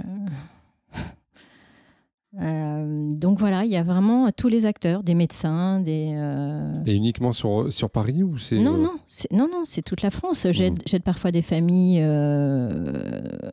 euh, 2.41 3.11
donc 3.13 3.39
voilà, 3.39 3.63
il 3.63 3.71
y 3.71 3.77
a 3.77 3.83
vraiment 3.83 4.29
tous 4.31 4.49
les 4.49 4.65
acteurs, 4.65 5.03
des 5.03 5.15
médecins, 5.15 5.79
des. 5.79 6.13
Euh, 6.15 6.73
Et 6.85 6.93
uniquement 6.93 7.31
sur, 7.31 7.71
sur 7.71 7.89
Paris 7.89 8.23
ou 8.23 8.37
c'est 8.37 8.59
Non, 8.59 8.75
euh, 8.75 8.77
non, 8.77 8.93
non, 9.31 9.47
non, 9.49 9.63
c'est 9.63 9.81
toute 9.81 10.01
la 10.01 10.11
France. 10.11 10.47
J'aide 10.51 10.79
mmh. 10.93 10.99
parfois 10.99 11.31
des 11.31 11.41
familles, 11.41 12.01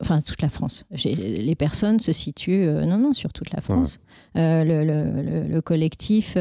enfin 0.00 0.20
toute 0.20 0.42
la 0.42 0.48
France. 0.48 0.84
Les 1.04 1.54
personnes 1.54 2.00
se 2.00 2.12
situent, 2.12 2.66
non, 2.66 2.98
non, 2.98 3.12
sur 3.12 3.32
toute 3.32 3.52
la 3.52 3.60
France. 3.60 4.00
Le, 4.34 4.64
le, 4.84 5.46
le, 5.48 5.62
collectif 5.62 6.36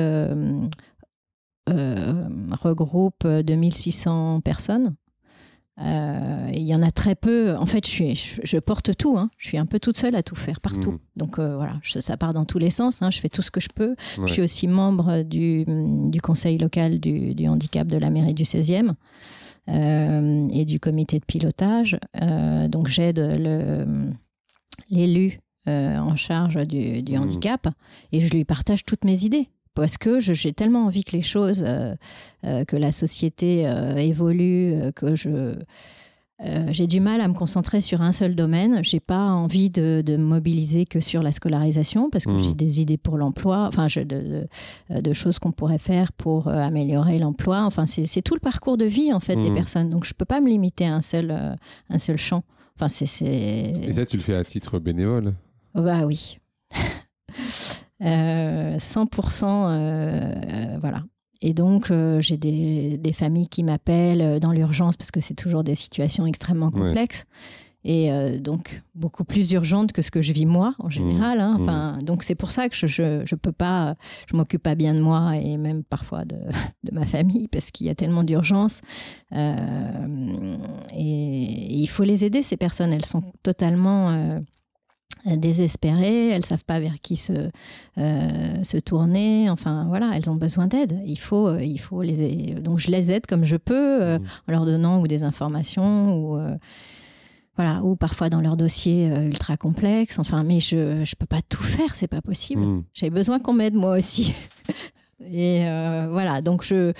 regroupe 1.67 3.27
2600 3.27 4.41
personnes. 4.41 4.95
Euh, 5.83 6.51
il 6.53 6.63
y 6.63 6.75
en 6.75 6.81
a 6.81 6.91
très 6.91 7.15
peu. 7.15 7.55
En 7.55 7.65
fait, 7.65 7.85
je, 7.85 7.91
suis, 7.91 8.15
je, 8.43 8.57
porte 8.57 8.95
tout. 8.95 9.17
Hein. 9.17 9.29
Je 9.37 9.47
suis 9.47 9.57
un 9.57 9.65
peu 9.65 9.79
toute 9.79 9.97
seule 9.97 10.15
à 10.15 10.23
tout 10.23 10.35
faire 10.35 10.59
partout. 10.61 10.93
Mm. 10.93 10.99
Donc 11.15 11.39
euh, 11.39 11.55
voilà, 11.55 11.73
ça 11.83 12.17
part 12.17 12.33
dans 12.33 12.45
tous 12.45 12.59
les 12.59 12.69
sens. 12.69 13.01
Hein. 13.01 13.09
Je 13.11 13.19
fais 13.19 13.29
tout 13.29 13.41
ce 13.41 13.51
que 13.51 13.59
je 13.59 13.69
peux. 13.73 13.95
Je 14.25 14.31
suis 14.31 14.41
aussi 14.41 14.67
membre 14.67 15.23
du, 15.23 15.65
du 15.65 16.21
conseil 16.21 16.57
local 16.57 16.99
du, 16.99 17.33
du, 17.33 17.47
handicap 17.47 17.87
de 17.87 17.97
la 17.97 18.09
mairie 18.09 18.33
du 18.33 18.43
16e 18.43 18.91
euh, 19.69 20.47
et 20.51 20.65
du 20.65 20.79
comité 20.79 21.19
de 21.19 21.25
pilotage. 21.25 21.97
donc 22.69 22.87
j'aide 22.87 23.19
l'élu 24.89 25.39
en 25.67 26.15
charge 26.15 26.55
du, 26.67 27.01
du 27.01 27.17
mm. 27.17 27.21
handicap 27.21 27.67
et 28.11 28.19
je 28.19 28.29
lui 28.29 28.45
partage 28.45 28.85
toutes 28.85 29.03
mes 29.03 29.23
idées 29.23 29.47
parce 29.73 29.97
que 29.97 30.19
j'ai 30.19 30.53
tellement 30.53 30.85
envie 30.85 31.03
que 31.03 31.15
les 31.15 31.21
choses, 31.21 31.63
euh, 31.65 31.95
euh, 32.45 32.65
que 32.65 32.75
la 32.75 32.91
société 32.91 33.67
euh, 33.67 33.95
évolue, 33.95 34.91
que 34.95 35.15
je 35.15 35.55
j'ai 36.71 36.87
du 36.87 37.01
mal 37.01 37.21
à 37.21 37.27
me 37.27 37.35
concentrer 37.35 37.81
sur 37.81 38.01
un 38.01 38.11
seul 38.11 38.35
domaine. 38.35 38.83
J'ai 38.83 38.99
pas 38.99 39.27
envie 39.27 39.69
de, 39.69 40.01
de, 40.03 40.17
mobiliser 40.17 40.85
que 40.85 40.99
sur 40.99 41.21
la 41.21 41.31
scolarisation 41.31 42.09
parce 42.09 42.25
que 42.25 42.39
j'ai 42.39 42.53
mmh. 42.53 42.55
des 42.55 42.81
idées 42.81 42.97
pour 42.97 43.15
l'emploi, 43.15 43.67
enfin 43.67 43.85
de, 43.85 44.47
de, 44.89 45.13
choses 45.13 45.37
qu'on 45.37 45.51
pourrait 45.51 45.77
faire 45.77 46.11
pour 46.11 46.47
améliorer 46.47 47.19
l'emploi. 47.19 47.61
Enfin, 47.61 47.85
c'est 47.85 48.23
tout 48.23 48.33
le 48.33 48.39
parcours 48.39 48.77
de 48.77 48.85
vie 48.85 49.13
en 49.13 49.19
fait 49.19 49.35
des 49.35 49.51
mmh. 49.51 49.53
personnes. 49.53 49.89
Donc 49.91 50.03
je 50.03 50.15
peux 50.15 50.25
pas 50.25 50.41
me 50.41 50.49
limiter 50.49 50.87
à 50.87 50.95
un 50.95 51.01
seul 51.01 51.29
un 51.91 51.97
seul 51.99 52.17
champ. 52.17 52.43
Enfin, 52.75 52.89
c'est. 52.89 53.23
Et 53.23 53.91
ça, 53.91 54.07
tu 54.07 54.17
le 54.17 54.23
fais 54.23 54.33
à 54.33 54.43
titre 54.43 54.79
bénévole? 54.79 55.33
Bah 55.75 56.07
oui. 56.07 56.39
100%, 58.01 60.79
voilà. 60.79 61.03
Et 61.43 61.53
donc, 61.53 61.91
j'ai 62.19 62.37
des, 62.37 62.97
des, 62.97 63.13
familles 63.13 63.47
qui 63.47 63.63
m'appellent 63.63 64.39
dans 64.39 64.51
l'urgence 64.51 64.95
parce 64.95 65.09
que 65.11 65.19
c'est 65.19 65.33
toujours 65.33 65.63
des 65.63 65.75
situations 65.75 66.27
extrêmement 66.27 66.71
complexes 66.71 67.25
et 67.83 68.11
euh, 68.11 68.39
donc 68.39 68.83
beaucoup 68.93 69.23
plus 69.23 69.51
urgente 69.53 69.91
que 69.91 70.01
ce 70.01 70.11
que 70.11 70.21
je 70.21 70.33
vis 70.33 70.45
moi 70.45 70.75
en 70.79 70.89
général. 70.89 71.39
Hein. 71.39 71.57
Mmh. 71.57 71.61
Enfin, 71.61 71.97
Donc 72.03 72.23
c'est 72.23 72.35
pour 72.35 72.51
ça 72.51 72.69
que 72.69 72.75
je, 72.75 72.85
je, 72.85 73.23
je 73.25 73.35
peux 73.35 73.51
pas, 73.51 73.95
je 74.29 74.35
m'occupe 74.35 74.61
pas 74.61 74.75
bien 74.75 74.93
de 74.93 75.01
moi 75.01 75.35
et 75.37 75.57
même 75.57 75.83
parfois 75.83 76.25
de, 76.25 76.35
de 76.83 76.93
ma 76.93 77.05
famille 77.05 77.47
parce 77.47 77.71
qu'il 77.71 77.87
y 77.87 77.89
a 77.89 77.95
tellement 77.95 78.23
d'urgence. 78.23 78.81
Euh, 79.33 80.57
et, 80.93 81.81
il 81.81 81.87
faut 81.87 82.03
les 82.03 82.23
aider 82.23 82.43
ces 82.43 82.57
personnes. 82.57 82.93
Elles 82.93 83.05
sont 83.05 83.23
totalement 83.41 84.11
euh, 84.11 84.39
désespérées, 85.25 86.29
elles 86.29 86.45
savent 86.45 86.65
pas 86.65 86.79
vers 86.79 86.99
qui 87.01 87.15
se, 87.15 87.49
se 87.97 88.77
tourner. 88.77 89.49
Enfin 89.49 89.85
voilà, 89.87 90.11
elles 90.15 90.29
ont 90.29 90.35
besoin 90.35 90.67
d'aide. 90.67 90.99
Il 91.05 91.19
faut, 91.19 91.57
il 91.57 91.77
faut 91.77 92.01
les 92.01 92.21
aider. 92.21 92.53
Donc 92.55 92.79
je 92.79 92.89
les 92.91 93.11
aide 93.11 93.25
comme 93.25 93.45
je 93.45 93.57
peux 93.57 94.17
mmh. 94.17 94.23
en 94.47 94.51
leur 94.51 94.65
donnant 94.65 95.01
ou 95.01 95.07
des 95.07 95.23
informations 95.23 96.15
ou 96.15 96.37
voilà, 97.57 97.83
ou 97.83 97.95
parfois 97.95 98.29
dans 98.29 98.41
leur 98.41 98.57
dossier 98.57 99.11
euh, 99.11 99.25
ultra 99.25 99.57
complexe. 99.57 100.19
Enfin, 100.19 100.43
mais 100.43 100.59
je 100.59 100.99
ne 100.99 101.15
peux 101.17 101.25
pas 101.25 101.41
tout 101.41 101.63
faire, 101.63 101.95
c'est 101.95 102.07
pas 102.07 102.21
possible. 102.21 102.61
Hmm. 102.61 102.83
J'avais 102.93 103.09
besoin 103.09 103.39
qu'on 103.39 103.53
m'aide 103.53 103.75
moi 103.75 103.97
aussi. 103.97 104.33
Et 105.31 105.67
euh, 105.67 106.07
voilà, 106.09 106.41
donc 106.41 106.63
je, 106.63 106.93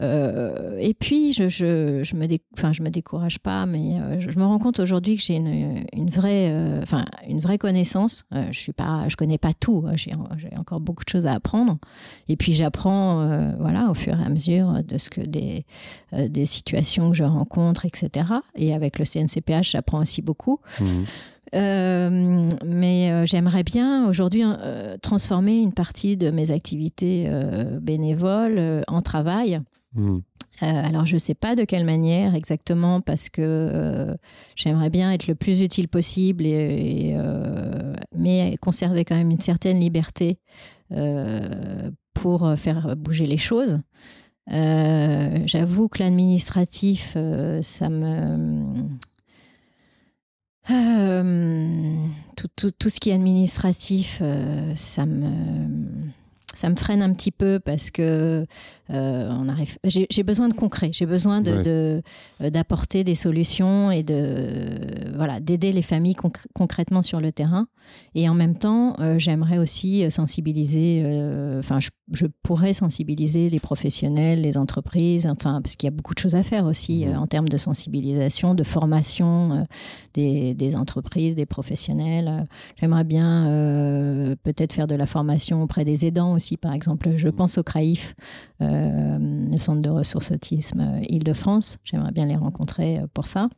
euh, 0.00 0.78
et 0.80 0.94
puis, 0.94 1.32
je, 1.32 1.48
je, 1.48 2.02
je 2.02 2.16
me, 2.16 2.26
enfin, 2.56 2.72
je 2.72 2.82
me 2.82 2.88
décourage 2.88 3.38
pas, 3.38 3.66
mais 3.66 4.00
euh, 4.00 4.20
je, 4.20 4.38
me 4.38 4.44
rends 4.44 4.58
compte 4.58 4.80
aujourd'hui 4.80 5.16
que 5.16 5.22
j'ai 5.22 5.36
une, 5.36 5.84
une, 5.92 6.08
vraie, 6.08 6.50
euh, 6.50 6.80
enfin, 6.82 7.04
une 7.28 7.40
vraie 7.40 7.58
connaissance. 7.58 8.24
je 8.50 8.58
suis 8.58 8.72
pas, 8.72 9.04
je 9.08 9.16
connais 9.16 9.38
pas 9.38 9.52
tout. 9.52 9.84
Hein, 9.86 9.96
j'ai, 9.96 10.12
encore 10.56 10.80
beaucoup 10.80 11.04
de 11.04 11.10
choses 11.10 11.26
à 11.26 11.34
apprendre. 11.34 11.78
Et 12.28 12.36
puis, 12.36 12.52
j'apprends, 12.52 13.52
voilà, 13.58 13.90
au 13.90 13.94
fur 13.94 14.18
et 14.18 14.24
à 14.24 14.28
mesure 14.28 14.82
de 14.82 14.98
ce 14.98 15.10
que 15.10 15.20
des, 15.20 15.64
des 16.12 16.46
situations 16.46 17.10
que 17.10 17.16
je 17.16 17.24
rencontre, 17.24 17.84
etc. 17.84 18.26
Et 18.54 18.74
avec 18.74 18.98
le 18.98 19.04
CNCPH, 19.04 19.72
j'apprends 19.72 20.00
aussi 20.00 20.22
beaucoup. 20.22 20.60
Mmh. 20.80 20.84
mais 22.64 23.26
j'aimerais 23.26 23.62
bien 23.62 24.08
aujourd'hui 24.08 24.42
transformer 25.02 25.60
une 25.60 25.72
partie 25.72 26.16
de 26.16 26.30
mes 26.30 26.50
activités 26.50 27.28
bénévoles 27.80 28.82
en 28.88 29.00
travail. 29.02 29.60
Hmm. 29.94 30.20
Euh, 30.62 30.66
alors, 30.66 31.06
je 31.06 31.14
ne 31.14 31.18
sais 31.18 31.34
pas 31.34 31.56
de 31.56 31.64
quelle 31.64 31.84
manière 31.84 32.34
exactement, 32.34 33.00
parce 33.00 33.28
que 33.28 33.40
euh, 33.42 34.14
j'aimerais 34.54 34.90
bien 34.90 35.10
être 35.12 35.26
le 35.26 35.34
plus 35.34 35.60
utile 35.60 35.88
possible, 35.88 36.44
et, 36.44 37.14
euh, 37.16 37.94
mais 38.14 38.56
conserver 38.60 39.04
quand 39.04 39.16
même 39.16 39.30
une 39.30 39.40
certaine 39.40 39.80
liberté 39.80 40.38
pour 42.12 42.52
faire 42.58 42.96
bouger 42.96 43.24
les 43.24 43.38
choses. 43.38 43.80
J'avoue 44.46 45.88
que 45.88 46.00
l'administratif, 46.00 47.16
ça 47.62 47.88
me... 47.88 48.84
Tout, 52.36 52.48
tout, 52.56 52.70
tout, 52.70 52.88
ce 52.90 53.00
qui 53.00 53.10
est 53.10 53.14
administratif, 53.14 54.22
ça 54.74 55.06
me 55.06 56.10
ça 56.54 56.68
me 56.68 56.76
freine 56.76 57.02
un 57.02 57.12
petit 57.12 57.30
peu 57.30 57.58
parce 57.58 57.90
que 57.90 58.46
euh, 58.90 59.28
on 59.30 59.48
arrive. 59.48 59.78
J'ai 59.84 60.22
besoin 60.22 60.48
de 60.48 60.54
concret. 60.54 60.90
J'ai 60.92 61.06
besoin 61.06 61.40
de 61.40 61.62
euh, 61.66 62.50
d'apporter 62.50 63.04
des 63.04 63.14
solutions 63.14 63.90
et 63.90 64.02
de 64.02 64.68
voilà 65.14 65.40
d'aider 65.40 65.72
les 65.72 65.82
familles 65.82 66.16
concrètement 66.54 67.02
sur 67.02 67.20
le 67.20 67.32
terrain. 67.32 67.66
Et 68.14 68.28
en 68.28 68.34
même 68.34 68.56
temps, 68.56 68.96
euh, 69.00 69.18
j'aimerais 69.18 69.58
aussi 69.58 70.10
sensibiliser. 70.10 71.02
Enfin, 71.58 71.80
je, 71.80 71.90
pourrais 72.42 72.74
sensibiliser 72.74 73.50
les 73.50 73.60
professionnels, 73.60 74.40
les 74.40 74.56
entreprises. 74.56 75.26
Enfin, 75.26 75.60
parce 75.62 75.76
qu'il 75.76 75.86
y 75.86 75.92
a 75.92 75.96
beaucoup 75.96 76.14
de 76.14 76.18
choses 76.18 76.34
à 76.34 76.42
faire 76.42 76.64
aussi 76.66 77.06
en 77.16 77.26
termes 77.26 77.48
de 77.48 77.58
sensibilisation, 77.58 78.54
de 78.54 78.62
formation 78.62 79.66
des, 80.14 80.54
des, 80.54 80.76
entreprises, 80.76 81.34
des 81.34 81.46
professionnels. 81.46 82.46
J'aimerais 82.80 83.04
bien 83.04 83.44
peut-être 84.42 84.72
faire 84.72 84.86
de 84.86 84.94
la 84.94 85.06
formation 85.06 85.62
auprès 85.62 85.84
des 85.84 86.06
aidants 86.06 86.36
par 86.60 86.72
exemple. 86.72 87.16
Je 87.16 87.28
mm. 87.28 87.32
pense 87.32 87.58
au 87.58 87.62
CRAIF, 87.62 88.14
euh, 88.60 89.18
le 89.50 89.58
Centre 89.58 89.82
de 89.82 89.90
ressources 89.90 90.30
autisme 90.30 90.80
euh, 90.80 91.04
Île-de-France. 91.08 91.78
J'aimerais 91.84 92.12
bien 92.12 92.26
les 92.26 92.36
rencontrer 92.36 92.98
euh, 92.98 93.06
pour 93.12 93.26
ça. 93.26 93.48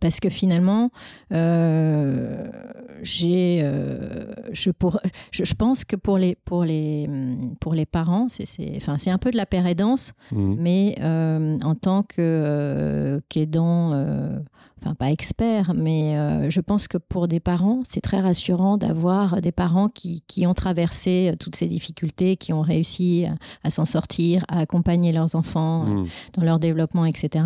Parce 0.00 0.20
que 0.20 0.28
finalement, 0.30 0.90
j'ai, 3.02 3.60
je, 4.52 4.70
pour, 4.70 5.00
je, 5.30 5.54
pense 5.54 5.84
que 5.84 5.96
pour 5.96 6.18
les, 6.18 6.36
pour 6.44 6.64
les, 6.64 7.08
pour 7.60 7.74
les 7.74 7.86
parents, 7.86 8.26
c'est, 8.28 8.46
c'est, 8.46 8.72
enfin, 8.76 8.98
c'est 8.98 9.10
un 9.10 9.18
peu 9.18 9.30
de 9.30 9.36
la 9.36 9.46
pérédance, 9.46 10.14
mm. 10.32 10.54
mais 10.58 10.96
en 11.02 11.74
tant 11.74 12.02
que, 12.02 13.20
qu'aidant 13.28 13.92
enfin 14.80 14.94
pas 14.94 15.10
expert, 15.10 15.72
mais 15.74 16.16
euh, 16.16 16.50
je 16.50 16.60
pense 16.60 16.88
que 16.88 16.98
pour 16.98 17.28
des 17.28 17.40
parents, 17.40 17.82
c'est 17.86 18.00
très 18.00 18.20
rassurant 18.20 18.76
d'avoir 18.76 19.40
des 19.40 19.52
parents 19.52 19.88
qui, 19.88 20.22
qui, 20.26 20.46
ont 20.46 20.54
traversé 20.54 21.30
euh, 21.32 21.36
toutes 21.36 21.56
ces 21.56 21.66
difficultés, 21.66 22.36
qui 22.36 22.52
ont 22.52 22.62
réussi 22.62 23.26
à, 23.64 23.70
s'en 23.70 23.84
sortir, 23.84 24.44
à 24.48 24.60
accompagner 24.60 25.12
leurs 25.12 25.34
enfants 25.34 25.84
euh, 25.84 25.90
mmh. 25.90 26.06
dans 26.34 26.42
leur 26.44 26.58
développement, 26.58 27.04
etc. 27.04 27.44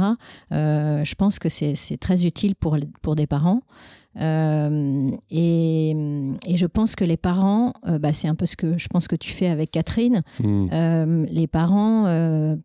je 0.51 1.15
pense 1.15 1.39
que 1.39 1.49
c'est 1.49 1.97
très 1.99 2.25
utile 2.25 2.55
pour, 2.55 2.77
pour 3.01 3.17
des 3.17 3.27
parents. 3.27 3.63
Euh, 4.21 5.11
et, 5.31 5.91
et, 6.47 6.57
je 6.57 6.67
pense 6.67 6.97
que 6.97 7.05
les 7.05 7.17
parents, 7.17 7.73
euh, 7.89 7.99
bah, 7.99 8.13
c'est 8.13 8.29
un 8.29 8.35
peu 8.35 8.45
ce 8.45 8.57
que 8.57 8.77
je 8.77 8.89
pense 8.89 9.09
que 9.09 9.17
tu 9.17 9.33
fais 9.33 9.47
avec 9.47 9.71
Catherine, 9.71 10.23
hmm. 10.43 10.69
euh, 10.73 11.27
les 11.31 11.47
parents 11.47 12.05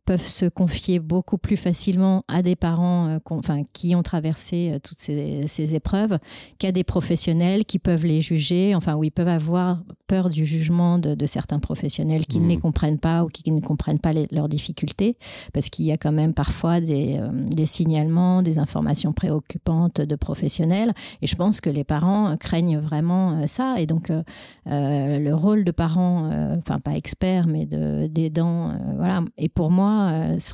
peuvent 0.06 0.26
se 0.26 0.46
confier 0.46 1.00
beaucoup 1.00 1.38
plus 1.38 1.58
facilement 1.58 2.24
à 2.28 2.42
des 2.42 2.56
parents 2.56 3.20
enfin, 3.30 3.64
qui 3.74 3.96
ont 3.96 4.04
traversé 4.04 4.78
toutes 4.84 5.00
ces, 5.00 5.48
ces 5.48 5.76
épreuves 5.76 6.18
qu'à 6.58 6.72
des 6.72 6.84
professionnels 6.84 7.66
qui 7.66 7.80
peuvent 7.80 8.06
les 8.06 8.22
juger, 8.22 8.76
enfin, 8.76 8.96
où 8.96 9.04
ils 9.04 9.12
peuvent 9.12 9.28
avoir 9.28 9.84
peur 10.08 10.30
du 10.30 10.46
jugement 10.46 11.00
de, 11.00 11.16
de 11.16 11.26
certains 11.26 11.60
professionnels 11.60 12.26
qui 12.26 12.40
ne 12.40 12.46
hmm. 12.46 12.50
les 12.50 12.58
comprennent 12.58 13.00
pas 13.00 13.24
ou 13.24 13.28
qui 13.28 13.52
ne 13.52 13.62
comprennent 13.62 14.00
pas 14.00 14.14
leurs 14.32 14.50
difficultés, 14.50 15.18
parce 15.54 15.70
qu'il 15.70 15.86
y 15.86 15.92
a 15.92 15.98
quand 15.98 16.12
même 16.12 16.34
parfois 16.34 16.82
des, 16.82 17.20
des 17.34 17.66
signalements, 17.66 18.42
des 18.42 18.60
informations 18.60 19.14
préoccupantes 19.14 20.02
de 20.02 20.16
professionnels. 20.16 20.94
Et 21.22 21.28
je 21.28 21.37
pense 21.38 21.62
que 21.62 21.70
les 21.70 21.84
parents 21.84 22.36
craignent 22.38 22.80
vraiment 22.80 23.40
euh, 23.40 23.48
ça. 23.48 23.76
Et 23.80 23.86
donc, 23.86 24.10
euh, 24.10 24.24
euh, 24.68 25.20
le 25.20 25.34
rôle 25.34 25.64
de 25.64 25.72
parent, 25.72 26.30
enfin, 26.58 26.80
pas 26.80 26.96
expert, 26.96 27.48
mais 27.48 27.66
d'aidant, 27.66 28.74
voilà. 28.98 29.22
Et 29.38 29.50
pour 29.50 29.72
moi, 29.72 30.12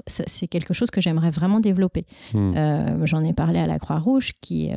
c'est 0.07 0.47
quelque 0.47 0.73
chose 0.73 0.91
que 0.91 1.01
j'aimerais 1.01 1.29
vraiment 1.29 1.59
développer. 1.59 2.05
Hmm. 2.33 3.05
J'en 3.05 3.23
ai 3.23 3.33
parlé 3.33 3.59
à 3.59 3.67
la 3.67 3.79
Croix-Rouge 3.79 4.33
qui 4.41 4.71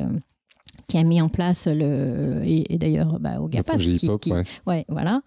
qui 0.87 0.97
a 0.97 1.03
mis 1.03 1.21
en 1.21 1.29
place 1.29 1.67
le 1.67 2.41
et, 2.43 2.77
d'ailleurs 2.77 3.19
bah, 3.19 3.39
au 3.41 3.47
GAPAS 3.47 3.77
qui, 3.77 4.31
ouais. 4.65 4.85
voilà 4.87 5.21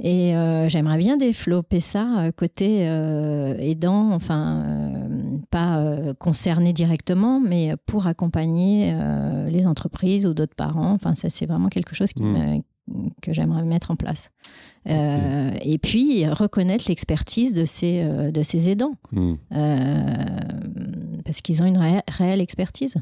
et 0.00 0.34
euh, 0.34 0.68
j'aimerais 0.68 0.98
bien 0.98 1.16
développer 1.16 1.80
ça 1.80 2.20
euh, 2.20 2.32
côté 2.32 2.88
euh, 2.88 3.56
aidant 3.58 4.12
enfin 4.12 4.62
pas 5.50 5.82
concerné 6.18 6.72
directement 6.72 7.40
mais 7.40 7.74
pour 7.86 8.06
accompagner 8.06 8.94
les 9.48 9.66
entreprises 9.66 10.26
ou 10.26 10.34
d'autres 10.34 10.54
parents 10.54 10.92
enfin 10.92 11.14
ça 11.14 11.28
c'est 11.30 11.46
vraiment 11.46 11.68
quelque 11.68 11.94
chose 11.94 12.12
qui 12.12 12.22
hmm. 12.22 12.62
que 13.20 13.32
j'aimerais 13.32 13.64
mettre 13.64 13.90
en 13.90 13.96
place. 13.96 14.30
et 14.86 15.78
puis 15.82 16.26
reconnaître 16.26 16.84
l'expertise 16.88 17.52
de 17.54 17.64
ces, 17.64 18.04
de 18.32 18.42
ces 18.42 18.70
aidants. 18.70 18.94
Hmm. 19.12 19.34
parce 21.24 21.40
qu'ils 21.42 21.62
ont 21.62 21.66
une 21.66 21.78
réelle 22.08 22.40
expertise. 22.40 22.96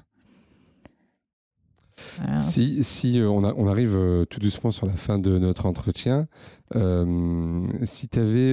Si, 2.40 2.84
si 2.84 3.20
euh, 3.20 3.28
on, 3.28 3.44
on, 3.44 3.68
arrive 3.68 3.96
euh, 3.96 4.24
tout 4.24 4.40
doucement 4.40 4.70
sur 4.70 4.86
la 4.86 4.94
fin 4.94 5.18
de 5.18 5.38
notre 5.38 5.66
entretien, 5.66 6.26
euh, 6.74 7.66
si 7.84 8.08
tu 8.08 8.18
avais 8.18 8.52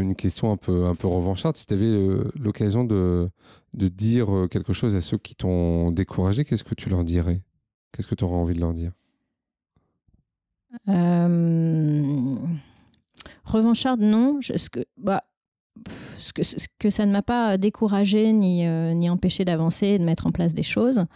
une 0.00 0.14
question 0.16 0.52
un 0.52 0.56
peu, 0.56 0.86
un 0.86 0.94
peu 0.94 1.06
revancharde, 1.06 1.56
si 1.56 1.66
tu 1.66 1.74
avais 1.74 1.92
l'occasion 2.38 2.84
de, 2.84 3.28
de 3.74 3.88
dire 3.88 4.28
quelque 4.50 4.72
chose 4.72 4.94
à 4.94 5.00
ceux 5.00 5.18
qui 5.18 5.34
t'ont 5.34 5.90
découragé, 5.90 6.44
qu'est-ce 6.44 6.64
que 6.64 6.74
tu 6.74 6.88
leur 6.88 7.04
dirais? 7.04 7.42
Qu'est-ce 7.92 8.08
que 8.08 8.14
tu 8.14 8.24
auras 8.24 8.36
envie 8.36 8.54
de 8.54 8.60
leur 8.60 8.74
dire? 8.74 8.92
Revancharde, 13.44 14.00
non. 14.00 14.40
Je, 14.40 14.56
ce 14.56 14.68
que, 14.68 14.80
bah, 14.96 15.24
que, 16.34 16.42
que, 16.78 16.90
ça 16.90 17.06
ne 17.06 17.12
m'a 17.12 17.22
pas 17.22 17.56
découragé 17.58 18.32
ni, 18.32 18.66
ni 18.66 19.10
empêché 19.10 19.44
d'avancer 19.44 19.86
et 19.86 19.98
de 19.98 20.04
mettre 20.04 20.26
en 20.26 20.30
place 20.30 20.54
des 20.54 20.62
choses. 20.62 21.06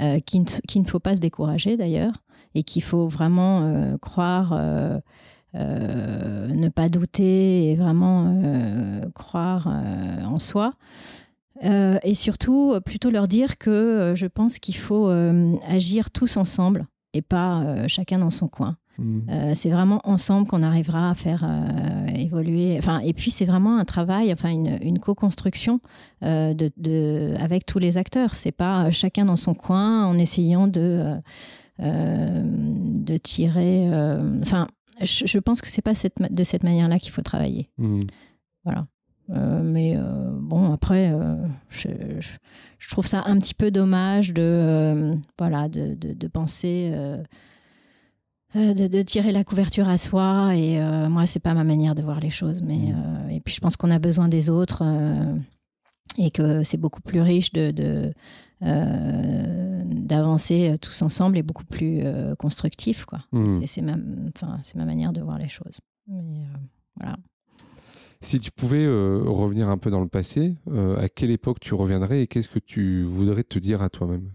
Euh, 0.00 0.18
qu'il 0.18 0.42
ne, 0.42 0.88
faut 0.88 0.98
pas 0.98 1.14
se 1.14 1.20
décourager 1.20 1.76
d'ailleurs, 1.76 2.14
et 2.56 2.64
qu'il 2.64 2.82
faut 2.82 3.06
vraiment 3.06 3.62
euh, 3.62 3.96
croire, 3.98 4.52
euh, 4.52 4.98
ne 5.54 6.68
pas 6.68 6.88
douter 6.88 7.70
et 7.70 7.76
vraiment 7.76 8.34
croire 9.14 9.68
en 9.68 10.40
soi. 10.40 10.74
et 11.62 12.14
surtout, 12.14 12.74
plutôt 12.84 13.10
leur 13.10 13.28
dire 13.28 13.56
que 13.56 14.14
je 14.16 14.26
pense 14.26 14.58
qu'il 14.58 14.76
faut 14.76 15.08
agir 15.68 16.10
tous 16.10 16.36
ensemble 16.36 16.88
et 17.12 17.22
pas 17.22 17.86
chacun 17.86 18.18
dans 18.18 18.30
son 18.30 18.48
coin. 18.48 18.76
Mm. 18.98 19.54
c'est 19.54 19.70
vraiment 19.70 20.00
ensemble 20.04 20.46
qu'on 20.46 20.62
arrivera 20.62 21.10
à 21.10 21.14
faire 21.14 21.44
évoluer. 22.14 22.76
Enfin, 22.78 23.00
et 23.00 23.12
puis 23.12 23.30
c'est 23.30 23.44
vraiment 23.44 23.78
un 23.78 23.84
travail, 23.84 24.32
enfin 24.32 24.50
une, 24.50 24.78
une 24.82 24.98
co-construction 24.98 25.80
de, 26.22 26.70
de, 26.76 27.34
avec 27.40 27.66
tous 27.66 27.78
les 27.78 27.98
acteurs. 27.98 28.34
C'est 28.34 28.52
pas 28.52 28.90
chacun 28.90 29.24
dans 29.24 29.36
son 29.36 29.54
coin 29.54 30.06
en 30.06 30.16
essayant 30.18 30.66
de 30.66 31.16
de 31.78 33.16
tirer. 33.16 33.88
Enfin, 34.42 34.68
je, 35.00 35.38
pense 35.38 35.60
que 35.60 35.68
c'est 35.68 35.82
pas 35.82 35.94
cette, 35.94 36.16
de 36.20 36.44
cette 36.44 36.62
manière-là 36.62 36.98
qu'il 36.98 37.12
faut 37.12 37.22
travailler. 37.22 37.68
Mm. 37.78 38.00
Voilà. 38.64 38.86
Euh, 39.30 39.62
mais 39.62 39.94
euh, 39.96 40.30
bon, 40.34 40.72
après, 40.72 41.10
euh, 41.12 41.36
je, 41.70 41.88
je, 42.78 42.88
trouve 42.90 43.06
ça 43.06 43.24
un 43.26 43.38
petit 43.38 43.54
peu 43.54 43.70
dommage 43.70 44.34
de, 44.34 45.16
voilà, 45.38 45.68
de, 45.68 45.94
de, 45.94 46.12
de 46.12 46.28
penser. 46.28 46.92
De, 48.54 48.86
de, 48.86 49.02
tirer 49.02 49.32
la 49.32 49.42
couverture 49.42 49.88
à 49.88 49.98
soi 49.98 50.54
et 50.54 50.78
moi 51.08 51.26
c'est 51.26 51.40
pas 51.40 51.54
ma 51.54 51.64
manière 51.64 51.96
de 51.96 52.02
voir 52.02 52.20
les 52.20 52.30
choses 52.30 52.62
mais 52.62 52.92
mm. 52.92 53.30
et 53.30 53.40
puis 53.40 53.52
je 53.52 53.58
pense 53.58 53.76
qu'on 53.76 53.90
a 53.90 53.98
besoin 53.98 54.28
des 54.28 54.48
autres 54.48 54.84
et 56.18 56.30
que 56.30 56.62
c'est 56.62 56.76
beaucoup 56.76 57.00
plus 57.00 57.20
riche 57.20 57.52
de 57.52 58.12
d'avancer 59.90 60.78
tous 60.80 61.02
ensemble 61.02 61.36
et 61.36 61.42
beaucoup 61.42 61.64
plus 61.64 62.04
constructif 62.38 63.06
quoi. 63.06 63.24
Mm. 63.32 63.66
c'est 63.66 63.82
ma 63.82 63.96
enfin 64.36 64.60
c'est 64.62 64.76
ma 64.76 64.84
manière 64.84 65.12
de 65.12 65.20
voir 65.20 65.38
les 65.38 65.48
choses. 65.48 65.80
Mais 66.06 66.44
voilà. 66.96 67.16
Si 68.24 68.38
tu 68.38 68.50
pouvais 68.50 68.86
euh, 68.86 69.20
revenir 69.22 69.68
un 69.68 69.76
peu 69.76 69.90
dans 69.90 70.00
le 70.00 70.08
passé, 70.08 70.56
euh, 70.68 70.96
à 70.96 71.10
quelle 71.10 71.30
époque 71.30 71.60
tu 71.60 71.74
reviendrais 71.74 72.22
et 72.22 72.26
qu'est-ce 72.26 72.48
que 72.48 72.58
tu 72.58 73.02
voudrais 73.02 73.44
te 73.44 73.58
dire 73.58 73.82
à 73.82 73.90
toi-même? 73.90 74.30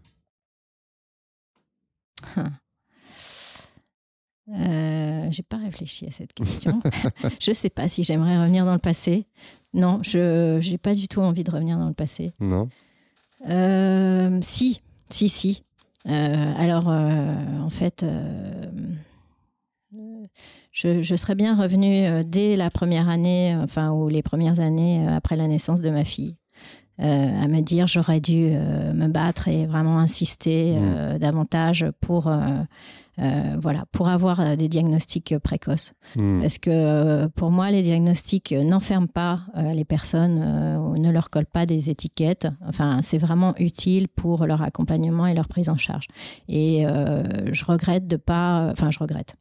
Euh, 4.53 5.27
J'ai 5.31 5.43
pas 5.43 5.57
réfléchi 5.57 6.07
à 6.07 6.11
cette 6.11 6.33
question. 6.33 6.81
je 7.39 7.51
sais 7.51 7.69
pas 7.69 7.87
si 7.87 8.03
j'aimerais 8.03 8.39
revenir 8.39 8.65
dans 8.65 8.73
le 8.73 8.79
passé. 8.79 9.25
Non, 9.73 10.01
je 10.03 10.59
n'ai 10.69 10.77
pas 10.77 10.95
du 10.95 11.07
tout 11.07 11.21
envie 11.21 11.43
de 11.43 11.51
revenir 11.51 11.77
dans 11.77 11.87
le 11.87 11.93
passé. 11.93 12.31
Non. 12.39 12.69
si, 14.41 14.81
si, 15.09 15.29
si. 15.29 15.63
alors, 16.05 16.87
en 16.87 17.69
fait 17.69 18.05
je, 20.71 21.15
serais 21.15 21.35
bien 21.35 21.55
revenue 21.55 22.05
euh, 22.05 22.23
dès 22.25 22.55
la 22.55 22.69
première 22.69 23.09
année, 23.09 23.53
euh, 23.53 23.63
enfin, 23.63 23.91
ou 23.91 24.07
les 24.07 24.21
premières 24.21 24.59
années 24.59 25.05
euh, 25.05 25.15
après 25.15 25.35
la 25.35 25.47
naissance 25.47 25.81
de 25.81 25.89
ma 25.89 26.05
fille. 26.05 26.35
À 26.99 27.47
me 27.47 27.61
dire 27.61 27.87
j'aurais 27.87 28.19
dû 28.19 28.51
me 28.51 29.07
battre 29.07 29.47
et 29.47 29.65
vraiment 29.65 29.99
insister 29.99 30.77
mmh. 30.77 31.17
davantage 31.19 31.85
pour 32.01 32.31
voilà 33.61 33.85
pour 33.91 34.09
avoir 34.09 34.57
des 34.57 34.67
diagnostics 34.67 35.35
précoces 35.39 35.93
mmh. 36.17 36.41
parce 36.41 36.57
que 36.57 37.27
pour 37.27 37.51
moi 37.51 37.71
les 37.71 37.81
diagnostics 37.83 38.51
n'enferment 38.51 39.07
pas 39.07 39.41
les 39.73 39.85
personnes 39.85 40.39
ne 40.99 41.11
leur 41.11 41.29
collent 41.29 41.45
pas 41.45 41.65
des 41.65 41.89
étiquettes 41.89 42.47
enfin 42.67 42.99
c'est 43.01 43.17
vraiment 43.17 43.55
utile 43.59 44.09
pour 44.09 44.45
leur 44.45 44.61
accompagnement 44.61 45.25
et 45.25 45.33
leur 45.33 45.47
prise 45.47 45.69
en 45.69 45.77
charge 45.77 46.07
et 46.49 46.85
je 46.85 47.65
regrette 47.65 48.07
de 48.07 48.17
pas 48.17 48.69
enfin 48.71 48.91
je 48.91 48.99
regrette 48.99 49.37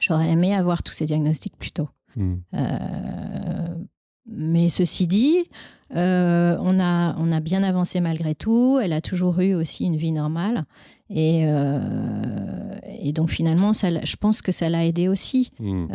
J'aurais 0.00 0.30
aimé 0.30 0.54
avoir 0.54 0.82
tous 0.82 0.92
ces 0.92 1.06
diagnostics 1.06 1.56
plus 1.56 1.72
tôt. 1.72 1.88
Euh, 2.18 3.74
mais 4.26 4.68
ceci 4.68 5.06
dit, 5.06 5.44
euh, 5.96 6.56
on, 6.60 6.78
a, 6.80 7.16
on 7.18 7.32
a 7.32 7.40
bien 7.40 7.62
avancé 7.62 8.00
malgré 8.00 8.34
tout. 8.34 8.78
Elle 8.82 8.92
a 8.92 9.00
toujours 9.00 9.40
eu 9.40 9.54
aussi 9.54 9.84
une 9.84 9.96
vie 9.96 10.12
normale. 10.12 10.64
Et, 11.10 11.44
euh, 11.46 11.80
et 13.00 13.12
donc 13.12 13.30
finalement, 13.30 13.72
ça, 13.72 13.88
je 14.04 14.16
pense 14.16 14.42
que 14.42 14.52
ça 14.52 14.68
l'a 14.68 14.84
aidé 14.84 15.08
aussi 15.08 15.50
hmm. 15.58 15.86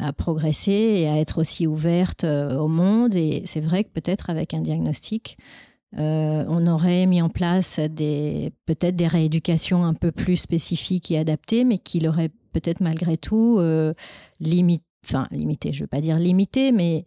à 0.00 0.12
progresser 0.12 0.72
et 0.72 1.08
à 1.08 1.18
être 1.18 1.40
aussi 1.40 1.66
ouverte 1.66 2.24
au 2.24 2.68
monde. 2.68 3.14
Et 3.14 3.42
c'est 3.46 3.60
vrai 3.60 3.84
que 3.84 3.90
peut-être 3.90 4.30
avec 4.30 4.54
un 4.54 4.60
diagnostic, 4.60 5.36
on 5.96 6.66
aurait 6.66 7.06
mis 7.06 7.22
en 7.22 7.28
place 7.28 7.78
des 7.78 8.52
peut-être 8.66 8.96
des 8.96 9.06
rééducations 9.06 9.84
un 9.84 9.94
peu 9.94 10.12
plus 10.12 10.36
spécifiques 10.36 11.10
et 11.10 11.18
adaptées, 11.18 11.64
mais 11.64 11.78
qui 11.78 12.00
l'auraient 12.00 12.32
peut-être 12.54 12.80
malgré 12.80 13.18
tout 13.18 13.58
euh, 13.58 13.92
limité 14.40 14.84
enfin 15.04 15.26
limité, 15.30 15.72
je 15.72 15.82
veux 15.82 15.86
pas 15.86 16.00
dire 16.00 16.18
limité, 16.18 16.72
mais 16.72 17.06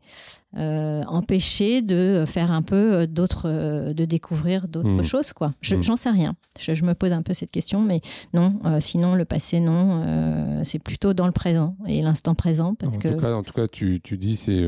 euh, 0.57 1.03
empêcher 1.07 1.81
de 1.81 2.25
faire 2.27 2.51
un 2.51 2.61
peu 2.61 2.93
euh, 2.93 3.07
d'autres, 3.07 3.91
de 3.93 4.05
découvrir 4.05 4.67
d'autres 4.67 5.01
hmm. 5.01 5.03
choses, 5.03 5.33
quoi. 5.33 5.51
Je, 5.61 5.75
hmm. 5.75 5.83
J'en 5.83 5.95
sais 5.95 6.09
rien. 6.09 6.35
Je, 6.59 6.83
me 6.83 6.93
pose 6.93 7.11
un 7.11 7.21
peu 7.21 7.33
cette 7.33 7.51
question, 7.51 7.81
mais 7.81 8.01
non. 8.33 8.59
sinon, 8.79 9.15
le 9.15 9.25
passé, 9.25 9.59
non. 9.59 10.61
c'est 10.63 10.79
plutôt 10.79 11.13
dans 11.13 11.25
le 11.25 11.31
présent 11.31 11.75
et 11.87 12.01
l'instant 12.01 12.35
présent, 12.35 12.75
parce 12.75 12.97
en 12.97 12.99
que. 12.99 13.07
Tout 13.09 13.21
cas, 13.21 13.33
en 13.33 13.43
tout 13.43 13.53
cas, 13.53 13.67
tu, 13.67 14.01
tu 14.03 14.17
dis 14.17 14.35
c'est 14.35 14.65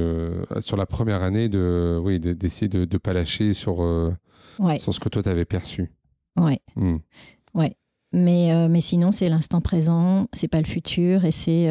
sur 0.59 0.77
la 0.77 0.85
première 0.85 1.23
année 1.23 1.49
de, 1.49 1.99
oui, 2.03 2.19
d'essayer 2.19 2.67
de 2.67 2.79
ne 2.81 2.97
pas 2.97 3.13
lâcher 3.13 3.53
sur, 3.53 3.77
sur 4.79 4.93
ce 4.93 4.99
que 4.99 5.09
toi 5.09 5.23
tu 5.23 5.29
avais 5.29 5.45
perçu. 5.45 5.91
Ouais. 6.37 6.59
Hmm. 6.75 6.97
Ouais. 7.53 7.75
Mais, 8.11 8.51
euh, 8.51 8.67
mais 8.69 8.81
sinon, 8.81 9.11
c'est 9.11 9.29
l'instant 9.29 9.61
présent, 9.61 10.27
c'est 10.33 10.47
pas 10.47 10.59
le 10.59 10.65
futur 10.65 11.25
et 11.25 11.31
c'est. 11.31 11.69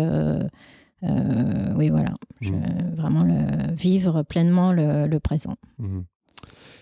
Euh, 1.04 1.06
euh, 1.08 1.74
oui, 1.76 1.90
voilà. 1.90 2.14
Mmh. 2.40 2.94
vraiment 2.96 3.24
le, 3.24 3.72
vivre 3.74 4.22
pleinement 4.22 4.72
le, 4.72 5.18
présent. 5.18 5.56
Mmh. 5.78 6.00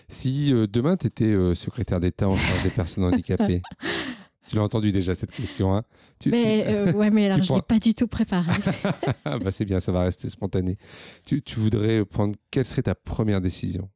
Si 0.07 0.51
demain, 0.71 0.95
tu 0.97 1.07
étais 1.07 1.35
secrétaire 1.55 1.99
d'État 1.99 2.29
en 2.29 2.35
charge 2.35 2.63
des 2.63 2.69
personnes 2.69 3.03
handicapées, 3.03 3.61
tu 4.47 4.55
l'as 4.55 4.63
entendu 4.63 4.91
déjà 4.91 5.13
cette 5.15 5.31
question. 5.31 5.75
Hein 5.75 5.83
mais, 6.25 6.91
ouais, 6.93 7.11
mais 7.11 7.29
alors 7.29 7.43
je 7.43 7.51
ne 7.51 7.57
l'ai 7.57 7.61
pas 7.63 7.79
du 7.79 7.93
tout 7.93 8.07
préparé. 8.07 8.51
bah, 9.25 9.51
c'est 9.51 9.65
bien, 9.65 9.79
ça 9.79 9.91
va 9.91 10.01
rester 10.03 10.29
spontané. 10.29 10.77
Tu, 11.25 11.41
tu, 11.41 11.59
voudrais 11.59 12.05
prendre. 12.05 12.35
Quelle 12.51 12.65
serait 12.65 12.83
ta 12.83 12.95
première 12.95 13.41
décision? 13.41 13.89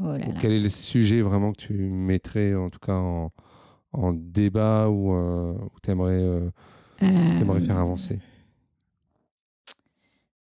Oh 0.00 0.12
là 0.12 0.18
là. 0.18 0.34
Quel 0.40 0.52
est 0.52 0.60
le 0.60 0.68
sujet 0.68 1.22
vraiment 1.22 1.52
que 1.52 1.58
tu 1.58 1.74
mettrais, 1.74 2.54
en 2.54 2.68
tout 2.68 2.80
cas, 2.80 2.96
en, 2.96 3.32
en 3.92 4.12
débat 4.12 4.88
ou 4.88 5.14
euh, 5.14 5.54
tu 5.82 5.90
aimerais, 5.90 6.20
euh, 6.20 6.50
euh, 7.02 7.60
faire 7.60 7.78
avancer? 7.78 8.20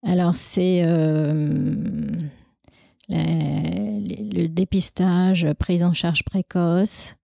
Alors, 0.03 0.35
c'est 0.35 0.83
le 3.09 4.47
dépistage, 4.47 5.47
prise 5.59 5.83
en 5.83 5.93
charge 5.93 6.23
précoce 6.23 7.15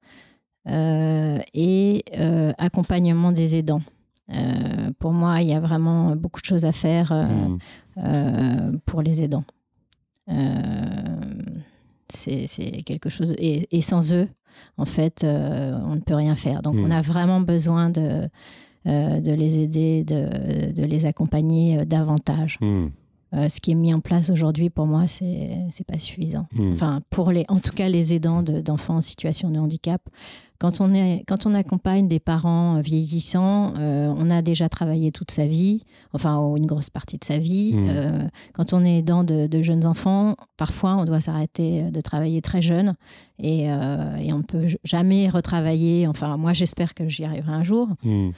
et 0.68 2.04
accompagnement 2.58 3.32
des 3.32 3.56
aidants. 3.56 3.82
pour 5.00 5.14
moi, 5.14 5.42
il 5.42 5.48
y 5.48 5.54
a 5.54 5.60
vraiment 5.60 6.16
beaucoup 6.16 6.42
de 6.42 6.46
choses 6.46 6.66
à 6.66 6.72
faire 6.72 7.14
mmh. 7.14 8.78
pour 8.86 9.02
les 9.02 9.24
aidants. 9.24 9.46
c'est 12.10 12.48
quelque 12.86 13.10
chose. 13.10 13.34
et, 13.38 13.82
sans 13.82 14.14
eux, 14.14 14.28
en 14.78 14.86
fait, 14.86 15.24
euh, 15.24 15.78
on 15.84 15.96
ne 15.96 16.02
peut 16.02 16.16
rien 16.16 16.36
faire. 16.36 16.62
Donc, 16.62 16.76
on 16.76 16.88
hmm. 16.88 16.92
a 16.92 17.02
vraiment 17.02 17.42
besoin 17.42 17.90
de, 17.90 18.02
euh, 18.02 18.28
de 18.86 19.32
les 19.32 19.58
aider, 19.58 20.04
de, 20.04 20.72
de 20.72 20.84
les 20.84 21.06
accompagner 21.06 21.80
euh, 21.80 21.86
davantage. 21.86 22.58
Hmm. 22.62 22.88
ce 23.34 23.60
qui 23.60 23.72
est 23.72 23.76
mis 23.76 23.94
en 23.94 24.00
place 24.00 24.30
aujourd'hui, 24.30 24.70
pour 24.70 24.86
moi, 24.86 25.08
c'est 25.08 25.26
n'est 25.26 25.86
pas 25.88 25.98
suffisant. 25.98 26.48
Hmm. 26.54 26.72
Enfin, 26.72 27.02
pour 27.10 27.32
les, 27.32 27.44
en 27.50 27.60
tout 27.60 27.74
cas, 27.74 27.90
les 27.90 28.14
aidants 28.14 28.44
d'enfants 28.44 28.98
en 28.98 29.02
situation 29.02 29.50
de 29.50 29.60
handicap, 29.60 30.02
quand 30.58 30.80
on, 30.80 30.94
est, 30.94 31.24
quand 31.28 31.46
on 31.46 31.54
accompagne 31.54 32.08
des 32.08 32.20
parents 32.20 32.80
vieillissants, 32.80 33.74
euh, 33.78 34.14
on 34.18 34.30
a 34.30 34.42
déjà 34.42 34.70
travaillé 34.70 35.12
toute 35.12 35.32
sa 35.32 35.46
vie, 35.46 35.84
enfin 36.14 36.56
une 36.56 36.66
grosse 36.66 36.90
partie 36.90 37.18
de 37.18 37.26
sa 37.26 37.38
vie. 37.38 37.74
Mmh. 37.76 37.88
Euh, 37.90 38.28
quand 38.54 38.72
on 38.72 38.84
est 38.84 39.02
dans 39.02 39.24
de, 39.24 39.62
jeunes 39.62 39.86
enfants, 39.86 40.36
parfois 40.56 40.96
on 40.96 41.04
doit 41.04 41.20
s'arrêter 41.20 41.92
de 41.92 42.02
travailler 42.02 42.42
très 42.42 42.62
jeune 42.62 42.96
et, 43.38 43.70
euh, 43.70 44.16
et 44.16 44.32
on 44.32 44.40
ne 44.40 44.44
peut 44.44 44.66
jamais 44.84 45.30
retravailler. 45.30 46.08
Enfin, 46.08 46.38
moi 46.38 46.54
j'espère 46.54 46.94
que 46.94 47.10
j'y 47.10 47.26
arriverai 47.26 47.52
un 47.52 47.64
jour. 47.64 47.90
Mmh. 48.04 48.30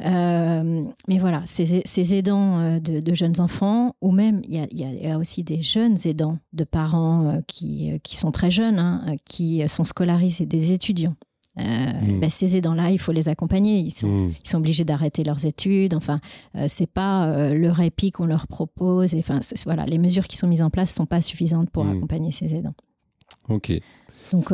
Mais 0.00 1.18
voilà, 1.18 1.42
ces, 1.46 2.14
aidants 2.14 2.78
de, 2.80 3.14
jeunes 3.14 3.40
enfants, 3.40 3.94
ou 4.00 4.12
même 4.12 4.42
il 4.48 4.66
y, 4.72 5.06
a, 5.06 5.18
aussi 5.18 5.42
des 5.42 5.60
jeunes 5.60 5.96
aidants 6.04 6.38
de 6.52 6.64
parents 6.64 7.40
qui, 7.46 7.98
qui 8.02 8.16
sont 8.16 8.30
très 8.30 8.50
jeunes, 8.50 8.78
hein, 8.78 9.16
qui 9.24 9.66
sont 9.68 9.84
scolarisés, 9.84 10.46
des 10.46 10.72
étudiants. 10.72 11.14
Euh, 11.58 12.20
bah, 12.20 12.30
ces 12.30 12.56
aidants-là, 12.56 12.90
il 12.90 12.98
faut 12.98 13.12
les 13.12 13.28
accompagner. 13.28 13.78
Ils 13.78 13.90
sont, 13.90 14.08
mm. 14.08 14.34
ils 14.44 14.48
sont 14.48 14.58
obligés 14.58 14.84
d'arrêter 14.84 15.24
leurs 15.24 15.44
études. 15.46 15.94
Enfin, 15.94 16.20
euh, 16.56 16.66
c'est 16.68 16.86
pas 16.86 17.26
euh, 17.26 17.54
le 17.54 17.70
répit 17.70 18.10
qu'on 18.12 18.26
leur 18.26 18.46
propose. 18.46 19.14
Enfin, 19.14 19.40
voilà, 19.64 19.84
les 19.86 19.98
mesures 19.98 20.26
qui 20.26 20.36
sont 20.36 20.46
mises 20.46 20.62
en 20.62 20.70
place 20.70 20.92
sont 20.92 21.06
pas 21.06 21.20
suffisantes 21.20 21.70
pour 21.70 21.84
mm. 21.84 21.96
accompagner 21.96 22.30
ces 22.30 22.54
aidants. 22.54 22.74
Ok. 23.48 23.72
Donc, 24.32 24.52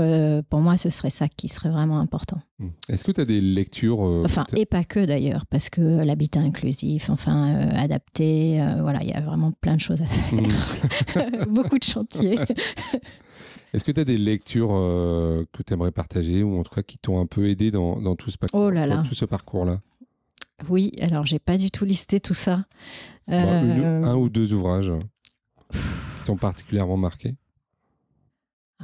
pour 0.48 0.60
moi, 0.60 0.76
ce 0.76 0.90
serait 0.90 1.10
ça 1.10 1.28
qui 1.28 1.48
serait 1.48 1.70
vraiment 1.70 1.98
important. 2.00 2.40
Mm. 2.58 2.68
Est-ce 2.88 3.04
que 3.04 3.12
tu 3.12 3.20
as 3.20 3.24
des 3.24 3.40
lectures 3.40 4.00
Enfin, 4.00 4.46
et 4.56 4.66
pas 4.66 4.84
que 4.84 5.04
d'ailleurs, 5.04 5.46
parce 5.46 5.68
que 5.70 5.80
l'habitat 6.04 6.40
inclusif, 6.40 7.10
enfin, 7.10 7.68
adapté, 7.76 8.64
voilà, 8.80 9.02
il 9.02 9.08
y 9.08 9.12
a 9.12 9.20
vraiment 9.20 9.52
plein 9.52 9.74
de 9.74 9.80
choses 9.80 10.02
à 10.02 10.06
faire. 10.06 11.28
Beaucoup 11.48 11.78
de 11.78 11.84
chantiers. 11.84 12.38
Est-ce 13.74 13.84
que 13.84 13.90
tu 13.90 13.98
as 13.98 14.04
des 14.04 14.18
lectures 14.18 14.70
euh, 14.70 15.44
que 15.52 15.64
tu 15.64 15.72
aimerais 15.74 15.90
partager 15.90 16.44
ou 16.44 16.60
en 16.60 16.62
tout 16.62 16.72
cas 16.72 16.82
qui 16.82 16.96
t'ont 16.96 17.20
un 17.20 17.26
peu 17.26 17.48
aidé 17.48 17.72
dans, 17.72 18.14
tout 18.14 18.30
ce, 18.30 18.38
parcours, 18.38 18.60
oh 18.60 18.70
là 18.70 18.86
là. 18.86 19.02
tout 19.08 19.16
ce 19.16 19.24
parcours-là? 19.24 19.80
Oui, 20.68 20.92
alors 21.00 21.26
j'ai 21.26 21.40
pas 21.40 21.56
du 21.58 21.72
tout 21.72 21.84
listé 21.84 22.20
tout 22.20 22.34
ça. 22.34 22.64
Bon, 23.26 23.62
une- 23.64 24.04
un 24.04 24.14
ou 24.14 24.28
deux 24.28 24.52
ouvrages 24.52 24.92
qui 25.72 26.24
t'ont 26.24 26.36
particulièrement 26.36 26.96
marqué? 26.96 27.34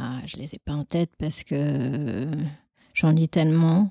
Ah, 0.03 0.21
je 0.25 0.39
les 0.39 0.55
ai 0.55 0.59
pas 0.65 0.73
en 0.73 0.85
tête 0.85 1.11
parce 1.19 1.45
que 1.45 1.55
euh, 1.55 2.33
j'en 2.95 3.11
lis 3.11 3.29
tellement. 3.29 3.91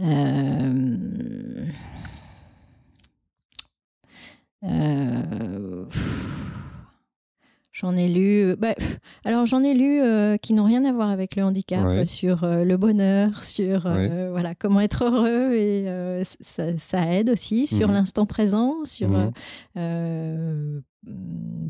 Euh, 0.00 1.66
euh, 4.64 5.84
J'en 7.72 7.96
ai 7.96 8.08
lu. 8.08 8.56
bah, 8.58 8.74
alors 9.24 9.46
j'en 9.46 9.62
ai 9.62 9.72
lu 9.72 10.00
euh, 10.02 10.36
qui 10.36 10.52
n'ont 10.52 10.64
rien 10.64 10.84
à 10.84 10.92
voir 10.92 11.08
avec 11.08 11.34
le 11.36 11.44
handicap, 11.44 11.86
Ouais. 11.86 12.04
sur 12.04 12.44
le 12.44 12.76
bonheur, 12.76 13.42
sur 13.42 13.82
voilà 13.82 14.54
comment 14.54 14.80
être 14.80 15.04
heureux 15.04 15.54
et 15.54 15.86
ça, 16.40 16.76
ça 16.76 17.12
aide 17.14 17.30
aussi 17.30 17.66
sur 17.66 17.88
Mhm. 17.88 17.94
l'instant 17.94 18.26
présent, 18.26 18.84
sur 18.84 19.08
Mhm. 19.76 20.82
Euh, 21.08 21.12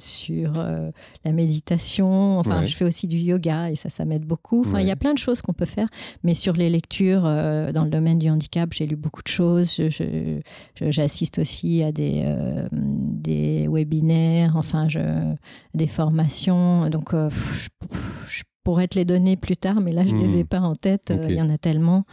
sur 0.01 0.53
euh, 0.57 0.91
la 1.25 1.33
méditation. 1.33 2.39
Enfin, 2.39 2.61
Ouais. 2.61 2.67
je 2.67 2.77
fais 2.77 2.85
aussi 2.85 3.07
du 3.07 3.17
yoga 3.19 3.71
et 3.71 3.77
ça, 3.77 3.91
ça 3.91 4.05
m'aide 4.05 4.25
beaucoup. 4.25 4.61
Enfin, 4.67 4.81
il 4.81 4.87
y 4.87 4.91
a 4.91 4.97
plein 4.97 5.13
de 5.13 5.19
choses 5.19 5.41
qu'on 5.43 5.53
peut 5.53 5.67
faire. 5.67 5.89
Mais 6.25 6.35
sur 6.35 6.55
les 6.55 6.71
lectures 6.71 7.23
euh, 7.27 7.71
dans 7.73 7.85
le 7.85 7.91
domaine 7.91 8.19
du 8.19 8.29
handicap, 8.31 8.73
j'ai 8.73 8.87
lu 8.87 8.97
beaucoup 8.97 9.23
de 9.23 9.29
choses. 9.29 9.81
J'assiste 10.81 11.39
aussi 11.39 11.83
à 11.83 11.93
des, 11.93 12.23
euh, 12.25 12.69
des 12.73 13.69
webinaires, 13.69 14.57
enfin, 14.57 14.89
je, 14.89 15.01
des 15.75 15.87
formations. 15.87 16.89
Donc, 16.91 17.13
je, 17.13 17.69
je 18.29 18.43
pourrais 18.65 18.89
te 18.89 18.99
les 18.99 19.05
donner 19.05 19.37
plus 19.37 19.57
tard, 19.57 19.81
mais 19.81 19.93
là, 19.93 20.07
je 20.07 20.15
ne 20.15 20.21
les 20.21 20.39
ai 20.41 20.45
pas 20.45 20.61
en 20.61 20.75
tête. 20.75 21.13
Il 21.29 21.35
y 21.35 21.41
en 21.43 21.49
a 21.51 21.59
tellement. 21.59 22.05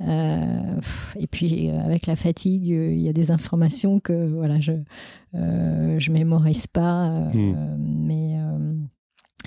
Euh, 0.00 0.80
et 1.18 1.26
puis, 1.26 1.70
euh, 1.70 1.80
avec 1.80 2.06
la 2.06 2.16
fatigue, 2.16 2.72
euh, 2.72 2.92
il 2.92 3.00
y 3.00 3.08
a 3.08 3.12
des 3.12 3.30
informations 3.30 3.98
que 4.00 4.28
voilà, 4.28 4.60
je 4.60 4.72
je 5.34 6.10
mémorise 6.10 6.66
pas. 6.66 7.08
Mhm. 7.34 7.76
mais. 8.06 8.34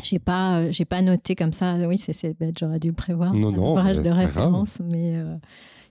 j'ai 0.04 0.20
pas, 0.20 0.70
j'ai 0.72 0.86
pas 0.86 1.02
noté 1.02 1.36
comme 1.36 1.54
ça. 1.54 1.76
Oui, 1.88 1.98
c'est 1.98 2.38
bête, 2.38 2.58
j'aurais 2.60 2.80
dû 2.80 2.90
le 2.90 2.94
prévoir. 2.94 3.34
Non, 3.34 3.52
non, 3.52 3.76
bah, 3.76 3.94
de 3.94 4.02
grave. 4.02 4.18
référence, 4.18 4.80
mais 4.92 5.18
euh, 5.18 5.36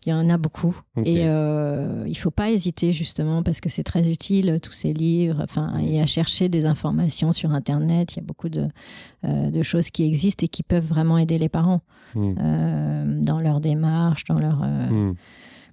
il 0.06 0.10
y 0.10 0.12
en 0.12 0.28
a 0.30 0.38
beaucoup. 0.38 0.74
Et 1.04 1.26
euh, 1.26 2.04
il 2.06 2.16
faut 2.16 2.30
pas 2.30 2.50
hésiter 2.50 2.92
justement 2.92 3.42
parce 3.42 3.60
que 3.60 3.68
c'est 3.68 3.82
très 3.82 4.10
utile 4.10 4.58
tous 4.62 4.72
ces 4.72 4.92
livres. 4.92 5.40
Enfin, 5.42 5.78
et 5.78 6.00
à 6.00 6.06
chercher 6.06 6.48
des 6.48 6.64
informations 6.64 7.32
sur 7.32 7.52
Internet. 7.52 8.14
Il 8.14 8.16
y 8.16 8.20
a 8.20 8.24
beaucoup 8.24 8.48
de, 8.48 8.66
euh, 9.24 9.50
de 9.50 9.62
choses 9.62 9.90
qui 9.90 10.04
existent 10.04 10.44
et 10.44 10.48
qui 10.48 10.62
peuvent 10.62 10.86
vraiment 10.86 11.18
aider 11.18 11.38
les 11.38 11.48
parents 11.48 11.80
Hmm. 12.16 12.34
euh, 12.40 13.20
dans 13.22 13.38
leur 13.38 13.60
démarche, 13.60 14.24
dans 14.24 14.38
leur 14.40 14.64
Hmm. 14.64 15.14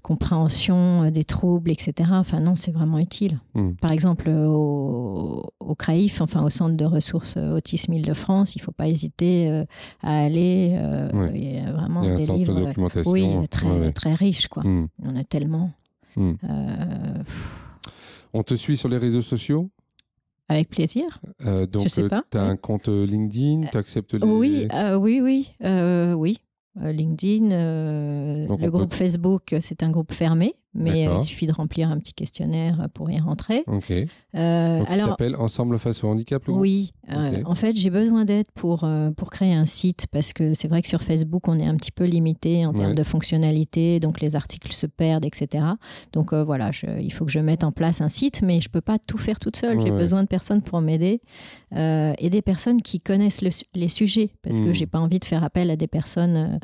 Compréhension 0.07 1.03
euh, 1.03 1.11
des 1.11 1.25
troubles, 1.25 1.69
etc. 1.69 2.09
Enfin, 2.13 2.39
non, 2.39 2.55
c'est 2.55 2.71
vraiment 2.71 2.97
utile. 2.97 3.39
Mm. 3.55 3.71
Par 3.73 3.91
exemple, 3.91 4.29
au, 4.29 5.43
au 5.59 5.75
CRAIF, 5.75 6.21
enfin 6.21 6.43
au 6.45 6.49
Centre 6.49 6.77
de 6.77 6.85
ressources 6.85 7.35
euh, 7.35 7.57
Autisme 7.57 7.91
Île-de-France, 7.93 8.55
il 8.55 8.59
ne 8.59 8.63
faut 8.63 8.71
pas 8.71 8.87
hésiter 8.87 9.49
euh, 9.51 9.65
à 10.01 10.17
aller. 10.23 10.77
euh, 10.79 11.11
Ouais. 11.11 11.31
Il 11.35 11.53
y 11.55 11.57
a 11.59 11.71
vraiment 11.73 12.03
Il 12.03 12.07
y 12.07 12.11
a 12.11 12.13
un 12.13 12.17
des 12.17 12.31
livres 12.33 12.55
de 12.55 12.65
documentation. 12.65 13.11
oui, 13.11 13.47
très, 13.49 13.67
Ouais, 13.67 13.91
très 13.91 14.13
riches. 14.13 14.47
Quoi. 14.47 14.63
Hmm. 14.63 14.87
Y 15.05 15.09
en 15.09 15.15
a 15.17 15.23
tellement. 15.25 15.71
Hmm. 16.15 16.33
Euh, 16.43 17.23
On 18.33 18.43
te 18.43 18.53
suit 18.55 18.77
sur 18.77 18.87
les 18.89 18.97
réseaux 18.97 19.21
sociaux? 19.21 19.69
Avec 20.49 20.69
plaisir. 20.69 21.19
Euh, 21.45 21.65
donc, 21.65 21.87
tu 21.87 21.99
as 22.01 22.05
ouais. 22.07 22.21
un 22.33 22.55
compte 22.55 22.87
LinkedIn, 22.87 23.67
tu 23.69 23.77
acceptes 23.77 24.13
les. 24.13 24.25
Oui, 24.25 24.65
euh, 24.73 24.95
oui, 24.95 25.19
oui, 25.21 25.51
euh, 25.65 26.13
oui. 26.13 26.37
Euh, 26.83 26.91
LinkedIn, 26.91 27.51
euh, 27.51 28.47
le 28.47 28.55
peut- 28.57 28.69
groupe 28.69 28.93
Facebook, 28.93 29.55
c'est 29.61 29.81
un 29.83 29.89
groupe 29.89 30.11
fermé, 30.13 30.53
mais 30.73 31.07
euh, 31.07 31.15
il 31.19 31.23
suffit 31.23 31.47
de 31.47 31.53
remplir 31.53 31.89
un 31.89 31.97
petit 31.97 32.13
questionnaire 32.13 32.87
pour 32.93 33.09
y 33.09 33.19
rentrer. 33.19 33.63
Ok. 33.67 33.91
Euh, 33.91 34.77
Donc, 34.79 34.87
il 34.89 34.93
alors, 34.93 35.09
s'appelle 35.09 35.35
Ensemble 35.37 35.79
face 35.79 36.03
au 36.03 36.07
handicap, 36.09 36.45
le 36.45 36.53
Oui, 36.53 36.93
euh, 37.11 37.41
en 37.45 37.55
fait, 37.55 37.75
j'ai 37.75 37.89
besoin 37.89 38.25
d'aide 38.25 38.45
pour, 38.53 38.83
euh, 38.83 39.09
pour 39.11 39.31
créer 39.31 39.53
un 39.53 39.65
site 39.65 40.05
parce 40.11 40.33
que 40.33 40.53
c'est 40.53 40.67
vrai 40.67 40.81
que 40.81 40.87
sur 40.87 41.01
Facebook, 41.01 41.47
on 41.47 41.57
est 41.59 41.65
un 41.65 41.75
petit 41.75 41.91
peu 41.91 42.03
limité 42.05 42.65
en 42.65 42.73
termes 42.73 42.95
de 42.95 43.03
fonctionnalité, 43.03 43.99
donc 43.99 44.21
les 44.21 44.35
articles 44.35 44.71
se 44.73 44.85
perdent, 44.85 45.25
etc. 45.25 45.63
Donc 46.13 46.33
euh, 46.33 46.43
voilà, 46.43 46.71
je- 46.71 46.99
il 47.01 47.11
faut 47.11 47.25
que 47.25 47.31
je 47.31 47.39
mette 47.39 47.63
en 47.63 47.71
place 47.71 48.01
un 48.01 48.07
site, 48.09 48.41
mais 48.43 48.61
je 48.61 48.69
peux 48.69 48.81
pas 48.81 48.97
tout 48.99 49.17
faire 49.17 49.39
toute 49.39 49.55
seule. 49.55 49.81
J'ai 49.81 49.91
besoin 49.91 50.23
de 50.23 50.27
personnes 50.27 50.61
pour 50.61 50.81
m'aider 50.81 51.21
euh, 51.75 52.13
et 52.19 52.29
des 52.29 52.41
personnes 52.41 52.81
qui 52.81 52.99
connaissent 52.99 53.41
le 53.41 53.49
les 53.73 53.87
sujets 53.87 54.29
parce 54.43 54.59
que 54.59 54.69
Mm. 54.69 54.73
j'ai 54.73 54.85
pas 54.87 54.99
envie 54.99 55.19
de 55.19 55.25
faire 55.25 55.43
appel 55.43 55.69
à 55.69 55.75
des 55.75 55.87
personnes 55.87 56.59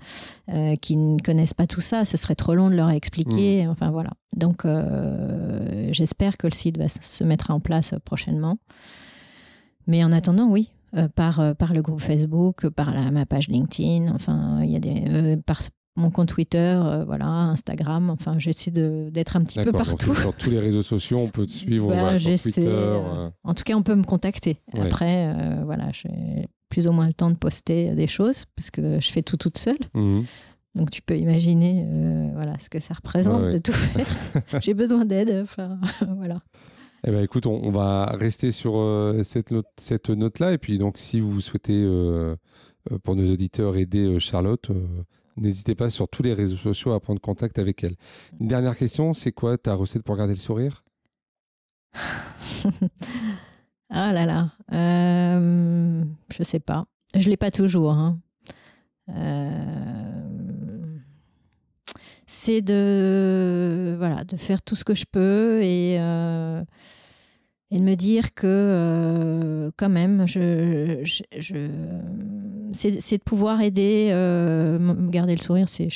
euh, 0.50 0.54
euh, 0.54 0.76
qui 0.76 0.96
ne 0.98 1.18
connaissent 1.20 1.54
pas 1.54 1.68
tout 1.68 1.82
ça. 1.82 2.06
Ce 2.06 2.18
serait 2.18 2.36
trop 2.36 2.54
long 2.56 2.70
de 2.70 2.76
leur 2.76 2.90
expliquer. 2.90 3.68
Enfin 3.68 3.90
voilà. 3.94 4.12
Donc 4.36 4.66
euh, 4.66 5.90
j'espère 5.92 6.38
que 6.38 6.48
le 6.48 6.54
site 6.54 6.78
va 6.78 6.90
se 6.90 7.24
mettre 7.24 7.52
en 7.52 7.60
place 7.60 7.94
prochainement. 8.04 8.58
Mais 9.88 10.04
en 10.04 10.12
attendant, 10.12 10.50
oui, 10.50 10.72
euh, 10.96 11.08
par, 11.08 11.40
euh, 11.40 11.54
par 11.54 11.74
le 11.74 11.82
groupe 11.82 12.02
Facebook, 12.02 12.68
par 12.70 12.94
la, 12.94 13.12
ma 13.12 13.26
page 13.26 13.48
LinkedIn, 13.48 14.14
enfin, 14.14 14.62
il 14.64 14.72
y 14.72 14.76
a 14.76 14.80
des, 14.80 15.38
par 15.46 15.62
mon 15.96 16.10
compte 16.10 16.30
Twitter, 16.30 16.82
voilà, 17.06 17.28
Instagram, 17.28 18.10
enfin, 18.10 18.40
j'essaie 18.40 18.72
d'être 18.72 19.36
un 19.36 19.44
petit 19.44 19.60
peu 19.60 19.72
donc 19.72 19.84
partout. 19.86 20.16
Sur 20.16 20.34
tous 20.34 20.50
les 20.50 20.58
réseaux 20.58 20.82
sociaux, 20.82 21.20
on 21.20 21.28
peut 21.28 21.46
te 21.46 21.52
suivre 21.52 21.90
Ben, 21.90 22.00
voilà, 22.02 22.18
sur 22.20 22.32
j'essaie, 22.32 22.52
Twitter. 22.52 22.98
En 23.44 23.54
tout 23.54 23.64
cas, 23.64 23.76
on 23.76 23.84
peut 23.84 23.94
me 23.94 24.04
contacter. 24.04 24.58
Ouais. 24.74 24.88
Après, 24.88 25.64
voilà, 25.64 25.92
j'ai 25.92 26.48
plus 26.70 26.88
ou 26.88 26.94
moins 26.94 27.06
le 27.06 27.14
temps 27.14 27.30
de 27.30 27.36
poster 27.36 27.94
des 27.94 28.08
choses 28.08 28.46
parce 28.56 28.72
que 28.72 29.00
je 29.00 29.12
fais 29.12 29.22
tout 29.22 29.38
toute 29.38 29.60
seule. 29.60 29.78
mhm. 29.94 30.26
Donc, 30.76 30.90
tu 30.90 31.02
peux 31.02 31.18
imaginer, 31.18 31.84
euh, 31.88 32.30
voilà, 32.34 32.58
ce 32.60 32.68
que 32.70 32.80
ça 32.80 32.94
représente 32.96 33.42
Ouais, 33.42 33.48
ouais. 33.48 33.54
de 33.54 33.58
tout 33.60 33.74
faire. 33.74 34.08
j'ai 34.62 34.74
besoin 34.74 35.06
d'aide. 35.06 35.42
Enfin, 35.44 35.78
voilà. 36.18 36.42
Eh 37.06 37.12
ben, 37.12 37.24
écoute, 37.24 37.46
on, 37.46 37.62
on 37.64 37.70
va 37.72 38.06
rester 38.18 38.52
sur 38.52 38.78
euh, 38.78 39.22
cette, 39.24 39.52
note, 39.52 39.68
cette 39.78 40.10
note-là. 40.10 40.54
Et 40.54 40.58
puis, 40.58 40.78
donc, 40.80 40.98
si 40.98 41.20
vous 41.20 41.42
souhaitez, 41.42 41.84
euh, 41.86 42.36
pour 43.04 43.16
nos 43.16 43.32
auditeurs, 43.32 43.76
aider 43.78 44.20
Charlotte, 44.20 44.70
n'hésitez 45.38 45.76
pas 45.76 45.90
sur 45.90 46.08
tous 46.08 46.24
les 46.24 46.34
réseaux 46.34 46.58
sociaux 46.58 46.92
à 46.94 47.00
prendre 47.00 47.22
contact 47.22 47.60
avec 47.60 47.84
elle. 47.84 47.96
Une 48.40 48.48
dernière 48.48 48.76
question, 48.76 49.14
c'est 49.14 49.32
quoi 49.32 49.58
ta 49.58 49.76
recette 49.76 50.04
pour 50.04 50.16
garder 50.18 50.34
le 50.34 50.40
sourire? 50.40 50.84
Ah 53.96 54.12
là 54.12 54.26
là, 54.26 54.50
je 54.72 56.44
sais 56.44 56.60
pas. 56.60 56.86
Je 57.16 57.30
l'ai 57.30 57.38
pas 57.38 57.52
toujours. 57.52 57.92
hein. 57.92 58.18
Euh, 59.10 60.13
c'est 62.34 62.62
de 62.62 63.94
voilà 63.98 64.24
de 64.24 64.38
faire 64.38 64.64
tout 64.64 64.76
ce 64.76 64.84
que 64.84 64.96
je 64.96 65.06
peux 65.10 65.62
et 65.62 65.98
euh, 66.00 66.64
et 67.70 67.78
de 67.78 67.84
me 67.84 67.94
dire 67.94 68.34
que 68.34 68.48
euh, 68.48 69.72
quand 69.78 69.90
même 69.90 70.26
je, 70.28 71.02
je, 71.04 71.68
c'est 72.72 73.18
de 73.18 73.24
pouvoir 73.24 73.62
aider 73.62 74.10
euh, 74.12 74.80
me 74.80 75.12
garder 75.12 75.36
le 75.36 75.42
sourire 75.42 75.70
c'est. 75.70 75.90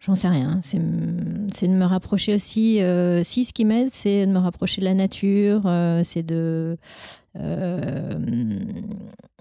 J'en 0.00 0.16
sais 0.16 0.28
rien. 0.28 0.58
C'est 0.62 0.78
de 0.80 1.74
me 1.74 1.84
rapprocher 1.84 2.34
aussi. 2.34 2.80
si 3.22 3.44
ce 3.44 3.52
qui 3.52 3.64
m'aide, 3.64 3.90
c'est 3.92 4.26
de 4.26 4.32
me 4.32 4.40
rapprocher 4.40 4.80
de 4.80 4.84
la 4.86 4.94
nature, 4.94 5.62
c'est 6.02 6.24
de, 6.24 6.76
euh, 7.38 8.14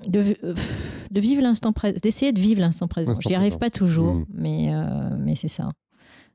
de, 0.08 0.24
de 1.12 1.20
vivre 1.20 1.42
l'instant 1.42 1.74
présent, 1.74 1.98
d'essayer 2.02 2.32
de 2.32 2.40
vivre 2.40 2.62
l'instant 2.62 2.88
présent. 2.88 3.14
J'y 3.26 3.36
arrive 3.36 3.58
pas 3.58 3.70
toujours, 3.70 4.16
Mhm. 4.16 4.26
mais, 4.34 4.70
euh, 4.74 5.16
mais 5.20 5.36
c'est 5.36 5.48
ça. 5.48 5.70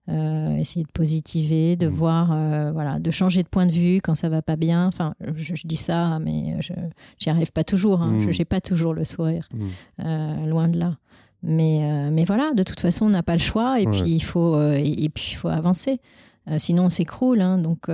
Euh, 0.08 0.54
essayer 0.56 0.84
de 0.84 0.90
positiver, 0.92 1.74
de 1.74 1.88
Mhm. 1.88 1.94
voir, 1.94 2.30
euh, 2.32 2.70
voilà, 2.70 3.00
de 3.00 3.10
changer 3.10 3.42
de 3.42 3.48
point 3.48 3.66
de 3.66 3.72
vue 3.72 4.00
quand 4.00 4.14
ça 4.14 4.28
va 4.28 4.40
pas 4.40 4.54
bien. 4.54 4.86
Enfin, 4.86 5.14
je, 5.34 5.56
je 5.56 5.66
dis 5.66 5.74
ça, 5.76 6.20
mais 6.20 6.56
je 6.60 6.72
j'y 7.18 7.28
arrive 7.28 7.50
pas 7.50 7.64
toujours. 7.64 8.02
Hein. 8.02 8.18
Je 8.20 8.38
n'ai 8.38 8.44
pas 8.44 8.60
toujours 8.60 8.94
le 8.94 9.04
sourire, 9.04 9.48
euh, 10.04 10.46
loin 10.46 10.68
de 10.68 10.78
là. 10.78 10.96
Mais, 11.42 12.10
mais 12.12 12.24
voilà, 12.24 12.52
de 12.54 12.62
toute 12.62 12.80
façon, 12.80 13.06
on 13.06 13.10
n'a 13.10 13.22
pas 13.24 13.34
le 13.34 13.40
choix 13.40 13.80
et 13.80 13.86
Ouais. 13.86 14.00
puis 14.02 14.10
il 14.12 14.20
faut, 14.22 14.60
et, 14.72 14.94
et 15.04 15.08
puis 15.08 15.30
il 15.32 15.34
faut 15.34 15.48
avancer. 15.48 16.00
Sinon, 16.58 16.84
on 16.84 16.90
s'écroule. 16.90 17.40
hein. 17.40 17.58
donc, 17.58 17.88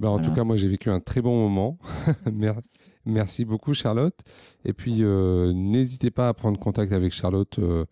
Ben, 0.00 0.08
en 0.08 0.12
Voilà. 0.12 0.28
tout 0.28 0.34
cas, 0.34 0.44
moi, 0.44 0.56
j'ai 0.56 0.68
vécu 0.68 0.90
un 0.90 1.00
très 1.00 1.20
bon 1.22 1.36
moment. 1.48 1.78
Merci. 2.32 2.80
Merci 3.06 3.44
beaucoup, 3.46 3.72
Charlotte. 3.72 4.18
Et 4.66 4.72
puis, 4.74 4.98
euh, 5.00 5.52
n'hésitez 5.54 6.10
pas 6.10 6.28
à 6.28 6.34
prendre 6.34 6.58
contact 6.60 6.92
avec 6.92 7.10
Charlotte 7.12 7.58
euh, 7.58 7.86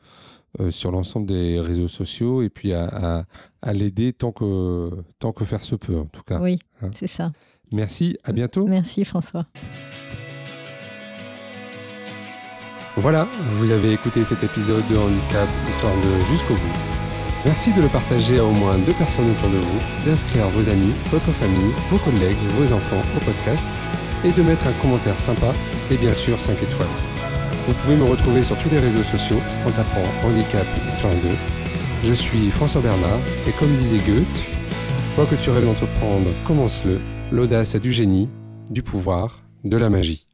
euh, 0.61 0.71
sur 0.71 0.91
l'ensemble 0.91 1.27
des 1.27 1.59
réseaux 1.59 1.89
sociaux 1.89 2.43
et 2.43 2.51
puis 2.51 2.75
à, 2.75 2.85
à- 3.21 3.25
à 3.63 3.73
l'aider 3.73 4.13
tant 4.13 4.31
que, 4.33 4.91
tant 5.19 5.33
que 5.33 5.45
faire 5.45 5.65
se 5.65 5.75
peut, 5.75 5.97
en 5.99 6.05
tout 6.05 6.23
cas. 6.23 6.39
oui, 6.41 6.59
Hein. 6.83 6.91
c'est 6.93 7.07
ça. 7.07 7.33
Merci, 7.73 8.19
à 8.25 8.33
bientôt. 8.33 8.67
Merci 8.67 9.05
François. 9.05 9.47
Voilà, 12.99 13.29
vous 13.53 13.73
avez 13.73 13.93
écouté 13.93 14.23
cet 14.25 14.43
épisode 14.43 14.83
de 14.89 14.97
Handicap 14.97 15.49
Histoire 15.69 15.95
de 15.97 16.25
jusqu'au 16.31 16.55
bout. 16.55 16.96
Merci 17.47 17.73
de 17.73 17.81
le 17.81 17.87
partager 17.87 18.41
à 18.41 18.45
au 18.45 18.51
moins 18.51 18.77
deux 18.77 18.93
personnes 18.95 19.31
autour 19.31 19.49
de 19.51 19.59
vous, 19.59 19.81
d'inscrire 20.05 20.49
vos 20.49 20.69
amis, 20.69 20.93
votre 21.13 21.31
famille, 21.31 21.73
vos 21.91 21.99
collègues, 21.99 22.37
vos 22.59 22.73
enfants 22.73 23.01
au 23.17 23.25
podcast 23.25 23.69
et 24.25 24.33
de 24.33 24.43
mettre 24.43 24.67
un 24.67 24.73
commentaire 24.83 25.19
sympa 25.21 25.55
et 25.93 25.97
bien 25.97 26.13
sûr 26.13 26.41
5 26.41 26.61
étoiles. 26.61 26.89
Vous 27.69 27.75
pouvez 27.75 27.95
me 27.95 28.03
retrouver 28.03 28.43
sur 28.43 28.59
tous 28.59 28.69
les 28.71 28.81
réseaux 28.81 29.05
sociaux 29.05 29.39
en 29.65 29.71
tapant 29.71 30.03
Handicap 30.25 30.67
Histoire 30.89 31.15
2. 31.15 31.21
Je 32.03 32.13
suis 32.13 32.51
François 32.51 32.81
Bernard 32.81 33.21
et 33.47 33.53
comme 33.53 33.73
disait 33.77 33.99
Goethe, 33.99 34.45
quoi 35.15 35.27
que 35.27 35.37
tu 35.37 35.51
rêves 35.51 35.67
d'entreprendre, 35.67 36.31
commence-le. 36.45 37.01
L'audace 37.31 37.77
a 37.77 37.79
du 37.79 37.93
génie, 37.93 38.29
du 38.71 38.83
pouvoir, 38.83 39.45
de 39.63 39.77
la 39.77 39.89
magie. 39.89 40.27